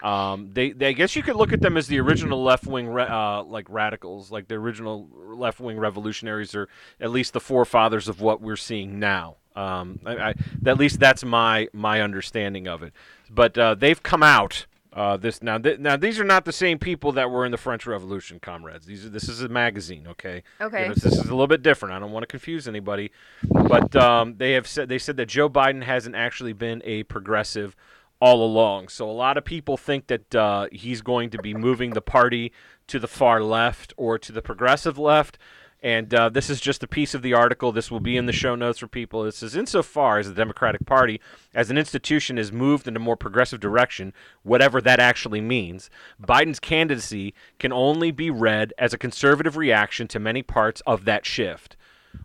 Um, 0.04 0.50
they, 0.54 0.72
they, 0.72 0.88
I 0.88 0.92
guess 0.94 1.16
you 1.16 1.24
could 1.24 1.36
look 1.36 1.54
at 1.54 1.62
them 1.62 1.78
as 1.78 1.88
the 1.88 2.00
original 2.00 2.42
left 2.44 2.66
wing, 2.66 2.90
uh, 2.98 3.44
like 3.44 3.68
radicals, 3.70 4.32
like 4.32 4.48
the 4.48 4.56
original 4.56 5.08
left 5.14 5.60
wing 5.60 5.78
revolutionaries, 5.78 6.56
or 6.56 6.70
at 7.00 7.12
least 7.12 7.34
the 7.34 7.40
forefathers 7.40 8.08
of 8.08 8.20
what 8.20 8.42
we're 8.42 8.56
seeing 8.56 9.00
now. 9.00 9.38
Um, 9.56 10.00
I, 10.06 10.16
I, 10.18 10.34
at 10.66 10.78
least 10.78 11.00
that's 11.00 11.24
my 11.24 11.68
my 11.74 12.02
understanding 12.02 12.68
of 12.68 12.84
it. 12.84 12.94
But 13.30 13.58
uh, 13.58 13.76
they've 13.76 14.02
come 14.02 14.24
out. 14.24 14.66
Uh, 14.94 15.16
this 15.16 15.42
now, 15.42 15.58
th- 15.58 15.80
now 15.80 15.96
these 15.96 16.20
are 16.20 16.26
not 16.26 16.44
the 16.44 16.52
same 16.52 16.78
people 16.78 17.14
that 17.14 17.32
were 17.32 17.46
in 17.46 17.52
the 17.52 17.58
French 17.58 17.88
Revolution, 17.88 18.40
comrades. 18.42 18.86
These 18.86 19.06
are, 19.06 19.10
this 19.10 19.30
is 19.30 19.42
a 19.42 19.48
magazine, 19.48 20.06
okay? 20.06 20.44
You 20.60 20.66
Okay. 20.66 20.88
know, 20.90 20.94
this 20.94 21.06
is 21.06 21.18
a 21.20 21.24
little 21.24 21.48
bit 21.48 21.64
different. 21.64 21.96
I 21.96 22.00
don't 22.00 22.12
want 22.12 22.24
to 22.24 22.28
confuse 22.28 22.68
anybody, 22.68 23.10
but 23.42 23.96
um, 23.96 24.36
they 24.38 24.52
have 24.52 24.68
said 24.68 24.90
they 24.90 24.98
said 25.00 25.16
that 25.16 25.28
Joe 25.28 25.50
Biden 25.50 25.84
hasn't 25.84 26.16
actually 26.16 26.52
been 26.52 26.82
a 26.84 27.04
progressive 27.04 27.74
all 28.20 28.44
along. 28.44 28.90
So 28.90 29.10
a 29.10 29.14
lot 29.14 29.38
of 29.38 29.46
people 29.46 29.78
think 29.78 30.08
that 30.08 30.36
uh, 30.36 30.68
he's 30.74 31.02
going 31.02 31.30
to 31.32 31.38
be 31.42 31.54
moving 31.54 31.92
the 31.92 32.02
party 32.02 32.52
to 32.88 33.00
the 33.00 33.08
far 33.08 33.42
left 33.42 33.94
or 33.96 34.20
to 34.20 34.32
the 34.34 34.42
progressive 34.42 34.98
left. 34.98 35.38
And 35.84 36.14
uh, 36.14 36.30
this 36.30 36.52
is 36.52 36.62
just 36.62 36.84
a 36.84 36.88
piece 36.88 37.16
of 37.16 37.24
the 37.24 37.34
article. 37.34 37.72
This 37.72 37.90
will 37.90 38.00
be 38.00 38.16
in 38.16 38.28
the 38.28 38.34
show 38.34 38.54
notes 38.54 38.80
for 38.80 38.88
people. 38.88 39.26
It 39.26 39.34
says, 39.34 39.56
insofar 39.56 40.20
as 40.20 40.28
the 40.28 40.36
Democratic 40.36 40.86
Party 40.86 41.20
as 41.56 41.72
an 41.72 41.78
institution 41.78 42.38
has 42.38 42.52
moved 42.52 42.88
in 42.88 42.96
a 42.96 43.00
more 43.00 43.18
progressive 43.18 43.60
direction, 43.60 44.14
whatever 44.44 44.80
that 44.82 45.00
actually 45.00 45.42
means, 45.42 45.90
Biden's 46.22 46.60
candidacy 46.60 47.34
can 47.58 47.74
only 47.74 48.12
be 48.12 48.30
read 48.30 48.74
as 48.78 48.94
a 48.94 48.98
conservative 48.98 49.58
reaction 49.58 50.08
to 50.10 50.20
many 50.20 50.44
parts 50.44 50.82
of 50.86 51.06
that 51.06 51.26
shift. 51.26 51.76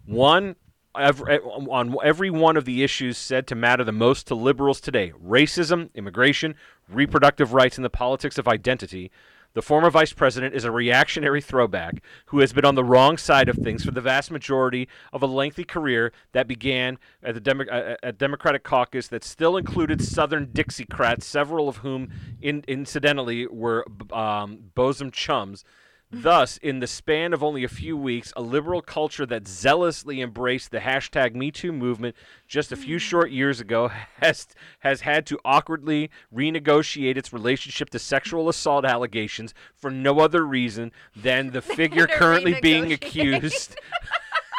One, 0.04 0.56
every, 0.94 1.38
on 1.38 1.96
every 2.04 2.30
one 2.30 2.58
of 2.58 2.66
the 2.66 2.82
issues 2.82 3.16
said 3.16 3.46
to 3.46 3.54
matter 3.54 3.84
the 3.84 3.92
most 3.92 4.26
to 4.26 4.34
liberals 4.34 4.80
today 4.82 5.12
racism, 5.24 5.88
immigration, 5.94 6.56
reproductive 6.90 7.54
rights, 7.54 7.78
and 7.78 7.84
the 7.84 7.90
politics 7.90 8.36
of 8.36 8.48
identity. 8.48 9.10
The 9.56 9.62
former 9.62 9.88
vice 9.88 10.12
president 10.12 10.54
is 10.54 10.64
a 10.64 10.70
reactionary 10.70 11.40
throwback 11.40 12.02
who 12.26 12.40
has 12.40 12.52
been 12.52 12.66
on 12.66 12.74
the 12.74 12.84
wrong 12.84 13.16
side 13.16 13.48
of 13.48 13.56
things 13.56 13.86
for 13.86 13.90
the 13.90 14.02
vast 14.02 14.30
majority 14.30 14.86
of 15.14 15.22
a 15.22 15.26
lengthy 15.26 15.64
career 15.64 16.12
that 16.32 16.46
began 16.46 16.98
at 17.22 17.32
the 17.32 17.40
Demo- 17.40 17.64
uh, 17.64 17.96
at 18.02 18.18
Democratic 18.18 18.64
caucus 18.64 19.08
that 19.08 19.24
still 19.24 19.56
included 19.56 20.04
Southern 20.04 20.48
Dixiecrats, 20.48 21.22
several 21.22 21.70
of 21.70 21.78
whom, 21.78 22.10
in- 22.42 22.64
incidentally, 22.68 23.46
were 23.46 23.86
um, 24.12 24.58
bosom 24.74 25.10
chums. 25.10 25.64
Thus, 26.10 26.56
in 26.58 26.78
the 26.78 26.86
span 26.86 27.32
of 27.32 27.42
only 27.42 27.64
a 27.64 27.68
few 27.68 27.96
weeks, 27.96 28.32
a 28.36 28.42
liberal 28.42 28.80
culture 28.80 29.26
that 29.26 29.48
zealously 29.48 30.20
embraced 30.20 30.70
the 30.70 30.78
hashtag 30.78 31.34
MeToo 31.34 31.74
movement 31.74 32.14
just 32.46 32.70
a 32.70 32.76
few 32.76 32.98
short 32.98 33.32
years 33.32 33.60
ago 33.60 33.88
has 34.20 34.46
has 34.80 35.00
had 35.00 35.26
to 35.26 35.38
awkwardly 35.44 36.10
renegotiate 36.32 37.16
its 37.16 37.32
relationship 37.32 37.90
to 37.90 37.98
sexual 37.98 38.48
assault 38.48 38.84
allegations 38.84 39.52
for 39.74 39.90
no 39.90 40.20
other 40.20 40.46
reason 40.46 40.92
than 41.16 41.50
the 41.50 41.62
figure 41.76 42.06
currently 42.06 42.56
being 42.60 42.92
accused 42.92 43.76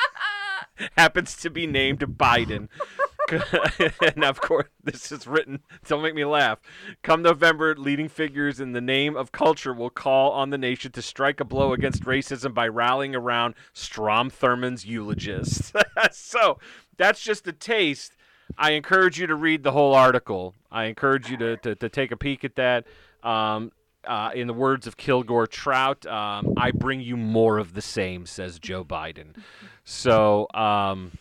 happens 0.98 1.38
to 1.38 1.49
be 1.49 1.65
named 1.65 1.99
Biden. 1.99 2.68
and 4.16 4.24
of 4.24 4.41
course, 4.41 4.70
this 4.84 5.12
is 5.12 5.28
written. 5.28 5.60
Don't 5.88 6.02
make 6.02 6.16
me 6.16 6.26
laugh. 6.26 6.60
Come 7.04 7.22
November, 7.22 7.76
leading 7.76 8.10
figures 8.10 8.60
in 8.60 8.72
the 8.72 8.82
name 8.82 9.16
of 9.16 9.32
culture 9.32 9.74
will 9.74 9.90
call 9.90 10.32
on 10.32 10.49
the 10.49 10.58
nation 10.58 10.91
to 10.94 11.02
strike 11.02 11.40
a 11.40 11.45
blow 11.45 11.74
against 11.74 12.04
racism 12.04 12.54
by 12.54 12.68
rallying 12.68 13.16
around 13.16 13.56
Strom 13.74 14.30
Thurmond's 14.30 14.86
eulogist. 14.86 15.74
so 16.12 16.58
that's 16.98 17.22
just 17.22 17.48
a 17.48 17.54
taste. 17.54 18.14
I 18.58 18.72
encourage 18.72 19.20
you 19.20 19.28
to 19.28 19.36
read 19.36 19.64
the 19.64 19.72
whole 19.72 19.94
article. 19.94 20.56
I 20.72 20.86
encourage 20.86 21.30
you 21.30 21.38
to, 21.38 21.58
to, 21.58 21.76
to 21.76 21.90
take 21.90 22.12
a 22.12 22.18
peek 22.18 22.44
at 22.44 22.56
that. 22.56 22.86
Um, 23.24 23.72
uh, 24.06 24.32
in 24.34 24.48
the 24.48 24.54
words 24.54 24.88
of 24.88 24.95
Kilgore 24.95 25.48
Trout, 25.48 26.06
um, 26.06 26.54
I 26.56 26.72
bring 26.72 27.02
you 27.02 27.18
more 27.18 27.58
of 27.58 27.74
the 27.74 27.82
same, 27.82 28.26
says 28.26 28.58
Joe 28.58 28.86
Biden. 28.86 29.36
So 29.84 30.48
um, 30.54 31.12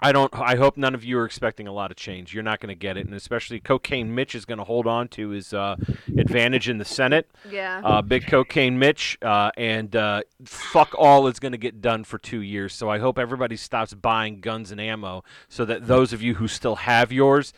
I 0.00 0.12
don't. 0.12 0.32
I 0.34 0.56
hope 0.56 0.76
none 0.76 0.94
of 0.94 1.04
you 1.04 1.18
are 1.18 1.24
expecting 1.24 1.66
a 1.66 1.72
lot 1.72 1.90
of 1.90 1.96
change. 1.96 2.34
You're 2.34 2.42
not 2.42 2.60
going 2.60 2.68
to 2.68 2.78
get 2.78 2.96
it, 2.96 3.06
and 3.06 3.14
especially 3.14 3.60
Cocaine 3.60 4.14
Mitch 4.14 4.34
is 4.34 4.44
going 4.44 4.58
to 4.58 4.64
hold 4.64 4.86
on 4.86 5.08
to 5.08 5.28
his 5.30 5.54
uh, 5.54 5.76
advantage 6.18 6.68
in 6.68 6.78
the 6.78 6.84
Senate. 6.84 7.30
Yeah. 7.50 7.80
Uh, 7.82 8.02
big 8.02 8.26
Cocaine 8.26 8.78
Mitch, 8.78 9.16
uh, 9.22 9.50
and 9.56 9.94
uh, 9.94 10.22
fuck 10.44 10.94
all 10.98 11.26
is 11.26 11.38
going 11.38 11.52
to 11.52 11.58
get 11.58 11.80
done 11.80 12.04
for 12.04 12.18
two 12.18 12.40
years. 12.40 12.74
So 12.74 12.90
I 12.90 12.98
hope 12.98 13.18
everybody 13.18 13.56
stops 13.56 13.94
buying 13.94 14.40
guns 14.40 14.72
and 14.72 14.80
ammo, 14.80 15.22
so 15.48 15.64
that 15.64 15.86
those 15.86 16.12
of 16.12 16.20
you 16.20 16.34
who 16.34 16.48
still 16.48 16.76
have 16.76 17.12
yours 17.12 17.52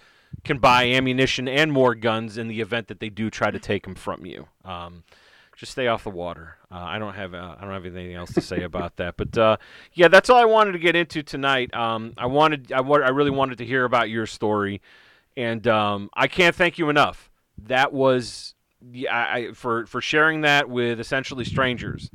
can 0.45 0.59
buy 0.59 0.85
ammunition 0.85 1.49
and 1.49 1.73
more 1.73 1.95
guns 1.95 2.37
in 2.37 2.49
the 2.49 2.61
event 2.61 2.89
that 2.89 3.01
they 3.01 3.09
do 3.09 3.31
try 3.31 3.51
to 3.51 3.59
take 3.59 3.85
them 3.85 3.95
from 3.95 4.27
you. 4.27 4.47
Um, 4.65 5.05
just 5.57 5.73
stay 5.73 5.87
off 5.87 6.05
the 6.05 6.11
water. 6.11 6.59
Uh, 6.70 6.77
I 6.77 6.99
don't 6.99 7.15
have 7.15 7.35
uh, 7.35 7.57
I 7.59 7.62
don't 7.62 7.73
have 7.73 7.87
anything 7.87 8.15
else 8.15 8.33
to 8.35 8.41
say 8.41 8.62
about 8.62 8.97
that. 8.97 9.16
But 9.16 9.37
uh, 9.37 9.57
yeah, 9.95 10.09
that's 10.09 10.31
all 10.31 10.39
I 10.39 10.45
wanted 10.45 10.73
to 10.73 10.78
get 10.78 10.95
into 10.95 11.23
tonight. 11.23 11.74
Um, 11.74 12.12
I 12.16 12.27
wanted 12.27 12.70
I, 12.70 12.81
I 12.81 13.09
really 13.09 13.31
wanted 13.31 13.59
to 13.59 13.65
hear 13.65 13.85
about 13.85 14.11
your 14.11 14.27
story, 14.27 14.83
and 15.37 15.66
um, 15.66 16.11
I 16.15 16.28
can't 16.28 16.55
thank 16.55 16.78
you 16.78 16.91
enough. 16.91 17.31
That 17.59 17.93
was 17.93 18.55
yeah, 18.93 19.16
I, 19.16 19.53
for 19.53 19.87
for 19.87 20.01
sharing 20.01 20.43
that 20.43 20.69
with 20.69 21.01
essentially 21.01 21.45
strangers 21.45 22.11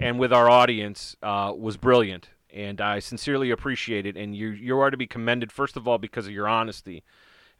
and 0.00 0.18
with 0.18 0.32
our 0.32 0.50
audience 0.50 1.16
uh, 1.22 1.52
was 1.56 1.76
brilliant, 1.76 2.28
and 2.52 2.80
I 2.80 2.98
sincerely 2.98 3.52
appreciate 3.52 4.04
it. 4.04 4.16
And 4.16 4.34
you 4.34 4.48
you 4.48 4.78
are 4.80 4.90
to 4.90 4.96
be 4.96 5.06
commended 5.06 5.52
first 5.52 5.76
of 5.76 5.86
all 5.86 5.98
because 5.98 6.26
of 6.26 6.32
your 6.32 6.48
honesty, 6.48 7.04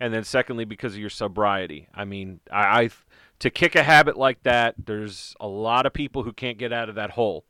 and 0.00 0.12
then 0.12 0.24
secondly 0.24 0.64
because 0.64 0.94
of 0.94 0.98
your 0.98 1.10
sobriety. 1.10 1.86
I 1.94 2.04
mean, 2.04 2.40
I, 2.50 2.82
I 2.82 2.90
to 3.40 3.50
kick 3.50 3.74
a 3.74 3.82
habit 3.82 4.16
like 4.16 4.42
that, 4.44 4.74
there's 4.78 5.34
a 5.40 5.48
lot 5.48 5.86
of 5.86 5.92
people 5.92 6.22
who 6.22 6.32
can't 6.32 6.58
get 6.58 6.72
out 6.72 6.88
of 6.88 6.94
that 6.94 7.10
hole, 7.10 7.44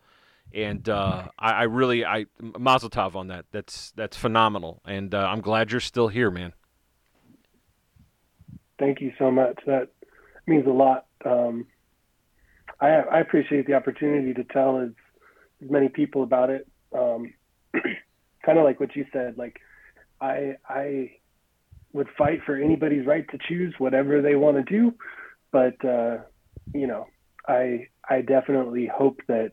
And 0.52 0.88
uh, 0.88 1.28
I, 1.38 1.50
I 1.50 1.62
really, 1.64 2.04
I 2.04 2.26
Mazel 2.40 2.90
Tov 2.90 3.14
on 3.14 3.28
that. 3.28 3.44
That's 3.52 3.92
that's 3.92 4.16
phenomenal, 4.16 4.80
and 4.84 5.14
uh, 5.14 5.26
I'm 5.26 5.40
glad 5.40 5.70
you're 5.70 5.80
still 5.80 6.08
here, 6.08 6.30
man. 6.30 6.52
Thank 8.78 9.00
you 9.00 9.12
so 9.18 9.30
much. 9.30 9.58
That 9.66 9.88
means 10.46 10.66
a 10.66 10.70
lot. 10.70 11.06
Um, 11.24 11.66
I, 12.80 12.88
I 12.88 13.20
appreciate 13.20 13.66
the 13.66 13.74
opportunity 13.74 14.32
to 14.32 14.44
tell 14.44 14.80
as, 14.80 14.90
as 15.62 15.70
many 15.70 15.88
people 15.88 16.22
about 16.22 16.50
it. 16.50 16.66
Um, 16.96 17.34
kind 18.44 18.58
of 18.58 18.64
like 18.64 18.80
what 18.80 18.96
you 18.96 19.04
said. 19.12 19.36
Like 19.36 19.60
I 20.20 20.56
I 20.68 21.12
would 21.92 22.08
fight 22.16 22.40
for 22.46 22.56
anybody's 22.56 23.06
right 23.06 23.28
to 23.30 23.38
choose 23.48 23.74
whatever 23.78 24.22
they 24.22 24.36
want 24.36 24.56
to 24.56 24.62
do, 24.62 24.94
but 25.52 25.82
uh, 25.85 26.18
you 26.74 26.86
know 26.86 27.06
I 27.47 27.89
I 28.09 28.22
definitely 28.22 28.86
hope 28.86 29.20
that 29.28 29.52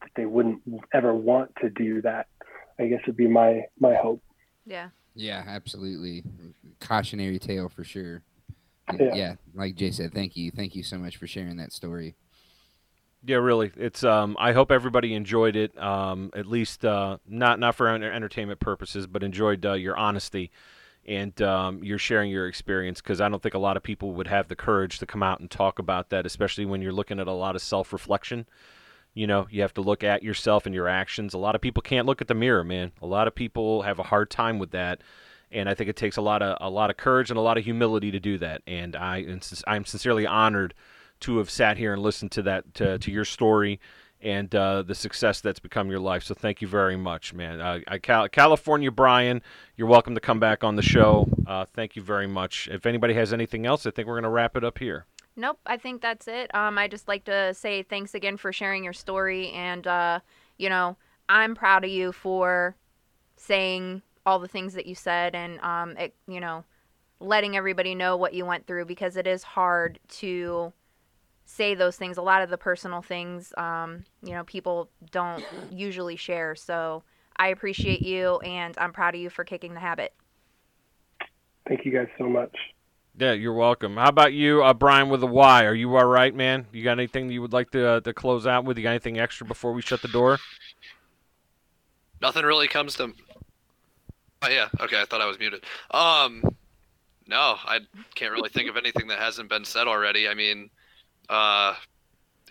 that 0.00 0.10
they 0.16 0.26
wouldn't 0.26 0.62
ever 0.92 1.14
want 1.14 1.52
to 1.60 1.70
do 1.70 2.02
that. 2.02 2.26
I 2.78 2.86
guess 2.86 3.00
would 3.06 3.16
be 3.16 3.28
my 3.28 3.62
my 3.78 3.94
hope. 3.94 4.22
Yeah. 4.64 4.90
Yeah, 5.14 5.42
absolutely. 5.46 6.24
Cautionary 6.80 7.38
tale 7.38 7.70
for 7.70 7.84
sure. 7.84 8.22
Yeah. 9.00 9.14
yeah, 9.14 9.34
like 9.54 9.74
Jay 9.74 9.90
said, 9.90 10.14
thank 10.14 10.36
you. 10.36 10.52
Thank 10.52 10.76
you 10.76 10.84
so 10.84 10.96
much 10.96 11.16
for 11.16 11.26
sharing 11.26 11.56
that 11.56 11.72
story. 11.72 12.14
Yeah, 13.24 13.38
really. 13.38 13.72
It's 13.76 14.04
um 14.04 14.36
I 14.38 14.52
hope 14.52 14.70
everybody 14.70 15.14
enjoyed 15.14 15.56
it. 15.56 15.76
Um 15.78 16.30
at 16.34 16.46
least 16.46 16.84
uh 16.84 17.18
not 17.26 17.58
not 17.58 17.74
for 17.74 17.88
entertainment 17.88 18.60
purposes, 18.60 19.06
but 19.06 19.22
enjoyed 19.22 19.64
uh, 19.64 19.72
your 19.72 19.96
honesty 19.96 20.50
and 21.06 21.40
um 21.42 21.82
you're 21.82 21.98
sharing 21.98 22.30
your 22.30 22.46
experience 22.46 23.00
cuz 23.00 23.20
I 23.20 23.28
don't 23.28 23.42
think 23.42 23.54
a 23.54 23.58
lot 23.58 23.76
of 23.76 23.82
people 23.82 24.12
would 24.12 24.26
have 24.26 24.48
the 24.48 24.56
courage 24.56 24.98
to 24.98 25.06
come 25.06 25.22
out 25.22 25.40
and 25.40 25.50
talk 25.50 25.78
about 25.78 26.10
that, 26.10 26.26
especially 26.26 26.66
when 26.66 26.82
you're 26.82 26.92
looking 26.92 27.20
at 27.20 27.28
a 27.28 27.32
lot 27.32 27.54
of 27.56 27.62
self-reflection. 27.62 28.46
You 29.14 29.26
know, 29.26 29.46
you 29.50 29.62
have 29.62 29.72
to 29.74 29.80
look 29.80 30.04
at 30.04 30.22
yourself 30.22 30.66
and 30.66 30.74
your 30.74 30.88
actions. 30.88 31.32
A 31.32 31.38
lot 31.38 31.54
of 31.54 31.62
people 31.62 31.82
can't 31.82 32.06
look 32.06 32.20
at 32.20 32.28
the 32.28 32.34
mirror, 32.34 32.62
man. 32.62 32.92
A 33.00 33.06
lot 33.06 33.26
of 33.26 33.34
people 33.34 33.82
have 33.82 33.98
a 33.98 34.02
hard 34.02 34.30
time 34.30 34.58
with 34.58 34.72
that. 34.72 35.00
And 35.50 35.68
I 35.68 35.74
think 35.74 35.88
it 35.88 35.96
takes 35.96 36.16
a 36.16 36.22
lot 36.22 36.42
of 36.42 36.58
a 36.60 36.68
lot 36.68 36.90
of 36.90 36.96
courage 36.96 37.30
and 37.30 37.38
a 37.38 37.42
lot 37.42 37.56
of 37.56 37.64
humility 37.64 38.10
to 38.10 38.20
do 38.20 38.36
that. 38.38 38.62
And 38.66 38.94
I 38.96 39.24
I'm 39.66 39.84
sincerely 39.84 40.26
honored 40.26 40.74
to 41.20 41.38
have 41.38 41.48
sat 41.48 41.78
here 41.78 41.92
and 41.92 42.02
listened 42.02 42.30
to 42.32 42.42
that 42.42 42.74
to, 42.74 42.98
to 42.98 43.10
your 43.10 43.24
story 43.24 43.80
and 44.26 44.52
uh, 44.56 44.82
the 44.82 44.94
success 44.94 45.40
that's 45.40 45.60
become 45.60 45.88
your 45.88 46.00
life. 46.00 46.24
So 46.24 46.34
thank 46.34 46.60
you 46.60 46.66
very 46.66 46.96
much, 46.96 47.32
man. 47.32 47.60
Uh, 47.60 47.78
I, 47.86 47.98
Cal- 47.98 48.28
California 48.28 48.90
Brian, 48.90 49.40
you're 49.76 49.86
welcome 49.86 50.16
to 50.16 50.20
come 50.20 50.40
back 50.40 50.64
on 50.64 50.74
the 50.74 50.82
show. 50.82 51.28
Uh, 51.46 51.64
thank 51.64 51.94
you 51.94 52.02
very 52.02 52.26
much. 52.26 52.68
If 52.70 52.86
anybody 52.86 53.14
has 53.14 53.32
anything 53.32 53.66
else, 53.66 53.86
I 53.86 53.92
think 53.92 54.08
we're 54.08 54.14
going 54.14 54.24
to 54.24 54.30
wrap 54.30 54.56
it 54.56 54.64
up 54.64 54.78
here. 54.78 55.06
Nope, 55.36 55.60
I 55.64 55.76
think 55.76 56.02
that's 56.02 56.26
it. 56.26 56.52
Um, 56.54 56.76
I 56.76 56.88
just 56.88 57.06
like 57.06 57.24
to 57.26 57.54
say 57.54 57.84
thanks 57.84 58.14
again 58.14 58.36
for 58.36 58.52
sharing 58.52 58.82
your 58.82 58.94
story, 58.94 59.50
and 59.50 59.86
uh, 59.86 60.20
you 60.56 60.68
know, 60.68 60.96
I'm 61.28 61.54
proud 61.54 61.84
of 61.84 61.90
you 61.90 62.10
for 62.10 62.74
saying 63.36 64.02
all 64.24 64.40
the 64.40 64.48
things 64.48 64.74
that 64.74 64.86
you 64.86 64.94
said, 64.96 65.36
and 65.36 65.60
um, 65.60 65.96
it, 65.98 66.14
you 66.26 66.40
know, 66.40 66.64
letting 67.20 67.56
everybody 67.56 67.94
know 67.94 68.16
what 68.16 68.34
you 68.34 68.44
went 68.44 68.66
through 68.66 68.86
because 68.86 69.16
it 69.16 69.26
is 69.26 69.42
hard 69.42 70.00
to 70.08 70.72
say 71.46 71.74
those 71.74 71.96
things. 71.96 72.18
A 72.18 72.22
lot 72.22 72.42
of 72.42 72.50
the 72.50 72.58
personal 72.58 73.00
things, 73.00 73.54
um, 73.56 74.04
you 74.22 74.32
know, 74.32 74.44
people 74.44 74.90
don't 75.10 75.42
usually 75.70 76.16
share. 76.16 76.54
So 76.54 77.04
I 77.36 77.48
appreciate 77.48 78.02
you, 78.02 78.38
and 78.40 78.76
I'm 78.76 78.92
proud 78.92 79.14
of 79.14 79.20
you 79.20 79.30
for 79.30 79.44
kicking 79.44 79.72
the 79.72 79.80
habit. 79.80 80.12
Thank 81.66 81.84
you 81.86 81.92
guys 81.92 82.08
so 82.18 82.28
much. 82.28 82.54
Yeah, 83.18 83.32
you're 83.32 83.54
welcome. 83.54 83.96
How 83.96 84.08
about 84.08 84.34
you, 84.34 84.62
uh, 84.62 84.74
Brian 84.74 85.08
with 85.08 85.22
a 85.22 85.26
Y? 85.26 85.64
Are 85.64 85.74
you 85.74 85.96
all 85.96 86.04
right, 86.04 86.34
man? 86.34 86.66
You 86.70 86.84
got 86.84 86.92
anything 86.92 87.30
you 87.30 87.40
would 87.40 87.54
like 87.54 87.70
to 87.70 87.88
uh, 87.88 88.00
to 88.00 88.12
close 88.12 88.46
out 88.46 88.64
with? 88.64 88.76
You 88.76 88.82
got 88.82 88.90
anything 88.90 89.18
extra 89.18 89.46
before 89.46 89.72
we 89.72 89.80
shut 89.80 90.02
the 90.02 90.08
door? 90.08 90.38
Nothing 92.20 92.44
really 92.44 92.68
comes 92.68 92.94
to. 92.96 93.12
Oh 94.42 94.48
yeah, 94.48 94.68
okay. 94.80 95.00
I 95.00 95.06
thought 95.06 95.22
I 95.22 95.26
was 95.26 95.38
muted. 95.38 95.64
Um, 95.92 96.42
no, 97.26 97.56
I 97.64 97.80
can't 98.14 98.32
really 98.32 98.50
think 98.50 98.68
of 98.68 98.76
anything 98.76 99.08
that 99.08 99.18
hasn't 99.18 99.48
been 99.48 99.64
said 99.64 99.88
already. 99.88 100.28
I 100.28 100.34
mean, 100.34 100.68
uh, 101.28 101.74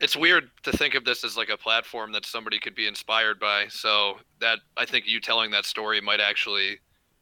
it's 0.01 0.15
weird 0.15 0.49
to 0.63 0.71
think 0.75 0.95
of 0.95 1.05
this 1.05 1.23
as 1.23 1.37
like 1.37 1.49
a 1.49 1.57
platform 1.57 2.11
that 2.11 2.25
somebody 2.25 2.59
could 2.59 2.75
be 2.75 2.87
inspired 2.87 3.39
by. 3.39 3.67
So 3.69 4.15
that 4.41 4.59
I 4.77 4.85
think 4.85 5.07
you 5.07 5.19
telling 5.19 5.51
that 5.51 5.65
story 5.65 6.01
might 6.01 6.19
actually 6.19 6.79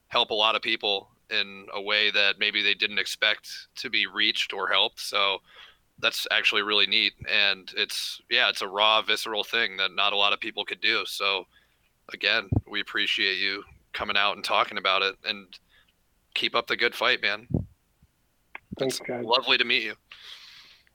help 0.08 0.32
a 0.32 0.36
lot 0.36 0.56
of 0.56 0.62
people 0.62 1.10
in 1.30 1.66
a 1.74 1.82
way 1.82 2.12
that 2.12 2.36
maybe 2.40 2.62
they 2.62 2.74
didn't 2.74 3.00
expect 3.00 3.50
to 3.78 3.90
be 3.90 4.06
reached 4.08 4.54
or 4.54 4.68
helped. 4.68 5.00
So 5.00 5.40
that's 6.00 6.28
actually 6.32 6.64
really 6.64 6.88
neat. 6.88 7.14
And 7.30 7.72
it's 7.76 8.22
yeah, 8.30 8.50
it's 8.50 8.62
a 8.62 8.68
raw, 8.68 9.02
visceral 9.02 9.44
thing 9.44 9.78
that 9.78 9.92
not 9.96 10.14
a 10.14 10.18
lot 10.18 10.34
of 10.34 10.40
people 10.40 10.66
could 10.66 10.82
do. 10.82 11.04
So 11.06 11.46
again, 12.12 12.50
we 12.70 12.82
appreciate 12.82 13.38
you 13.38 13.64
coming 13.94 14.18
out 14.18 14.36
and 14.36 14.44
talking 14.44 14.78
about 14.78 15.04
it 15.04 15.16
and 15.24 15.48
keep 16.34 16.56
up 16.56 16.68
the 16.68 16.76
good 16.76 16.96
fight, 16.96 17.22
man. 17.22 17.48
Thanks, 18.80 19.00
It's 19.00 19.08
guys. 19.08 19.24
lovely 19.24 19.58
to 19.58 19.66
meet 19.66 19.84
you. 19.84 19.94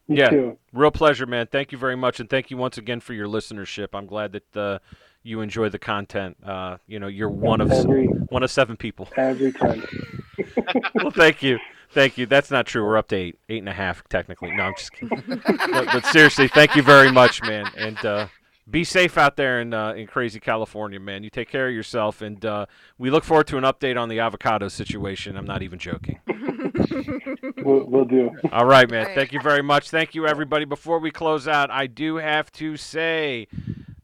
You 0.08 0.16
Yeah. 0.16 0.30
too. 0.30 0.58
Real 0.72 0.90
pleasure, 0.90 1.26
man. 1.26 1.46
Thank 1.46 1.70
you 1.72 1.78
very 1.78 1.96
much, 1.96 2.18
and 2.20 2.28
thank 2.28 2.50
you 2.50 2.56
once 2.56 2.78
again 2.78 3.00
for 3.00 3.12
your 3.14 3.26
listenership. 3.28 3.88
I'm 3.92 4.06
glad 4.06 4.32
that 4.32 4.56
uh, 4.56 4.78
you 5.22 5.40
enjoy 5.42 5.68
the 5.68 5.78
content. 5.78 6.36
Uh, 6.44 6.78
you 6.86 6.98
know, 6.98 7.06
you're 7.08 7.28
one 7.28 7.60
of 7.60 7.70
every 7.70 8.06
one 8.06 8.42
of 8.42 8.50
seven 8.50 8.76
people. 8.76 9.08
every 9.16 9.52
time. 9.52 9.82
well, 10.94 11.10
thank 11.10 11.42
you, 11.42 11.58
thank 11.90 12.16
you. 12.18 12.26
That's 12.26 12.50
not 12.50 12.66
true. 12.66 12.84
We're 12.84 12.96
up 12.96 13.08
to 13.08 13.16
eight, 13.16 13.38
eight 13.48 13.58
and 13.58 13.68
a 13.68 13.72
half 13.74 14.02
technically. 14.08 14.50
No, 14.52 14.64
I'm 14.64 14.74
just 14.76 14.92
kidding. 14.92 15.22
but, 15.44 15.86
but 15.92 16.06
seriously, 16.06 16.48
thank 16.48 16.74
you 16.74 16.82
very 16.82 17.12
much, 17.12 17.42
man. 17.42 17.70
And 17.76 17.98
uh, 18.04 18.28
be 18.70 18.84
safe 18.84 19.16
out 19.18 19.36
there 19.36 19.60
in 19.60 19.74
uh, 19.74 19.92
in 19.92 20.06
crazy 20.06 20.40
California, 20.40 21.00
man. 21.00 21.22
You 21.22 21.30
take 21.30 21.48
care 21.50 21.68
of 21.68 21.74
yourself, 21.74 22.22
and 22.22 22.44
uh, 22.44 22.66
we 22.98 23.10
look 23.10 23.24
forward 23.24 23.46
to 23.48 23.58
an 23.58 23.64
update 23.64 23.98
on 24.00 24.08
the 24.08 24.20
avocado 24.20 24.68
situation. 24.68 25.36
I'm 25.36 25.46
not 25.46 25.62
even 25.62 25.78
joking. 25.78 26.20
We'll, 27.64 27.84
we'll 27.84 28.04
do. 28.04 28.30
All 28.52 28.64
right, 28.66 28.88
man. 28.90 29.00
All 29.00 29.06
right. 29.06 29.14
Thank 29.14 29.32
you 29.32 29.40
very 29.40 29.62
much. 29.62 29.90
Thank 29.90 30.14
you, 30.14 30.26
everybody. 30.26 30.64
Before 30.64 30.98
we 30.98 31.10
close 31.10 31.46
out, 31.48 31.70
I 31.70 31.86
do 31.86 32.16
have 32.16 32.50
to 32.52 32.76
say 32.76 33.48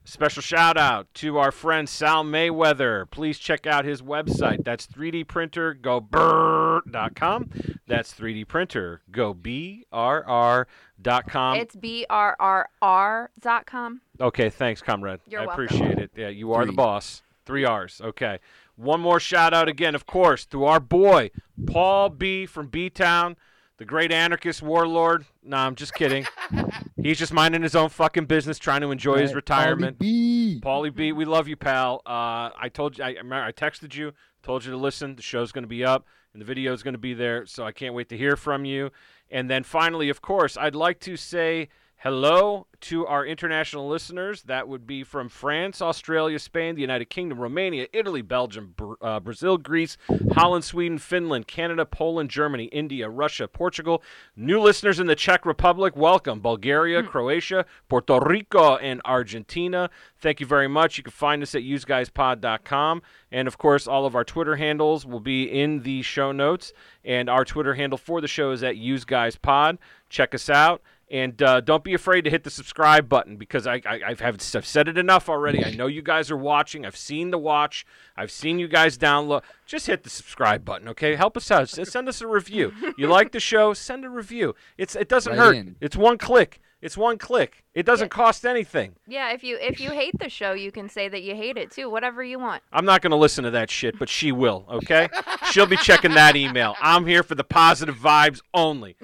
special 0.04 0.42
shout 0.42 0.76
out 0.76 1.06
to 1.14 1.38
our 1.38 1.50
friend 1.50 1.88
Sal 1.88 2.24
Mayweather. 2.24 3.10
Please 3.10 3.38
check 3.38 3.66
out 3.66 3.84
his 3.84 4.02
website. 4.02 4.64
That's 4.64 4.86
3D 4.86 5.26
printer 5.26 5.72
go 5.74 6.00
brrr.com. 6.00 7.50
That's 7.86 8.12
3D 8.12 8.46
printer 8.48 9.00
go 9.10 9.32
B 9.34 9.86
R 9.92 10.24
R.com. 10.26 11.56
it's 11.56 11.76
b 11.76 12.06
r 12.10 12.36
r 12.38 12.68
r 12.82 13.30
dot 13.40 13.66
com. 13.66 14.00
Okay, 14.20 14.50
thanks, 14.50 14.82
comrade. 14.82 15.20
You're 15.28 15.42
I 15.42 15.46
welcome. 15.46 15.64
appreciate 15.64 15.98
it. 15.98 16.10
Yeah, 16.16 16.28
you 16.28 16.52
are 16.52 16.64
the 16.66 16.72
boss. 16.72 17.22
Three 17.46 17.64
R's. 17.64 18.00
Okay. 18.02 18.38
One 18.76 19.00
more 19.00 19.20
shout 19.20 19.54
out 19.54 19.68
again, 19.68 19.94
of 19.94 20.06
course, 20.06 20.44
to 20.46 20.64
our 20.64 20.80
boy, 20.80 21.30
Paul 21.66 22.08
B 22.08 22.44
from 22.44 22.66
B 22.66 22.90
Town, 22.90 23.36
the 23.76 23.84
great 23.84 24.10
anarchist 24.10 24.62
warlord. 24.62 25.26
Nah, 25.42 25.66
I'm 25.66 25.76
just 25.76 25.94
kidding. 25.94 26.26
He's 27.02 27.18
just 27.18 27.32
minding 27.32 27.62
his 27.62 27.76
own 27.76 27.88
fucking 27.88 28.26
business, 28.26 28.58
trying 28.58 28.80
to 28.80 28.90
enjoy 28.90 29.18
his 29.18 29.34
retirement. 29.34 29.98
Paulie 29.98 30.00
B. 30.00 30.60
Paulie 30.62 30.94
B, 30.94 31.12
we 31.12 31.24
love 31.24 31.46
you, 31.46 31.56
pal. 31.56 32.02
Uh, 32.04 32.50
I 32.58 32.70
told 32.72 32.98
you, 32.98 33.04
I, 33.04 33.10
I 33.10 33.46
I 33.48 33.52
texted 33.52 33.94
you, 33.94 34.12
told 34.42 34.64
you 34.64 34.72
to 34.72 34.76
listen. 34.76 35.14
The 35.14 35.22
show's 35.22 35.52
going 35.52 35.64
to 35.64 35.68
be 35.68 35.84
up, 35.84 36.06
and 36.32 36.40
the 36.40 36.46
video 36.46 36.72
is 36.72 36.82
going 36.82 36.94
to 36.94 36.98
be 36.98 37.14
there, 37.14 37.46
so 37.46 37.64
I 37.64 37.72
can't 37.72 37.94
wait 37.94 38.08
to 38.08 38.16
hear 38.16 38.36
from 38.36 38.64
you. 38.64 38.90
And 39.30 39.48
then 39.48 39.62
finally, 39.62 40.08
of 40.08 40.20
course, 40.20 40.56
I'd 40.56 40.74
like 40.74 40.98
to 41.00 41.16
say 41.16 41.68
hello 42.04 42.66
to 42.82 43.06
our 43.06 43.24
international 43.24 43.88
listeners. 43.88 44.42
That 44.42 44.68
would 44.68 44.86
be 44.86 45.04
from 45.04 45.30
France, 45.30 45.80
Australia, 45.80 46.38
Spain, 46.38 46.74
the 46.74 46.82
United 46.82 47.08
Kingdom, 47.08 47.40
Romania, 47.40 47.86
Italy, 47.94 48.20
Belgium, 48.20 48.74
Br- 48.76 48.92
uh, 49.00 49.20
Brazil, 49.20 49.56
Greece, 49.56 49.96
Holland, 50.32 50.64
Sweden, 50.64 50.98
Finland, 50.98 51.46
Canada, 51.46 51.86
Poland, 51.86 52.28
Germany, 52.28 52.64
India, 52.64 53.08
Russia, 53.08 53.48
Portugal. 53.48 54.02
New 54.36 54.60
listeners 54.60 55.00
in 55.00 55.06
the 55.06 55.16
Czech 55.16 55.46
Republic, 55.46 55.96
welcome. 55.96 56.40
Bulgaria, 56.40 57.02
Croatia, 57.02 57.64
Puerto 57.88 58.20
Rico, 58.20 58.76
and 58.76 59.00
Argentina. 59.06 59.88
Thank 60.18 60.40
you 60.40 60.46
very 60.46 60.68
much. 60.68 60.98
You 60.98 61.04
can 61.04 61.10
find 61.10 61.42
us 61.42 61.54
at 61.54 61.62
useguyspod.com. 61.62 63.00
And 63.32 63.48
of 63.48 63.56
course, 63.56 63.86
all 63.86 64.04
of 64.04 64.14
our 64.14 64.24
Twitter 64.24 64.56
handles 64.56 65.06
will 65.06 65.20
be 65.20 65.44
in 65.44 65.84
the 65.84 66.02
show 66.02 66.32
notes. 66.32 66.74
And 67.02 67.30
our 67.30 67.46
Twitter 67.46 67.72
handle 67.72 67.96
for 67.96 68.20
the 68.20 68.28
show 68.28 68.50
is 68.50 68.62
at 68.62 68.74
useguyspod. 68.74 69.78
Check 70.10 70.34
us 70.34 70.50
out. 70.50 70.82
And 71.10 71.40
uh, 71.42 71.60
don't 71.60 71.84
be 71.84 71.94
afraid 71.94 72.22
to 72.22 72.30
hit 72.30 72.44
the 72.44 72.50
subscribe 72.50 73.08
button 73.08 73.36
because 73.36 73.66
I, 73.66 73.82
I, 73.86 74.00
I've, 74.06 74.20
have, 74.20 74.36
I've 74.54 74.66
said 74.66 74.88
it 74.88 74.96
enough 74.98 75.28
already. 75.28 75.64
I 75.64 75.70
know 75.72 75.86
you 75.86 76.02
guys 76.02 76.30
are 76.30 76.36
watching. 76.36 76.84
I've 76.86 76.96
seen 76.96 77.30
the 77.30 77.38
watch. 77.38 77.84
I've 78.16 78.30
seen 78.30 78.58
you 78.58 78.68
guys 78.68 78.96
download. 78.96 79.42
Just 79.66 79.86
hit 79.86 80.02
the 80.02 80.10
subscribe 80.10 80.64
button, 80.64 80.88
okay? 80.88 81.14
Help 81.14 81.36
us 81.36 81.50
out. 81.50 81.68
Send 81.68 82.08
us 82.08 82.20
a 82.20 82.26
review. 82.26 82.72
You 82.96 83.06
like 83.06 83.32
the 83.32 83.40
show? 83.40 83.74
Send 83.74 84.04
a 84.04 84.08
review. 84.10 84.54
It's 84.78 84.96
It 84.96 85.08
doesn't 85.08 85.32
Right 85.36 85.38
hurt. 85.38 85.56
in. 85.56 85.76
It's 85.80 85.96
one 85.96 86.18
click. 86.18 86.60
It's 86.80 86.96
one 86.98 87.16
click. 87.16 87.64
It 87.72 87.86
doesn't 87.86 88.10
cost 88.10 88.44
anything. 88.44 88.96
Yeah, 89.06 89.32
if 89.32 89.42
you 89.42 89.56
if 89.58 89.80
you 89.80 89.90
hate 89.90 90.18
the 90.18 90.28
show, 90.28 90.52
you 90.52 90.70
can 90.70 90.90
say 90.90 91.08
that 91.08 91.22
you 91.22 91.34
hate 91.34 91.56
it 91.56 91.70
too. 91.70 91.88
Whatever 91.88 92.22
you 92.22 92.38
want. 92.38 92.62
I'm 92.74 92.84
not 92.84 93.00
going 93.00 93.12
to 93.12 93.16
listen 93.16 93.44
to 93.44 93.50
that 93.52 93.70
shit, 93.70 93.98
but 93.98 94.10
she 94.10 94.32
will, 94.32 94.66
okay? 94.70 95.08
She'll 95.50 95.64
be 95.64 95.78
checking 95.78 96.12
that 96.12 96.36
email. 96.36 96.76
I'm 96.82 97.06
here 97.06 97.22
for 97.22 97.34
the 97.36 97.44
positive 97.44 97.96
vibes 97.96 98.40
only. 98.52 98.96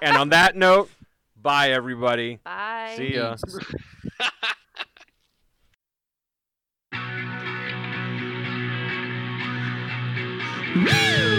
And 0.00 0.16
on 0.16 0.28
that 0.28 0.54
note, 0.54 0.90
Bye, 1.40 1.70
everybody. 1.70 2.38
Bye. 2.44 2.94
See 2.96 3.14
ya. 3.14 3.36
Woo! 10.76 11.37